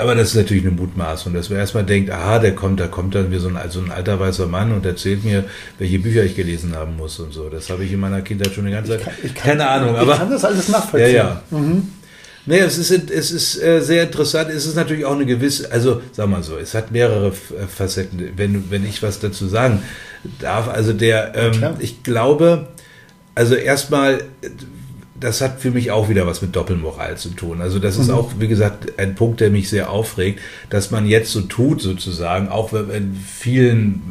aber 0.00 0.14
das 0.16 0.30
ist 0.30 0.34
natürlich 0.34 0.64
eine 0.64 0.72
Mutmaßung, 0.72 1.32
dass 1.34 1.50
man 1.50 1.58
erstmal 1.60 1.84
denkt, 1.84 2.10
aha, 2.10 2.38
der 2.40 2.54
kommt, 2.54 2.80
da 2.80 2.88
kommt 2.88 3.14
dann 3.14 3.30
wie 3.30 3.38
so 3.38 3.48
ein, 3.48 3.56
so 3.70 3.80
ein 3.80 3.90
alter 3.90 4.18
weißer 4.18 4.46
Mann 4.46 4.72
und 4.72 4.84
erzählt 4.84 5.24
mir, 5.24 5.44
welche 5.78 5.98
Bücher 6.00 6.24
ich 6.24 6.34
gelesen 6.34 6.74
haben 6.74 6.96
muss 6.96 7.18
und 7.20 7.32
so. 7.32 7.48
Das 7.48 7.70
habe 7.70 7.84
ich 7.84 7.92
in 7.92 8.00
meiner 8.00 8.20
Kindheit 8.22 8.52
schon 8.52 8.66
eine 8.66 8.74
ganze 8.74 8.98
Zeit. 8.98 9.06
Ich 9.22 9.34
kann- 9.34 9.52
Keine 9.52 9.68
Ahnung, 9.68 9.94
ich 9.94 10.00
aber. 10.00 10.16
kann 10.16 10.30
das 10.30 10.44
alles 10.44 10.68
nachvollziehen. 10.68 11.14
Ja, 11.16 11.42
ja. 11.50 11.62
Nee, 12.46 12.58
es 12.60 12.78
ist, 12.78 12.90
es 13.10 13.30
ist 13.30 13.62
äh, 13.62 13.80
sehr 13.80 14.04
interessant. 14.04 14.50
Es 14.50 14.64
ist 14.66 14.74
natürlich 14.74 15.04
auch 15.04 15.14
eine 15.14 15.26
gewisse, 15.26 15.70
also 15.70 16.00
sag 16.12 16.28
mal 16.28 16.42
so, 16.42 16.56
es 16.56 16.74
hat 16.74 16.90
mehrere 16.90 17.28
äh, 17.28 17.32
Facetten, 17.68 18.30
wenn, 18.36 18.70
wenn 18.70 18.86
ich 18.86 19.02
was 19.02 19.20
dazu 19.20 19.46
sagen 19.48 19.82
darf. 20.40 20.66
Also 20.68 20.92
der, 20.94 21.34
ähm, 21.36 21.62
ich 21.78 22.02
glaube, 22.02 22.68
also 23.38 23.54
erstmal, 23.54 24.24
das 25.14 25.40
hat 25.40 25.60
für 25.60 25.70
mich 25.70 25.92
auch 25.92 26.08
wieder 26.08 26.26
was 26.26 26.42
mit 26.42 26.56
Doppelmoral 26.56 27.16
zu 27.16 27.30
tun. 27.30 27.60
Also 27.60 27.78
das 27.78 27.96
ist 27.96 28.10
auch, 28.10 28.32
wie 28.40 28.48
gesagt, 28.48 28.98
ein 28.98 29.14
Punkt, 29.14 29.40
der 29.40 29.50
mich 29.50 29.68
sehr 29.68 29.90
aufregt, 29.90 30.40
dass 30.70 30.90
man 30.90 31.06
jetzt 31.06 31.30
so 31.30 31.42
tut 31.42 31.80
sozusagen, 31.80 32.48
auch 32.48 32.72
wenn 32.72 32.90
in 32.90 33.14
vielen 33.14 34.02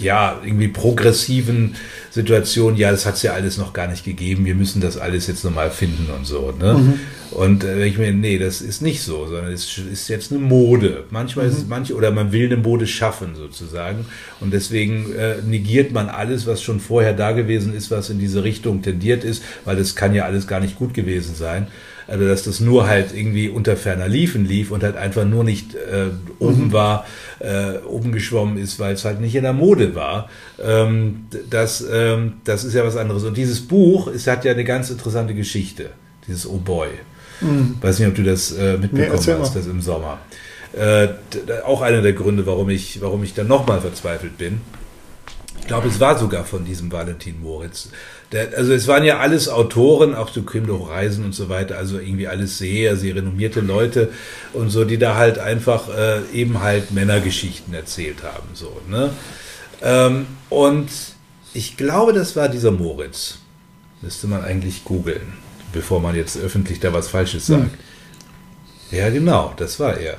ja, 0.00 0.40
irgendwie 0.44 0.68
progressiven 0.68 1.76
Situationen, 2.10 2.78
ja, 2.78 2.90
das 2.90 3.06
hat 3.06 3.14
es 3.14 3.22
ja 3.22 3.32
alles 3.32 3.56
noch 3.56 3.72
gar 3.72 3.86
nicht 3.86 4.04
gegeben, 4.04 4.44
wir 4.44 4.54
müssen 4.54 4.80
das 4.80 4.96
alles 4.96 5.26
jetzt 5.26 5.44
nochmal 5.44 5.70
finden 5.70 6.08
und 6.10 6.26
so. 6.26 6.52
Ne? 6.58 6.98
Und 7.30 7.62
äh, 7.62 7.86
ich 7.86 7.98
mir, 7.98 8.12
nee, 8.12 8.38
das 8.38 8.60
ist 8.60 8.82
nicht 8.82 9.02
so, 9.02 9.26
sondern 9.26 9.52
es 9.52 9.78
ist 9.78 10.08
jetzt 10.08 10.32
eine 10.32 10.40
Mode. 10.40 11.04
Manchmal 11.10 11.46
ist 11.46 11.58
es 11.58 11.66
manche, 11.68 11.94
oder 11.94 12.10
man 12.10 12.32
will 12.32 12.46
eine 12.46 12.56
Mode 12.56 12.86
schaffen 12.86 13.36
sozusagen. 13.36 14.06
Und 14.40 14.52
deswegen 14.52 15.12
äh, 15.14 15.36
negiert 15.46 15.92
man 15.92 16.08
alles, 16.08 16.46
was 16.46 16.62
schon 16.62 16.80
vorher 16.80 17.12
da 17.12 17.32
gewesen 17.32 17.74
ist, 17.74 17.90
was 17.90 18.10
in 18.10 18.18
diese 18.18 18.42
Richtung 18.42 18.82
tendiert 18.82 19.22
ist, 19.22 19.44
weil 19.64 19.76
das 19.76 19.94
kann 19.94 20.14
ja 20.14 20.24
alles 20.24 20.48
gar 20.48 20.58
nicht 20.60 20.76
gut 20.76 20.94
gewesen 20.94 21.36
sein. 21.36 21.68
Also 22.10 22.26
dass 22.26 22.42
das 22.42 22.58
nur 22.58 22.88
halt 22.88 23.14
irgendwie 23.14 23.48
unter 23.48 23.76
ferner 23.76 24.08
Liefen 24.08 24.44
lief 24.44 24.72
und 24.72 24.82
halt 24.82 24.96
einfach 24.96 25.24
nur 25.24 25.44
nicht 25.44 25.76
äh, 25.76 26.08
oben 26.40 26.72
war, 26.72 27.06
äh, 27.38 27.78
oben 27.86 28.10
geschwommen 28.10 28.58
ist, 28.58 28.80
weil 28.80 28.94
es 28.94 29.04
halt 29.04 29.20
nicht 29.20 29.36
in 29.36 29.44
der 29.44 29.52
Mode 29.52 29.94
war. 29.94 30.28
Ähm, 30.60 31.26
das, 31.48 31.84
ähm, 31.88 32.34
das 32.42 32.64
ist 32.64 32.74
ja 32.74 32.84
was 32.84 32.96
anderes. 32.96 33.22
Und 33.22 33.36
dieses 33.36 33.60
Buch, 33.60 34.08
es 34.08 34.26
hat 34.26 34.44
ja 34.44 34.50
eine 34.50 34.64
ganz 34.64 34.90
interessante 34.90 35.34
Geschichte, 35.34 35.90
dieses 36.26 36.48
Oh 36.48 36.58
Boy. 36.58 36.88
Weiß 37.80 37.98
nicht, 38.00 38.08
ob 38.08 38.14
du 38.16 38.24
das 38.24 38.52
äh, 38.52 38.76
mitbekommen 38.76 39.12
erzähl 39.12 39.38
hast, 39.38 39.54
das 39.54 39.66
im 39.66 39.80
Sommer. 39.80 40.18
Äh, 40.72 41.08
auch 41.64 41.80
einer 41.80 42.02
der 42.02 42.12
Gründe, 42.12 42.44
warum 42.44 42.70
ich, 42.70 43.00
warum 43.00 43.22
ich 43.22 43.34
dann 43.34 43.46
nochmal 43.46 43.80
verzweifelt 43.80 44.36
bin. 44.36 44.60
Ich 45.60 45.66
glaube, 45.66 45.88
es 45.88 46.00
war 46.00 46.18
sogar 46.18 46.44
von 46.44 46.64
diesem 46.64 46.90
Valentin 46.90 47.40
Moritz. 47.40 47.90
Der, 48.32 48.56
also 48.56 48.72
es 48.72 48.86
waren 48.86 49.04
ja 49.04 49.18
alles 49.18 49.48
Autoren, 49.48 50.14
auch 50.14 50.32
so 50.32 50.42
Kim 50.42 50.70
Reisen 50.70 51.24
und 51.24 51.34
so 51.34 51.48
weiter, 51.48 51.76
also 51.76 51.98
irgendwie 51.98 52.28
alles 52.28 52.58
sehr, 52.58 52.96
sehr 52.96 53.16
renommierte 53.16 53.60
Leute 53.60 54.10
und 54.52 54.70
so, 54.70 54.84
die 54.84 54.98
da 54.98 55.16
halt 55.16 55.38
einfach 55.38 55.88
äh, 55.88 56.20
eben 56.32 56.60
halt 56.60 56.92
Männergeschichten 56.92 57.74
erzählt 57.74 58.22
haben. 58.22 58.48
So, 58.54 58.80
ne? 58.88 59.10
ähm, 59.82 60.26
und 60.48 60.90
ich 61.54 61.76
glaube, 61.76 62.12
das 62.12 62.36
war 62.36 62.48
dieser 62.48 62.70
Moritz. 62.70 63.38
Müsste 64.02 64.28
man 64.28 64.44
eigentlich 64.44 64.84
googeln, 64.84 65.34
bevor 65.72 66.00
man 66.00 66.14
jetzt 66.14 66.38
öffentlich 66.38 66.80
da 66.80 66.92
was 66.92 67.08
Falsches 67.08 67.46
sagt. 67.46 67.76
Ja, 68.90 69.10
genau, 69.10 69.52
das 69.56 69.78
war 69.78 69.98
er. 69.98 70.18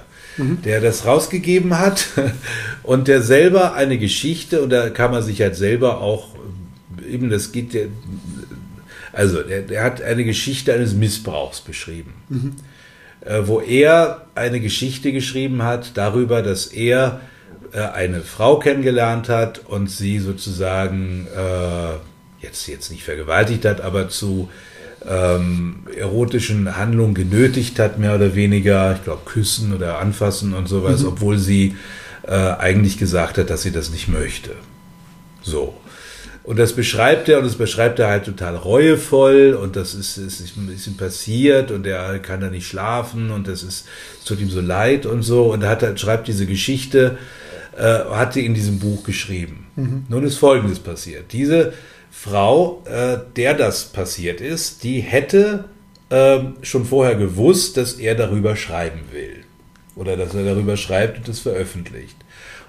Der 0.63 0.79
das 0.79 1.05
rausgegeben 1.05 1.77
hat 1.77 2.07
und 2.83 3.07
der 3.07 3.21
selber 3.21 3.73
eine 3.73 3.97
Geschichte, 3.97 4.61
und 4.61 4.69
da 4.69 4.89
kann 4.89 5.11
man 5.11 5.23
sich 5.23 5.41
halt 5.41 5.55
selber 5.55 5.99
auch, 5.99 6.29
eben 7.11 7.29
das 7.29 7.51
geht 7.51 7.73
ja, 7.73 7.81
also 9.13 9.41
der, 9.41 9.61
der 9.61 9.83
hat 9.83 10.01
eine 10.01 10.23
Geschichte 10.23 10.73
eines 10.73 10.93
Missbrauchs 10.93 11.61
beschrieben, 11.61 12.13
äh, 13.21 13.41
wo 13.45 13.59
er 13.59 14.27
eine 14.35 14.59
Geschichte 14.59 15.11
geschrieben 15.11 15.63
hat 15.63 15.97
darüber, 15.97 16.41
dass 16.41 16.67
er 16.67 17.21
äh, 17.73 17.79
eine 17.79 18.21
Frau 18.21 18.59
kennengelernt 18.59 19.29
hat 19.29 19.59
und 19.67 19.89
sie 19.89 20.19
sozusagen 20.19 21.27
äh, 21.35 22.45
jetzt, 22.45 22.67
jetzt 22.67 22.91
nicht 22.91 23.03
vergewaltigt 23.03 23.65
hat, 23.65 23.81
aber 23.81 24.09
zu 24.09 24.49
ähm, 25.07 25.87
erotischen 25.95 26.77
Handlungen 26.77 27.13
genötigt 27.13 27.79
hat, 27.79 27.97
mehr 27.97 28.15
oder 28.15 28.35
weniger, 28.35 28.95
ich 28.95 29.03
glaube, 29.03 29.21
küssen 29.25 29.73
oder 29.73 29.99
anfassen 29.99 30.53
und 30.53 30.67
sowas, 30.67 31.03
obwohl 31.05 31.37
sie 31.37 31.75
äh, 32.23 32.33
eigentlich 32.33 32.97
gesagt 32.97 33.37
hat, 33.37 33.49
dass 33.49 33.63
sie 33.63 33.71
das 33.71 33.89
nicht 33.91 34.07
möchte. 34.07 34.51
So. 35.41 35.75
Und 36.43 36.57
das 36.57 36.73
beschreibt 36.73 37.29
er 37.29 37.37
und 37.37 37.43
das 37.45 37.55
beschreibt 37.55 37.99
er 37.99 38.07
halt 38.07 38.25
total 38.25 38.55
reuevoll 38.55 39.53
und 39.53 39.75
das 39.75 39.93
ist, 39.93 40.17
ist, 40.17 40.39
ist 40.39 40.57
ein 40.57 40.65
bisschen 40.67 40.97
passiert 40.97 41.69
und 41.69 41.85
er 41.85 42.17
kann 42.19 42.41
da 42.41 42.49
nicht 42.49 42.67
schlafen 42.67 43.29
und 43.29 43.47
das 43.47 43.61
ist, 43.61 43.85
es 44.19 44.25
tut 44.25 44.39
ihm 44.39 44.49
so 44.49 44.59
leid 44.59 45.05
und 45.05 45.21
so 45.21 45.51
und 45.53 45.61
er 45.61 45.69
hat, 45.69 45.83
halt- 45.83 45.99
schreibt 45.99 46.27
diese 46.27 46.47
Geschichte, 46.47 47.19
äh, 47.77 47.83
hat 47.83 48.33
sie 48.33 48.45
in 48.45 48.55
diesem 48.55 48.79
Buch 48.79 49.03
geschrieben. 49.03 49.67
Nun 50.09 50.23
ist 50.23 50.37
Folgendes 50.37 50.79
passiert. 50.79 51.31
Diese 51.31 51.73
Frau, 52.11 52.83
äh, 52.85 53.19
der 53.35 53.53
das 53.53 53.85
passiert 53.85 54.41
ist, 54.41 54.83
die 54.83 54.99
hätte 54.99 55.65
ähm, 56.09 56.55
schon 56.61 56.85
vorher 56.85 57.15
gewusst, 57.15 57.77
dass 57.77 57.93
er 57.93 58.15
darüber 58.15 58.55
schreiben 58.55 59.01
will. 59.11 59.43
Oder 59.95 60.17
dass 60.17 60.33
er 60.33 60.43
darüber 60.43 60.75
schreibt 60.75 61.19
und 61.19 61.27
es 61.29 61.39
veröffentlicht. 61.39 62.17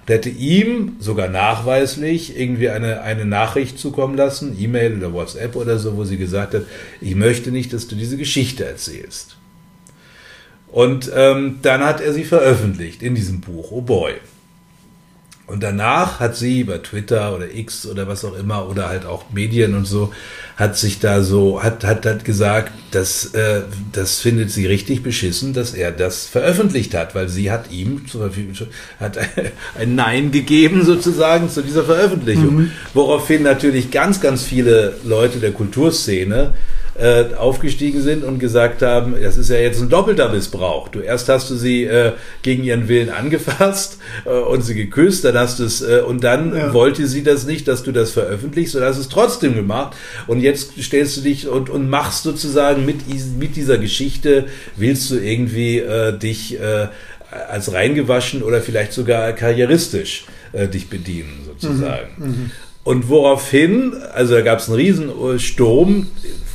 Und 0.03 0.09
hätte 0.13 0.29
ihm 0.29 0.97
sogar 0.99 1.29
nachweislich 1.29 2.37
irgendwie 2.37 2.69
eine, 2.69 3.01
eine 3.01 3.25
Nachricht 3.25 3.79
zukommen 3.79 4.17
lassen, 4.17 4.57
E-Mail 4.59 4.97
oder 4.97 5.13
WhatsApp 5.13 5.55
oder 5.55 5.79
so, 5.79 5.95
wo 5.95 6.03
sie 6.03 6.17
gesagt 6.17 6.53
hat, 6.53 6.63
ich 6.99 7.15
möchte 7.15 7.51
nicht, 7.51 7.71
dass 7.71 7.87
du 7.87 7.95
diese 7.95 8.17
Geschichte 8.17 8.65
erzählst. 8.65 9.37
Und 10.67 11.09
ähm, 11.15 11.59
dann 11.61 11.83
hat 11.83 12.01
er 12.01 12.13
sie 12.13 12.25
veröffentlicht 12.25 13.01
in 13.01 13.15
diesem 13.15 13.41
Buch, 13.41 13.71
Oh 13.71 13.81
Boy. 13.81 14.15
Und 15.45 15.61
danach 15.61 16.21
hat 16.21 16.37
sie 16.37 16.61
über 16.61 16.81
Twitter 16.81 17.35
oder 17.35 17.53
X 17.53 17.85
oder 17.85 18.07
was 18.07 18.23
auch 18.23 18.37
immer 18.37 18.69
oder 18.69 18.87
halt 18.87 19.05
auch 19.05 19.25
Medien 19.33 19.75
und 19.75 19.85
so, 19.85 20.13
hat 20.55 20.77
sich 20.77 20.99
da 20.99 21.21
so, 21.21 21.61
hat, 21.61 21.83
hat, 21.83 22.05
hat 22.05 22.23
gesagt, 22.23 22.71
dass, 22.91 23.33
äh, 23.33 23.63
das 23.91 24.21
findet 24.21 24.51
sie 24.51 24.65
richtig 24.65 25.03
beschissen, 25.03 25.53
dass 25.53 25.73
er 25.73 25.91
das 25.91 26.27
veröffentlicht 26.27 26.93
hat, 26.93 27.13
weil 27.13 27.27
sie 27.27 27.51
hat 27.51 27.71
ihm 27.71 28.07
Verfügung, 28.07 28.55
hat 29.01 29.17
ein 29.77 29.95
Nein 29.95 30.31
gegeben 30.31 30.85
sozusagen 30.85 31.49
zu 31.49 31.61
dieser 31.61 31.83
Veröffentlichung. 31.83 32.55
Mhm. 32.55 32.71
Woraufhin 32.93 33.43
natürlich 33.43 33.91
ganz, 33.91 34.21
ganz 34.21 34.43
viele 34.43 34.95
Leute 35.03 35.39
der 35.39 35.51
Kulturszene 35.51 36.53
äh, 36.95 37.33
aufgestiegen 37.35 38.01
sind 38.01 38.23
und 38.23 38.39
gesagt 38.39 38.81
haben, 38.81 39.15
das 39.21 39.37
ist 39.37 39.49
ja 39.49 39.57
jetzt 39.57 39.81
ein 39.81 39.89
doppelter 39.89 40.29
Missbrauch. 40.29 40.89
Du 40.89 40.99
erst 40.99 41.27
hast 41.29 41.49
du 41.49 41.55
sie 41.55 41.85
äh, 41.85 42.13
gegen 42.41 42.63
ihren 42.63 42.87
Willen 42.87 43.09
angefasst 43.09 43.97
äh, 44.25 44.29
und 44.29 44.61
sie 44.61 44.75
geküsst, 44.75 45.25
dann 45.25 45.37
hast 45.37 45.59
du 45.59 45.63
es 45.63 45.81
äh, 45.81 46.01
und 46.05 46.23
dann 46.23 46.55
ja. 46.55 46.73
wollte 46.73 47.07
sie 47.07 47.23
das 47.23 47.45
nicht, 47.45 47.67
dass 47.67 47.83
du 47.83 47.91
das 47.91 48.11
veröffentlichst, 48.11 48.75
und 48.75 48.83
hast 48.83 48.97
es 48.97 49.09
trotzdem 49.09 49.55
gemacht. 49.55 49.95
Und 50.27 50.41
jetzt 50.41 50.81
stellst 50.81 51.17
du 51.17 51.21
dich 51.21 51.47
und, 51.47 51.69
und 51.69 51.89
machst 51.89 52.23
sozusagen 52.23 52.85
mit, 52.85 53.01
mit 53.37 53.55
dieser 53.55 53.77
Geschichte, 53.77 54.45
willst 54.75 55.09
du 55.09 55.17
irgendwie 55.17 55.79
äh, 55.79 56.17
dich 56.17 56.59
äh, 56.59 56.87
als 57.49 57.73
reingewaschen 57.73 58.43
oder 58.43 58.61
vielleicht 58.61 58.93
sogar 58.93 59.33
karrieristisch 59.33 60.25
äh, 60.51 60.67
dich 60.67 60.89
bedienen, 60.89 61.41
sozusagen. 61.45 62.09
Mhm, 62.17 62.25
mhm. 62.25 62.51
und 62.83 63.09
woraufhin, 63.09 63.93
also 64.13 64.35
da 64.35 64.41
gab 64.41 64.59
es 64.59 64.67
einen 64.67 64.77
Riesensturm, 64.77 66.07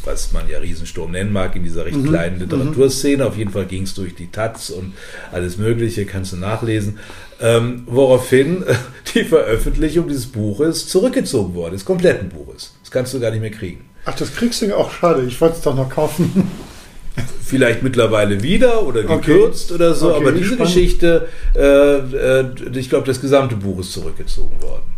was 0.09 0.33
man 0.33 0.49
ja 0.49 0.59
Riesensturm 0.59 1.13
nennen 1.13 1.33
mag, 1.33 1.55
in 1.55 1.63
dieser 1.63 1.85
recht 1.85 1.99
mhm. 1.99 2.09
kleinen 2.09 2.37
mhm. 2.37 2.43
Literaturszene. 2.43 3.27
Auf 3.27 3.37
jeden 3.37 3.51
Fall 3.51 3.67
ging 3.67 3.83
es 3.83 3.95
durch 3.95 4.15
die 4.15 4.31
Taz 4.31 4.71
und 4.71 4.95
alles 5.31 5.59
Mögliche, 5.59 6.07
kannst 6.07 6.33
du 6.33 6.37
nachlesen. 6.37 6.99
Ähm, 7.41 7.83
woraufhin 7.87 8.65
die 9.15 9.25
Veröffentlichung 9.25 10.09
dieses 10.09 10.27
Buches 10.27 10.89
zurückgezogen 10.89 11.55
wurde, 11.55 11.73
des 11.73 11.85
kompletten 11.85 12.31
Buches. 12.31 12.75
Das 12.83 12.91
kannst 12.91 13.15
du 13.15 13.21
gar 13.21 13.31
nicht 13.31 13.41
mehr 13.41 13.51
kriegen. 13.51 13.85
Ach, 14.07 14.15
das 14.15 14.35
kriegst 14.35 14.63
du 14.63 14.67
ja 14.67 14.77
auch 14.77 14.91
schade. 14.91 15.23
Ich 15.27 15.41
wollte 15.41 15.57
es 15.57 15.63
doch 15.63 15.77
noch 15.77 15.91
kaufen. 15.91 16.51
Vielleicht 17.45 17.83
mittlerweile 17.83 18.43
wieder 18.43 18.83
oder 18.87 19.03
gekürzt 19.03 19.71
okay. 19.71 19.75
oder 19.83 19.95
so, 19.95 20.15
okay, 20.15 20.21
aber 20.21 20.33
diese 20.33 20.55
spannend. 20.55 20.75
Geschichte, 20.75 21.29
äh, 21.57 21.61
äh, 21.61 22.45
ich 22.75 22.91
glaube, 22.91 23.07
das 23.07 23.21
gesamte 23.21 23.57
Buch 23.57 23.81
ist 23.81 23.93
zurückgezogen 23.93 24.61
worden. 24.63 24.95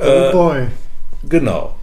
Oh 0.00 0.04
äh, 0.04 0.32
boy. 0.32 0.66
Genau. 1.28 1.76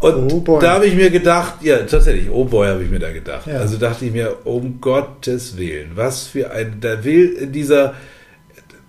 Und 0.00 0.48
oh 0.48 0.58
da 0.58 0.74
habe 0.74 0.86
ich 0.86 0.94
mir 0.94 1.10
gedacht, 1.10 1.56
ja, 1.60 1.78
tatsächlich, 1.80 2.30
oh 2.30 2.46
boy, 2.46 2.68
habe 2.68 2.82
ich 2.82 2.90
mir 2.90 2.98
da 2.98 3.12
gedacht. 3.12 3.46
Ja. 3.46 3.58
Also 3.58 3.76
dachte 3.76 4.06
ich 4.06 4.12
mir, 4.12 4.46
um 4.46 4.80
Gottes 4.80 5.58
Willen, 5.58 5.90
was 5.94 6.26
für 6.26 6.50
ein, 6.50 6.78
da 6.80 7.04
will 7.04 7.34
in 7.34 7.52
dieser, 7.52 7.94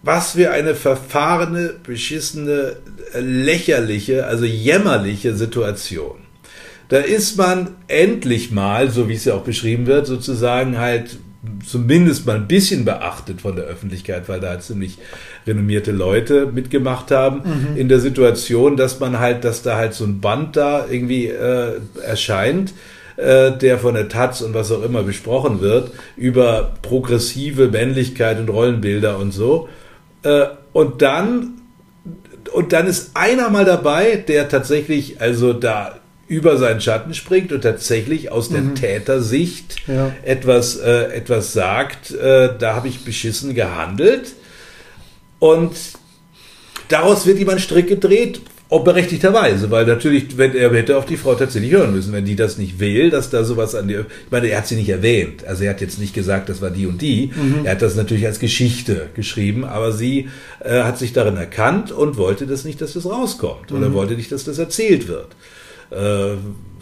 was 0.04 0.32
für 0.32 0.52
eine 0.52 0.74
verfahrene, 0.74 1.74
beschissene, 1.84 2.78
lächerliche, 3.14 4.26
also 4.26 4.46
jämmerliche 4.46 5.36
Situation. 5.36 6.16
Da 6.88 7.00
ist 7.00 7.38
man 7.38 7.76
endlich 7.88 8.52
mal, 8.52 8.90
so 8.90 9.10
wie 9.10 9.16
es 9.16 9.26
ja 9.26 9.34
auch 9.34 9.44
beschrieben 9.44 9.88
wird, 9.88 10.08
sozusagen 10.08 10.78
halt 10.78 11.18
zumindest 11.66 12.28
mal 12.28 12.36
ein 12.36 12.48
bisschen 12.48 12.86
beachtet 12.86 13.42
von 13.42 13.56
der 13.56 13.66
Öffentlichkeit, 13.66 14.30
weil 14.30 14.40
da 14.40 14.60
ziemlich 14.60 15.00
renommierte 15.48 15.92
Leute 15.92 16.46
mitgemacht 16.46 17.10
haben, 17.10 17.42
mhm. 17.44 17.78
in 17.78 17.90
der 17.90 18.00
Situation, 18.00 18.78
dass 18.78 19.00
man 19.00 19.20
halt, 19.20 19.44
dass 19.44 19.64
da 19.64 19.76
halt 19.76 19.94
so 19.94 20.04
ein 20.06 20.22
Band 20.22 20.56
da 20.56 20.86
irgendwie 20.88 21.28
äh, 21.28 21.80
erscheint, 22.04 22.74
äh, 23.18 23.52
der 23.52 23.80
von 23.80 23.96
der 23.96 24.08
Taz 24.08 24.42
und 24.42 24.54
was 24.54 24.72
auch 24.72 24.84
immer 24.84 25.02
besprochen 25.02 25.62
wird, 25.62 25.92
über 26.16 26.74
progressive 26.84 27.70
Männlichkeit 27.70 28.40
und 28.40 28.50
Rollenbilder 28.50 29.18
und 29.18 29.32
so. 29.32 29.68
Äh, 30.24 30.46
und 30.74 31.02
dann 31.02 31.58
und 32.54 32.74
dann 32.74 32.88
ist 32.88 33.12
einer 33.16 33.50
mal 33.50 33.66
dabei, 33.66 34.16
der 34.16 34.50
tatsächlich 34.50 35.22
also 35.22 35.54
da 35.54 36.01
über 36.32 36.58
seinen 36.58 36.80
Schatten 36.80 37.14
springt 37.14 37.52
und 37.52 37.60
tatsächlich 37.60 38.32
aus 38.32 38.48
der 38.48 38.62
mhm. 38.62 38.76
Tätersicht 38.76 39.76
ja. 39.86 40.14
etwas, 40.24 40.78
äh, 40.78 41.14
etwas 41.14 41.52
sagt, 41.52 42.12
äh, 42.12 42.52
da 42.58 42.74
habe 42.74 42.88
ich 42.88 43.04
beschissen 43.04 43.54
gehandelt. 43.54 44.32
Und 45.40 45.74
daraus 46.88 47.26
wird 47.26 47.38
ihm 47.38 47.50
ein 47.50 47.60
Strick 47.60 47.90
gedreht, 47.90 48.40
auch 48.70 48.86
berechtigterweise, 48.86 49.72
weil 49.72 49.86
natürlich, 49.86 50.38
wenn 50.38 50.56
er 50.56 50.72
hätte 50.72 50.96
auf 50.96 51.06
die 51.06 51.18
Frau 51.18 51.36
tatsächlich 51.36 51.74
hören 51.74 51.92
müssen, 51.92 52.14
wenn 52.14 52.24
die 52.24 52.38
das 52.38 52.58
nicht 52.58 52.80
will, 52.80 53.10
dass 53.10 53.30
da 53.30 53.44
sowas 53.44 53.76
an 53.76 53.90
die, 53.90 53.96
ich 53.96 54.32
meine, 54.32 54.48
er 54.48 54.60
hat 54.60 54.68
sie 54.68 54.78
nicht 54.78 54.88
erwähnt, 54.88 55.46
also 55.46 55.66
er 55.66 55.72
hat 55.72 55.82
jetzt 55.82 56.00
nicht 56.00 56.14
gesagt, 56.14 56.48
das 56.48 56.62
war 56.62 56.70
die 56.70 56.88
und 56.88 57.02
die, 57.02 57.34
mhm. 57.36 57.66
er 57.66 57.72
hat 57.72 57.82
das 57.82 57.96
natürlich 57.96 58.26
als 58.26 58.40
Geschichte 58.40 59.10
geschrieben, 59.14 59.66
aber 59.66 59.92
sie 59.92 60.30
äh, 60.64 60.84
hat 60.84 60.98
sich 60.98 61.12
darin 61.12 61.36
erkannt 61.36 61.92
und 61.92 62.16
wollte 62.16 62.48
das 62.48 62.64
nicht, 62.64 62.80
dass 62.80 62.94
das 62.94 63.06
rauskommt 63.06 63.74
oder 63.74 63.90
mhm. 63.90 63.94
wollte 63.94 64.14
nicht, 64.14 64.32
dass 64.32 64.46
das 64.46 64.58
erzählt 64.58 65.10
wird 65.10 65.36
äh, 65.92 66.36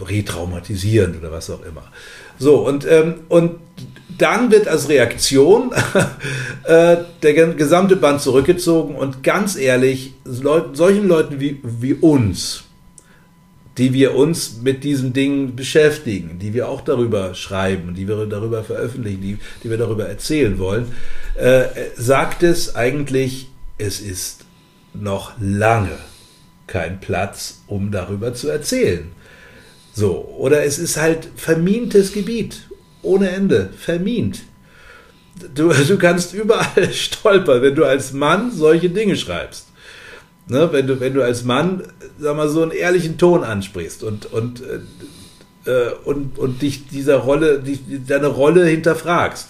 retraumatisierend 0.03 1.17
oder 1.17 1.31
was 1.31 1.49
auch 1.49 1.63
immer. 1.63 1.83
So, 2.37 2.65
und, 2.65 2.87
ähm, 2.89 3.15
und 3.27 3.55
dann 4.17 4.51
wird 4.51 4.67
als 4.67 4.89
Reaktion 4.89 5.71
äh, 6.63 6.97
der 7.21 7.33
gesamte 7.53 7.95
Band 7.95 8.21
zurückgezogen 8.21 8.95
und 8.95 9.23
ganz 9.23 9.55
ehrlich, 9.55 10.13
Leut, 10.25 10.75
solchen 10.77 11.07
Leuten 11.07 11.39
wie, 11.39 11.59
wie 11.63 11.93
uns, 11.93 12.63
die 13.77 13.93
wir 13.93 14.15
uns 14.15 14.61
mit 14.61 14.83
diesen 14.83 15.13
Dingen 15.13 15.55
beschäftigen, 15.55 16.39
die 16.39 16.53
wir 16.53 16.67
auch 16.67 16.81
darüber 16.81 17.33
schreiben, 17.33 17.93
die 17.95 18.07
wir 18.07 18.25
darüber 18.25 18.63
veröffentlichen, 18.63 19.21
die, 19.21 19.37
die 19.63 19.69
wir 19.69 19.77
darüber 19.77 20.07
erzählen 20.07 20.59
wollen, 20.59 20.91
äh, 21.35 21.63
sagt 21.95 22.43
es 22.43 22.75
eigentlich, 22.75 23.47
es 23.77 24.01
ist 24.01 24.45
noch 24.93 25.31
lange 25.39 25.97
kein 26.69 26.99
Platz, 26.99 27.61
um 27.67 27.91
darüber 27.91 28.33
zu 28.33 28.47
erzählen. 28.47 29.11
So, 29.93 30.33
oder 30.37 30.63
es 30.63 30.79
ist 30.79 30.97
halt 30.97 31.27
vermintes 31.35 32.13
Gebiet, 32.13 32.61
ohne 33.01 33.29
Ende, 33.29 33.69
vermint. 33.75 34.43
Du, 35.55 35.69
du 35.69 35.97
kannst 35.97 36.33
überall 36.33 36.89
stolpern, 36.93 37.61
wenn 37.61 37.75
du 37.75 37.85
als 37.85 38.13
Mann 38.13 38.51
solche 38.51 38.89
Dinge 38.89 39.17
schreibst. 39.17 39.67
Ne, 40.47 40.69
wenn, 40.71 40.87
du, 40.87 40.99
wenn 40.99 41.13
du 41.13 41.23
als 41.23 41.43
Mann, 41.43 41.83
sag 42.17 42.35
mal, 42.35 42.49
so 42.49 42.63
einen 42.63 42.71
ehrlichen 42.71 43.17
Ton 43.17 43.43
ansprichst 43.43 44.03
und, 44.03 44.25
und, 44.31 44.61
äh, 44.61 45.69
äh 45.69 45.93
und, 46.05 46.39
und 46.39 46.61
dich 46.61 46.87
dieser 46.87 47.17
Rolle, 47.17 47.59
die, 47.59 48.03
deine 48.05 48.27
Rolle 48.27 48.65
hinterfragst. 48.65 49.49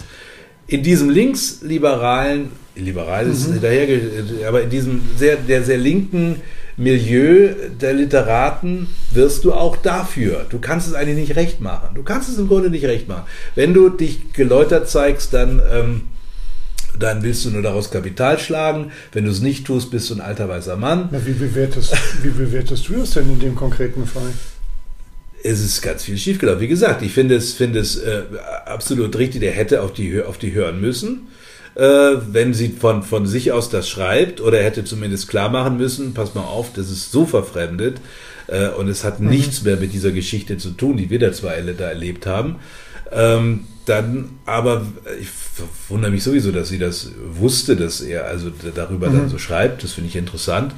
In 0.68 0.84
diesem 0.84 1.10
linksliberalen, 1.10 2.52
liberal 2.76 3.28
ist 3.28 3.48
mhm. 3.48 3.54
hinterher, 3.54 4.48
aber 4.48 4.64
in 4.64 4.70
diesem 4.70 5.02
sehr, 5.18 5.38
der 5.38 5.64
sehr 5.64 5.78
linken 5.78 6.42
Milieu 6.80 7.54
der 7.82 7.94
Literaten 7.94 8.88
wirst 9.12 9.44
du 9.44 9.52
auch 9.52 9.76
dafür. 9.76 10.46
Du 10.50 10.60
kannst 10.60 10.88
es 10.88 10.94
eigentlich 10.94 11.18
nicht 11.18 11.36
recht 11.36 11.60
machen. 11.60 11.90
Du 11.94 12.04
kannst 12.04 12.30
es 12.30 12.38
im 12.38 12.48
Grunde 12.48 12.70
nicht 12.70 12.86
recht 12.86 13.10
machen. 13.10 13.24
Wenn 13.54 13.74
du 13.74 13.90
dich 13.90 14.32
geläutert 14.32 14.90
zeigst, 14.90 15.34
dann, 15.34 15.62
ähm, 15.70 16.02
dann 16.98 17.22
willst 17.22 17.44
du 17.44 17.50
nur 17.50 17.62
daraus 17.62 17.92
Kapital 17.92 18.40
schlagen. 18.40 18.94
Wenn 19.12 19.26
du 19.26 19.32
es 19.32 19.42
nicht 19.42 19.68
tust, 19.68 19.92
bist 19.92 20.10
du 20.10 20.16
ein 20.16 20.22
alter 20.22 20.48
weißer 20.48 20.78
Mann. 20.78 21.10
Na, 21.12 21.20
wie, 21.26 21.34
bewertest, 21.34 21.94
wie 22.24 22.30
bewertest 22.30 22.88
du 22.88 22.94
das 22.94 23.12
denn 23.12 23.30
in 23.30 23.40
dem 23.40 23.56
konkreten 23.56 24.06
Fall? 24.06 24.32
es 25.42 25.62
ist 25.62 25.82
ganz 25.82 26.04
viel 26.04 26.18
schiefgelaufen. 26.18 26.62
Wie 26.62 26.68
gesagt, 26.68 27.02
ich 27.02 27.14
finde 27.14 27.36
es, 27.36 27.54
finde 27.54 27.80
es 27.80 27.96
äh, 27.98 28.24
absolut 28.66 29.18
richtig, 29.18 29.40
der 29.40 29.52
hätte 29.52 29.82
auf 29.82 29.94
die, 29.94 30.22
auf 30.22 30.38
die 30.38 30.52
hören 30.54 30.82
müssen 30.82 31.30
äh, 31.80 32.18
wenn 32.34 32.54
sie 32.54 32.70
von, 32.70 33.04
von 33.04 33.26
sich 33.26 33.52
aus 33.54 33.70
das 33.70 33.90
schreibt 33.90 34.42
oder 34.42 34.62
hätte 34.62 34.84
zumindest 34.84 35.30
klar 35.30 35.50
machen 35.50 35.78
müssen, 35.78 36.14
pass 36.14 36.36
mal 36.36 36.42
auf, 36.42 36.74
das 36.74 36.92
ist 36.92 37.12
so 37.12 37.26
verfremdet 37.26 38.02
äh, 38.48 38.68
und 38.70 38.90
es 38.90 39.06
hat 39.06 39.20
mhm. 39.22 39.30
nichts 39.30 39.64
mehr 39.64 39.78
mit 39.78 39.94
dieser 39.94 40.12
Geschichte 40.12 40.58
zu 40.58 40.72
tun, 40.72 40.98
die 40.98 41.10
wir 41.10 41.20
da 41.20 41.32
zwar 41.32 41.54
da 41.56 41.86
erlebt 41.86 42.26
haben. 42.26 42.58
Ähm, 43.12 43.62
dann, 43.86 44.32
aber 44.46 44.86
ich 45.20 45.30
wundere 45.88 46.12
mich 46.12 46.24
sowieso, 46.24 46.52
dass 46.52 46.70
sie 46.70 46.78
das 46.78 47.12
wusste, 47.34 47.76
dass 47.76 48.02
er 48.02 48.26
also 48.26 48.52
darüber 48.76 49.10
mhm. 49.10 49.18
dann 49.18 49.30
so 49.30 49.38
schreibt. 49.40 49.84
Das 49.84 49.94
finde 49.94 50.10
ich 50.10 50.16
interessant. 50.16 50.74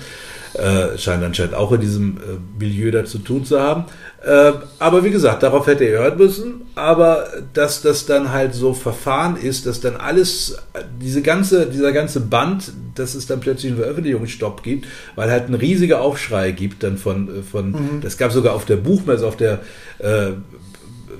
Äh, 0.53 0.97
scheint 0.97 1.23
anscheinend 1.23 1.53
auch 1.53 1.71
in 1.71 1.79
diesem 1.79 2.17
äh, 2.17 2.19
Milieu 2.59 2.91
da 2.91 3.05
zu 3.05 3.19
tun 3.19 3.45
zu 3.45 3.59
haben. 3.59 3.85
Äh, 4.21 4.51
aber 4.79 5.03
wie 5.05 5.09
gesagt, 5.09 5.43
darauf 5.43 5.65
hätte 5.65 5.85
er 5.85 6.03
hören 6.03 6.17
müssen. 6.17 6.61
Aber 6.75 7.25
dass 7.53 7.81
das 7.81 8.05
dann 8.05 8.33
halt 8.33 8.53
so 8.53 8.73
verfahren 8.73 9.37
ist, 9.37 9.65
dass 9.65 9.79
dann 9.79 9.95
alles, 9.95 10.57
diese 10.99 11.21
ganze, 11.21 11.67
dieser 11.67 11.93
ganze 11.93 12.19
Band, 12.19 12.73
dass 12.95 13.15
es 13.15 13.27
dann 13.27 13.39
plötzlich 13.39 13.71
einen 13.71 13.81
Veröffentlichungsstopp 13.81 14.61
gibt, 14.61 14.87
weil 15.15 15.31
halt 15.31 15.47
ein 15.47 15.53
riesiger 15.53 16.01
Aufschrei 16.01 16.51
gibt 16.51 16.83
dann 16.83 16.97
von, 16.97 17.39
äh, 17.39 17.43
von 17.43 17.71
mhm. 17.71 18.01
das 18.01 18.17
gab 18.17 18.33
sogar 18.33 18.53
auf 18.53 18.65
der 18.65 18.75
Buchmesse, 18.75 19.25
auf 19.25 19.37
der 19.37 19.59
äh, 19.99 20.31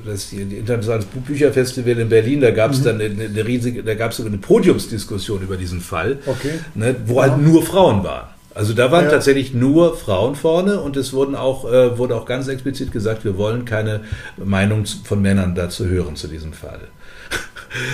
das 0.06 0.34
internationale 0.34 1.03
Buchbücherfestival 1.03 1.99
in 1.99 2.10
Berlin, 2.10 2.41
da 2.41 2.52
gab 2.52 2.72
es 2.72 2.80
mhm. 2.80 2.84
dann 2.84 3.02
eine, 3.02 3.26
eine, 3.26 3.45
riesige, 3.45 3.84
da 3.84 3.94
gab 3.94 4.12
es 4.12 4.18
sogar 4.18 4.32
eine 4.32 4.41
Podiumsdiskussion 4.41 5.41
über 5.44 5.58
diesen 5.58 5.80
Fall, 5.80 6.18
okay. 6.26 6.53
ne, 6.74 6.95
wo 7.06 7.18
ja. 7.18 7.30
halt 7.30 7.41
nur 7.41 7.64
Frauen 7.64 8.03
waren. 8.03 8.31
Also 8.53 8.73
da 8.73 8.91
waren 8.91 9.06
ja. 9.06 9.11
tatsächlich 9.11 9.53
nur 9.53 9.98
Frauen 9.98 10.36
vorne 10.36 10.82
und 10.82 10.98
es 10.98 11.14
wurden 11.14 11.36
auch, 11.36 11.72
äh, 11.72 11.98
wurde 11.98 12.15
auch 12.15 12.26
ganz 12.26 12.48
explizit 12.48 12.91
gesagt, 12.91 13.23
wir 13.23 13.38
wollen 13.38 13.64
keine 13.64 14.02
Meinung 14.38 14.86
von 14.86 15.22
Männern 15.22 15.56
dazu 15.56 15.86
hören 15.86 16.15
zu 16.15 16.28
diesem 16.28 16.53
Fall. 16.53 16.80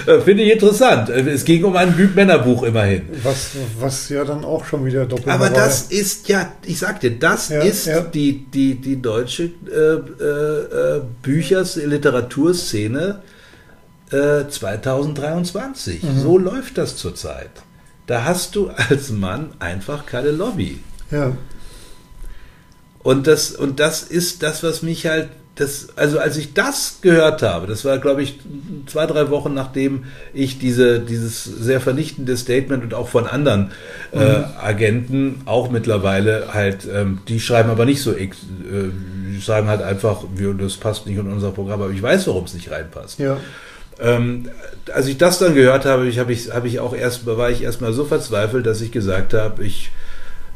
Äh, 0.07 0.21
Finde 0.21 0.41
ich 0.41 0.53
interessant. 0.53 1.07
Äh, 1.09 1.29
Es 1.29 1.45
ging 1.45 1.63
um 1.63 1.75
ein 1.75 1.93
Männerbuch 2.15 2.63
immerhin. 2.63 3.03
Was, 3.21 3.51
was 3.79 4.09
ja 4.09 4.25
dann 4.25 4.43
auch 4.43 4.65
schon 4.65 4.83
wieder 4.83 5.05
doppelt 5.05 5.27
Aber 5.27 5.51
das 5.51 5.83
ist 5.83 6.27
ja, 6.29 6.51
ich 6.65 6.79
sag 6.79 6.99
dir, 6.99 7.11
das 7.11 7.49
Ja, 7.49 7.61
ist 7.61 7.85
ja. 7.85 8.01
Die, 8.01 8.47
die, 8.47 8.73
die 8.81 8.99
deutsche 8.99 9.43
äh, 9.43 10.23
äh, 10.23 10.97
äh, 10.97 11.01
Büchers, 11.21 11.75
Literaturszene 11.75 13.21
äh, 14.09 14.47
2023. 14.49 16.01
Mhm. 16.01 16.19
So 16.21 16.39
läuft 16.39 16.79
das 16.79 16.95
zurzeit. 16.97 17.51
Da 18.07 18.23
hast 18.23 18.55
du 18.55 18.69
als 18.89 19.11
Mann 19.11 19.51
einfach 19.59 20.05
keine 20.05 20.31
Lobby. 20.31 20.79
Ja, 21.11 21.33
Und 23.03 23.27
das, 23.27 23.51
und 23.51 23.79
das 23.79 24.03
ist 24.03 24.43
das, 24.43 24.63
was 24.63 24.81
mich 24.81 25.05
halt, 25.05 25.29
das, 25.55 25.87
also 25.95 26.19
als 26.19 26.37
ich 26.37 26.53
das 26.53 26.99
gehört 27.01 27.41
habe, 27.41 27.65
das 27.65 27.83
war, 27.85 27.97
glaube 27.97 28.21
ich, 28.21 28.39
zwei, 28.85 29.05
drei 29.07 29.29
Wochen 29.29 29.53
nachdem 29.53 30.03
ich 30.33 30.59
diese, 30.59 30.99
dieses 30.99 31.43
sehr 31.45 31.81
vernichtende 31.81 32.35
Statement 32.37 32.83
und 32.83 32.93
auch 32.93 33.07
von 33.07 33.25
anderen 33.25 33.71
äh, 34.11 34.43
Agenten 34.61 35.41
auch 35.45 35.71
mittlerweile 35.71 36.53
halt, 36.53 36.87
ähm, 36.93 37.19
die 37.27 37.39
schreiben 37.39 37.69
aber 37.69 37.85
nicht 37.85 38.01
so, 38.01 38.13
äh, 38.13 38.29
die 38.29 39.39
sagen 39.39 39.67
halt 39.67 39.81
einfach, 39.81 40.25
wir, 40.35 40.53
das 40.53 40.75
passt 40.75 41.07
nicht 41.07 41.17
in 41.17 41.31
unser 41.31 41.51
Programm, 41.51 41.81
aber 41.81 41.91
ich 41.91 42.01
weiß, 42.01 42.27
warum 42.27 42.43
es 42.43 42.53
nicht 42.53 42.69
reinpasst. 42.69 43.19
ja. 43.19 43.37
Ähm, 43.99 44.49
als 44.93 45.07
ich 45.07 45.17
das 45.17 45.39
dann 45.39 45.55
gehört 45.55 45.85
habe, 45.85 46.07
ich, 46.07 46.19
habe 46.19 46.31
ich, 46.31 46.51
habe 46.53 46.67
ich 46.67 46.79
auch 46.79 46.93
erst, 46.95 47.25
war 47.25 47.49
ich 47.49 47.63
erstmal 47.63 47.93
so 47.93 48.05
verzweifelt, 48.05 48.65
dass 48.65 48.81
ich 48.81 48.91
gesagt 48.91 49.33
habe, 49.33 49.63
ich 49.63 49.91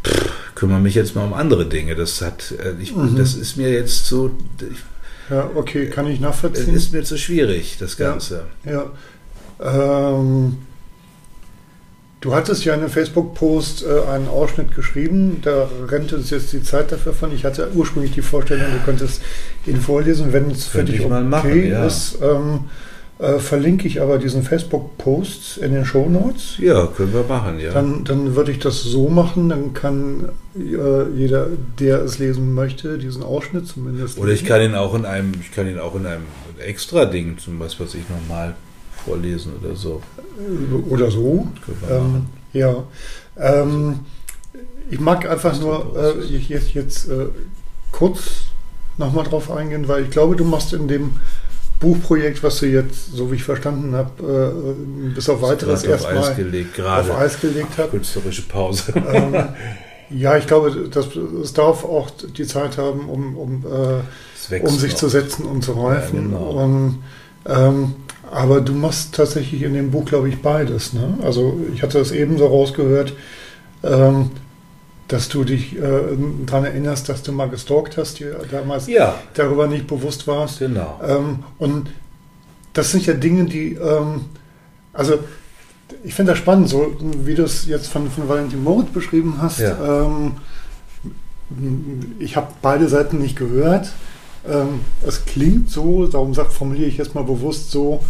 pff, 0.06 0.32
kümmere 0.56 0.80
mich 0.80 0.96
jetzt 0.96 1.16
mal 1.16 1.24
um 1.26 1.34
andere 1.34 1.66
Dinge. 1.66 1.96
Das 1.96 2.22
hat, 2.22 2.54
äh, 2.64 2.74
ich, 2.82 2.94
das 3.18 3.34
ist 3.36 3.58
mir 3.58 3.72
jetzt 3.72 4.06
so, 4.06 4.32
ich, 4.60 4.78
Ja, 5.30 5.50
okay, 5.56 5.88
kann 5.88 6.08
ich 6.08 6.20
nachvollziehen. 6.20 6.74
ist 6.76 6.94
mir 6.94 7.04
zu 7.04 7.18
schwierig, 7.18 7.78
das 7.80 7.98
Ja. 7.98 8.10
Ganze. 8.12 8.44
Ja. 8.64 8.92
Ähm, 9.60 10.58
du 12.22 12.36
hattest 12.36 12.64
ja 12.66 12.74
in 12.76 12.82
einem 12.82 12.90
Facebook-Post 12.90 13.84
äh, 13.86 14.10
einen 14.12 14.28
Ausschnitt 14.28 14.76
geschrieben, 14.76 15.40
da 15.42 15.68
rennt 15.88 16.14
uns 16.14 16.30
jetzt 16.30 16.54
die 16.54 16.62
Zeit 16.64 16.92
dafür 16.92 17.14
von. 17.14 17.34
Ich 17.34 17.44
hatte 17.46 17.70
ursprünglich 17.74 18.12
die 18.14 18.22
Vorstellung, 18.22 18.66
du 18.72 18.80
könntest 18.86 19.22
ihn 19.66 19.82
vorlesen, 19.82 20.32
wenn 20.34 20.52
es 20.52 20.66
für 20.68 20.84
dich 20.84 21.02
okay 21.02 21.24
machen, 21.24 21.68
ja. 21.68 21.86
ist. 21.86 22.18
Ähm, 22.22 22.66
äh, 23.22 23.40
verlinke 23.40 23.88
ich 23.88 24.02
aber 24.02 24.18
diesen 24.18 24.42
Facebook-Post 24.44 25.58
in 25.58 25.74
den 25.74 25.86
Show 25.86 26.10
Notes. 26.10 26.56
Ja, 26.58 26.88
können 26.88 27.14
wir 27.14 27.24
machen, 27.24 27.60
ja. 27.60 27.72
Dann, 27.72 28.04
dann 28.04 28.36
würde 28.36 28.52
ich 28.52 28.60
das 28.60 28.82
so 28.82 29.10
machen, 29.10 29.50
dann 29.50 29.74
kann 29.74 30.30
äh, 30.56 31.10
jeder, 31.16 31.48
der 31.80 32.02
es 32.02 32.18
lesen 32.20 32.54
möchte, 32.54 32.98
diesen 32.98 33.22
Ausschnitt 33.24 33.68
zumindest. 33.68 34.18
Oder 34.18 34.32
ich 34.34 34.44
kann 34.46 34.62
ihn 34.62 34.76
auch 34.76 34.96
in 34.96 35.06
einem, 35.06 35.34
ich 35.40 35.52
kann 35.52 35.68
ihn 35.68 35.80
auch 35.80 35.96
in 35.96 36.06
einem 36.06 36.24
extra 36.60 37.06
Ding, 37.06 37.38
zum 37.38 37.60
Beispiel, 37.60 37.86
was 37.86 37.94
ich 37.94 38.04
nochmal 38.10 38.56
vorlesen 39.06 39.54
oder 39.64 39.76
so. 39.76 40.02
Oder 40.90 41.12
so. 41.12 41.48
Können 41.66 41.78
wir 41.88 41.96
Ähm, 41.96 42.04
machen. 42.12 42.30
ja. 42.54 42.84
Ähm, 43.38 44.00
ich 44.90 45.00
mag 45.00 45.30
einfach 45.30 45.60
nur 45.60 45.96
äh, 45.96 46.26
jetzt, 46.26 46.74
jetzt 46.74 47.08
äh, 47.10 47.28
kurz 47.92 48.20
nochmal 48.98 49.24
drauf 49.26 49.50
eingehen, 49.50 49.88
weil 49.88 50.04
ich 50.04 50.10
glaube, 50.10 50.36
du 50.36 50.44
machst 50.44 50.74
in 50.74 50.88
dem 50.88 51.16
Buchprojekt, 51.82 52.44
was 52.44 52.60
du 52.60 52.68
jetzt, 52.68 53.14
so 53.14 53.32
wie 53.32 53.36
ich 53.36 53.44
verstanden 53.44 53.94
habe, 53.96 54.54
äh, 54.56 55.14
bis 55.14 55.28
auf 55.28 55.42
weiteres 55.42 55.82
Gerade 55.82 55.96
auf 55.96 56.06
Eis 56.06 56.16
erstmal 56.16 56.36
gelegt, 56.36 56.70
auf 56.70 56.76
gerade. 56.76 57.16
Eis 57.18 57.42
gelegt 57.42 57.72
hast. 57.78 57.92
Künstlerische 57.92 58.44
Pause. 58.44 58.94
ähm, 59.12 59.36
ja, 60.12 60.38
ich 60.38 60.48
glaube, 60.48 60.90
das, 60.90 61.08
es 61.44 61.54
darf 61.54 61.84
auch 61.84 62.10
die 62.12 62.46
Zeit 62.46 62.78
haben, 62.78 63.10
um, 63.10 63.36
um, 63.36 63.66
äh, 63.66 64.60
um 64.60 64.78
sich 64.78 64.92
noch. 64.92 65.00
zu 65.00 65.10
setzen 65.10 65.46
und 65.46 65.64
zu 65.64 65.74
reifen. 65.74 66.30
genau. 66.30 66.52
und, 66.52 67.04
ähm, 67.48 67.96
aber 68.32 68.62
du 68.62 68.74
machst 68.74 69.16
tatsächlich 69.16 69.64
in 69.64 69.74
dem 69.74 69.92
Buch, 69.92 70.06
glaube 70.06 70.30
ich, 70.30 70.42
beides. 70.42 70.94
Ne? 70.94 71.18
Also 71.22 71.60
ich 71.74 71.82
hatte 71.84 71.98
das 71.98 72.12
ebenso 72.12 72.46
rausgehört, 72.46 73.14
ähm, 73.84 74.30
dass 75.12 75.28
du 75.28 75.44
dich 75.44 75.76
äh, 75.78 75.82
daran 76.46 76.64
erinnerst, 76.66 77.10
dass 77.10 77.22
du 77.22 77.34
mal 77.34 77.50
gestalkt 77.50 77.98
hast, 77.98 78.20
dir 78.20 78.40
damals 78.50 78.88
Ja, 78.88 79.16
darüber 79.34 79.68
nicht 79.68 79.86
bewusst 79.88 80.26
warst. 80.26 80.60
genau. 80.60 81.00
Ähm, 81.06 81.40
und 81.58 81.90
das 82.74 82.92
sind 82.92 83.06
ja 83.06 83.14
Dinge, 83.14 83.44
die, 83.46 83.74
ähm, 83.74 84.22
also 84.94 85.20
ich 86.06 86.14
finde 86.14 86.32
das 86.32 86.40
spannend, 86.40 86.70
so 86.70 86.96
wie 87.26 87.36
du 87.36 87.44
es 87.44 87.66
jetzt 87.66 87.88
von, 87.88 88.10
von 88.10 88.30
Valentin 88.30 88.64
Moritz 88.64 88.90
beschrieben 88.92 89.36
hast. 89.42 89.60
Ja. 89.60 90.06
Ähm, 90.06 90.34
ich 92.20 92.38
habe 92.38 92.48
beide 92.62 92.88
Seiten 92.88 93.18
nicht 93.20 93.36
gehört. 93.36 93.92
Ähm, 94.50 94.80
es 95.06 95.26
klingt 95.26 95.70
so, 95.70 96.08
darum 96.08 96.34
sag, 96.34 96.52
formuliere 96.54 96.88
ich 96.88 96.98
jetzt 96.98 97.14
mal 97.14 97.24
bewusst 97.26 97.72
so, 97.72 98.02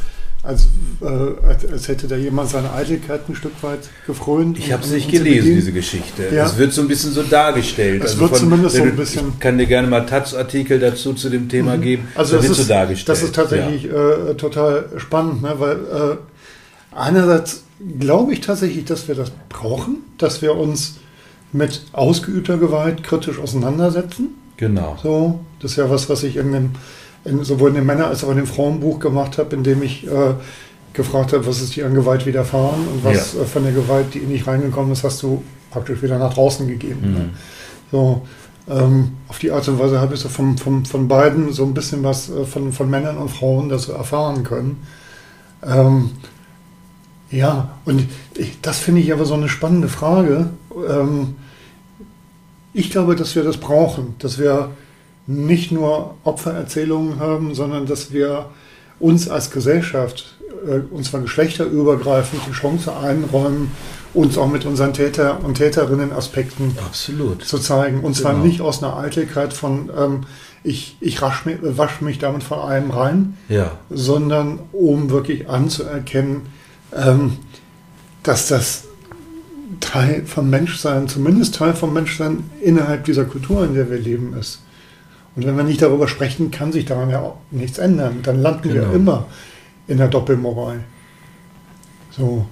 als, 0.44 0.68
äh, 1.02 1.06
als, 1.48 1.66
als 1.72 1.88
hätte 1.88 2.08
da 2.08 2.16
jemand 2.16 2.50
seine 2.50 2.74
Eitelkeit 2.74 3.30
ein 3.30 3.36
Stück 3.36 3.62
weit 3.62 3.90
gefrönt. 4.08 4.58
Ich 4.58 4.72
habe 4.74 4.84
es 4.84 4.90
nicht 4.90 5.10
gelesen, 5.12 5.54
diese 5.56 5.72
Geschichte. 5.72 6.24
Ja. 6.34 6.46
Es 6.46 6.58
wird 6.58 6.74
so 6.74 6.82
ein 6.82 6.88
bisschen 6.88 7.12
so 7.12 7.22
dargestellt. 7.22 8.04
Es 8.04 8.18
wird 8.18 8.36
zumindest 8.36 8.76
so 8.78 8.84
ein 8.84 8.96
bisschen- 8.96 9.30
Ich 9.34 9.40
kann 9.40 9.58
dir 9.60 9.68
gerne 9.68 9.88
mal 9.88 10.06
Taz-Artikel 10.06 10.80
dazu 10.80 11.14
zu 11.14 11.30
dem 11.30 11.48
Thema 11.48 11.78
geben. 11.78 12.08
Also 12.16 12.32
da 12.32 12.38
das 12.38 12.48
wird 12.50 12.58
ist, 12.60 12.66
so 12.68 12.74
dargestellt. 12.74 13.10
das 13.18 13.24
ist 13.24 13.36
tatsächlich 13.36 13.86
äh, 13.86 14.34
total 14.36 14.86
spannend, 14.98 15.44
ne? 15.44 15.54
weil 15.60 15.76
äh, 15.76 16.96
einerseits 16.96 17.64
glaube 18.00 18.34
ich 18.34 18.42
tatsächlich, 18.42 18.86
dass 18.86 19.08
wir 19.08 19.16
das 19.16 19.32
brauchen, 19.50 19.98
dass 20.18 20.42
wir 20.42 20.56
uns 20.56 20.96
mit 21.52 21.84
ausgeübter 21.94 22.58
Gewalt 22.58 23.04
kritisch 23.04 23.38
auseinandersetzen. 23.40 24.30
Ja, 24.60 24.68
genau. 24.68 24.98
So, 25.04 25.40
das 25.60 25.72
ist 25.72 25.78
ja 25.78 25.90
was, 25.90 26.10
was 26.10 26.24
ich 26.24 26.38
in 26.38 26.52
dem, 26.52 26.70
in, 27.26 27.44
sowohl 27.44 27.70
in 27.70 27.76
dem 27.76 27.86
Männer- 27.86 28.08
als 28.08 28.24
auch 28.24 28.32
in 28.32 28.38
dem 28.38 28.48
Frauenbuch 28.48 29.00
gemacht 29.00 29.38
habe, 29.38 29.56
in 29.56 29.64
dem 29.64 29.82
ich 29.84 30.08
äh, 30.08 30.34
gefragt 30.94 31.34
habe, 31.34 31.46
was 31.46 31.62
ist 31.62 31.76
dir 31.76 31.86
an 31.86 31.94
Gewalt 31.94 32.26
widerfahren 32.26 32.88
und 32.88 33.04
was 33.04 33.34
Ja. 33.34 33.42
äh, 33.42 33.46
von 33.46 33.64
der 33.64 33.74
Gewalt, 33.74 34.14
die 34.14 34.20
in 34.20 34.30
dich 34.30 34.46
reingekommen 34.48 34.92
ist, 34.92 35.04
hast 35.04 35.22
du 35.24 35.44
praktisch 35.70 36.02
wieder 36.02 36.18
nach 36.18 36.34
draußen 36.34 36.68
gegeben. 36.68 37.02
Mhm. 37.02 37.14
Ne? 37.14 37.30
So, 37.92 38.22
ähm, 38.70 39.14
auf 39.28 39.40
die 39.40 39.52
Art 39.52 39.68
und 39.68 39.80
Weise 39.80 40.00
habe 40.00 40.14
ich 40.14 40.20
so 40.20 40.30
vom, 40.30 40.58
vom, 40.58 40.86
von 40.86 41.08
beiden 41.08 41.52
so 41.54 41.64
ein 41.66 41.74
bisschen 41.74 42.04
was 42.04 42.30
äh, 42.30 42.46
von, 42.46 42.72
von 42.74 42.90
Männern 42.90 43.18
und 43.18 43.30
Frauen 43.30 43.70
das 43.70 43.84
so 43.84 43.94
erfahren 43.94 44.44
können. 44.44 44.82
Ähm, 45.66 46.12
ja, 47.30 47.78
und 47.86 48.08
ich, 48.36 48.60
das 48.62 48.80
finde 48.80 49.02
ich 49.02 49.14
aber 49.14 49.26
so 49.26 49.34
eine 49.36 49.48
spannende 49.48 49.88
Frage. 49.88 50.50
Ähm, 50.90 51.36
ich 52.74 52.90
glaube, 52.90 53.16
dass 53.16 53.36
wir 53.36 53.44
das 53.44 53.58
brauchen, 53.58 54.16
dass 54.20 54.38
wir 54.38 54.70
nicht 55.36 55.72
nur 55.72 56.16
Opfererzählungen 56.24 57.20
haben, 57.20 57.56
sondern 57.56 57.86
dass 57.86 58.12
wir 58.12 58.46
uns 59.00 59.30
als 59.30 59.52
Gesellschaft, 59.52 60.36
äh, 60.68 60.82
und 60.92 61.04
zwar 61.06 61.22
geschlechterübergreifend, 61.22 62.42
die 62.48 62.52
Chance 62.54 62.96
einräumen, 62.96 63.72
uns 64.14 64.38
auch 64.38 64.50
mit 64.50 64.66
unseren 64.66 64.94
Täter- 64.94 65.40
und 65.44 65.56
Täterinnen-Aspekten 65.56 66.76
Absolut. 66.86 67.44
zu 67.44 67.58
zeigen. 67.60 68.02
Und 68.02 68.16
zwar 68.16 68.34
Genau. 68.34 68.46
nicht 68.46 68.62
aus 68.62 68.84
einer 68.84 68.98
Eitelkeit 68.98 69.54
von, 69.54 69.90
ähm, 69.98 70.22
ich, 70.64 70.98
ich 71.00 71.22
rasch 71.22 71.46
mich, 71.46 71.58
wasche 71.62 72.04
mich 72.04 72.20
damit 72.20 72.44
von 72.44 72.60
allem 72.60 72.92
rein, 72.92 73.38
Ja, 73.48 73.72
sondern 73.90 74.60
um 74.74 75.10
wirklich 75.10 75.50
anzuerkennen, 75.50 76.42
ähm, 76.96 77.38
dass 78.24 78.48
das 78.48 78.84
Teil 79.80 80.24
vom 80.26 80.50
Menschsein, 80.50 81.08
zumindest 81.08 81.56
Teil 81.56 81.74
vom 81.74 81.94
Menschsein 81.94 82.50
innerhalb 82.62 83.06
dieser 83.06 83.26
Kultur, 83.26 83.64
in 83.64 83.74
der 83.74 83.90
wir 83.90 83.98
leben, 83.98 84.36
ist. 84.38 84.60
Und 85.36 85.46
wenn 85.46 85.56
wir 85.56 85.64
nicht 85.64 85.82
darüber 85.82 86.08
sprechen, 86.08 86.52
kann 86.52 86.72
sich 86.72 86.86
daran 86.86 87.10
ja 87.10 87.22
auch 87.22 87.38
nichts 87.52 87.78
ändern. 87.78 88.20
Dann 88.24 88.42
landen 88.42 88.74
wir 88.74 88.82
Genau. 88.82 88.94
immer 88.94 89.26
in 89.88 89.98
der 89.98 90.08
Doppelmoral. 90.08 90.82
So. 92.12 92.46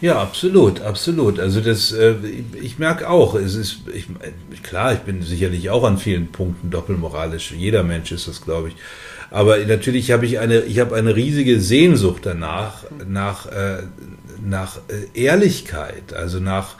Ja, 0.00 0.20
absolut, 0.20 0.80
absolut. 0.80 1.38
Also 1.38 1.60
das, 1.60 1.92
äh, 1.92 2.14
ich, 2.24 2.64
ich 2.64 2.78
merke 2.78 3.08
auch, 3.08 3.36
es 3.36 3.54
ist, 3.54 3.82
ich, 3.94 4.06
klar, 4.64 4.94
ich 4.94 4.98
bin 5.00 5.22
sicherlich 5.22 5.70
auch 5.70 5.84
an 5.84 5.96
vielen 5.96 6.32
Punkten 6.32 6.70
doppelmoralisch. 6.70 7.52
Jeder 7.52 7.84
Mensch 7.84 8.10
ist 8.10 8.26
das, 8.26 8.40
glaube 8.40 8.68
ich. 8.68 8.74
Aber 9.30 9.58
natürlich 9.58 10.10
habe 10.10 10.26
ich 10.26 10.40
eine, 10.40 10.62
ich 10.62 10.80
habe 10.80 10.96
eine 10.96 11.14
riesige 11.14 11.60
Sehnsucht 11.60 12.22
danach, 12.26 12.84
nach, 13.06 13.46
äh, 13.46 13.84
nach 14.44 14.78
äh, 14.88 15.18
Ehrlichkeit, 15.18 16.12
also 16.14 16.40
nach 16.40 16.74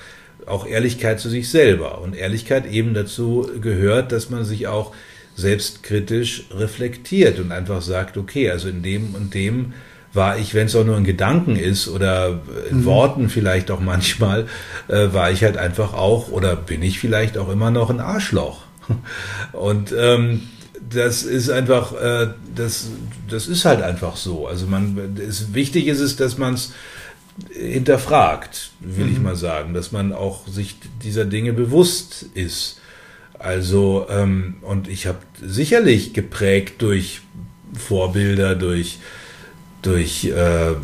auch 0.46 0.66
Ehrlichkeit 0.66 1.20
zu 1.20 1.30
sich 1.30 1.48
selber. 1.48 2.00
Und 2.00 2.16
Ehrlichkeit 2.16 2.66
eben 2.66 2.92
dazu 2.92 3.48
gehört, 3.60 4.10
dass 4.10 4.30
man 4.30 4.44
sich 4.44 4.66
auch 4.66 4.92
selbstkritisch 5.34 6.44
reflektiert 6.52 7.38
und 7.38 7.52
einfach 7.52 7.82
sagt, 7.82 8.16
okay, 8.16 8.50
also 8.50 8.68
in 8.68 8.82
dem 8.82 9.14
und 9.14 9.34
dem 9.34 9.72
war 10.14 10.38
ich, 10.38 10.54
wenn 10.54 10.66
es 10.66 10.76
auch 10.76 10.84
nur 10.84 10.96
ein 10.96 11.04
Gedanken 11.04 11.56
ist 11.56 11.88
oder 11.88 12.40
in 12.70 12.84
Worten 12.84 13.30
vielleicht 13.30 13.70
auch 13.70 13.80
manchmal, 13.80 14.46
äh, 14.88 15.12
war 15.12 15.30
ich 15.30 15.42
halt 15.42 15.56
einfach 15.56 15.94
auch 15.94 16.28
oder 16.28 16.54
bin 16.54 16.82
ich 16.82 16.98
vielleicht 16.98 17.38
auch 17.38 17.50
immer 17.50 17.70
noch 17.70 17.88
ein 17.88 18.00
Arschloch. 18.00 18.64
Und 19.52 19.94
ähm, 19.96 20.42
das 20.90 21.22
ist 21.22 21.50
einfach, 21.50 21.92
äh, 21.94 22.28
das, 22.54 22.88
das 23.28 23.46
ist 23.48 23.64
halt 23.64 23.82
einfach 23.82 24.16
so. 24.16 24.46
Also 24.46 24.66
man, 24.66 25.16
es, 25.16 25.54
wichtig 25.54 25.86
ist 25.86 26.00
es, 26.00 26.16
dass 26.16 26.36
man 26.36 26.54
es 26.54 26.72
hinterfragt, 27.50 28.72
will 28.80 29.10
ich 29.10 29.18
mal 29.18 29.36
sagen, 29.36 29.72
dass 29.72 29.92
man 29.92 30.12
auch 30.12 30.46
sich 30.46 30.76
dieser 31.02 31.24
Dinge 31.24 31.52
bewusst 31.52 32.26
ist. 32.34 32.80
Also, 33.42 34.06
ähm, 34.08 34.56
und 34.62 34.88
ich 34.88 35.06
habe 35.06 35.18
sicherlich 35.42 36.12
geprägt 36.12 36.80
durch 36.80 37.22
Vorbilder, 37.74 38.54
durch 38.54 38.98
durch 39.82 40.24
äh, 40.26 40.74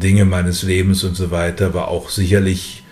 Dinge 0.00 0.24
meines 0.24 0.62
Lebens 0.62 1.02
und 1.02 1.16
so 1.16 1.32
weiter, 1.32 1.74
war 1.74 1.88
auch 1.88 2.10
sicherlich 2.10 2.84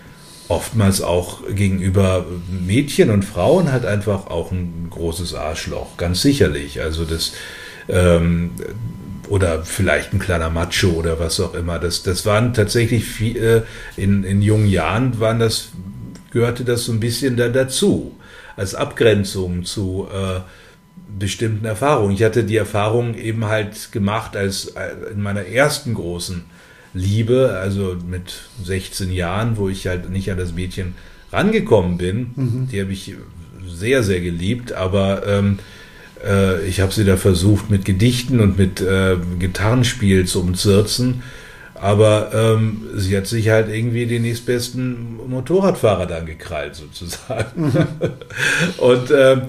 oftmals 0.47 1.01
auch 1.01 1.43
gegenüber 1.49 2.25
Mädchen 2.49 3.09
und 3.09 3.23
Frauen 3.23 3.71
halt 3.71 3.85
einfach 3.85 4.27
auch 4.27 4.51
ein 4.51 4.87
großes 4.89 5.33
Arschloch, 5.33 5.97
ganz 5.97 6.21
sicherlich. 6.21 6.81
Also 6.81 7.05
das 7.05 7.33
ähm, 7.87 8.51
oder 9.27 9.63
vielleicht 9.63 10.13
ein 10.13 10.19
kleiner 10.19 10.49
Macho 10.49 10.89
oder 10.89 11.19
was 11.19 11.39
auch 11.39 11.55
immer. 11.55 11.79
Das, 11.79 12.03
das 12.03 12.25
waren 12.25 12.53
tatsächlich 12.53 13.05
viel, 13.05 13.37
äh, 13.37 13.61
in, 13.99 14.23
in 14.23 14.41
jungen 14.41 14.67
Jahren 14.67 15.19
waren 15.19 15.39
das, 15.39 15.69
gehörte 16.31 16.63
das 16.63 16.85
so 16.85 16.91
ein 16.91 16.99
bisschen 16.99 17.37
da 17.37 17.47
dazu, 17.49 18.15
als 18.55 18.75
Abgrenzung 18.75 19.65
zu 19.65 20.07
äh, 20.11 20.41
bestimmten 21.19 21.65
Erfahrungen. 21.65 22.13
Ich 22.13 22.23
hatte 22.23 22.43
die 22.43 22.57
Erfahrung 22.57 23.15
eben 23.15 23.45
halt 23.45 23.91
gemacht 23.91 24.35
als 24.35 24.67
äh, 24.67 25.11
in 25.13 25.21
meiner 25.21 25.45
ersten 25.45 25.93
großen 25.93 26.43
Liebe, 26.93 27.57
also 27.59 27.97
mit 28.07 28.33
16 28.63 29.11
Jahren, 29.11 29.57
wo 29.57 29.69
ich 29.69 29.87
halt 29.87 30.09
nicht 30.09 30.31
an 30.31 30.37
das 30.37 30.53
Mädchen 30.53 30.95
rangekommen 31.31 31.97
bin. 31.97 32.31
Mhm. 32.35 32.67
Die 32.71 32.81
habe 32.81 32.93
ich 32.93 33.13
sehr, 33.67 34.03
sehr 34.03 34.21
geliebt, 34.21 34.71
aber 34.71 35.27
ähm, 35.27 35.59
äh, 36.25 36.65
ich 36.65 36.79
habe 36.79 36.93
sie 36.93 37.03
da 37.03 37.17
versucht 37.17 37.69
mit 37.69 37.83
Gedichten 37.83 38.39
und 38.39 38.57
mit 38.57 38.79
äh, 38.81 39.17
Gitarrenspiel 39.39 40.25
zu 40.25 40.41
umzirzen. 40.41 41.23
Aber 41.75 42.31
ähm, 42.33 42.87
sie 42.95 43.17
hat 43.17 43.27
sich 43.27 43.49
halt 43.49 43.67
irgendwie 43.67 44.05
den 44.05 44.21
nächstbesten 44.21 45.17
Motorradfahrer 45.29 46.05
dann 46.05 46.25
gekrallt, 46.25 46.75
sozusagen. 46.75 47.45
Mhm. 47.55 47.87
Und 48.77 49.11
ähm, 49.11 49.41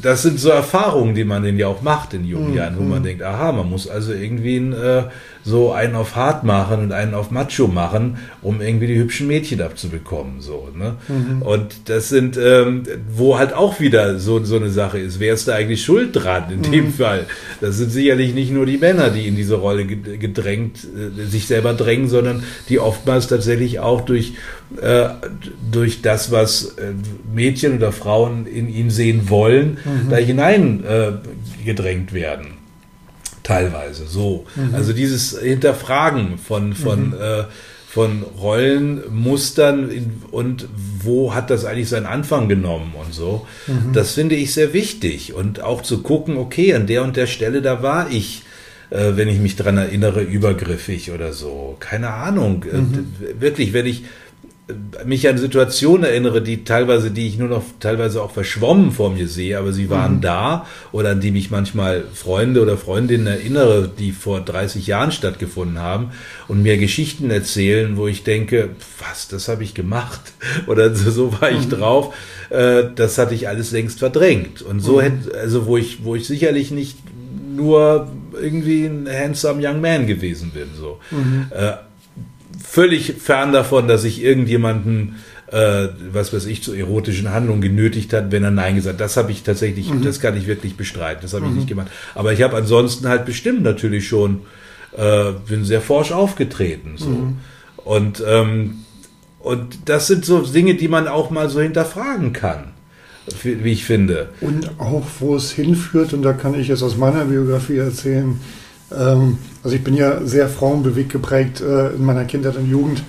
das 0.00 0.22
sind 0.22 0.38
so 0.38 0.50
Erfahrungen, 0.50 1.14
die 1.14 1.24
man 1.24 1.42
denn 1.42 1.58
ja 1.58 1.66
auch 1.66 1.82
macht 1.82 2.14
in 2.14 2.24
jungen 2.24 2.50
mhm. 2.50 2.56
Jahren, 2.56 2.78
wo 2.78 2.82
man 2.82 3.02
denkt, 3.02 3.22
aha, 3.22 3.50
man 3.50 3.68
muss 3.68 3.88
also 3.88 4.12
irgendwie 4.12 4.58
ein, 4.58 4.72
äh, 4.72 5.04
so 5.42 5.72
einen 5.72 5.94
auf 5.94 6.16
hart 6.16 6.44
machen 6.44 6.80
und 6.80 6.92
einen 6.92 7.14
auf 7.14 7.30
macho 7.30 7.66
machen, 7.66 8.18
um 8.42 8.60
irgendwie 8.60 8.86
die 8.86 8.98
hübschen 8.98 9.26
Mädchen 9.26 9.62
abzubekommen. 9.62 10.40
So, 10.40 10.68
ne? 10.76 10.96
Mhm. 11.08 11.42
Und 11.42 11.88
das 11.88 12.10
sind, 12.10 12.36
ähm, 12.36 12.82
wo 13.10 13.38
halt 13.38 13.54
auch 13.54 13.80
wieder 13.80 14.18
so, 14.18 14.42
so 14.44 14.56
eine 14.56 14.70
Sache 14.70 14.98
ist, 14.98 15.18
wer 15.18 15.34
ist 15.34 15.48
da 15.48 15.54
eigentlich 15.54 15.82
schuld 15.82 16.10
dran 16.12 16.44
in 16.50 16.62
dem 16.62 16.86
mhm. 16.86 16.92
Fall? 16.92 17.26
Das 17.60 17.76
sind 17.76 17.90
sicherlich 17.90 18.34
nicht 18.34 18.52
nur 18.52 18.66
die 18.66 18.78
Männer, 18.78 19.10
die 19.10 19.26
in 19.26 19.36
diese 19.36 19.54
Rolle 19.54 19.86
gedrängt, 19.86 20.84
äh, 20.84 21.24
sich 21.24 21.46
selber 21.46 21.72
drängen, 21.72 22.08
sondern 22.08 22.42
die 22.68 22.78
oftmals 22.78 23.26
tatsächlich 23.26 23.80
auch 23.80 24.02
durch, 24.02 24.34
äh, 24.80 25.08
durch 25.72 26.02
das, 26.02 26.30
was 26.30 26.76
äh, 26.76 26.92
Mädchen 27.34 27.76
oder 27.76 27.92
Frauen 27.92 28.46
in 28.46 28.68
ihnen 28.68 28.90
sehen 28.90 29.30
wollen, 29.30 29.78
mhm. 29.84 30.10
da 30.10 30.16
hinein 30.16 30.84
äh, 30.84 31.12
gedrängt 31.64 32.12
werden 32.12 32.59
teilweise 33.42 34.06
so. 34.06 34.46
Mhm. 34.56 34.74
Also 34.74 34.92
dieses 34.92 35.38
Hinterfragen 35.38 36.38
von, 36.38 36.74
von, 36.74 37.08
mhm. 37.08 37.14
äh, 37.14 37.44
von 37.88 38.22
Rollenmustern 38.22 39.90
und 40.30 40.68
wo 41.02 41.34
hat 41.34 41.50
das 41.50 41.64
eigentlich 41.64 41.88
seinen 41.88 42.06
Anfang 42.06 42.48
genommen 42.48 42.94
und 42.98 43.14
so. 43.14 43.46
Mhm. 43.66 43.92
Das 43.92 44.12
finde 44.12 44.36
ich 44.36 44.52
sehr 44.54 44.72
wichtig. 44.72 45.34
Und 45.34 45.60
auch 45.60 45.82
zu 45.82 46.02
gucken, 46.02 46.36
okay, 46.36 46.74
an 46.74 46.86
der 46.86 47.02
und 47.02 47.16
der 47.16 47.26
Stelle, 47.26 47.62
da 47.62 47.82
war 47.82 48.10
ich 48.10 48.42
äh, 48.90 49.16
wenn 49.16 49.28
ich 49.28 49.38
mich 49.38 49.56
dran 49.56 49.78
erinnere, 49.78 50.20
übergriffig 50.22 51.12
oder 51.12 51.32
so. 51.32 51.76
Keine 51.78 52.10
Ahnung. 52.10 52.64
Äh, 52.64 52.78
mhm. 52.78 53.14
Wirklich, 53.38 53.72
wenn 53.72 53.86
ich 53.86 54.04
mich 55.04 55.28
an 55.28 55.38
Situationen 55.38 56.04
erinnere, 56.04 56.42
die 56.42 56.64
teilweise, 56.64 57.10
die 57.10 57.26
ich 57.26 57.38
nur 57.38 57.48
noch 57.48 57.62
teilweise 57.80 58.22
auch 58.22 58.30
verschwommen 58.30 58.92
vor 58.92 59.10
mir 59.10 59.28
sehe, 59.28 59.58
aber 59.58 59.72
sie 59.72 59.90
waren 59.90 60.16
mhm. 60.16 60.20
da 60.20 60.66
oder 60.92 61.10
an 61.10 61.20
die 61.20 61.30
mich 61.30 61.50
manchmal 61.50 62.04
Freunde 62.12 62.62
oder 62.62 62.76
Freundinnen 62.76 63.26
erinnere, 63.26 63.90
die 63.98 64.12
vor 64.12 64.40
30 64.40 64.86
Jahren 64.86 65.12
stattgefunden 65.12 65.78
haben 65.78 66.10
und 66.48 66.62
mir 66.62 66.78
Geschichten 66.78 67.30
erzählen, 67.30 67.96
wo 67.96 68.06
ich 68.06 68.24
denke, 68.24 68.70
was, 68.98 69.28
das 69.28 69.48
habe 69.48 69.64
ich 69.64 69.74
gemacht 69.74 70.20
oder 70.66 70.94
so, 70.94 71.10
so 71.10 71.40
war 71.40 71.50
ich 71.50 71.66
mhm. 71.66 71.70
drauf. 71.70 72.14
Äh, 72.50 72.84
das 72.94 73.18
hatte 73.18 73.34
ich 73.34 73.48
alles 73.48 73.70
längst 73.70 73.98
verdrängt 73.98 74.62
und 74.62 74.80
so 74.80 74.96
mhm. 74.96 75.00
hätte, 75.00 75.38
also 75.38 75.66
wo 75.66 75.76
ich, 75.76 76.04
wo 76.04 76.14
ich 76.14 76.26
sicherlich 76.26 76.70
nicht 76.70 76.98
nur 77.54 78.08
irgendwie 78.40 78.86
ein 78.86 79.08
handsome 79.08 79.66
young 79.66 79.80
man 79.80 80.06
gewesen 80.06 80.50
bin, 80.50 80.68
so. 80.78 80.98
Mhm. 81.10 81.46
Äh, 81.50 81.72
völlig 82.70 83.14
fern 83.18 83.52
davon, 83.52 83.88
dass 83.88 84.04
ich 84.04 84.22
irgendjemanden, 84.22 85.16
äh, 85.50 85.88
was 86.12 86.32
weiß 86.32 86.46
ich, 86.46 86.62
zu 86.62 86.72
erotischen 86.72 87.32
Handlungen 87.32 87.60
genötigt 87.60 88.12
hat, 88.12 88.30
wenn 88.30 88.44
er 88.44 88.52
Nein 88.52 88.76
gesagt 88.76 88.94
hat. 88.94 89.00
Das 89.00 89.16
habe 89.16 89.32
ich 89.32 89.42
tatsächlich, 89.42 89.92
mhm. 89.92 90.02
das 90.02 90.20
kann 90.20 90.36
ich 90.36 90.46
wirklich 90.46 90.76
bestreiten. 90.76 91.22
Das 91.22 91.34
habe 91.34 91.46
ich 91.46 91.50
mhm. 91.50 91.56
nicht 91.56 91.68
gemacht. 91.68 91.88
Aber 92.14 92.32
ich 92.32 92.42
habe 92.42 92.56
ansonsten 92.56 93.08
halt 93.08 93.24
bestimmt 93.24 93.62
natürlich 93.62 94.06
schon, 94.06 94.42
äh, 94.96 95.32
bin 95.48 95.64
sehr 95.64 95.80
forsch 95.80 96.12
aufgetreten. 96.12 96.92
So. 96.96 97.08
Mhm. 97.08 97.38
Und, 97.76 98.22
ähm, 98.24 98.84
und 99.40 99.88
das 99.88 100.06
sind 100.06 100.24
so 100.24 100.40
Dinge, 100.42 100.74
die 100.74 100.88
man 100.88 101.08
auch 101.08 101.30
mal 101.30 101.50
so 101.50 101.60
hinterfragen 101.60 102.32
kann 102.32 102.72
wie 103.44 103.72
ich 103.72 103.84
finde. 103.84 104.30
Und 104.40 104.80
auch, 104.80 105.04
wo 105.20 105.36
es 105.36 105.52
hinführt, 105.52 106.14
und 106.14 106.22
da 106.22 106.32
kann 106.32 106.58
ich 106.58 106.66
jetzt 106.66 106.82
aus 106.82 106.96
meiner 106.96 107.26
Biografie 107.26 107.76
erzählen, 107.76 108.40
also 108.96 109.76
ich 109.76 109.84
bin 109.84 109.94
ja 109.94 110.24
sehr 110.24 110.48
frauenbewegt 110.48 111.12
geprägt 111.12 111.60
äh, 111.60 111.90
in 111.90 112.04
meiner 112.04 112.24
Kindheit 112.24 112.56
und 112.56 112.68
Jugend 112.68 113.02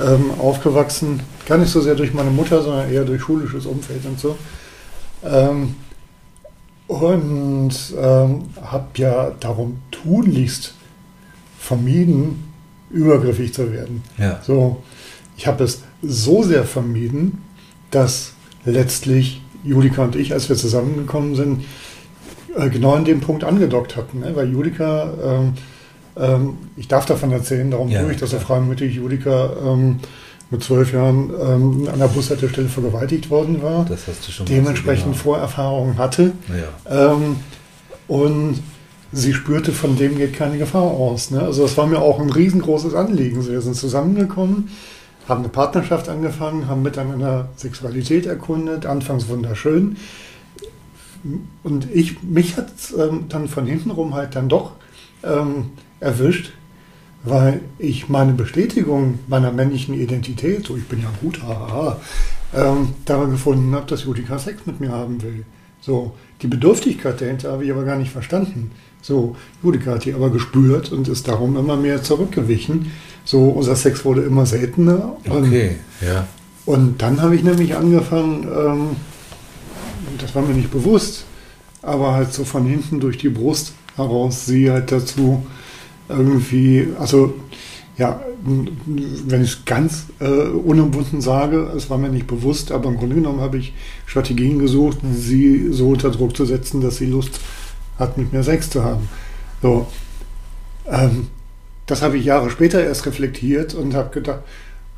ähm, 0.00 0.32
aufgewachsen. 0.38 1.20
Gar 1.46 1.58
nicht 1.58 1.70
so 1.70 1.80
sehr 1.80 1.94
durch 1.94 2.12
meine 2.12 2.30
Mutter, 2.30 2.62
sondern 2.62 2.90
eher 2.90 3.04
durch 3.04 3.22
schulisches 3.22 3.66
Umfeld 3.66 4.04
und 4.04 4.18
so. 4.18 4.36
Ähm, 5.24 5.74
und 6.88 7.72
ähm, 7.98 8.42
habe 8.62 8.86
ja 8.96 9.32
darum 9.40 9.78
tunlichst 9.90 10.74
vermieden, 11.58 12.52
übergriffig 12.90 13.52
zu 13.52 13.72
werden. 13.72 14.02
Ja. 14.18 14.40
So, 14.44 14.82
ich 15.36 15.46
habe 15.46 15.64
es 15.64 15.82
so 16.02 16.42
sehr 16.42 16.64
vermieden, 16.64 17.42
dass 17.90 18.34
letztlich 18.64 19.42
Julika 19.64 20.04
und 20.04 20.14
ich, 20.14 20.32
als 20.32 20.48
wir 20.48 20.56
zusammengekommen 20.56 21.34
sind, 21.34 21.64
äh, 22.56 22.70
genau 22.70 22.94
an 22.94 23.04
dem 23.04 23.20
Punkt 23.20 23.44
angedockt 23.44 23.96
hatten. 23.96 24.20
Ne? 24.20 24.34
Weil 24.34 24.50
Julika, 24.50 25.10
ähm, 25.22 25.52
ähm, 26.16 26.58
ich 26.76 26.88
darf 26.88 27.06
davon 27.06 27.32
erzählen, 27.32 27.70
darum 27.70 27.88
ja, 27.88 28.02
tue 28.02 28.12
ich 28.12 28.18
das 28.18 28.30
so 28.30 28.38
freimütig, 28.38 28.94
Julika 28.94 29.50
ähm, 29.64 30.00
mit 30.50 30.62
zwölf 30.62 30.92
Jahren 30.92 31.30
ähm, 31.30 31.88
an 31.92 31.98
der 31.98 32.06
Bushaltestelle 32.06 32.68
vergewaltigt 32.68 33.30
worden 33.30 33.62
war. 33.62 33.84
Das 33.84 34.06
hast 34.06 34.26
du 34.26 34.32
schon 34.32 34.46
Dementsprechend 34.46 35.12
genau. 35.12 35.16
Vorerfahrungen 35.16 35.98
hatte. 35.98 36.32
Ja. 36.48 37.12
Ähm, 37.12 37.36
und 38.06 38.62
sie 39.12 39.34
spürte, 39.34 39.72
von 39.72 39.96
dem 39.96 40.16
geht 40.16 40.34
keine 40.34 40.58
Gefahr 40.58 40.82
aus. 40.82 41.30
Ne? 41.30 41.40
Also 41.42 41.62
das 41.62 41.76
war 41.76 41.86
mir 41.86 42.00
auch 42.00 42.20
ein 42.20 42.30
riesengroßes 42.30 42.94
Anliegen. 42.94 43.46
Wir 43.46 43.60
sind 43.60 43.74
zusammengekommen, 43.74 44.70
haben 45.28 45.40
eine 45.40 45.48
Partnerschaft 45.48 46.08
angefangen, 46.08 46.68
haben 46.68 46.82
miteinander 46.82 47.48
Sexualität 47.56 48.26
erkundet, 48.26 48.86
anfangs 48.86 49.28
wunderschön 49.28 49.96
und 51.62 51.88
ich, 51.92 52.22
mich 52.22 52.56
hat 52.56 52.72
es 52.76 52.92
ähm, 52.96 53.26
dann 53.28 53.48
von 53.48 53.66
hinten 53.66 53.90
rum 53.90 54.14
halt 54.14 54.34
dann 54.36 54.48
doch 54.48 54.72
ähm, 55.22 55.70
erwischt, 56.00 56.52
weil 57.24 57.60
ich 57.78 58.08
meine 58.08 58.32
Bestätigung 58.32 59.18
meiner 59.26 59.52
männlichen 59.52 59.94
Identität, 59.94 60.66
so 60.66 60.76
ich 60.76 60.84
bin 60.84 61.02
ja 61.02 61.10
gut, 61.20 61.42
haha, 61.42 62.00
ähm, 62.54 62.90
daran 63.04 63.30
gefunden 63.30 63.74
habe, 63.74 63.86
dass 63.86 64.04
Judika 64.04 64.38
Sex 64.38 64.66
mit 64.66 64.80
mir 64.80 64.90
haben 64.90 65.22
will. 65.22 65.44
So, 65.80 66.14
die 66.42 66.46
Bedürftigkeit 66.46 67.20
dahinter 67.20 67.52
habe 67.52 67.64
ich 67.64 67.70
aber 67.70 67.84
gar 67.84 67.96
nicht 67.96 68.10
verstanden. 68.10 68.70
So, 69.02 69.36
Judika 69.62 69.92
hat 69.92 70.04
die 70.04 70.14
aber 70.14 70.30
gespürt 70.30 70.90
und 70.92 71.08
ist 71.08 71.28
darum 71.28 71.56
immer 71.56 71.76
mehr 71.76 72.02
zurückgewichen. 72.02 72.90
So, 73.24 73.50
unser 73.50 73.76
Sex 73.76 74.04
wurde 74.04 74.22
immer 74.22 74.46
seltener. 74.46 75.16
Okay, 75.28 75.76
und, 76.00 76.06
ja. 76.06 76.26
Und 76.64 77.02
dann 77.02 77.22
habe 77.22 77.36
ich 77.36 77.44
nämlich 77.44 77.76
angefangen, 77.76 78.48
ähm, 78.48 78.96
das 80.22 80.34
war 80.34 80.42
mir 80.42 80.54
nicht 80.54 80.70
bewusst, 80.70 81.24
aber 81.82 82.14
halt 82.14 82.32
so 82.32 82.44
von 82.44 82.66
hinten 82.66 83.00
durch 83.00 83.18
die 83.18 83.28
Brust 83.28 83.72
heraus 83.96 84.46
sie 84.46 84.70
halt 84.70 84.92
dazu 84.92 85.44
irgendwie, 86.08 86.88
also 86.98 87.34
ja, 87.98 88.20
wenn 88.44 89.42
ich 89.42 89.52
es 89.52 89.64
ganz 89.64 90.06
äh, 90.20 90.26
unumwunden 90.26 91.22
sage, 91.22 91.70
es 91.74 91.88
war 91.88 91.96
mir 91.96 92.10
nicht 92.10 92.26
bewusst, 92.26 92.70
aber 92.70 92.90
im 92.90 92.98
Grunde 92.98 93.16
genommen 93.16 93.40
habe 93.40 93.56
ich 93.56 93.72
Strategien 94.04 94.58
gesucht, 94.58 94.98
sie 95.14 95.72
so 95.72 95.88
unter 95.88 96.10
Druck 96.10 96.36
zu 96.36 96.44
setzen, 96.44 96.82
dass 96.82 96.98
sie 96.98 97.06
Lust 97.06 97.40
hat, 97.98 98.18
mit 98.18 98.32
mir 98.32 98.42
Sex 98.42 98.68
zu 98.68 98.84
haben. 98.84 99.08
So, 99.62 99.86
ähm, 100.90 101.28
das 101.86 102.02
habe 102.02 102.18
ich 102.18 102.26
Jahre 102.26 102.50
später 102.50 102.84
erst 102.84 103.06
reflektiert 103.06 103.72
und 103.74 103.94
habe 103.94 104.10
gedacht, 104.10 104.40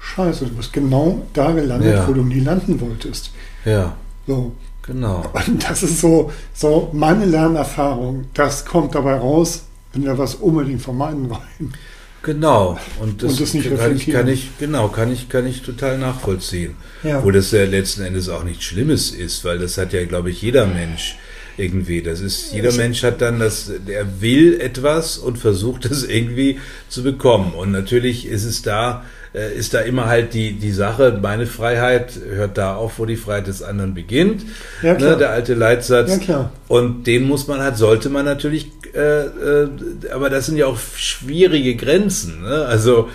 scheiße, 0.01 0.47
du 0.47 0.55
bist 0.55 0.73
genau 0.73 1.23
da 1.35 1.53
gelandet, 1.53 1.95
ja. 1.95 2.09
wo 2.09 2.13
du 2.13 2.23
nie 2.23 2.41
landen 2.41 2.81
wolltest. 2.81 3.31
Ja. 3.65 3.97
So, 4.27 4.53
Genau. 4.89 5.31
Und 5.47 5.69
das 5.69 5.83
ist 5.83 6.01
so, 6.01 6.33
so 6.55 6.89
meine 6.95 7.27
Lernerfahrung. 7.27 8.25
Das 8.33 8.65
kommt 8.65 8.95
dabei 8.95 9.17
raus, 9.17 9.65
wenn 9.93 10.05
wir 10.05 10.17
was 10.17 10.35
unbedingt 10.37 10.81
vermeiden 10.81 11.29
wollen. 11.29 11.75
Genau. 12.23 12.79
Und 12.99 13.23
das, 13.23 13.33
und 13.33 13.41
das 13.41 13.55
nicht 13.55 13.77
kann, 13.77 13.95
ich, 13.95 14.11
kann 14.11 14.29
ich, 14.29 14.51
genau, 14.59 14.89
kann 14.89 15.13
ich, 15.13 15.29
kann 15.29 15.47
ich 15.47 15.63
total 15.63 15.99
nachvollziehen. 15.99 16.75
Ja. 17.03 17.23
Wo 17.23 17.31
das 17.31 17.53
ja 17.53 17.65
letzten 17.65 18.03
Endes 18.03 18.31
auch 18.31 18.45
nichts 18.45 18.65
Schlimmes 18.65 19.11
ist, 19.11 19.45
weil 19.45 19.59
das 19.59 19.77
hat 19.77 19.93
ja, 19.93 20.05
glaube 20.07 20.31
ich, 20.31 20.41
jeder 20.41 20.67
Mensch 20.67 21.17
irgendwie. 21.59 22.01
Das 22.01 22.21
ist, 22.21 22.53
jeder 22.55 22.73
Mensch 22.73 23.03
hat 23.03 23.21
dann 23.21 23.39
das, 23.39 23.71
er 23.87 24.23
will 24.23 24.59
etwas 24.59 25.19
und 25.19 25.37
versucht 25.37 25.85
es 25.85 26.03
irgendwie 26.03 26.59
zu 26.89 27.03
bekommen. 27.03 27.53
Und 27.53 27.73
natürlich 27.73 28.27
ist 28.27 28.45
es 28.45 28.63
da, 28.63 29.05
äh, 29.39 29.55
ist 29.57 29.73
da 29.75 29.81
immer 29.81 30.07
halt 30.07 30.35
die, 30.35 30.53
die 30.53 30.73
Sache, 30.73 31.19
meine 31.23 31.47
Freiheit 31.47 32.13
hört 32.29 32.59
da 32.59 32.75
auf, 32.77 32.99
wo 32.99 33.07
die 33.07 33.17
Freiheit 33.17 33.47
des 33.47 33.63
anderen 33.63 33.95
beginnt. 33.95 34.43
Ja, 34.83 34.95
klar. 34.95 35.13
Ne, 35.13 35.17
der 35.19 35.31
alte 35.31 35.55
Leitsatz. 35.55 36.11
Ja, 36.11 36.19
klar. 36.19 36.53
Und 36.67 37.07
den 37.07 37.25
muss 37.29 37.47
man 37.47 37.61
halt, 37.61 37.77
sollte 37.77 38.09
man 38.11 38.25
natürlich, 38.25 38.71
äh, 38.95 38.99
äh, 39.27 39.69
aber 40.13 40.29
das 40.31 40.47
sind 40.47 40.57
ja 40.57 40.67
auch 40.67 40.79
schwierige 40.97 41.77
Grenzen. 41.77 42.43
Ne? 42.43 42.67
Also, 42.67 43.09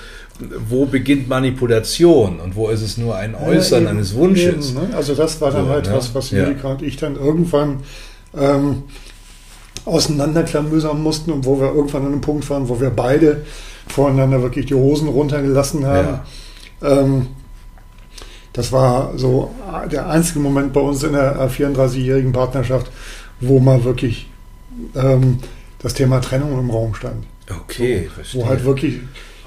wo 0.67 0.85
beginnt 0.85 1.27
Manipulation 1.29 2.39
und 2.39 2.55
wo 2.55 2.69
ist 2.69 2.81
es 2.81 2.97
nur 2.97 3.15
ein 3.15 3.35
Äußern 3.35 3.83
Ja, 3.83 3.89
eben, 3.89 3.97
eines 3.97 4.15
Wunsches? 4.15 4.71
eben, 4.71 4.89
ne? 4.89 4.95
Also 4.95 5.13
das 5.13 5.39
war 5.41 5.51
dann 5.51 5.65
So, 5.65 5.71
halt 5.71 5.87
ne? 5.87 5.93
was, 5.93 6.15
was 6.15 6.31
Ja. 6.31 6.43
Erika 6.43 6.69
und 6.69 6.81
ich 6.81 6.97
dann 6.97 7.15
irgendwann 7.15 7.79
ähm, 8.35 8.83
auseinanderklamüsern 9.85 11.01
mussten 11.01 11.31
und 11.31 11.45
wo 11.45 11.59
wir 11.59 11.67
irgendwann 11.73 12.03
an 12.05 12.11
einem 12.13 12.21
Punkt 12.21 12.49
waren, 12.49 12.67
wo 12.69 12.79
wir 12.79 12.89
beide 12.89 13.43
voreinander 13.87 14.41
wirklich 14.41 14.65
die 14.67 14.75
Hosen 14.75 15.07
runtergelassen 15.07 15.85
haben. 15.85 16.19
Ähm, 16.81 17.27
das 18.53 18.71
war 18.71 19.17
so 19.17 19.53
der 19.91 20.07
einzige 20.09 20.39
Moment 20.39 20.73
bei 20.73 20.81
uns 20.81 21.01
in 21.03 21.13
der 21.13 21.49
34-jährigen 21.49 22.31
Partnerschaft, 22.33 22.91
wo 23.39 23.59
mal 23.59 23.83
wirklich 23.83 24.29
ähm, 24.95 25.39
das 25.79 25.95
Thema 25.95 26.21
Trennung 26.21 26.59
im 26.59 26.69
Raum 26.69 26.93
stand. 26.93 27.25
Okay, 27.49 28.09
verstehe. 28.13 28.41
Wo 28.41 28.47
halt 28.47 28.63
wirklich 28.63 28.99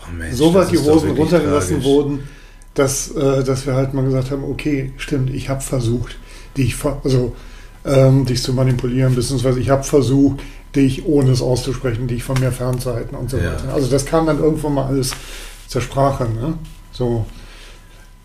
Oh 0.07 0.13
Mensch, 0.13 0.37
so 0.37 0.53
weit 0.55 0.71
die 0.71 0.79
Hosen 0.79 1.11
runtergelassen 1.13 1.77
tragisch. 1.77 1.85
wurden, 1.85 2.29
dass, 2.75 3.11
äh, 3.13 3.43
dass 3.43 3.67
wir 3.67 3.75
halt 3.75 3.95
mal 3.95 4.05
gesagt 4.05 4.31
haben, 4.31 4.45
okay, 4.45 4.93
stimmt, 4.97 5.31
ich 5.31 5.49
habe 5.49 5.61
versucht, 5.61 6.19
dich, 6.57 6.77
also, 7.05 7.35
ähm, 7.85 8.27
dich 8.27 8.43
zu 8.43 8.53
manipulieren, 8.53 9.15
beziehungsweise 9.15 9.61
ich 9.61 9.71
habe 9.71 9.83
versucht, 9.83 10.41
dich, 10.77 11.05
ohne 11.07 11.31
es 11.31 11.43
auszusprechen, 11.43 12.07
dich 12.07 12.23
von 12.23 12.39
mir 12.39 12.53
fernzuhalten 12.53 13.17
und 13.17 13.31
so 13.31 13.39
Ja. 13.39 13.53
weiter. 13.55 13.73
Also 13.75 13.89
das 13.89 14.05
kam 14.07 14.27
dann 14.27 14.39
irgendwann 14.39 14.75
mal 14.75 14.87
alles 14.87 15.11
zur 15.67 15.81
Sprache. 15.81 16.25
Ne? 16.25 16.55
So, 16.93 17.25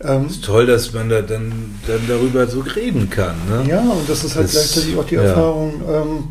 ähm, 0.00 0.26
ist 0.26 0.44
toll, 0.44 0.66
dass 0.66 0.92
man 0.92 1.08
da 1.08 1.22
dann, 1.22 1.74
dann 1.86 2.00
darüber 2.06 2.46
so 2.46 2.60
reden 2.60 3.08
kann. 3.10 3.34
Ne? 3.48 3.64
ja, 3.68 3.80
und 3.80 4.08
das 4.08 4.22
ist 4.24 4.36
halt 4.36 4.46
Das- 4.46 4.52
gleichzeitig 4.52 4.96
auch 4.96 5.06
die 5.06 5.14
ja. 5.16 5.22
Erfahrung, 5.22 5.74
ähm, 5.88 6.24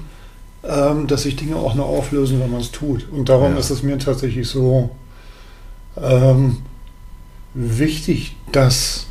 ähm, 0.63 1.07
dass 1.07 1.23
sich 1.23 1.35
Dinge 1.35 1.55
auch 1.55 1.73
nur 1.73 1.85
auflösen, 1.85 2.39
wenn 2.39 2.51
man 2.51 2.61
es 2.61 2.71
tut. 2.71 3.07
Und 3.11 3.29
darum 3.29 3.53
Ja. 3.53 3.59
ist 3.59 3.69
es 3.71 3.81
mir 3.83 3.97
tatsächlich 3.97 4.47
so 4.47 4.89
ähm, 6.01 6.57
wichtig, 7.53 8.35
dass 8.51 9.07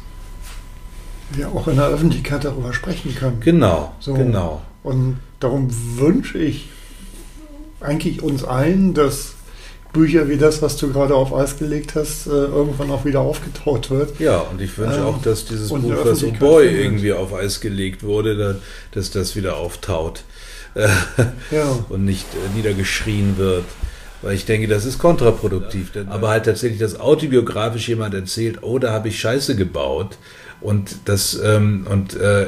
wir 1.33 1.49
auch 1.53 1.69
in 1.69 1.77
der 1.77 1.87
Öffentlichkeit 1.89 2.45
darüber 2.45 2.73
sprechen 2.73 3.15
können. 3.15 3.39
Genau, 3.41 3.93
So. 4.01 4.15
genau. 4.15 4.63
Und 4.83 5.19
darum 5.41 5.69
wünsche 5.97 6.39
ich 6.39 6.71
eigentlich 7.81 8.23
uns 8.23 8.45
allen, 8.45 8.95
dass 8.95 9.33
Bücher 9.93 10.29
wie 10.29 10.37
das, 10.37 10.63
was 10.63 10.77
du 10.77 10.93
gerade 10.93 11.15
auf 11.17 11.35
Eis 11.35 11.59
gelegt 11.59 11.97
hast, 11.97 12.27
äh, 12.29 12.31
irgendwann 12.31 12.91
auch 12.91 13.05
wieder 13.05 13.21
aufgetaut 13.21 13.91
wird. 13.91 14.21
Ja, 14.21 14.39
und 14.39 14.61
ich 14.61 14.79
wünsche 14.79 14.99
Ähm, 14.99 15.05
auch, 15.05 15.21
dass 15.23 15.47
dieses 15.47 15.69
Buch, 15.71 15.81
was 15.85 16.07
Öffentlichkeit 16.09 16.41
O'Boy 16.43 16.63
findet. 16.69 16.81
irgendwie 16.85 17.13
auf 17.13 17.35
Eis 17.35 17.61
gelegt 17.61 18.03
wurde, 18.05 18.37
da- 18.37 18.55
dass 18.93 19.11
das 19.11 19.35
wieder 19.35 19.57
auftaut 19.57 20.23
Ja. 21.51 21.79
und 21.89 22.05
nicht 22.05 22.27
äh, 22.35 22.57
niedergeschrien 22.57 23.37
wird. 23.37 23.65
Weil 24.23 24.35
ich 24.35 24.45
denke, 24.45 24.69
das 24.69 24.85
ist 24.85 24.99
kontraproduktiv. 24.99 25.93
Denn, 25.93 26.09
aber 26.09 26.29
halt 26.29 26.45
tatsächlich, 26.45 26.79
dass 26.79 27.01
autobiografisch 27.01 27.89
jemand 27.89 28.15
erzählt, 28.15 28.59
oh, 28.63 28.79
da 28.79 28.93
habe 28.93 29.09
ich 29.09 29.19
Scheiße 29.19 29.57
gebaut 29.57 30.19
und 30.61 30.95
das 31.07 31.41
ähm, 31.43 31.87
und 31.91 32.15
äh, 32.21 32.47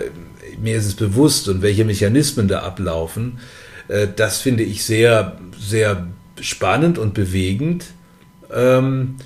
mir 0.62 0.76
ist 0.76 0.86
es 0.86 0.94
bewusst 0.94 1.48
und 1.48 1.62
welche 1.62 1.84
Mechanismen 1.86 2.46
da 2.46 2.60
ablaufen, 2.60 3.38
äh, 3.92 4.08
das 4.14 4.38
finde 4.38 4.62
ich 4.62 4.84
sehr, 4.84 5.38
sehr 5.58 6.06
spannend 6.40 6.98
und 6.98 7.14
bewegend. 7.14 7.86
Ähm, 8.52 9.16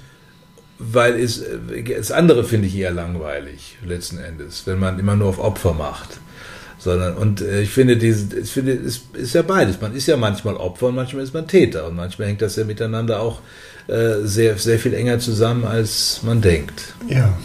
weil 0.79 1.19
es, 1.19 1.41
äh, 1.41 1.95
das 1.97 2.13
andere 2.13 2.45
finde 2.45 2.69
ich 2.69 2.77
eher 2.77 2.91
langweilig, 2.91 3.79
letzten 3.85 4.19
Endes, 4.19 4.67
wenn 4.67 4.79
man 4.79 4.99
immer 4.99 5.17
nur 5.17 5.29
auf 5.29 5.39
Opfer 5.39 5.73
macht. 5.73 6.19
Sondern, 6.79 7.17
und 7.17 7.41
äh, 7.41 7.63
ich 7.63 7.71
finde, 7.71 7.97
diese, 7.97 8.39
ich 8.39 8.51
finde, 8.51 8.73
es 8.73 9.03
ist 9.15 9.35
ja 9.35 9.43
beides. 9.43 9.81
Man 9.81 9.95
ist 9.95 10.07
ja 10.07 10.17
manchmal 10.17 10.57
Opfer 10.57 10.87
und 10.87 10.97
manchmal 10.97 11.25
ist 11.25 11.33
man 11.33 11.49
Täter. 11.49 11.87
Und 11.87 11.97
manchmal 11.97 12.29
hängt 12.29 12.43
das 12.43 12.57
ja 12.57 12.65
miteinander 12.65 13.21
auch 13.21 13.41
äh, 13.89 14.19
sehr, 14.23 14.59
sehr 14.59 14.79
viel 14.79 14.95
enger 14.95 15.19
zusammen, 15.19 15.65
als 15.65 16.21
man 16.23 16.43
denkt. 16.43 16.95
Ja. 17.09 17.37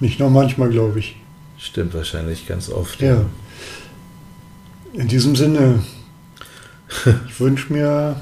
Nicht 0.00 0.18
nur 0.18 0.30
manchmal, 0.30 0.70
glaube 0.70 0.98
ich. 0.98 1.16
Stimmt 1.58 1.94
wahrscheinlich 1.94 2.46
ganz 2.46 2.70
oft. 2.70 3.00
Ja. 3.00 3.24
In 4.92 5.08
diesem 5.08 5.36
Sinne, 5.36 5.80
ich 7.28 7.38
wünsche 7.40 7.72
mir 7.72 8.16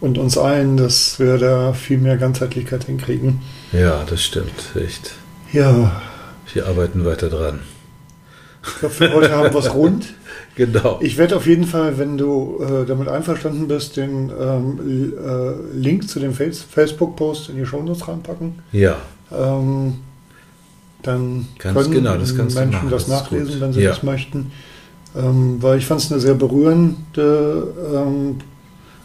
und 0.00 0.18
uns 0.18 0.36
allen, 0.36 0.76
dass 0.76 1.18
wir 1.18 1.38
da 1.38 1.72
viel 1.72 1.98
mehr 1.98 2.16
Ganzheitlichkeit 2.16 2.84
hinkriegen. 2.84 3.40
Ja, 3.72 4.04
das 4.08 4.22
stimmt, 4.22 4.52
echt. 4.74 5.12
Ja, 5.52 6.00
Wir 6.52 6.66
arbeiten 6.66 7.04
weiter 7.04 7.28
dran. 7.28 7.60
ich 8.66 8.78
glaube, 8.80 8.94
für 8.94 9.12
heute 9.12 9.32
haben 9.36 9.52
wir 9.52 9.60
es 9.60 9.72
rund. 9.74 10.06
Genau. 10.56 11.00
Ich 11.02 11.16
werde 11.18 11.34
auf 11.34 11.46
jeden 11.48 11.64
Fall, 11.64 11.98
wenn 11.98 12.16
du 12.16 12.60
äh, 12.62 12.86
damit 12.86 13.08
einverstanden 13.08 13.66
bist, 13.66 13.96
den 13.96 14.30
ähm, 14.30 15.12
äh, 15.18 15.76
Link 15.76 16.08
zu 16.08 16.20
dem 16.20 16.32
Face 16.32 16.62
Facebook-Post 16.62 17.48
in 17.48 17.56
die 17.56 17.66
Shownotes 17.66 18.06
reinpacken. 18.06 18.60
ja, 18.70 18.94
Ähm, 19.32 19.94
dann 21.02 21.48
Ganz 21.58 21.74
können 21.76 21.90
genau, 21.90 22.16
das 22.16 22.32
Menschen 22.34 22.70
machen, 22.70 22.88
das 22.88 23.08
nachlesen, 23.08 23.60
wenn 23.60 23.72
sie 23.72 23.80
Ja. 23.80 23.90
das 23.90 24.04
möchten. 24.04 24.52
Ähm, 25.16 25.58
weil 25.60 25.78
ich 25.78 25.86
fand 25.86 26.00
es 26.00 26.10
eine 26.10 26.20
sehr 26.20 26.34
berührende 26.34 27.72
ähm, 27.94 28.36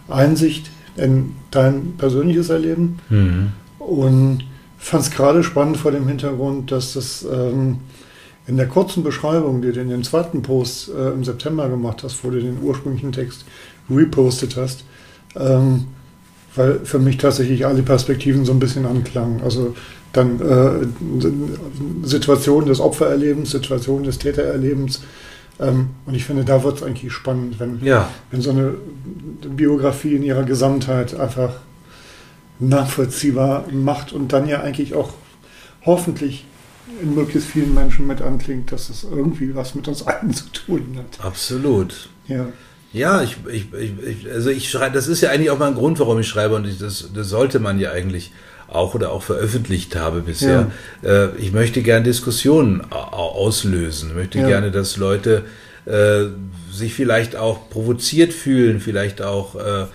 Einsicht 0.08 0.72
in 0.96 1.36
dein 1.52 1.94
persönliches 1.98 2.50
Erleben 2.50 3.00
mhm. 3.10 3.52
und 3.80 4.40
fand 4.78 5.04
es 5.04 5.12
gerade 5.12 5.44
spannend 5.44 5.78
vor 5.78 5.92
dem 5.92 6.08
Hintergrund, 6.08 6.72
dass 6.72 6.94
das 6.94 7.26
ähm, 7.32 7.78
in 8.48 8.58
der 8.58 8.68
kurzen 8.68 9.04
Beschreibung, 9.04 9.62
die 9.62 9.72
du 9.72 9.80
in 9.80 9.90
dem 9.90 10.04
zweiten 10.04 10.42
Post 10.42 10.90
äh, 10.90 11.12
im 11.12 11.24
September 11.24 11.70
gemacht 11.70 12.02
hast, 12.04 12.24
wo 12.24 12.32
du 12.32 12.40
den 12.40 12.58
ursprünglichen 12.62 13.12
Text 13.12 13.46
repostet 13.90 14.58
hast, 14.58 14.84
ähm, 15.36 15.86
weil 16.56 16.80
für 16.84 16.98
mich 16.98 17.18
tatsächlich 17.18 17.68
alle 17.68 17.84
Perspektiven 17.84 18.46
so 18.46 18.52
ein 18.52 18.60
bisschen 18.60 18.88
anklangen. 18.88 19.42
Also 19.44 19.76
dann 20.14 20.40
äh, 20.42 22.08
Situationen 22.08 22.68
des 22.68 22.80
Opfererlebens, 22.80 23.52
Situationen 23.52 24.04
des 24.04 24.18
Tätererlebens. 24.18 25.02
Ähm, 25.60 25.90
und 26.06 26.16
ich 26.16 26.26
finde, 26.26 26.46
da 26.46 26.64
wird 26.64 26.78
es 26.78 26.84
eigentlich 26.84 27.12
spannend, 27.12 27.60
wenn, 27.60 27.84
Ja, 27.84 28.10
wenn 28.32 28.42
so 28.42 28.52
eine 28.52 28.76
Biografie 29.42 30.16
in 30.16 30.24
ihrer 30.24 30.44
Gesamtheit 30.44 31.20
einfach 31.20 31.54
nachvollziehbar 32.60 33.66
macht 33.72 34.14
und 34.14 34.34
dann 34.34 34.48
ja 34.48 34.62
eigentlich 34.62 34.94
auch 34.94 35.14
hoffentlich 35.86 36.46
in 37.02 37.16
möglichst 37.16 37.50
vielen 37.50 37.74
Menschen 37.74 38.08
mit 38.08 38.22
anklingt, 38.22 38.72
dass 38.72 38.90
es 38.90 39.04
irgendwie 39.04 39.56
was 39.56 39.76
mit 39.76 39.88
uns 39.88 40.06
allen 40.06 40.34
zu 40.34 40.46
tun 40.52 40.98
hat. 40.98 41.26
absolut. 41.26 42.10
Ja, 42.28 42.48
Ja, 42.92 43.22
ich, 43.22 43.38
ich, 43.52 43.68
ich, 43.74 44.32
also 44.32 44.50
ich 44.50 44.70
schreibe, 44.70 44.96
das 44.96 45.08
ist 45.08 45.22
ja 45.22 45.30
eigentlich 45.30 45.52
auch 45.52 45.60
mein 45.60 45.76
Grund, 45.76 46.00
warum 46.00 46.20
ich 46.20 46.28
schreibe 46.28 46.56
und 46.56 46.66
ich, 46.66 46.80
das, 46.80 47.10
das 47.14 47.30
sollte 47.30 47.60
man 47.60 47.80
ja 47.80 47.92
eigentlich 47.92 48.32
auch 48.72 48.94
oder 48.96 49.12
auch 49.12 49.24
veröffentlicht 49.24 49.96
habe 49.96 50.22
bisher. 50.22 50.72
Äh, 51.04 51.30
ich 51.38 51.52
möchte 51.52 51.82
gerne 51.82 52.04
Diskussionen 52.04 52.82
au- 52.92 52.96
au- 52.96 53.32
auslösen, 53.46 54.14
möchte 54.16 54.40
Ja. 54.40 54.48
gerne, 54.48 54.72
dass 54.72 54.98
Leute 54.98 55.44
äh, 55.86 56.26
sich 56.72 56.94
vielleicht 56.94 57.36
auch 57.36 57.70
provoziert 57.70 58.32
fühlen, 58.34 58.80
vielleicht 58.80 59.22
auch 59.22 59.56
äh, 59.56 59.86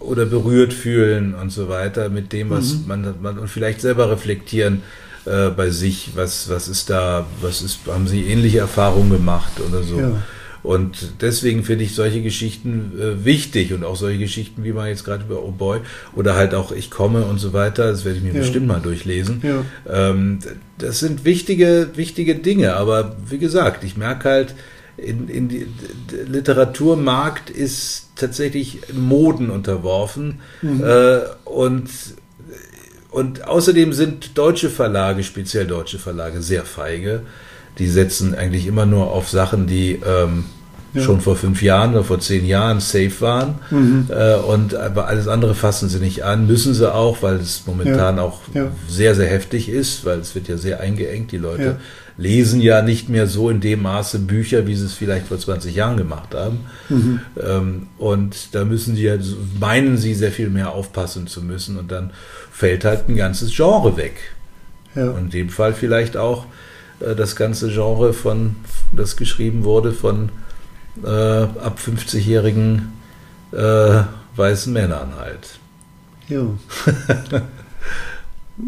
oder 0.00 0.26
berührt 0.26 0.72
fühlen 0.72 1.34
und 1.34 1.50
so 1.50 1.68
weiter 1.68 2.08
mit 2.08 2.32
dem, 2.32 2.50
was 2.50 2.72
Mhm. 2.74 2.84
man, 2.86 3.14
man 3.22 3.38
und 3.38 3.48
vielleicht 3.48 3.80
selber 3.80 4.10
reflektieren 4.10 4.82
äh, 5.26 5.50
bei 5.50 5.70
sich, 5.70 6.10
was, 6.14 6.48
was 6.48 6.68
ist 6.68 6.90
da, 6.90 7.26
was 7.42 7.62
ist, 7.62 7.80
haben 7.86 8.08
sie 8.08 8.22
ähnliche 8.26 8.58
Erfahrungen 8.58 9.10
gemacht 9.10 9.52
oder 9.66 9.82
so. 9.82 10.00
Ja. 10.00 10.22
Und 10.62 11.12
deswegen 11.20 11.62
finde 11.64 11.84
ich 11.84 11.94
solche 11.94 12.20
Geschichten 12.22 12.92
äh, 13.00 13.24
wichtig 13.24 13.72
und 13.72 13.84
auch 13.84 13.96
solche 13.96 14.18
Geschichten, 14.18 14.64
wie 14.64 14.72
man 14.72 14.88
jetzt 14.88 15.04
gerade 15.04 15.24
über 15.24 15.42
Oh 15.42 15.52
Boy 15.52 15.80
oder 16.16 16.34
halt 16.34 16.54
auch 16.54 16.72
Ich 16.72 16.90
komme 16.90 17.24
und 17.24 17.38
so 17.38 17.52
weiter, 17.52 17.90
das 17.92 18.04
werde 18.04 18.18
ich 18.18 18.24
mir 18.24 18.32
Ja. 18.32 18.40
bestimmt 18.40 18.66
mal 18.66 18.80
durchlesen. 18.80 19.40
ja, 19.42 19.64
Ähm, 19.88 20.40
das 20.78 20.98
sind 20.98 21.24
wichtige, 21.24 21.90
wichtige 21.94 22.34
Dinge, 22.34 22.74
aber 22.74 23.16
wie 23.28 23.38
gesagt, 23.38 23.84
ich 23.84 23.96
merke 23.96 24.28
halt, 24.28 24.54
in, 24.96 25.28
in 25.28 25.48
die, 25.48 25.68
der 26.10 26.24
Literaturmarkt 26.24 27.50
ist 27.50 28.08
tatsächlich 28.16 28.78
Moden 28.92 29.50
unterworfen 29.50 30.40
Mhm. 30.60 30.82
äh, 30.82 31.20
und 31.44 31.88
und 33.10 33.46
außerdem 33.48 33.92
sind 33.94 34.36
deutsche 34.36 34.68
Verlage, 34.68 35.24
speziell 35.24 35.66
deutsche 35.66 35.98
Verlage, 35.98 36.42
sehr 36.42 36.64
feige. 36.64 37.22
Die 37.78 37.88
setzen 37.88 38.34
eigentlich 38.34 38.66
immer 38.66 38.86
nur 38.86 39.12
auf 39.12 39.28
Sachen, 39.28 39.66
die 39.66 40.00
ähm, 40.06 40.44
Ja. 40.94 41.02
schon 41.02 41.20
vor 41.20 41.36
fünf 41.36 41.62
Jahren 41.62 41.92
oder 41.92 42.02
vor 42.02 42.18
zehn 42.18 42.46
Jahren 42.46 42.80
safe 42.80 43.12
waren. 43.20 43.56
Mhm. 43.70 44.06
Äh, 44.08 44.36
und 44.36 44.74
aber 44.74 45.06
alles 45.06 45.28
andere 45.28 45.54
fassen 45.54 45.88
sie 45.90 45.98
nicht 45.98 46.24
an, 46.24 46.46
müssen 46.46 46.72
sie 46.72 46.92
auch, 46.92 47.22
weil 47.22 47.36
es 47.36 47.64
momentan 47.66 48.18
auch 48.18 48.40
Ja. 48.54 48.68
sehr, 48.88 49.14
sehr 49.14 49.28
heftig 49.28 49.68
ist, 49.68 50.04
weil 50.06 50.18
es 50.18 50.34
wird 50.34 50.48
ja 50.48 50.56
sehr 50.56 50.80
eingeengt. 50.80 51.30
Die 51.30 51.36
Leute 51.36 51.76
lesen 52.16 52.60
ja 52.62 52.80
nicht 52.82 53.08
mehr 53.10 53.26
so 53.28 53.48
in 53.50 53.60
dem 53.60 53.82
Maße 53.82 54.18
Bücher, 54.20 54.66
wie 54.66 54.74
sie 54.74 54.86
es 54.86 54.94
vielleicht 54.94 55.28
vor 55.28 55.38
20 55.38 55.74
Jahren 55.76 55.98
gemacht 55.98 56.34
haben. 56.34 56.60
Mhm. 56.88 57.20
Ähm, 57.40 57.86
und 57.98 58.54
da 58.54 58.64
müssen 58.64 58.96
sie 58.96 59.02
ja, 59.04 59.14
meinen 59.60 59.98
sie 59.98 60.14
sehr 60.14 60.32
viel 60.32 60.48
mehr 60.48 60.72
aufpassen 60.72 61.26
zu 61.28 61.42
müssen 61.42 61.76
und 61.78 61.92
dann 61.92 62.10
fällt 62.50 62.84
halt 62.86 63.08
ein 63.10 63.14
ganzes 63.16 63.54
Genre 63.54 63.96
weg. 63.98 64.16
Ja. 64.96 65.10
Und 65.10 65.24
in 65.26 65.30
dem 65.30 65.48
Fall 65.50 65.74
vielleicht 65.74 66.16
auch 66.16 66.46
das 67.00 67.36
ganze 67.36 67.70
Genre 67.70 68.12
von, 68.12 68.56
das 68.92 69.16
geschrieben 69.16 69.64
wurde 69.64 69.92
von 69.92 70.30
äh, 71.04 71.08
ab 71.08 71.78
50-jährigen 71.84 72.92
äh, 73.52 74.02
weißen 74.36 74.72
Männern 74.72 75.12
halt. 75.18 75.58
ja. 76.28 76.42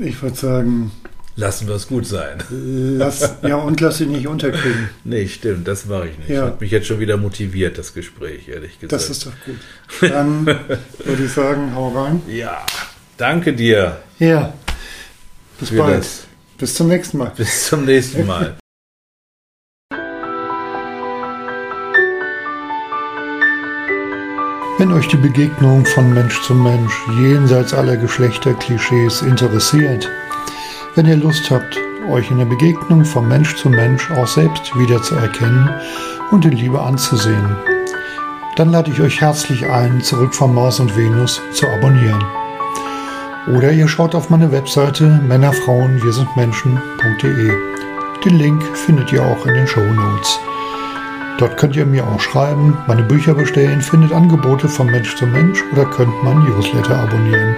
ich 0.01 0.23
würde 0.23 0.37
sagen, 0.37 0.93
Lassen 1.37 1.69
wir 1.69 1.75
es 1.77 1.89
gut 1.89 2.07
sein. 2.07 2.43
lass, 2.51 3.37
ja, 3.43 3.57
und 3.57 3.81
lass 3.81 3.99
sie 3.99 4.07
nicht 4.07 4.27
unterkriegen. 4.27 4.91
Nee, 5.05 5.27
stimmt, 5.27 5.67
das 5.67 5.87
mache 5.87 6.09
ich 6.09 6.19
nicht. 6.19 6.29
Ja. 6.31 6.47
Hat 6.47 6.61
mich 6.61 6.71
jetzt 6.71 6.87
schon 6.87 7.01
wieder 7.01 7.17
motiviert, 7.17 7.79
das 7.79 7.95
Gespräch, 7.95 8.49
ehrlich 8.49 8.79
gesagt. 8.79 8.93
Das 8.93 9.09
ist 9.09 9.25
doch 9.27 9.33
gut. 9.47 10.11
Dann 10.11 10.45
würde 11.05 11.25
ich 11.25 11.33
sagen, 11.33 11.75
hau 11.75 11.89
rein. 11.97 12.21
ja, 12.29 12.59
danke 13.17 13.55
dir 13.55 14.01
Ja. 14.19 14.53
Bis 15.59 15.71
für 15.71 15.79
bald. 15.79 15.99
das. 16.01 16.27
Bis 16.61 16.75
zum 16.75 16.89
nächsten 16.89 17.17
Mal. 17.17 17.33
Bis 17.35 17.69
zum 17.69 17.87
nächsten 17.87 18.27
Mal. 18.27 18.55
Wenn 24.79 24.93
euch 24.93 25.09
die 25.09 25.17
Begegnung 25.17 25.87
von 25.87 26.13
Mensch 26.13 26.43
zu 26.43 26.55
Mensch 26.55 26.93
jenseits 27.19 27.73
aller 27.73 27.97
Geschlechterklischees 27.97 29.23
interessiert, 29.23 30.11
wenn 30.97 31.07
ihr 31.07 31.17
Lust 31.17 31.51
habt, 31.51 31.79
euch 32.11 32.31
in 32.31 32.37
der 32.39 32.45
Begegnung 32.45 33.07
von 33.07 33.27
Mensch 33.27 33.57
zu 33.57 33.71
Mensch 33.71 34.11
auch 34.11 34.27
selbst 34.27 34.79
wiederzuerkennen 34.79 35.71
und 36.31 36.45
in 36.45 36.53
Liebe 36.53 36.81
anzusehen, 36.81 37.57
dann 38.57 38.71
lade 38.71 38.91
ich 38.91 39.01
euch 39.01 39.23
herzlich 39.23 39.67
ein, 39.67 40.03
zurück 40.03 40.35
von 40.35 40.55
Mars 40.55 40.81
und 40.81 40.95
Venus 40.97 41.41
zu 41.53 41.67
abonnieren. 41.69 42.23
Oder 43.49 43.73
ihr 43.73 43.89
schaut 43.89 44.15
auf 44.15 44.29
meine 44.29 44.53
Webseite 44.53 45.21
Männerfrauen 45.27 46.03
wir 46.03 46.13
sind 46.13 46.29
Menschen.de. 46.37 47.51
Den 48.25 48.39
Link 48.39 48.63
findet 48.77 49.11
ihr 49.13 49.25
auch 49.25 49.47
in 49.47 49.55
den 49.55 49.67
Show 49.67 49.81
Notes. 49.81 50.39
Dort 51.39 51.57
könnt 51.57 51.75
ihr 51.75 51.87
mir 51.87 52.07
auch 52.07 52.21
schreiben, 52.21 52.77
meine 52.87 53.03
Bücher 53.03 53.33
bestellen, 53.33 53.81
findet 53.81 54.13
Angebote 54.13 54.69
von 54.69 54.87
Mensch 54.87 55.17
zu 55.17 55.27
Mensch 55.27 55.65
oder 55.73 55.87
könnt 55.87 56.23
mein 56.23 56.41
Newsletter 56.41 56.99
abonnieren. 56.99 57.57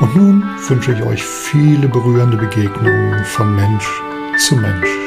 Und 0.00 0.16
nun 0.16 0.44
wünsche 0.68 0.92
ich 0.92 1.02
euch 1.02 1.22
viele 1.22 1.88
berührende 1.88 2.36
Begegnungen 2.36 3.24
von 3.24 3.54
Mensch 3.56 4.02
zu 4.36 4.56
Mensch. 4.56 4.99